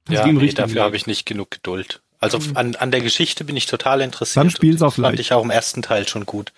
Das 0.05 0.17
Ja, 0.17 0.27
nee, 0.27 0.53
dafür 0.53 0.83
habe 0.83 0.97
ich 0.97 1.07
nicht 1.07 1.27
genug 1.27 1.51
Geduld. 1.51 2.03
Also 2.21 2.39
an, 2.55 2.75
an 2.77 2.91
der 2.91 3.01
Geschichte 3.01 3.45
bin 3.45 3.57
ich 3.57 3.67
total 3.67 4.01
interessiert. 4.01 4.45
Dann 4.45 4.51
spiel's 4.51 4.83
auf 4.83 4.95
das 4.97 5.03
fand 5.03 5.17
leicht. 5.17 5.21
ich 5.21 5.33
auch 5.33 5.43
im 5.45 5.51
ersten 5.51 5.83
Teil 5.83 6.07
schon 6.09 6.25
gut. 6.25 6.53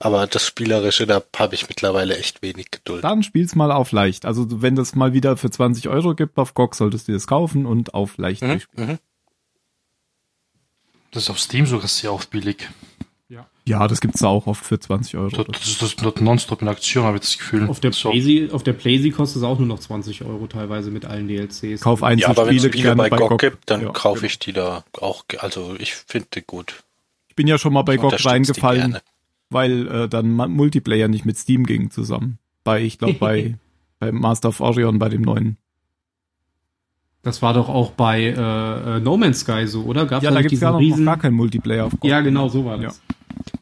Aber 0.00 0.26
das 0.26 0.46
Spielerische, 0.46 1.06
da 1.06 1.22
habe 1.36 1.54
ich 1.56 1.68
mittlerweile 1.68 2.16
echt 2.16 2.40
wenig 2.42 2.70
Geduld. 2.70 3.02
Dann 3.02 3.22
spiel's 3.22 3.56
mal 3.56 3.72
auf 3.72 3.90
leicht. 3.90 4.26
Also 4.26 4.62
wenn 4.62 4.76
das 4.76 4.94
mal 4.94 5.12
wieder 5.12 5.36
für 5.36 5.50
20 5.50 5.88
Euro 5.88 6.14
gibt 6.14 6.38
auf 6.38 6.54
GOG, 6.54 6.74
solltest 6.76 7.08
du 7.08 7.12
das 7.12 7.26
kaufen 7.26 7.66
und 7.66 7.94
auf 7.94 8.16
leicht 8.16 8.42
Mhm, 8.42 8.48
durchspielen. 8.48 8.98
Das 11.10 11.24
ist 11.24 11.30
auf 11.30 11.38
Steam 11.38 11.66
sogar 11.66 11.88
sehr 11.88 12.12
oft 12.12 12.30
billig. 12.30 12.68
Ja, 13.68 13.86
das 13.86 14.00
gibt's 14.00 14.20
da 14.20 14.28
auch 14.28 14.46
oft 14.46 14.64
für 14.64 14.80
20 14.80 15.16
Euro. 15.18 15.28
Das, 15.28 15.46
das 15.46 15.68
ist 15.68 15.82
das 15.82 15.96
dort 15.96 16.22
nonstop 16.22 16.62
in 16.62 16.68
Aktion, 16.68 17.04
habe 17.04 17.18
ich 17.18 17.20
das 17.20 17.36
Gefühl. 17.36 17.68
Auf 17.68 17.80
der, 17.80 17.92
so. 17.92 18.10
Playsee, 18.10 18.50
auf 18.50 18.62
der 18.62 18.72
Playsee 18.72 19.10
kostet 19.10 19.42
es 19.42 19.42
auch 19.42 19.58
nur 19.58 19.68
noch 19.68 19.78
20 19.78 20.24
Euro 20.24 20.46
teilweise 20.46 20.90
mit 20.90 21.04
allen 21.04 21.28
DLCs. 21.28 21.82
Kauf 21.82 22.00
Ja, 22.00 22.28
aber 22.28 22.46
wenn 22.46 22.56
es 22.56 22.62
Spiele 22.62 22.82
gerne 22.82 23.10
bei 23.10 23.10
GOG 23.10 23.38
gibt, 23.38 23.70
dann 23.70 23.82
Ja, 23.82 23.90
kaufe 23.90 24.20
genau. 24.20 24.26
ich 24.26 24.38
die 24.38 24.54
da 24.54 24.84
auch. 24.98 25.24
Also 25.40 25.76
ich 25.78 25.94
finde 25.94 26.28
die 26.34 26.40
gut. 26.40 26.82
Ich 27.28 27.36
bin 27.36 27.46
ja 27.46 27.58
schon 27.58 27.74
mal 27.74 27.82
bei 27.82 27.96
Ich 27.96 28.00
GOG 28.00 28.24
reingefallen, 28.24 28.98
weil 29.50 29.86
äh, 29.88 30.08
dann 30.08 30.30
Multiplayer 30.30 31.08
nicht 31.08 31.26
mit 31.26 31.36
Steam 31.36 31.66
ging 31.66 31.90
zusammen. 31.90 32.38
Bei, 32.64 32.80
ich 32.80 32.96
glaube, 32.96 33.14
bei, 33.14 33.58
bei 33.98 34.12
Master 34.12 34.48
of 34.48 34.60
Orion, 34.60 34.98
bei 34.98 35.10
dem 35.10 35.20
neuen. 35.20 35.58
Das 37.22 37.42
war 37.42 37.52
doch 37.54 37.68
auch 37.68 37.90
bei 37.92 38.22
äh, 38.22 38.96
äh, 38.96 39.00
No 39.00 39.16
Man's 39.16 39.40
Sky 39.40 39.66
so, 39.66 39.82
oder? 39.82 40.06
Gab's 40.06 40.24
Ja, 40.24 40.30
da 40.30 40.38
gibt's 40.40 40.50
diesen 40.50 40.60
gar 40.62 40.72
noch, 40.72 40.78
riesen, 40.80 41.04
noch 41.04 41.12
gar 41.12 41.18
keinen 41.18 41.34
Multiplayer 41.34 41.86
auf 41.86 41.92
GOG. 41.98 42.04
Ja, 42.08 42.20
genau, 42.20 42.48
so 42.48 42.64
war 42.64 42.78
das. 42.78 43.00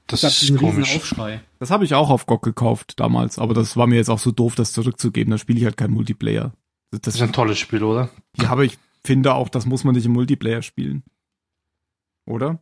Das 0.07 0.21
gab 0.21 0.31
ist 0.31 0.43
diesen 0.43 0.59
riesen 0.59 0.73
komisch. 0.75 0.97
Aufschrei. 0.97 1.41
Das 1.59 1.71
habe 1.71 1.85
ich 1.85 1.95
auch 1.95 2.11
auf 2.11 2.27
GOG 2.27 2.43
gekauft 2.43 2.95
damals, 3.01 3.39
aber 3.39 3.55
das 3.55 3.77
war 3.77 3.87
mir 3.87 3.97
jetzt 3.97 4.11
auch 4.11 4.19
so 4.19 4.31
doof, 4.31 4.55
das 4.55 4.73
zurückzugeben. 4.73 5.31
Da 5.31 5.39
spiele 5.39 5.59
ich 5.59 5.65
halt 5.65 5.77
kein 5.77 5.91
Multiplayer. 5.91 6.53
Das, 6.91 7.01
Das 7.01 7.15
ist 7.17 7.23
ein 7.23 7.33
tolles 7.33 7.59
Spiel, 7.59 7.83
oder? 7.83 8.11
ja, 8.41 8.51
aber 8.51 8.65
ich 8.65 8.79
finde 9.05 9.35
auch, 9.35 9.49
das 9.49 9.67
muss 9.67 9.85
man 9.85 9.95
nicht 9.95 10.07
im 10.07 10.13
Multiplayer 10.13 10.63
spielen. 10.63 11.03
Oder? 12.27 12.59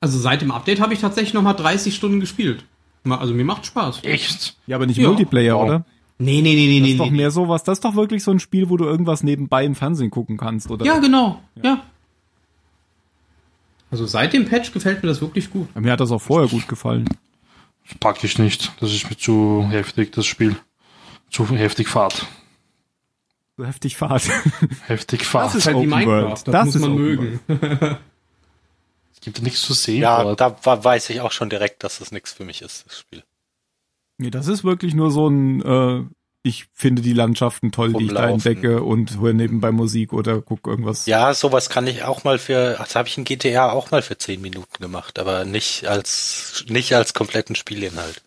Also 0.00 0.18
seit 0.18 0.42
dem 0.42 0.50
Update 0.50 0.80
habe 0.80 0.92
ich 0.94 1.00
tatsächlich 1.00 1.34
noch 1.34 1.42
mal 1.42 1.54
30 1.54 1.94
Stunden 1.94 2.20
gespielt. 2.20 2.64
Also 3.08 3.34
mir 3.34 3.44
macht 3.44 3.66
Spaß. 3.66 4.00
Echt? 4.02 4.56
Ja, 4.66 4.76
aber 4.76 4.86
nicht 4.86 4.96
im 4.98 5.04
Ja. 5.04 5.08
Multiplayer, 5.10 5.56
Wow. 5.56 5.64
oder? 5.64 5.84
Nee, 6.18 6.42
nee, 6.42 6.54
nee, 6.54 6.66
nee, 6.66 6.78
Das 6.80 6.86
nee. 6.86 6.92
ist 6.92 7.00
doch 7.00 7.10
nee. 7.10 7.16
mehr 7.16 7.30
sowas, 7.30 7.64
das 7.64 7.78
ist 7.78 7.84
doch 7.84 7.96
wirklich 7.96 8.22
so 8.22 8.30
ein 8.30 8.38
Spiel, 8.40 8.70
wo 8.70 8.76
du 8.76 8.84
irgendwas 8.84 9.22
nebenbei 9.22 9.64
im 9.64 9.74
Fernsehen 9.74 10.10
gucken 10.10 10.36
kannst, 10.36 10.70
oder? 10.70 10.84
Ja, 10.86 10.98
genau. 10.98 11.40
Ja. 11.62 11.82
Also 13.90 14.06
seit 14.06 14.32
dem 14.32 14.44
Patch 14.44 14.72
gefällt 14.72 15.02
mir 15.02 15.08
das 15.08 15.20
wirklich 15.20 15.50
gut. 15.50 15.74
Mir 15.76 15.92
hat 15.92 16.00
das 16.00 16.10
auch 16.12 16.20
vorher 16.22 16.48
gut 16.48 16.66
gefallen. 16.68 17.08
Das 17.88 17.98
pack 17.98 18.22
ich 18.24 18.38
nicht. 18.38 18.72
Das 18.80 18.92
ist 18.92 19.08
mir 19.10 19.16
zu 19.16 19.66
heftig, 19.70 20.12
das 20.12 20.26
Spiel. 20.26 20.56
Zu 21.30 21.48
heftig 21.50 21.88
Fahrt. 21.88 22.26
So 23.56 23.64
heftig 23.64 23.96
Fahrt. 23.96 24.28
Heftig 24.88 25.24
Fahrt. 25.24 25.46
Das 25.46 25.54
ist 25.54 25.66
Halt 25.66 25.76
wie 25.76 25.80
Open 25.80 25.90
Minecraft, 25.90 26.22
World. 26.22 26.32
das, 26.32 26.42
Das 26.44 26.64
muss 26.66 26.74
ist 26.74 26.80
man 26.80 26.92
Open 26.92 27.04
mögen. 27.04 27.40
es 29.12 29.20
gibt 29.20 29.42
nichts 29.42 29.62
zu 29.62 29.74
sehen 29.74 30.02
Ja, 30.02 30.24
dort. 30.24 30.40
da 30.40 30.84
weiß 30.84 31.10
ich 31.10 31.20
auch 31.20 31.30
schon 31.30 31.50
direkt, 31.50 31.84
dass 31.84 32.00
das 32.00 32.10
nichts 32.10 32.32
für 32.32 32.44
mich 32.44 32.62
ist, 32.62 32.84
das 32.86 32.98
Spiel. 32.98 33.22
Nee, 34.18 34.30
das 34.30 34.46
ist 34.48 34.64
wirklich 34.64 34.94
nur 34.94 35.10
so 35.10 35.28
ein, 35.28 35.62
äh, 35.62 36.04
ich 36.42 36.66
finde 36.74 37.00
die 37.02 37.12
Landschaften 37.14 37.72
toll, 37.72 37.94
die 37.94 38.04
ich 38.04 38.12
da 38.12 38.26
Rumlaufen. 38.26 38.34
entdecke 38.52 38.82
und 38.82 39.18
höre 39.20 39.32
nebenbei 39.32 39.72
Musik 39.72 40.12
oder 40.12 40.42
guck 40.42 40.66
irgendwas. 40.66 41.06
Ja, 41.06 41.32
sowas 41.32 41.70
kann 41.70 41.86
ich 41.86 42.02
auch 42.02 42.22
mal 42.24 42.38
für, 42.38 42.74
das 42.78 42.94
habe 42.96 43.08
ich 43.08 43.16
in 43.16 43.24
GTA 43.24 43.70
auch 43.70 43.90
mal 43.90 44.02
für 44.02 44.18
10 44.18 44.40
Minuten 44.42 44.82
gemacht, 44.82 45.18
aber 45.18 45.44
nicht 45.46 45.86
als, 45.86 46.64
nicht 46.68 46.94
als 46.94 47.14
kompletten 47.14 47.56
Spielinhalt. 47.56 48.22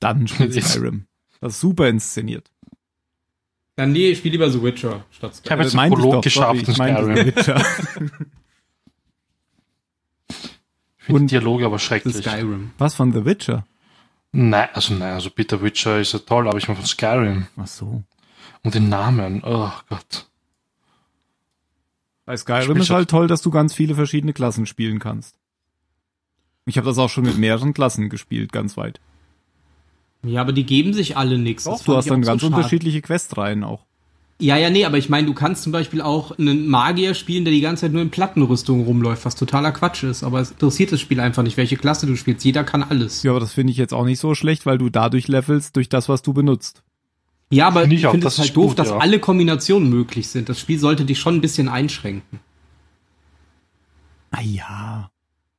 Dann 0.00 0.28
spielt 0.28 0.54
Ist- 0.54 0.70
Skyrim. 0.72 1.06
Das 1.40 1.54
ist 1.54 1.60
super 1.60 1.88
inszeniert. 1.88 2.50
Dann 3.76 3.92
nee, 3.92 4.10
ich 4.10 4.18
spiele 4.18 4.32
lieber 4.32 4.50
The 4.50 4.60
Witcher 4.62 5.04
statt 5.10 5.40
Ich 5.44 5.50
habe 5.50 5.62
Skyrim. 5.62 5.62
jetzt 5.62 5.70
einen 5.72 5.90
meinte 5.90 5.96
ich 5.98 6.02
Prolog 6.04 6.24
geschafft 6.24 6.68
ich 6.68 6.74
Skyrim. 6.74 7.26
Witcher. 7.26 7.64
Die 11.08 11.26
Dialoge 11.26 11.64
aber 11.66 11.78
schrecklich. 11.78 12.16
Skyrim. 12.16 12.72
Was 12.78 12.94
von 12.94 13.12
The 13.12 13.24
Witcher? 13.24 13.66
Nein, 14.32 14.68
also 14.74 14.94
nein, 14.94 15.14
also 15.14 15.30
Peter 15.30 15.62
Witcher 15.62 16.00
ist 16.00 16.12
ja 16.12 16.18
toll, 16.18 16.48
aber 16.48 16.58
ich 16.58 16.68
meine 16.68 16.76
von 16.78 16.86
Skyrim. 16.86 17.46
Ach 17.56 17.66
so. 17.66 18.02
Und 18.62 18.74
den 18.74 18.88
Namen, 18.88 19.42
oh 19.44 19.70
Gott. 19.88 20.26
Bei 22.26 22.36
Skyrim 22.36 22.76
ist 22.76 22.90
du- 22.90 22.94
halt 22.94 23.08
toll, 23.08 23.26
dass 23.26 23.40
du 23.42 23.50
ganz 23.50 23.74
viele 23.74 23.94
verschiedene 23.94 24.32
Klassen 24.34 24.66
spielen 24.66 24.98
kannst. 24.98 25.36
Ich 26.66 26.76
habe 26.76 26.86
das 26.86 26.98
auch 26.98 27.08
schon 27.08 27.24
mit 27.24 27.38
mehreren 27.38 27.72
Klassen 27.72 28.10
gespielt, 28.10 28.52
ganz 28.52 28.76
weit. 28.76 29.00
Ja, 30.22 30.42
aber 30.42 30.52
die 30.52 30.64
geben 30.66 30.92
sich 30.92 31.16
alle 31.16 31.38
nichts. 31.38 31.64
Doch, 31.64 31.82
du 31.82 31.96
hast 31.96 32.10
dann 32.10 32.22
so 32.22 32.30
ganz 32.30 32.42
schade. 32.42 32.54
unterschiedliche 32.54 33.00
Questreihen 33.00 33.64
auch. 33.64 33.86
Ja, 34.40 34.56
ja, 34.56 34.70
nee, 34.70 34.84
aber 34.84 34.98
ich 34.98 35.08
meine, 35.08 35.26
du 35.26 35.34
kannst 35.34 35.64
zum 35.64 35.72
Beispiel 35.72 36.00
auch 36.00 36.38
einen 36.38 36.68
Magier 36.68 37.14
spielen, 37.14 37.44
der 37.44 37.52
die 37.52 37.60
ganze 37.60 37.82
Zeit 37.82 37.92
nur 37.92 38.02
in 38.02 38.10
Plattenrüstung 38.10 38.84
rumläuft, 38.84 39.24
was 39.24 39.34
totaler 39.34 39.72
Quatsch 39.72 40.04
ist. 40.04 40.22
Aber 40.22 40.40
es 40.40 40.52
interessiert 40.52 40.92
das 40.92 41.00
Spiel 41.00 41.18
einfach 41.18 41.42
nicht, 41.42 41.56
welche 41.56 41.76
Klasse 41.76 42.06
du 42.06 42.14
spielst. 42.14 42.44
Jeder 42.44 42.62
kann 42.62 42.84
alles. 42.84 43.24
Ja, 43.24 43.32
aber 43.32 43.40
das 43.40 43.52
finde 43.52 43.72
ich 43.72 43.78
jetzt 43.78 43.92
auch 43.92 44.04
nicht 44.04 44.20
so 44.20 44.36
schlecht, 44.36 44.64
weil 44.64 44.78
du 44.78 44.90
dadurch 44.90 45.26
levelst 45.26 45.74
durch 45.74 45.88
das, 45.88 46.08
was 46.08 46.22
du 46.22 46.32
benutzt. 46.32 46.84
Ja, 47.50 47.66
aber 47.66 47.80
Finde 47.80 47.96
ich 47.96 48.02
ich 48.02 48.06
auch, 48.06 48.12
finde 48.12 48.28
es 48.28 48.38
halt 48.38 48.56
doof, 48.56 48.68
gut, 48.68 48.78
dass 48.78 48.90
ja. 48.90 48.98
alle 48.98 49.18
Kombinationen 49.18 49.88
möglich 49.88 50.28
sind. 50.28 50.48
Das 50.48 50.60
Spiel 50.60 50.78
sollte 50.78 51.04
dich 51.04 51.18
schon 51.18 51.36
ein 51.36 51.40
bisschen 51.40 51.68
einschränken. 51.68 52.38
Ah 54.30 54.42
ja. 54.42 55.10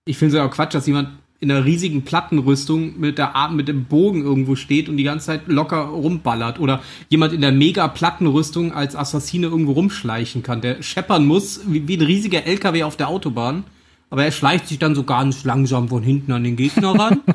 Ich 0.05 0.17
finde 0.17 0.35
es 0.35 0.39
ja 0.39 0.47
auch 0.47 0.51
Quatsch, 0.51 0.73
dass 0.73 0.87
jemand 0.87 1.09
in 1.41 1.49
einer 1.49 1.63
riesigen 1.63 2.03
Plattenrüstung 2.03 2.99
mit 2.99 3.17
der 3.17 3.35
Arm, 3.35 3.55
mit 3.55 3.67
dem 3.67 3.85
Bogen 3.85 4.23
irgendwo 4.23 4.55
steht 4.55 4.89
und 4.89 4.97
die 4.97 5.03
ganze 5.03 5.27
Zeit 5.27 5.47
locker 5.47 5.83
rumballert 5.83 6.59
oder 6.59 6.81
jemand 7.07 7.31
in 7.33 7.41
der 7.41 7.53
mega 7.53 7.87
Plattenrüstung 7.87 8.73
als 8.73 8.95
Assassine 8.95 9.47
irgendwo 9.47 9.71
rumschleichen 9.71 10.43
kann, 10.43 10.61
der 10.61 10.83
scheppern 10.83 11.25
muss 11.25 11.61
wie, 11.65 11.87
wie 11.87 11.95
ein 11.95 12.01
riesiger 12.01 12.45
LKW 12.45 12.83
auf 12.83 12.97
der 12.97 13.07
Autobahn, 13.07 13.63
aber 14.09 14.25
er 14.25 14.31
schleicht 14.31 14.67
sich 14.67 14.79
dann 14.79 14.95
so 14.95 15.03
ganz 15.03 15.45
langsam 15.45 15.87
von 15.87 16.03
hinten 16.03 16.31
an 16.33 16.43
den 16.43 16.55
Gegner 16.55 16.99
ran. 16.99 17.21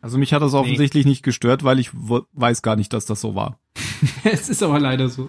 Also 0.00 0.18
mich 0.18 0.34
hat 0.34 0.42
das 0.42 0.52
offensichtlich 0.52 1.06
nicht 1.06 1.22
gestört, 1.22 1.64
weil 1.64 1.78
ich 1.78 1.88
weiß 1.94 2.60
gar 2.60 2.76
nicht, 2.76 2.92
dass 2.92 3.06
das 3.06 3.22
so 3.22 3.34
war. 3.34 3.58
es 4.24 4.50
ist 4.50 4.62
aber 4.62 4.78
leider 4.78 5.08
so. 5.08 5.28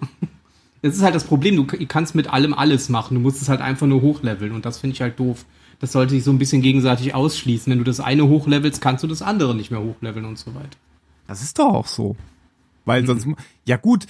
Das 0.82 0.94
ist 0.94 1.02
halt 1.02 1.14
das 1.14 1.24
Problem, 1.24 1.56
du 1.56 1.64
kannst 1.64 2.14
mit 2.14 2.30
allem 2.30 2.52
alles 2.52 2.90
machen, 2.90 3.14
du 3.14 3.20
musst 3.20 3.40
es 3.40 3.48
halt 3.48 3.62
einfach 3.62 3.86
nur 3.86 4.02
hochleveln 4.02 4.52
und 4.52 4.66
das 4.66 4.78
finde 4.78 4.92
ich 4.92 5.00
halt 5.00 5.18
doof. 5.18 5.46
Das 5.78 5.92
sollte 5.92 6.14
sich 6.14 6.24
so 6.24 6.30
ein 6.30 6.38
bisschen 6.38 6.62
gegenseitig 6.62 7.14
ausschließen. 7.14 7.70
Wenn 7.70 7.78
du 7.78 7.84
das 7.84 8.00
eine 8.00 8.26
hochlevelst, 8.28 8.80
kannst 8.80 9.04
du 9.04 9.08
das 9.08 9.22
andere 9.22 9.54
nicht 9.54 9.70
mehr 9.70 9.82
hochleveln 9.82 10.24
und 10.24 10.38
so 10.38 10.54
weiter. 10.54 10.78
Das 11.26 11.42
ist 11.42 11.58
doch 11.58 11.72
auch 11.72 11.86
so. 11.86 12.16
Weil 12.84 13.06
sonst, 13.06 13.26
ja 13.64 13.76
gut, 13.76 14.06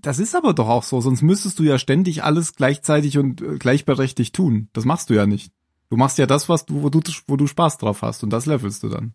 das 0.00 0.18
ist 0.18 0.34
aber 0.34 0.54
doch 0.54 0.68
auch 0.68 0.82
so, 0.82 1.00
sonst 1.00 1.22
müsstest 1.22 1.58
du 1.58 1.62
ja 1.62 1.78
ständig 1.78 2.24
alles 2.24 2.54
gleichzeitig 2.54 3.18
und 3.18 3.40
äh, 3.40 3.58
gleichberechtigt 3.58 4.34
tun. 4.34 4.68
Das 4.72 4.84
machst 4.84 5.10
du 5.10 5.14
ja 5.14 5.26
nicht. 5.26 5.52
Du 5.90 5.96
machst 5.96 6.18
ja 6.18 6.26
das, 6.26 6.48
was 6.48 6.66
du, 6.66 6.82
wo 6.82 6.90
du, 6.90 7.00
wo 7.28 7.36
du 7.36 7.46
Spaß 7.46 7.78
drauf 7.78 8.02
hast 8.02 8.24
und 8.24 8.30
das 8.30 8.46
levelst 8.46 8.82
du 8.82 8.88
dann. 8.88 9.14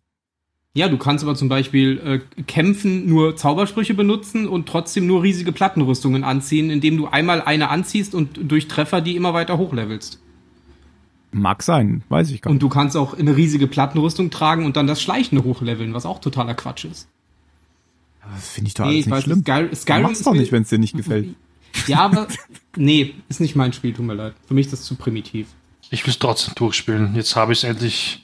Ja, 0.74 0.88
du 0.88 0.98
kannst 0.98 1.24
aber 1.26 1.36
zum 1.36 1.50
Beispiel 1.50 2.00
äh, 2.00 2.44
kämpfen, 2.44 3.10
nur 3.10 3.36
Zaubersprüche 3.36 3.94
benutzen 3.94 4.48
und 4.48 4.70
trotzdem 4.70 5.06
nur 5.06 5.22
riesige 5.22 5.52
Plattenrüstungen 5.52 6.24
anziehen, 6.24 6.70
indem 6.70 6.96
du 6.96 7.08
einmal 7.08 7.42
eine 7.42 7.70
anziehst 7.70 8.16
und 8.16 8.40
durch 8.50 8.70
Treffer 8.70 9.02
die 9.02 9.18
immer 9.18 9.34
weiter 9.34 9.58
hochlevelst. 9.58 10.22
Mag 11.32 11.64
sein, 11.64 12.04
weiß 12.10 12.30
ich 12.32 12.42
gar 12.42 12.50
Und 12.50 12.56
nicht. 12.58 12.64
du 12.64 12.70
kannst 12.70 12.98
auch 12.98 13.14
eine 13.18 13.36
riesige 13.38 13.68
Plattenrüstung 13.68 14.30
tragen 14.32 14.66
und 14.66 14.76
dann 14.76 14.88
das 14.88 15.02
Schleichende 15.02 15.44
hochleveln, 15.44 15.94
was 15.94 16.06
auch 16.06 16.20
totaler 16.20 16.54
Quatsch 16.56 16.86
ist. 16.86 17.08
Das 18.34 18.50
finde 18.50 18.68
ich 18.68 18.74
doch 18.74 18.84
Nee, 18.86 18.90
alles 18.92 19.00
ich 19.00 19.06
nicht 19.08 19.16
weiß, 19.16 19.24
schlimm. 19.24 19.42
Sky 19.42 19.68
Du 19.70 19.76
Skyrim 19.76 20.02
mach's 20.04 20.20
ist 20.20 20.28
doch 20.28 20.34
nicht, 20.34 20.52
wenn 20.52 20.64
es 20.64 20.70
dir 20.70 20.78
nicht 20.80 20.96
gefällt. 20.96 21.34
Ja, 21.88 22.00
aber 22.02 22.28
nee, 22.76 23.16
ist 23.30 23.40
nicht 23.40 23.56
mein 23.56 23.72
Spiel, 23.74 23.94
tut 23.94 24.06
mir 24.06 24.14
leid. 24.14 24.34
Für 24.46 24.54
mich 24.54 24.66
ist 24.68 24.74
das 24.74 24.84
zu 24.84 24.96
primitiv. 24.96 25.48
Ich 25.90 26.06
will 26.06 26.12
es 26.12 26.20
trotzdem 26.20 26.54
durchspielen. 26.56 27.16
Jetzt 27.16 27.36
habe 27.36 27.54
ich 27.54 27.60
es 27.60 27.64
endlich 27.64 28.24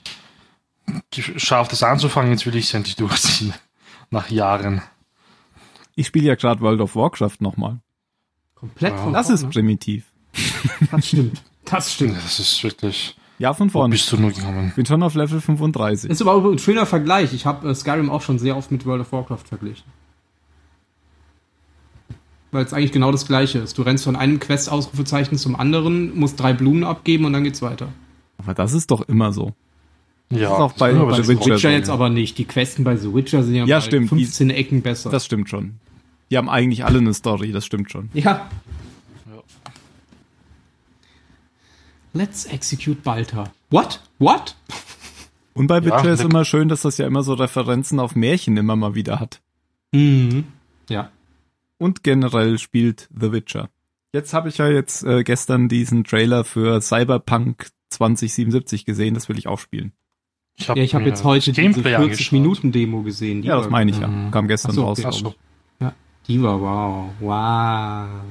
geschafft, 1.10 1.72
es 1.72 1.82
anzufangen. 1.82 2.30
Jetzt 2.30 2.46
will 2.46 2.54
ich 2.56 2.66
es 2.66 2.74
endlich 2.74 2.96
durchziehen. 2.96 3.52
Nach 4.10 4.30
Jahren. 4.30 4.82
Ich 5.94 6.06
spiele 6.06 6.26
ja 6.28 6.34
gerade 6.34 6.60
World 6.60 6.80
of 6.80 6.94
Warcraft 6.94 7.36
nochmal. 7.40 7.80
Komplett 8.54 8.92
Ja. 8.94 9.02
von 9.02 9.12
Das 9.12 9.28
ist 9.30 9.48
primitiv. 9.50 10.04
Das 10.90 11.08
stimmt. 11.08 11.42
Das 11.70 11.92
stimmt. 11.92 12.16
Das 12.16 12.38
ist 12.38 12.62
wirklich. 12.64 13.16
Ja, 13.38 13.54
von 13.54 13.68
Wo 13.68 13.72
vorne. 13.80 13.92
bist 13.92 14.10
du 14.10 14.16
nur 14.16 14.32
gekommen? 14.32 14.72
Bin 14.74 14.84
schon 14.84 15.02
auf 15.02 15.14
Level 15.14 15.40
35. 15.40 16.10
Ist 16.10 16.20
aber 16.22 16.34
auch 16.34 16.44
ein 16.44 16.58
schöner 16.58 16.86
Vergleich. 16.86 17.32
Ich 17.32 17.46
habe 17.46 17.68
äh, 17.68 17.74
Skyrim 17.74 18.10
auch 18.10 18.22
schon 18.22 18.38
sehr 18.38 18.56
oft 18.56 18.70
mit 18.72 18.84
World 18.84 19.02
of 19.02 19.12
Warcraft 19.12 19.44
verglichen. 19.48 19.84
Weil 22.50 22.64
es 22.64 22.72
eigentlich 22.72 22.92
genau 22.92 23.12
das 23.12 23.26
gleiche 23.26 23.58
ist. 23.58 23.76
Du 23.76 23.82
rennst 23.82 24.04
von 24.04 24.16
einem 24.16 24.40
Quest-Ausrufezeichen 24.40 25.36
zum 25.36 25.54
anderen, 25.54 26.18
musst 26.18 26.40
drei 26.40 26.52
Blumen 26.54 26.82
abgeben 26.84 27.26
und 27.26 27.32
dann 27.34 27.44
geht's 27.44 27.60
weiter. 27.62 27.88
Aber 28.38 28.54
das 28.54 28.72
ist 28.72 28.90
doch 28.90 29.02
immer 29.02 29.32
so. 29.32 29.52
Ja, 30.30 30.40
ist 30.40 30.48
auch 30.48 30.72
bei- 30.72 30.92
bei 30.92 31.22
The 31.22 31.28
Witcher, 31.28 31.54
Witcher 31.56 31.70
jetzt 31.70 31.90
aber 31.90 32.08
nicht. 32.10 32.38
Die 32.38 32.44
Questen 32.44 32.84
bei 32.84 32.96
The 32.96 33.12
Witcher 33.14 33.42
sind 33.42 33.54
ja, 33.54 33.64
Ja, 33.66 33.76
bei 33.78 33.80
stimmt. 33.82 34.08
15 34.08 34.50
Ecken 34.50 34.82
besser. 34.82 35.10
Das 35.10 35.24
stimmt 35.26 35.48
schon. 35.48 35.74
Die 36.30 36.36
haben 36.36 36.48
eigentlich 36.48 36.84
alle 36.84 36.98
eine 36.98 37.14
Story, 37.14 37.52
das 37.52 37.64
stimmt 37.66 37.90
schon. 37.90 38.08
ja. 38.14 38.48
Let's 42.18 42.46
execute 42.46 43.02
Balta. 43.04 43.44
What? 43.70 44.00
What? 44.18 44.56
Und 45.54 45.68
bei 45.68 45.76
Ja, 45.78 45.84
Witcher 45.84 46.10
ist 46.10 46.18
ne- 46.24 46.24
immer 46.30 46.44
schön, 46.44 46.68
dass 46.68 46.82
das 46.82 46.98
ja 46.98 47.06
immer 47.06 47.22
so 47.22 47.34
Referenzen 47.34 48.00
auf 48.00 48.16
Märchen 48.16 48.56
immer 48.56 48.74
mal 48.74 48.96
wieder 48.96 49.20
hat. 49.20 49.40
Mhm. 49.92 50.44
Ja. 50.88 51.12
Und 51.78 52.02
generell 52.02 52.58
spielt 52.58 53.08
The 53.16 53.30
Witcher. 53.30 53.70
Jetzt 54.12 54.34
habe 54.34 54.48
ich 54.48 54.58
ja 54.58 54.68
jetzt 54.68 55.04
äh, 55.04 55.22
gestern 55.22 55.68
diesen 55.68 56.02
Trailer 56.02 56.42
für 56.42 56.80
Cyberpunk 56.80 57.68
2077 57.90 58.84
gesehen, 58.84 59.14
das 59.14 59.28
will 59.28 59.38
ich 59.38 59.46
auch 59.46 59.60
spielen. 59.60 59.92
Ich 60.56 60.68
hab 60.68 60.76
Ja, 60.76 60.82
ich 60.82 60.94
habe 60.94 61.04
mir 61.04 61.10
jetzt 61.10 61.22
heute 61.22 61.52
diese 61.52 61.60
Gameplay 61.62 61.82
40 61.94 62.02
angeschaut. 62.02 62.32
Minuten 62.32 62.72
Demo 62.72 63.02
gesehen. 63.02 63.42
Die 63.42 63.48
Ja, 63.48 63.58
das 63.58 63.70
meine 63.70 63.92
ich 63.92 63.98
ja. 64.00 64.08
Mhm. 64.08 64.32
Kam 64.32 64.48
gestern 64.48 64.72
so, 64.72 64.82
raus. 64.86 65.04
okay. 65.04 65.34
Ja, 65.78 65.94
die 66.26 66.42
war 66.42 66.60
wow. 66.60 67.10
Wow. 67.20 68.22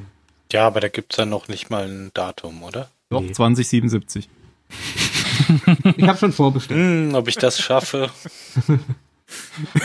Ja, 0.51 0.67
aber 0.67 0.81
da 0.81 0.89
gibt's 0.89 1.15
ja 1.15 1.25
noch 1.25 1.47
nicht 1.47 1.69
mal 1.69 1.87
ein 1.87 2.11
Datum, 2.13 2.63
oder? 2.63 2.89
Doch, 3.09 3.21
Nee. 3.21 3.31
2077. 3.31 4.29
Ich 5.95 6.07
habe 6.07 6.17
schon 6.17 6.33
vorbestellt. 6.33 6.79
Hm, 6.79 7.15
ob 7.15 7.27
ich 7.27 7.35
das 7.35 7.59
schaffe. 7.59 8.09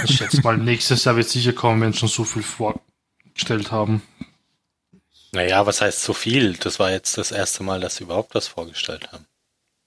Ich 0.05 0.17
schätze 0.17 0.41
mal, 0.43 0.57
nächstes 0.57 1.05
Jahr 1.05 1.17
wird 1.17 1.29
sicher 1.29 1.53
kommen, 1.53 1.81
wenn 1.81 1.93
sie 1.93 1.99
schon 2.01 2.09
so 2.09 2.25
viel 2.25 2.43
vorgestellt 2.43 3.71
haben. 3.71 4.03
Naja, 5.33 5.65
was 5.67 5.81
heißt 5.81 6.03
so 6.03 6.13
viel? 6.13 6.55
Das 6.55 6.79
war 6.79 6.91
jetzt 6.91 7.17
das 7.17 7.31
erste 7.33 7.63
Mal, 7.65 7.81
dass 7.81 7.97
sie 7.97 8.05
überhaupt 8.05 8.35
was 8.35 8.49
vorgestellt 8.49 9.11
haben. 9.13 9.25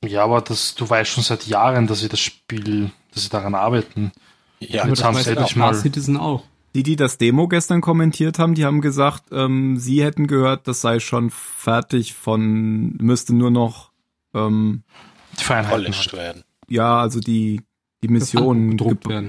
Ja, 0.03 0.23
aber 0.23 0.41
das, 0.41 0.75
du 0.75 0.89
weißt 0.89 1.11
schon 1.11 1.23
seit 1.23 1.45
Jahren, 1.47 1.87
dass 1.87 1.99
sie 1.99 2.09
das 2.09 2.19
Spiel, 2.19 2.91
dass 3.13 3.23
sie 3.23 3.29
daran 3.29 3.55
arbeiten. 3.55 4.11
Ja, 4.59 4.81
Aber 4.81 4.89
jetzt 4.89 4.99
das 4.99 5.05
haben 5.05 5.17
sie 5.17 5.29
endlich 5.31 5.55
mal- 5.55 5.73
Citizen 5.75 6.17
auch. 6.17 6.43
Die, 6.75 6.83
die 6.83 6.97
das 6.97 7.17
Demo 7.17 7.47
gestern 7.47 7.79
kommentiert 7.79 8.37
haben, 8.37 8.53
die 8.53 8.65
haben 8.65 8.81
gesagt, 8.81 9.31
ähm, 9.31 9.77
sie 9.77 10.03
hätten 10.03 10.27
gehört, 10.27 10.67
das 10.67 10.81
sei 10.81 10.99
schon 10.99 11.29
fertig 11.31 12.13
von, 12.13 12.97
müsste 12.97 13.33
nur 13.33 13.49
noch, 13.49 13.91
ähm, 14.33 14.83
polished 15.37 16.11
Halt. 16.11 16.13
werden. 16.13 16.43
ja, 16.67 16.99
also 16.99 17.21
die, 17.21 17.61
die 18.03 18.09
Missionen 18.09 18.77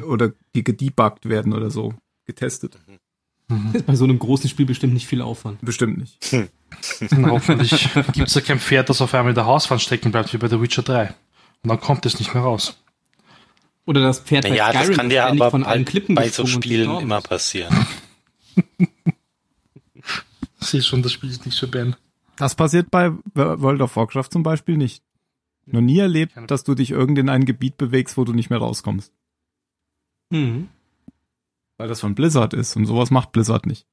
oder 0.03 0.33
die 0.57 0.65
gedebuggt 0.65 1.29
werden 1.29 1.53
oder 1.53 1.71
so. 1.71 1.95
Getestet. 2.25 2.79
Mhm. 3.47 3.71
Ist 3.75 3.87
bei 3.87 3.95
so 3.95 4.05
einem 4.05 4.19
großen 4.19 4.51
Spiel 4.51 4.67
bestimmt 4.67 4.93
nicht 4.93 5.07
viel 5.07 5.23
Aufwand. 5.23 5.61
Bestimmt 5.63 5.99
nicht. 5.99 6.19
Na, 7.13 7.31
hoffentlich 7.31 7.89
gibt 8.13 8.27
es 8.27 8.35
ja 8.35 8.41
kein 8.41 8.59
Pferd, 8.59 8.89
das 8.91 9.01
auf 9.01 9.15
einmal 9.15 9.31
in 9.31 9.37
der 9.37 9.47
Hauswand 9.47 9.81
stecken 9.81 10.11
bleibt, 10.11 10.33
wie 10.33 10.39
bei 10.39 10.49
The 10.49 10.61
Witcher 10.61 10.83
3. 10.83 11.15
Und 11.63 11.69
dann 11.69 11.81
kommt 11.81 12.07
es 12.07 12.19
nicht 12.19 12.35
mehr 12.35 12.43
raus. 12.43 12.77
Oder 13.87 14.03
das 14.03 14.21
Pferd 14.21 14.43
bei 14.45 14.51
Naja, 14.51 14.73
das 14.73 14.83
Skyrim 14.83 14.97
kann 14.97 15.09
dir 15.09 15.27
aber 15.27 15.51
von 15.51 15.65
allen 15.65 15.85
bei, 15.85 15.91
Klippen 15.91 16.15
bei 16.15 16.29
so 16.29 16.45
Spielen 16.45 16.99
immer 16.99 17.21
passieren. 17.21 17.87
Sieh 20.59 20.83
schon, 20.83 21.03
das 21.03 21.13
Spiel 21.13 21.31
ist 21.31 21.47
nicht 21.47 21.59
für 21.59 21.69
Ben. 21.69 21.95
Das 22.37 22.55
passiert 22.55 22.91
bei 22.91 23.13
World 23.35 23.81
of 23.81 23.97
Warcraft 23.97 24.31
zum 24.31 24.43
Beispiel 24.43 24.77
nicht. 24.77 25.03
Noch 25.67 25.81
nie 25.81 25.99
erlebt, 25.99 26.35
dass 26.49 26.65
du 26.65 26.75
dich 26.75 26.91
irgend 26.91 27.19
in 27.19 27.29
ein 27.29 27.45
Gebiet 27.45 27.77
bewegst, 27.77 28.17
wo 28.17 28.25
du 28.25 28.33
nicht 28.33 28.51
mehr 28.51 28.59
rauskommst. 28.59 29.13
Mhm. 30.31 30.69
Weil 31.79 31.89
das 31.89 32.01
von 32.01 32.15
Blizzard 32.15 32.55
ist 32.55 32.77
und 32.77 32.87
sowas 32.87 33.11
macht 33.11 33.33
Blizzard 33.33 33.67
nicht. 33.67 33.87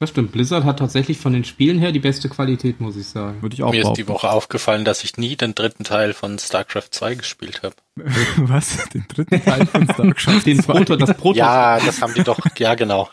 Das 0.00 0.08
stimmt. 0.10 0.32
Blizzard 0.32 0.64
hat 0.64 0.78
tatsächlich 0.78 1.18
von 1.18 1.34
den 1.34 1.44
Spielen 1.44 1.78
her 1.78 1.92
die 1.92 1.98
beste 2.00 2.30
Qualität, 2.30 2.80
muss 2.80 2.96
ich 2.96 3.06
sagen. 3.06 3.42
Würde 3.42 3.54
ich 3.54 3.62
auch 3.62 3.70
Mir 3.70 3.82
ist 3.82 3.92
die 3.98 4.08
Woche 4.08 4.30
aufgefallen, 4.30 4.86
dass 4.86 5.04
ich 5.04 5.18
nie 5.18 5.36
den 5.36 5.54
dritten 5.54 5.84
Teil 5.84 6.14
von 6.14 6.38
StarCraft 6.38 6.88
2 6.90 7.16
gespielt 7.16 7.62
habe. 7.62 7.74
Was? 8.38 8.88
Den 8.88 9.04
dritten 9.08 9.44
Teil 9.44 9.66
von 9.66 9.84
StarCraft 10.16 10.46
Den 10.46 10.62
2? 10.62 10.72
Proto, 10.72 10.96
das 10.96 11.14
Proto. 11.16 11.38
Ja, 11.38 11.78
das 11.78 12.00
haben 12.00 12.14
die 12.14 12.24
doch, 12.24 12.38
ja 12.58 12.74
genau. 12.74 13.10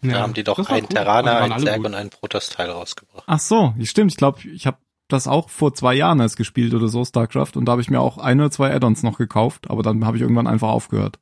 Da 0.00 0.08
Ja, 0.08 0.20
haben 0.20 0.32
die 0.32 0.42
doch 0.42 0.56
das 0.56 0.68
war 0.70 0.76
ein 0.76 0.84
cool. 0.84 0.88
Terraner, 0.88 1.22
Die 1.22 1.34
waren 1.36 1.44
ein 1.44 1.52
alle 1.52 1.64
Zerg 1.64 1.76
gut. 1.76 1.86
und 1.86 1.94
ein 1.94 2.08
Protoss-Teil 2.10 2.70
rausgebracht. 2.70 3.24
Ach 3.26 3.38
so, 3.38 3.74
stimmt. 3.82 4.10
Ich 4.12 4.16
glaube, 4.16 4.40
ich 4.48 4.66
habe 4.66 4.78
das 5.08 5.28
auch 5.28 5.50
vor 5.50 5.74
zwei 5.74 5.92
Jahren 5.92 6.20
erst 6.20 6.38
gespielt 6.38 6.72
oder 6.72 6.88
so, 6.88 7.04
StarCraft. 7.04 7.52
Und 7.56 7.66
da 7.66 7.72
habe 7.72 7.82
ich 7.82 7.90
mir 7.90 8.00
auch 8.00 8.16
ein 8.16 8.40
oder 8.40 8.50
zwei 8.50 8.74
Add-ons 8.74 9.02
noch 9.02 9.18
gekauft. 9.18 9.68
Aber 9.70 9.82
dann 9.82 10.06
habe 10.06 10.16
ich 10.16 10.22
irgendwann 10.22 10.46
einfach 10.46 10.68
aufgehört. 10.70 11.18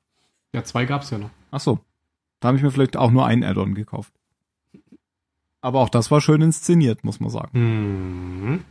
Ja, 0.54 0.62
zwei 0.62 0.84
gab's 0.84 1.10
ja 1.10 1.18
noch. 1.18 1.30
Ach 1.50 1.58
so. 1.58 1.80
Da 2.38 2.46
habe 2.48 2.58
ich 2.58 2.62
mir 2.62 2.70
vielleicht 2.70 2.96
auch 2.96 3.10
nur 3.10 3.26
ein 3.26 3.42
Add-on 3.42 3.74
gekauft. 3.74 4.12
Aber 5.60 5.80
auch 5.80 5.88
das 5.88 6.10
war 6.10 6.20
schön 6.20 6.40
inszeniert, 6.40 7.04
muss 7.04 7.20
man 7.20 7.30
sagen. 7.30 7.50
Mhm. 7.52 8.64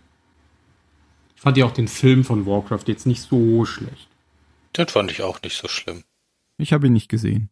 Ich 1.36 1.42
fand 1.42 1.56
ja 1.58 1.66
auch 1.66 1.72
den 1.72 1.88
Film 1.88 2.24
von 2.26 2.46
Warcraft 2.46 2.84
jetzt 2.88 3.06
nicht 3.06 3.22
so 3.22 3.64
schlecht. 3.66 4.08
Den 4.76 4.88
fand 4.88 5.12
ich 5.12 5.22
auch 5.22 5.42
nicht 5.42 5.56
so 5.56 5.68
schlimm. 5.68 6.04
Ich 6.58 6.74
habe 6.74 6.88
ihn 6.88 6.94
nicht 6.94 7.10
gesehen. 7.10 7.50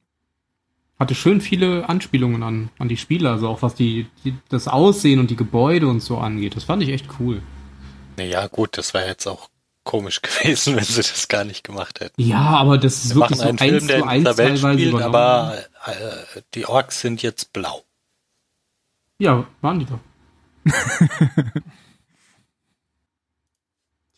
Hatte 0.99 1.15
schön 1.15 1.41
viele 1.41 1.87
Anspielungen 1.87 2.41
an, 2.43 2.69
an 2.79 2.89
die 2.89 2.97
Spieler, 2.97 3.31
also 3.31 3.47
auch 3.47 3.61
was 3.61 3.75
die, 3.75 4.07
die, 4.25 4.35
das 4.49 4.67
Aussehen 4.67 5.19
und 5.19 5.29
die 5.29 5.35
Gebäude 5.35 5.87
und 5.87 6.01
so 6.01 6.17
angeht. 6.17 6.55
Das 6.55 6.63
fand 6.63 6.81
ich 6.83 6.89
echt 6.89 7.07
cool. 7.19 7.41
Naja, 8.17 8.47
gut, 8.47 8.77
das 8.77 8.93
wäre 8.95 9.07
jetzt 9.07 9.27
auch 9.27 9.49
komisch 9.83 10.21
gewesen, 10.23 10.75
wenn 10.75 10.83
sie 10.83 10.97
das 10.97 11.27
gar 11.27 11.43
nicht 11.43 11.63
gemacht 11.63 11.99
hätten. 11.99 12.21
Ja, 12.21 12.39
aber 12.39 12.77
das 12.77 13.05
ist 13.05 13.11
Wir 13.11 13.21
wirklich 13.21 13.39
machen 13.39 13.57
so 13.57 13.63
einen 13.63 13.73
eins 13.75 13.85
Film, 13.85 13.87
der 13.87 13.97
zu 13.99 14.03
in 14.03 14.09
eins 14.09 14.23
teilweise 14.23 14.73
spielt, 14.73 14.89
übernommen. 14.89 15.15
aber 15.15 15.57
äh, 15.85 16.41
die 16.55 16.65
Orks 16.65 16.99
sind 17.01 17.21
jetzt 17.21 17.53
blau. 17.53 17.83
Ja, 19.19 19.47
waren 19.61 19.79
die 19.79 19.85
doch. 19.85 19.99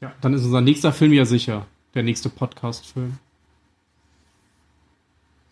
ja, 0.02 0.14
dann 0.22 0.34
ist 0.34 0.44
unser 0.44 0.62
nächster 0.62 0.92
Film 0.92 1.14
ja 1.14 1.26
sicher. 1.26 1.66
Der 1.94 2.04
nächste 2.04 2.30
Podcast-Film. 2.30 3.18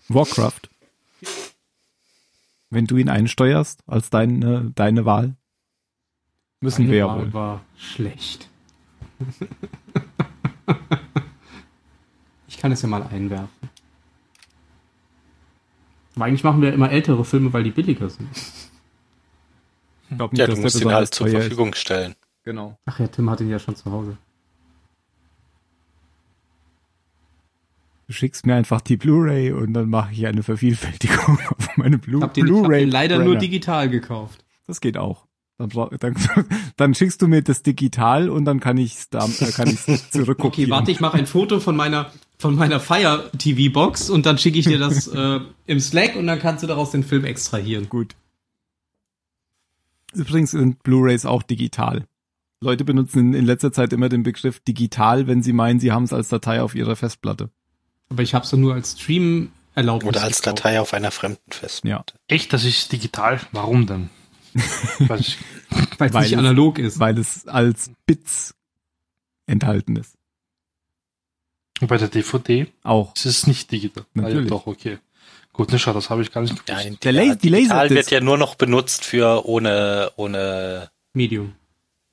Warcraft. 0.10 0.61
Wenn 2.69 2.86
du 2.86 2.98
ihn 2.98 3.10
einsteuerst 3.10 3.82
als 3.88 4.10
deine, 4.10 4.72
deine 4.76 5.06
Wahl, 5.06 5.36
müssen 6.60 6.84
Meine 6.84 6.91
wir 6.91 6.99
ja 6.99 7.07
Wahl 7.07 7.19
wohl. 7.19 7.34
war 7.34 7.61
schlecht. 7.78 8.49
ich 12.48 12.57
kann 12.57 12.72
es 12.74 12.82
ja 12.82 12.90
mal 12.90 13.03
einwerfen. 13.03 13.48
Aber 16.15 16.26
eigentlich 16.26 16.44
machen 16.44 16.61
wir 16.61 16.74
immer 16.74 16.91
ältere 16.91 17.24
Filme, 17.24 17.53
weil 17.53 17.64
die 17.64 17.72
billiger 17.72 18.10
sind. 18.10 18.28
Ich 20.18 20.19
glaub 20.19 20.31
nicht, 20.34 20.39
Ja, 20.39 20.45
du 20.48 20.52
dass 20.52 20.60
der 20.60 20.64
musst 20.64 20.81
ihn 20.81 20.91
halt 20.91 21.14
zur 21.14 21.27
teuer 21.27 21.38
ist. 21.39 21.44
Verfügung 21.45 21.73
stellen. 21.76 22.15
Genau. 22.44 22.77
Ach 22.85 22.99
ja, 22.99 23.07
Tim 23.07 23.30
hat 23.30 23.39
ihn 23.41 23.49
ja 23.49 23.60
schon 23.60 23.76
zu 23.76 23.91
Hause. 23.91 24.18
Du 28.07 28.14
schickst 28.14 28.45
mir 28.45 28.56
einfach 28.56 28.80
die 28.81 28.95
Blu-ray 28.95 29.52
und 29.52 29.73
dann 29.73 29.89
mache 29.89 30.14
ich 30.14 30.26
eine 30.27 30.41
Vervielfältigung 30.44 31.39
auf 31.57 31.77
meine 31.77 31.98
Blu 31.98 32.19
Ich 32.19 32.23
hab 32.23 32.34
den, 32.34 32.45
ich 32.48 32.52
hab 32.53 32.60
Blu-ray. 32.61 32.80
den 32.81 32.91
leider 32.91 33.18
nur 33.18 33.26
Brenner. 33.26 33.39
digital 33.39 33.89
gekauft. 33.89 34.44
Das 34.65 34.80
geht 34.81 34.98
auch. 34.98 35.26
Dann, 35.57 35.69
dann, 35.99 36.15
dann 36.77 36.94
schickst 36.94 37.22
du 37.22 37.27
mir 37.27 37.41
das 37.41 37.64
digital 37.64 38.30
und 38.30 38.45
dann 38.45 38.60
kann 38.60 38.77
ich's 38.77 39.10
da, 39.10 39.26
äh, 39.26 39.52
kann 39.52 39.68
ich's 39.68 39.85
zurückkopieren. 40.11 40.72
Okay, 40.72 40.80
warte, 40.80 40.91
ich 40.91 40.99
mache 40.99 41.18
ein 41.18 41.26
Foto 41.27 41.60
von 41.60 41.76
meiner 41.76 42.11
von 42.39 42.56
meiner 42.56 42.80
Fire 42.80 43.31
TV 43.39 43.73
Box 43.73 44.11
und 44.11 44.27
dann 44.27 44.38
schicke 44.38 44.60
ich 44.60 44.65
dir 44.68 44.77
das 44.77 45.07
äh, 45.07 45.39
im 45.65 45.80
Slack 45.80 46.15
und 46.15 46.27
dann 46.27 46.38
kannst 46.39 46.61
du 46.64 46.68
daraus 46.68 46.91
den 46.91 47.03
Film 47.03 47.26
extrahieren. 47.26 47.89
Gut. 47.89 48.15
Übrigens 50.14 50.52
sind 50.52 50.84
Blu-rays 50.84 51.26
auch 51.26 51.44
digital. 51.44 52.06
Leute 52.60 52.84
benutzen 52.86 53.34
in, 53.34 53.46
letzter 53.46 53.72
Zeit 53.72 53.94
immer 53.94 54.10
den 54.10 54.24
Begriff 54.24 54.60
digital, 54.62 55.28
wenn 55.28 55.44
sie 55.44 55.54
meinen, 55.54 55.80
sie 55.80 55.92
haben 55.92 56.04
es 56.04 56.14
als 56.14 56.30
Datei 56.30 56.62
auf 56.62 56.74
ihrer 56.76 56.96
Festplatte. 56.96 57.50
Aber 58.10 58.24
ich 58.24 58.34
habe 58.34 58.46
es 58.46 58.54
nur 58.54 58.74
als 58.74 58.94
Stream 59.00 59.52
erlaubt. 59.76 60.06
Oder 60.06 60.24
als 60.24 60.42
Datei 60.42 60.80
auf 60.80 60.94
einer 60.94 61.12
fremden 61.12 61.52
Festplatte. 61.52 62.16
Echt, 62.28 62.52
das 62.54 62.64
ist 62.66 62.92
digital? 62.92 63.40
Warum 63.52 63.86
denn? 63.86 64.10
Weil 65.00 65.20
es 65.20 65.38
weil 66.00 66.10
nicht 66.22 66.32
es- 66.32 66.38
analog 66.38 66.80
ist. 66.80 67.00
Weil 67.00 67.18
es 67.20 67.48
als 67.48 67.92
Bits 68.08 68.56
enthalten 69.46 69.96
ist. 69.98 70.16
Und 71.80 71.88
bei 71.90 71.98
der 71.98 72.08
DVD 72.08 72.66
Auch. 72.84 73.14
ist 73.16 73.26
es 73.26 73.46
nicht 73.46 73.72
digital. 73.72 74.04
Ah, 74.04 74.08
ja, 74.16 74.22
Natürlich. 74.24 74.50
doch, 74.50 74.66
okay. 74.66 74.98
Gut, 75.58 75.72
schau, 75.80 75.92
das 75.92 76.10
habe 76.12 76.22
ich 76.22 76.32
gar 76.32 76.42
nicht 76.42 76.66
gewusst. 76.66 76.86
Ja, 76.86 76.92
Der 77.02 77.12
La- 77.12 77.34
die 77.36 77.50
digital 77.50 77.88
Laserdisc- 77.88 77.96
wird 77.96 78.12
ja 78.12 78.22
nur 78.22 78.38
noch 78.38 78.54
benutzt 78.56 79.04
für 79.04 79.44
ohne, 79.48 80.12
ohne 80.16 80.92
Medium. 81.14 81.56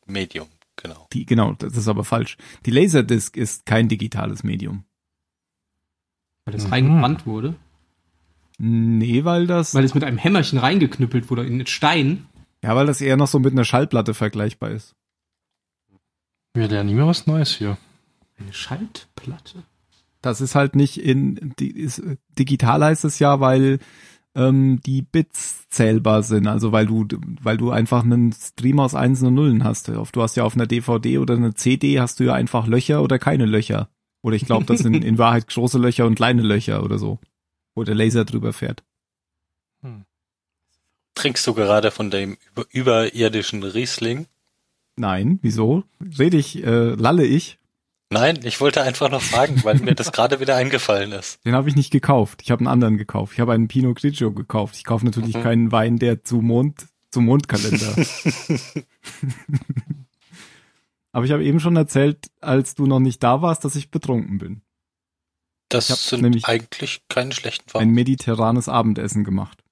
Medium, 0.07 0.49
genau. 0.77 1.07
Die, 1.12 1.27
genau, 1.27 1.53
das 1.53 1.77
ist 1.77 1.87
aber 1.87 2.05
falsch. 2.05 2.39
Die 2.65 2.71
Laserdisc 2.71 3.37
ist 3.37 3.66
kein 3.66 3.89
digitales 3.89 4.45
Medium. 4.45 4.85
Weil 6.47 6.55
es 6.55 6.65
Mhm. 6.66 6.73
reingebrannt 6.73 7.27
wurde. 7.27 7.55
Nee, 8.57 9.25
weil 9.27 9.47
das, 9.47 9.75
Weil 9.75 9.85
es 9.85 9.95
mit 9.95 10.05
einem 10.05 10.16
Hämmerchen 10.19 10.59
reingeknüppelt 10.59 11.29
wurde 11.31 11.45
in 11.47 11.59
den 11.59 11.66
Stein. 11.66 12.27
ja, 12.62 12.75
weil 12.75 12.87
das 12.87 13.03
eher 13.03 13.16
noch 13.19 13.27
so 13.29 13.39
mit 13.41 13.53
einer 13.53 13.65
Schallplatte 13.66 14.15
vergleichbar 14.15 14.71
ist. 14.71 14.95
Wir 16.55 16.69
lernen 16.69 16.89
immer 16.91 17.07
was 17.07 17.27
Neues 17.27 17.55
hier. 17.57 17.77
Eine 18.39 18.53
Schaltplatte. 18.55 19.65
Das 20.25 20.41
ist 20.41 20.55
halt 20.55 20.75
nicht 20.75 20.97
in, 20.97 21.55
die, 21.59 21.71
ist, 21.71 22.03
digital 22.39 22.83
heißt 22.83 23.05
es 23.05 23.19
ja, 23.19 23.41
weil 23.41 23.79
ähm, 24.35 24.81
die 24.87 25.03
Bits 25.03 25.69
zählbar 25.69 26.23
sind, 26.23 26.47
also 26.47 26.73
weil 26.73 26.87
du, 26.87 27.07
weil 27.43 27.59
du 27.59 27.71
einfach 27.71 28.05
einen 28.05 28.33
Stream 28.33 28.81
aus 28.81 28.95
Einsen 28.95 29.29
und 29.29 29.35
Nullen 29.35 29.65
hast. 29.65 29.89
Du 29.89 30.23
hast 30.23 30.37
ja 30.37 30.45
auf 30.45 30.55
einer 30.55 30.67
DVD 30.67 31.19
oder 31.19 31.35
einer 31.35 31.55
CD 31.55 32.01
hast 32.01 32.21
du 32.21 32.25
ja 32.25 32.33
einfach 32.33 32.67
Löcher 32.67 33.03
oder 33.03 33.19
keine 33.19 33.45
Löcher. 33.45 33.91
Oder 34.23 34.37
ich 34.37 34.47
glaube, 34.47 34.65
das 34.65 34.79
sind 34.79 35.05
in 35.05 35.19
Wahrheit 35.19 35.47
große 35.49 35.79
Löcher 35.79 36.07
und 36.07 36.15
kleine 36.15 36.43
Löcher 36.43 36.83
oder 36.83 36.99
so. 36.99 37.19
Wo 37.75 37.85
der 37.85 37.95
Laser 37.95 38.25
drüber 38.25 38.55
fährt. 38.55 38.83
Trinkst 41.15 41.47
du 41.47 41.53
gerade 41.53 41.91
von 41.91 42.11
dem 42.11 42.39
über, 42.51 42.67
überirdischen 42.73 43.63
Riesling? 43.63 44.27
Nein, 44.97 45.39
wieso? 45.43 45.85
Rede 46.19 46.39
ich, 46.39 46.65
äh, 46.65 46.95
lalle 46.95 47.25
ich? 47.27 47.59
Nein, 48.15 48.41
ich 48.45 48.61
wollte 48.61 48.82
einfach 48.82 49.11
noch 49.11 49.20
fragen, 49.23 49.62
weil 49.65 49.78
mir 49.81 49.95
das 49.95 50.12
gerade 50.12 50.41
wieder 50.41 50.57
eingefallen 50.57 51.12
ist. 51.12 51.39
Den 51.45 51.55
habe 51.55 51.69
ich 51.69 51.77
nicht 51.77 51.91
gekauft. 51.91 52.41
Ich 52.43 52.51
habe 52.51 52.61
einen 52.61 52.69
anderen 52.69 52.97
gekauft. 52.97 53.35
Ich 53.35 53.41
habe 53.41 53.53
einen 53.53 53.69
Pinot 53.69 53.97
Grigio 53.99 54.32
gekauft. 54.32 54.77
Ich 54.77 54.85
kaufe 54.85 55.05
natürlich 55.05 55.36
Mhm. 55.36 55.43
keinen 55.43 55.73
Wein, 55.73 55.99
der 55.99 56.24
zu 56.24 56.41
Mond, 56.41 56.86
zum 57.11 57.27
Mondkalender. 57.27 57.95
Aber 61.12 61.24
ich 61.27 61.32
habe 61.32 61.45
eben 61.45 61.61
schon 61.61 61.77
erzählt, 61.77 62.31
als 62.41 62.74
du 62.74 62.86
noch 62.86 63.01
nicht 63.01 63.23
da 63.23 63.43
warst, 63.43 63.65
dass 63.65 63.77
ich 63.77 63.91
betrunken 63.91 64.39
bin. 64.39 64.62
Das 65.69 65.89
sind 66.09 66.23
nämlich 66.23 66.45
eigentlich 66.45 67.03
keine 67.09 67.32
schlechten 67.32 67.69
Ein 67.69 67.73
Farben. 67.73 67.91
mediterranes 67.93 68.69
Abendessen 68.69 69.24
gemacht. 69.24 69.62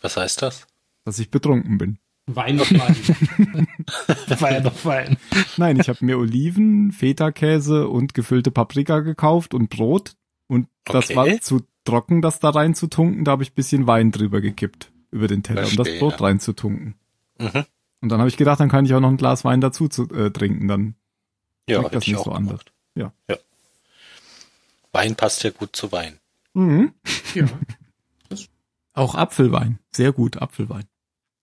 Was 0.00 0.16
heißt 0.16 0.42
das? 0.42 0.66
Dass 1.04 1.18
ich 1.18 1.30
betrunken 1.30 1.78
bin. 1.78 1.98
Wein 2.26 2.60
auf 2.60 2.70
Wein. 2.72 3.66
Da 4.28 4.40
war 4.40 4.52
ja 4.52 4.60
noch 4.60 4.74
fein. 4.74 5.16
Nein, 5.56 5.78
ich 5.80 5.88
habe 5.88 6.04
mir 6.04 6.18
Oliven, 6.18 6.92
Feta-Käse 6.92 7.88
und 7.88 8.14
gefüllte 8.14 8.50
Paprika 8.50 9.00
gekauft 9.00 9.54
und 9.54 9.70
Brot. 9.70 10.14
Und 10.46 10.68
das 10.84 11.06
Okay. 11.10 11.16
war 11.16 11.40
zu 11.40 11.62
trocken, 11.84 12.22
das 12.22 12.40
da 12.40 12.50
rein 12.50 12.74
zu 12.74 12.86
tunken. 12.88 13.24
Da 13.24 13.32
habe 13.32 13.42
ich 13.42 13.52
bisschen 13.54 13.86
Wein 13.86 14.10
drüber 14.12 14.40
gekippt 14.40 14.92
über 15.10 15.28
den 15.28 15.42
Teller, 15.42 15.62
um 15.62 15.76
das 15.76 15.88
Verstehe. 15.88 15.98
Brot 15.98 16.20
rein 16.20 16.40
zu 16.40 16.52
tunken. 16.52 16.94
Mhm. 17.38 17.64
Und 18.02 18.08
dann 18.08 18.18
habe 18.20 18.28
ich 18.28 18.36
gedacht, 18.36 18.60
dann 18.60 18.68
kann 18.68 18.84
ich 18.84 18.94
auch 18.94 19.00
noch 19.00 19.08
ein 19.10 19.16
Glas 19.16 19.44
Wein 19.44 19.60
dazu 19.60 19.88
zu, 19.88 20.08
äh, 20.10 20.30
trinken. 20.30 20.68
Dann 20.68 20.94
Ja, 21.68 21.82
das 21.82 22.02
ich 22.02 22.08
nicht 22.08 22.16
auch 22.18 22.24
so 22.24 22.30
gemacht. 22.30 22.50
anders. 22.50 22.60
Ja. 22.94 23.12
ja. 23.28 23.36
Wein 24.92 25.14
passt 25.16 25.42
ja 25.44 25.50
gut 25.50 25.76
zu 25.76 25.92
Wein. 25.92 26.18
mhm. 26.54 26.92
ja. 27.34 27.44
auch 28.94 29.14
Apfelwein, 29.14 29.78
sehr 29.92 30.12
gut 30.12 30.36
Apfelwein. 30.42 30.84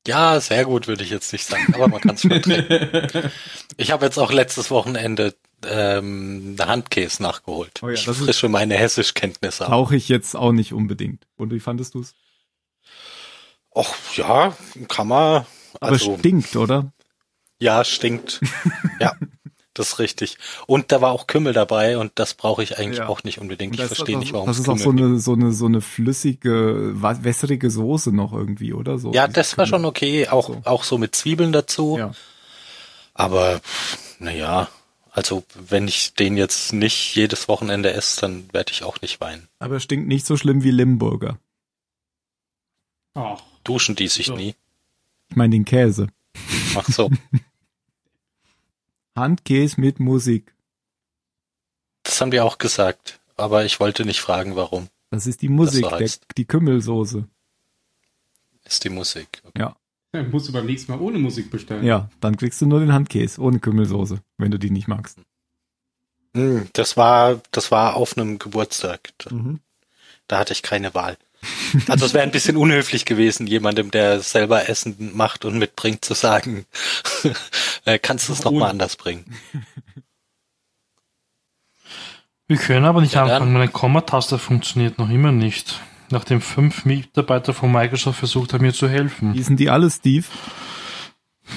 Ja, 0.07 0.39
sehr 0.39 0.65
gut 0.65 0.88
würde 0.88 1.03
ich 1.03 1.09
jetzt 1.09 1.31
nicht 1.34 1.45
sagen, 1.45 1.73
aber 1.75 1.88
man 1.88 2.01
kann 2.01 2.15
es 2.15 2.21
vertreten. 2.21 3.31
Ich 3.79 3.91
habe 3.91 4.05
jetzt 4.05 4.17
auch 4.17 4.31
letztes 4.31 4.71
Wochenende 4.71 5.35
ähm, 5.65 6.55
Handkäse 6.59 7.21
nachgeholt. 7.21 7.84
Oh 7.84 7.88
ja, 7.89 7.93
ich 7.93 8.05
das 8.05 8.17
ist- 8.17 8.23
frische 8.25 8.49
meine 8.49 8.75
Hessischkenntnisse 8.75 9.65
auf. 9.65 9.69
Brauche 9.69 9.95
ich 9.95 10.09
jetzt 10.09 10.35
auch 10.35 10.51
nicht 10.51 10.73
unbedingt. 10.73 11.27
Und 11.35 11.51
wie 11.53 11.59
fandest 11.59 11.93
du 11.93 11.99
es? 12.01 12.15
Och, 13.75 13.93
ja, 14.15 14.55
kann 14.88 15.07
man. 15.09 15.45
Aber 15.79 15.91
Also, 15.91 16.17
stinkt, 16.17 16.55
oder? 16.55 16.91
ja, 17.59 17.84
stinkt. 17.84 18.39
ja, 18.99 19.13
das 19.77 19.89
ist 19.89 19.99
richtig. 19.99 20.37
Und 20.65 20.91
da 20.91 21.01
war 21.01 21.11
auch 21.11 21.27
Kümmel 21.27 21.53
dabei 21.53 21.97
und 21.97 22.11
das 22.15 22.33
brauche 22.33 22.61
ich 22.63 22.77
eigentlich 22.77 22.99
Ja. 22.99 23.07
auch 23.07 23.23
nicht 23.23 23.39
unbedingt. 23.39 23.75
Ich 23.79 23.85
verstehe 23.85 24.15
auch- 24.15 24.19
nicht, 24.19 24.33
warum 24.33 24.47
Das 24.47 24.59
ist 24.59 24.67
auch 24.67 24.77
Kümmel 24.77 24.83
so 24.83 24.91
gibt. 24.91 25.03
eine, 25.05 25.19
so 25.19 25.33
eine, 25.33 25.51
so 25.53 25.65
eine 25.65 25.81
flüssige, 25.81 26.91
wässrige 27.01 27.69
Soße 27.69 28.11
noch 28.11 28.33
irgendwie, 28.33 28.73
oder? 28.73 28.99
So 28.99 29.13
Ja, 29.13 29.27
das 29.27 29.57
war 29.57 29.65
Kümmel. 29.65 29.79
schon 29.79 29.85
okay, 29.85 30.27
auch, 30.27 30.47
So. 30.47 30.61
auch 30.65 30.83
so 30.83 30.97
mit 30.97 31.15
Zwiebeln 31.15 31.51
dazu. 31.51 31.97
Ja. 31.97 32.11
Aber 33.13 33.61
naja, 34.19 34.67
also 35.11 35.43
wenn 35.55 35.87
ich 35.87 36.13
den 36.13 36.37
jetzt 36.37 36.73
nicht 36.73 37.15
jedes 37.15 37.47
Wochenende 37.47 37.91
esse, 37.93 38.21
dann 38.21 38.49
werde 38.53 38.71
ich 38.71 38.83
auch 38.83 39.01
nicht 39.01 39.19
weinen. 39.21 39.47
Aber 39.59 39.79
stinkt 39.79 40.07
nicht 40.07 40.25
so 40.25 40.37
schlimm 40.37 40.63
wie 40.63 40.71
Limburger. 40.71 41.39
Ach, 43.15 43.41
Duschen 43.63 43.95
die 43.95 44.07
sich 44.07 44.27
So. 44.27 44.35
nie. 44.35 44.53
Ich 45.29 45.35
meine 45.35 45.51
den 45.51 45.65
Käse. 45.65 46.07
Ach 46.75 46.85
so. 46.87 47.09
Handkäse 49.18 49.80
mit 49.81 49.99
Musik. 49.99 50.53
das 52.03 52.22
haben 52.22 52.31
wir 52.31 52.45
auch 52.45 52.57
gesagt. 52.57 53.19
Aber 53.35 53.65
ich 53.65 53.80
wollte 53.80 54.06
nicht 54.06 54.22
fragen, 54.22 54.56
warum. 54.56 54.88
Das 55.11 55.27
ist 55.27 55.41
die 55.41 55.49
Musik, 55.49 55.84
so 55.84 55.89
der, 55.89 55.99
heißt. 55.99 56.26
die 56.38 56.45
Kümmelsoße. 56.45 57.27
Ist 58.65 58.84
die 58.84 58.89
Musik. 58.89 59.41
Okay. 59.45 59.69
dann 60.11 60.30
musst 60.31 60.48
du 60.48 60.53
beim 60.53 60.65
nächsten 60.65 60.91
Mal 60.91 60.99
ohne 61.02 61.19
Musik 61.19 61.52
bestellen. 61.52 61.84
Ja, 61.85 62.10
dann 62.19 62.35
kriegst 62.38 62.60
du 62.61 62.65
nur 62.65 62.80
den 62.80 62.91
Handkäse 62.94 63.39
ohne 63.41 63.60
Kümmelsoße, 63.60 64.22
wenn 64.38 64.52
du 64.52 64.57
die 64.57 64.72
nicht 64.72 64.88
magst. 64.88 65.19
Hm, 66.34 66.68
Das 66.73 66.98
war, 66.98 67.41
das 67.52 67.72
war 67.72 67.95
auf 67.95 68.18
einem 68.18 68.39
Geburtstag. 68.39 69.11
Da, 69.19 69.34
Mhm. 69.35 69.60
da 70.27 70.39
hatte 70.39 70.53
ich 70.53 70.61
keine 70.64 70.94
Wahl. 70.94 71.18
Also 71.88 72.05
es 72.05 72.14
wäre 72.14 72.23
ein 72.23 72.31
bisschen 72.31 72.57
unhöflich 72.57 73.05
gewesen, 73.05 73.47
jemandem, 73.47 73.91
der 73.91 74.22
selber 74.22 74.69
Essen 74.69 75.11
macht 75.15 75.45
und 75.45 75.57
mitbringt, 75.57 76.03
zu 76.03 76.14
sagen, 76.14 76.65
äh, 77.85 77.99
kannst 77.99 78.30
du 78.30 78.34
es 78.34 78.43
noch 78.43 78.51
Ohne. 78.51 78.59
mal 78.61 78.69
anders 78.69 78.95
bringen. 78.95 79.26
Wir 82.47 82.57
können 82.57 82.85
aber 82.85 83.01
nicht 83.01 83.14
Ja, 83.14 83.23
anfangen, 83.23 83.53
meine 83.53 83.68
Komma-Taste 83.68 84.38
funktioniert 84.39 84.97
noch 84.97 85.09
immer 85.09 85.31
nicht. 85.31 85.81
Nachdem 86.09 86.39
fünf 86.39 86.85
Mitarbeiter 86.85 87.53
von 87.53 87.72
Microsoft 87.72 88.19
versucht 88.19 88.53
haben, 88.53 88.61
mir 88.64 88.73
zu 88.73 88.88
helfen. 88.88 89.34
Hießen 89.34 89.57
die 89.57 89.69
alle 89.69 89.89
Steve? 89.91 90.26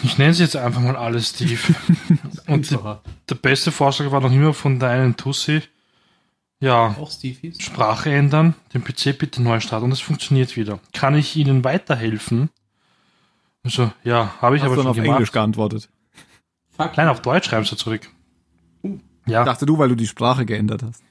Ich 0.02 0.18
nenne 0.18 0.34
sie 0.34 0.42
jetzt 0.42 0.56
einfach 0.56 0.80
mal 0.80 0.96
alle 0.96 1.20
Steve. 1.20 1.60
Und 2.48 2.70
die, 2.70 2.78
der 3.28 3.34
beste 3.36 3.70
Vorschlag 3.70 4.10
war 4.10 4.20
noch 4.20 4.32
immer 4.32 4.52
von 4.52 4.80
der 4.80 4.90
einen 4.90 5.16
Tussi. 5.16 5.62
Ja, 6.60 6.94
Auch 7.00 7.10
Stevies? 7.10 7.60
Sprache 7.62 8.12
ändern, 8.12 8.54
den 8.74 8.84
PC 8.84 9.18
bitte 9.18 9.42
neu 9.42 9.60
starten 9.60 9.86
und 9.86 9.92
es 9.92 10.00
funktioniert 10.00 10.56
wieder. 10.56 10.78
Kann 10.92 11.14
ich 11.16 11.34
Ihnen 11.36 11.64
weiterhelfen? 11.64 12.50
Also, 13.62 13.90
ja, 14.04 14.34
habe 14.40 14.56
ich 14.56 14.62
Hast 14.62 14.66
aber 14.66 14.76
du 14.76 14.82
schon 14.82 14.84
dann 14.84 14.90
auf 14.90 14.96
gemacht. 14.96 15.16
Englisch 15.16 15.32
geantwortet? 15.32 15.88
Fuck. 16.76 16.96
Nein, 16.96 17.08
auf 17.08 17.22
Deutsch 17.22 17.48
schreiben 17.48 17.64
sie 17.64 17.76
zurück. 17.76 18.08
Uh. 18.82 18.98
Ja, 19.26 19.44
Dachte 19.44 19.64
du, 19.66 19.78
weil 19.78 19.88
du 19.88 19.94
die 19.94 20.06
Sprache 20.06 20.44
geändert 20.46 20.82
hast. 20.82 21.02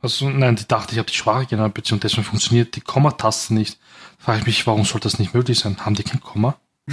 also 0.00 0.28
nein, 0.30 0.56
die 0.56 0.66
dachte, 0.66 0.92
ich 0.92 0.98
habe 0.98 1.10
die 1.10 1.16
Sprache 1.16 1.46
geändert, 1.46 1.74
beziehungsweise 1.74 2.10
deswegen 2.16 2.28
funktioniert 2.28 2.76
die 2.76 2.80
Kommataste 2.80 3.54
nicht. 3.54 3.78
Frage 4.18 4.40
ich 4.40 4.46
mich, 4.46 4.66
warum 4.66 4.84
soll 4.84 5.00
das 5.00 5.18
nicht 5.18 5.34
möglich 5.34 5.58
sein? 5.58 5.76
Haben 5.84 5.94
die 5.96 6.02
kein 6.04 6.20
Komma? 6.20 6.56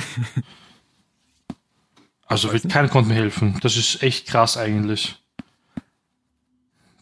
also 2.25 2.51
wird 2.51 2.69
keiner 2.69 2.89
konnte 2.89 3.09
mir 3.09 3.15
helfen. 3.15 3.57
Das 3.61 3.75
ist 3.77 4.01
echt 4.03 4.27
krass 4.27 4.57
eigentlich. 4.57 5.17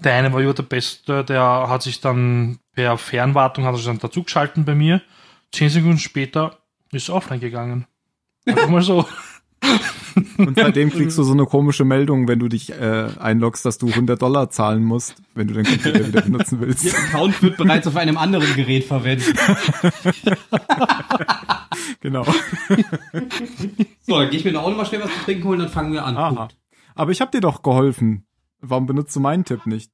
Der 0.04 0.14
eine 0.14 0.32
war 0.32 0.42
ja 0.42 0.54
der 0.54 0.64
Beste, 0.64 1.24
der 1.24 1.42
hat 1.42 1.82
sich 1.82 2.02
dann 2.02 2.60
per 2.74 2.98
Fernwartung 2.98 3.66
hat 3.66 3.74
er 3.74 3.78
sich 3.78 3.86
dann 3.88 4.00
dazugeschalten 4.00 4.66
bei 4.66 4.76
mir. 4.76 5.02
Zehn 5.52 5.70
Sekunden 5.70 5.98
später 5.98 6.58
ist 6.92 7.10
er 7.10 7.16
offline 7.16 7.40
gegangen. 7.40 7.88
Einfach 8.46 8.70
mal 8.70 8.82
so. 8.82 9.06
Und 10.38 10.56
seitdem 10.56 10.92
kriegst 10.92 11.18
du 11.18 11.24
so 11.24 11.34
eine 11.34 11.46
komische 11.46 11.84
Meldung, 11.84 12.28
wenn 12.28 12.40
du 12.40 12.48
dich 12.48 12.72
äh, 12.72 13.08
einloggst, 13.20 13.66
dass 13.66 13.78
du 13.78 13.88
100 13.88 14.22
Dollar 14.22 14.50
zahlen 14.50 14.84
musst, 14.84 15.16
wenn 15.36 15.48
du 15.48 15.54
den 15.56 15.66
Computer 15.66 16.08
wieder 16.08 16.22
benutzen 16.22 16.60
willst. 16.62 16.86
Ihr 16.86 16.96
Account 16.96 17.42
wird 17.42 17.58
bereits 17.58 17.88
auf 17.88 17.96
einem 17.96 18.18
anderen 18.18 18.56
Gerät 18.56 18.86
verwendet. 18.86 19.36
Genau. 22.02 22.26
So, 24.02 24.20
dann 24.20 24.30
gehe 24.30 24.40
ich 24.40 24.46
mir 24.46 24.52
noch 24.52 24.64
auch 24.64 24.70
noch 24.70 24.78
mal 24.78 24.86
schnell 24.86 25.04
was 25.04 25.12
zu 25.12 25.20
trinken 25.26 25.44
holen, 25.46 25.60
dann 25.60 25.70
fangen 25.70 25.94
wir 25.94 26.06
an. 26.06 26.16
Aha. 26.16 26.48
Aber 26.96 27.12
ich 27.12 27.22
habe 27.22 27.32
dir 27.32 27.42
doch 27.42 27.64
geholfen. 27.64 28.27
Warum 28.60 28.86
benutzt 28.86 29.16
du 29.16 29.20
meinen 29.20 29.46
Tipp 29.46 29.66
nicht? 29.66 29.92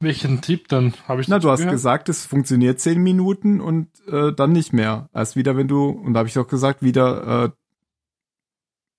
Welchen 0.00 0.40
Tipp 0.40 0.68
dann? 0.68 0.94
Habe 1.06 1.20
ich 1.20 1.28
Na, 1.28 1.38
du 1.38 1.48
hast 1.50 1.60
gehört? 1.60 1.74
gesagt, 1.74 2.08
es 2.08 2.26
funktioniert 2.26 2.80
10 2.80 3.00
Minuten 3.02 3.60
und 3.60 3.88
äh, 4.08 4.32
dann 4.32 4.50
nicht 4.52 4.72
mehr. 4.72 5.08
Erst 5.14 5.36
wieder, 5.36 5.56
wenn 5.56 5.68
du, 5.68 5.90
und 5.90 6.14
da 6.14 6.18
habe 6.18 6.28
ich 6.28 6.34
doch 6.34 6.48
gesagt, 6.48 6.82
wieder 6.82 7.44
äh, 7.44 7.50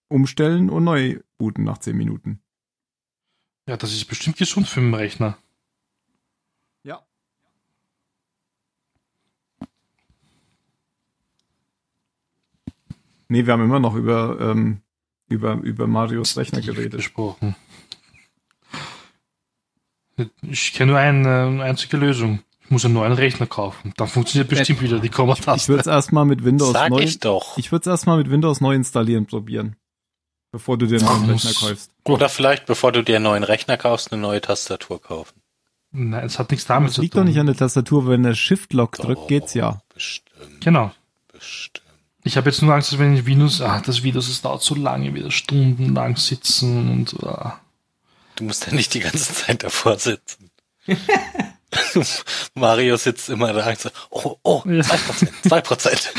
umstellen 0.08 0.70
und 0.70 0.86
neu 0.86 1.20
booten 1.38 1.64
nach 1.66 1.78
10 1.80 1.98
Minuten. 1.98 2.40
Ja, 3.68 3.76
das 3.78 3.92
ist 3.94 4.06
bestimmt 4.06 4.38
gesund 4.38 4.68
für 4.68 4.80
den 4.80 4.94
Rechner. 4.94 5.38
Ja. 6.84 7.02
Nee, 13.28 13.46
wir 13.46 13.54
haben 13.54 13.64
immer 13.64 13.80
noch 13.80 13.96
über, 13.96 14.38
ähm, 14.40 14.82
über, 15.28 15.54
über 15.56 15.88
Marios 15.88 16.38
Rechner 16.38 16.62
geredet. 16.62 16.94
gesprochen. 16.94 17.56
Ich 20.42 20.74
kenne 20.74 20.92
nur 20.92 21.00
eine, 21.00 21.44
eine 21.46 21.64
einzige 21.64 21.98
Lösung. 21.98 22.40
Ich 22.66 22.70
muss 22.70 22.86
einen 22.86 22.94
neuen 22.94 23.14
Rechner 23.14 23.46
kaufen. 23.48 23.94
Dann 23.98 24.08
funktioniert 24.08 24.50
bestimmt 24.50 24.82
wieder 24.82 25.00
die 25.00 25.08
Ich 25.08 25.12
Kommataste. 25.14 25.68
würde 25.70 25.82
es 25.82 25.88
erstmal 25.88 26.26
mit 26.26 26.44
Windows 26.44 26.72
Sag 26.72 26.90
neu. 26.92 27.00
ich 27.02 27.20
doch. 27.20 27.58
Ich 27.58 27.72
würde 27.72 27.82
es 27.82 27.88
erstmal 27.88 28.18
mit 28.18 28.30
Windows 28.30 28.62
neu 28.62 28.74
installieren 28.74 29.26
probieren. 29.26 29.76
Bevor 30.52 30.78
du 30.78 30.86
dir 30.86 31.00
einen 31.00 31.08
neuen 31.28 31.30
Rechner 31.40 31.52
kaufst. 31.54 31.92
Oder 32.04 32.30
vielleicht, 32.30 32.66
bevor 32.68 32.92
du 32.92 33.04
dir 33.04 33.16
einen 33.18 33.24
neuen 33.24 33.44
Rechner 33.44 33.76
kaufst, 33.78 34.12
eine 34.14 34.22
neue 34.22 34.40
Tastatur 34.40 35.02
kaufen. 35.02 35.42
Nein, 35.92 36.26
es 36.26 36.40
hat 36.40 36.52
nichts 36.52 36.66
damit 36.66 36.92
zu 36.92 37.02
liegt 37.02 37.14
tun. 37.14 37.22
doch 37.22 37.28
nicht 37.28 37.40
an 37.40 37.48
der 37.48 37.56
Tastatur, 37.56 38.08
wenn 38.08 38.24
der 38.24 38.34
Shift-Lock 38.36 38.94
drückt, 38.98 39.28
geht's 39.28 39.54
ja. 39.56 39.82
Bestimmt, 39.94 40.62
Genau. 40.62 40.92
bestimmt. 41.32 41.82
Ich 42.24 42.38
habe 42.38 42.50
jetzt 42.50 42.62
nur 42.62 42.74
Angst, 42.74 42.92
dass 42.92 43.00
wenn 43.00 43.16
ich 43.16 43.26
Windows, 43.26 43.62
ah, 43.62 43.82
das 43.86 44.02
Windows, 44.04 44.30
es 44.30 44.42
dauert 44.42 44.62
so 44.64 44.76
lange, 44.76 45.14
wieder 45.14 45.30
stundenlang 45.30 46.16
sitzen 46.18 46.90
und 46.90 47.24
ah. 47.24 47.60
Du 48.36 48.44
musst 48.46 48.68
ja 48.68 48.74
nicht 48.74 48.94
die 48.94 49.00
ganze 49.00 49.34
Zeit 49.34 49.64
davor 49.64 49.98
sitzen. 50.00 50.50
Mario 52.56 52.98
sitzt 52.98 53.30
immer 53.30 53.54
da 53.54 53.70
und 53.70 53.80
so, 53.80 53.90
oh, 54.10 54.36
oh, 54.44 54.62
Ja. 54.66 54.84
zwei 54.84 54.98
Prozent, 54.98 55.32
zwei 55.44 55.62
Prozent. 55.62 56.14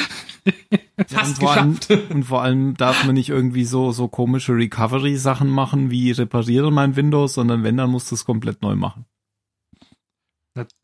und, 0.97 1.11
Fast 1.11 1.39
vor 1.39 1.53
allem, 1.53 1.79
geschafft. 1.79 2.11
und 2.11 2.25
vor 2.25 2.43
allem 2.43 2.77
darf 2.77 3.05
man 3.05 3.15
nicht 3.15 3.29
irgendwie 3.31 3.65
so, 3.65 3.93
so 3.93 4.09
komische 4.09 4.53
Recovery-Sachen 4.55 5.49
machen, 5.49 5.91
wie 5.91 6.11
repariere 6.11 6.71
mein 6.71 6.97
Windows, 6.97 7.35
sondern 7.35 7.63
wenn, 7.63 7.77
dann 7.77 7.91
musst 7.91 8.11
du 8.11 8.15
es 8.15 8.25
komplett 8.25 8.63
neu 8.63 8.75
machen. 8.77 9.07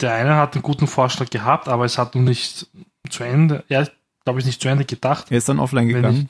Der 0.00 0.14
eine 0.14 0.36
hat 0.36 0.54
einen 0.54 0.62
guten 0.62 0.88
Vorschlag 0.88 1.30
gehabt, 1.30 1.68
aber 1.68 1.84
es 1.84 1.96
hat 1.96 2.14
noch 2.14 2.22
nicht 2.22 2.66
zu 3.08 3.22
Ende, 3.22 3.64
ja, 3.68 3.86
glaube 4.24 4.40
ich, 4.40 4.46
nicht 4.46 4.60
zu 4.60 4.68
Ende 4.68 4.84
gedacht. 4.84 5.30
Er 5.30 5.38
ist 5.38 5.48
dann 5.48 5.60
offline 5.60 5.88
gegangen. 5.88 6.28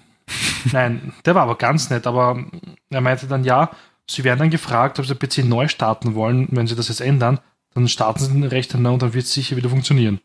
Nein, 0.72 1.14
der 1.24 1.34
war 1.34 1.42
aber 1.42 1.56
ganz 1.56 1.88
nett, 1.90 2.06
aber 2.06 2.44
er 2.90 3.00
meinte 3.00 3.26
dann, 3.26 3.44
ja, 3.44 3.70
sie 4.10 4.24
werden 4.24 4.38
dann 4.40 4.50
gefragt, 4.50 4.98
ob 4.98 5.06
sie 5.06 5.14
den 5.14 5.28
PC 5.28 5.48
neu 5.48 5.68
starten 5.68 6.14
wollen. 6.14 6.48
Wenn 6.50 6.66
sie 6.66 6.74
das 6.76 6.88
jetzt 6.88 7.00
ändern, 7.00 7.38
dann 7.74 7.88
starten 7.88 8.18
sie 8.20 8.28
den 8.32 8.44
Rechner 8.44 8.80
neu 8.80 8.92
und 8.94 9.02
dann 9.02 9.14
wird 9.14 9.24
es 9.24 9.32
sicher 9.32 9.56
wieder 9.56 9.70
funktionieren. 9.70 10.20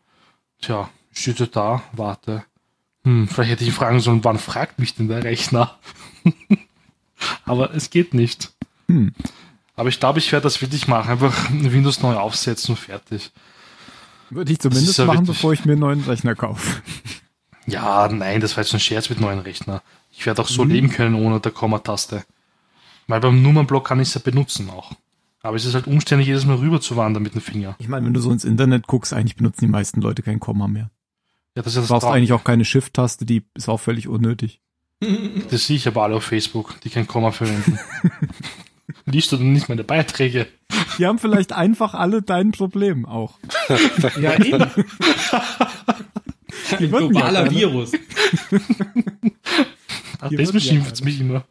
Tja, 0.60 0.88
ich 1.12 1.20
stehe 1.20 1.46
da, 1.48 1.82
warte. 1.92 2.44
Hm, 3.04 3.28
vielleicht 3.28 3.50
hätte 3.52 3.62
ich 3.64 3.70
ihn 3.70 3.74
fragen 3.74 4.00
sollen, 4.00 4.24
wann 4.24 4.38
fragt 4.38 4.78
mich 4.78 4.94
denn 4.94 5.08
der 5.08 5.22
Rechner? 5.24 5.78
aber 7.44 7.74
es 7.74 7.90
geht 7.90 8.14
nicht. 8.14 8.52
Hm. 8.88 9.12
Aber 9.76 9.88
ich 9.88 10.00
glaube, 10.00 10.18
ich 10.18 10.32
werde 10.32 10.44
das 10.44 10.60
wirklich 10.62 10.88
machen. 10.88 11.10
Einfach 11.10 11.50
Windows 11.50 12.02
neu 12.02 12.14
aufsetzen 12.16 12.74
und 12.74 12.78
fertig. 12.80 13.30
Würde 14.30 14.50
ich 14.52 14.58
zumindest 14.58 14.98
ja 14.98 15.04
machen, 15.04 15.18
wirklich- 15.20 15.36
bevor 15.36 15.52
ich 15.52 15.64
mir 15.64 15.72
einen 15.72 15.80
neuen 15.80 16.00
Rechner 16.04 16.34
kaufe. 16.34 16.82
Ja, 17.66 18.08
nein, 18.08 18.40
das 18.40 18.56
war 18.56 18.64
jetzt 18.64 18.72
ein 18.74 18.80
Scherz 18.80 19.10
mit 19.10 19.20
neuen 19.20 19.40
Rechner. 19.40 19.82
Ich 20.12 20.24
werde 20.24 20.40
auch 20.42 20.48
so 20.48 20.64
Mhm. 20.64 20.70
leben 20.70 20.90
können 20.90 21.14
ohne 21.14 21.40
der 21.40 21.52
Komma-Taste. 21.52 22.24
Weil 23.08 23.20
beim 23.20 23.42
Nummernblock 23.42 23.86
kann 23.86 24.00
ich 24.00 24.08
es 24.08 24.14
ja 24.14 24.20
benutzen 24.24 24.68
auch. 24.70 24.92
Aber 25.42 25.56
es 25.56 25.64
ist 25.64 25.74
halt 25.74 25.86
umständlich, 25.86 26.26
jedes 26.26 26.44
Mal 26.44 26.56
rüber 26.56 26.80
zu 26.80 26.96
wandern 26.96 27.22
mit 27.22 27.34
dem 27.34 27.40
Finger. 27.40 27.76
Ich 27.78 27.88
meine, 27.88 28.04
wenn 28.06 28.14
du 28.14 28.20
so 28.20 28.32
ins 28.32 28.44
Internet 28.44 28.86
guckst, 28.88 29.12
eigentlich 29.12 29.36
benutzen 29.36 29.60
die 29.60 29.70
meisten 29.70 30.00
Leute 30.00 30.22
kein 30.22 30.40
Komma 30.40 30.66
mehr. 30.66 30.90
Ja, 31.54 31.62
das 31.62 31.68
ist 31.68 31.76
ja 31.76 31.80
Du 31.80 31.82
das 31.84 31.88
brauchst 31.90 32.02
Traum- 32.04 32.14
eigentlich 32.14 32.32
auch 32.32 32.42
keine 32.44 32.64
Shift-Taste, 32.64 33.24
die 33.26 33.44
ist 33.54 33.68
auch 33.68 33.78
völlig 33.80 34.08
unnötig. 34.08 34.60
Das 35.50 35.66
sehe 35.66 35.76
ich 35.76 35.86
aber 35.86 36.02
alle 36.04 36.16
auf 36.16 36.24
Facebook, 36.24 36.80
die 36.80 36.88
kein 36.90 37.06
Komma 37.06 37.30
verwenden. 37.30 37.78
Liest 39.04 39.30
du 39.30 39.36
denn 39.36 39.52
nicht 39.52 39.68
meine 39.68 39.84
Beiträge? 39.84 40.46
Die 40.98 41.06
haben 41.06 41.18
vielleicht 41.18 41.52
einfach 41.52 41.92
alle 41.94 42.22
dein 42.22 42.50
Problem 42.52 43.04
auch. 43.06 43.38
Ja, 44.20 44.34
eben. 44.42 44.62
Ein 46.78 46.88
globaler. 46.90 47.50
Virus. 47.50 47.92
Ach, 50.20 50.30
das 50.30 50.52
beschimpft 50.52 51.04
mich 51.04 51.20
immer. 51.20 51.44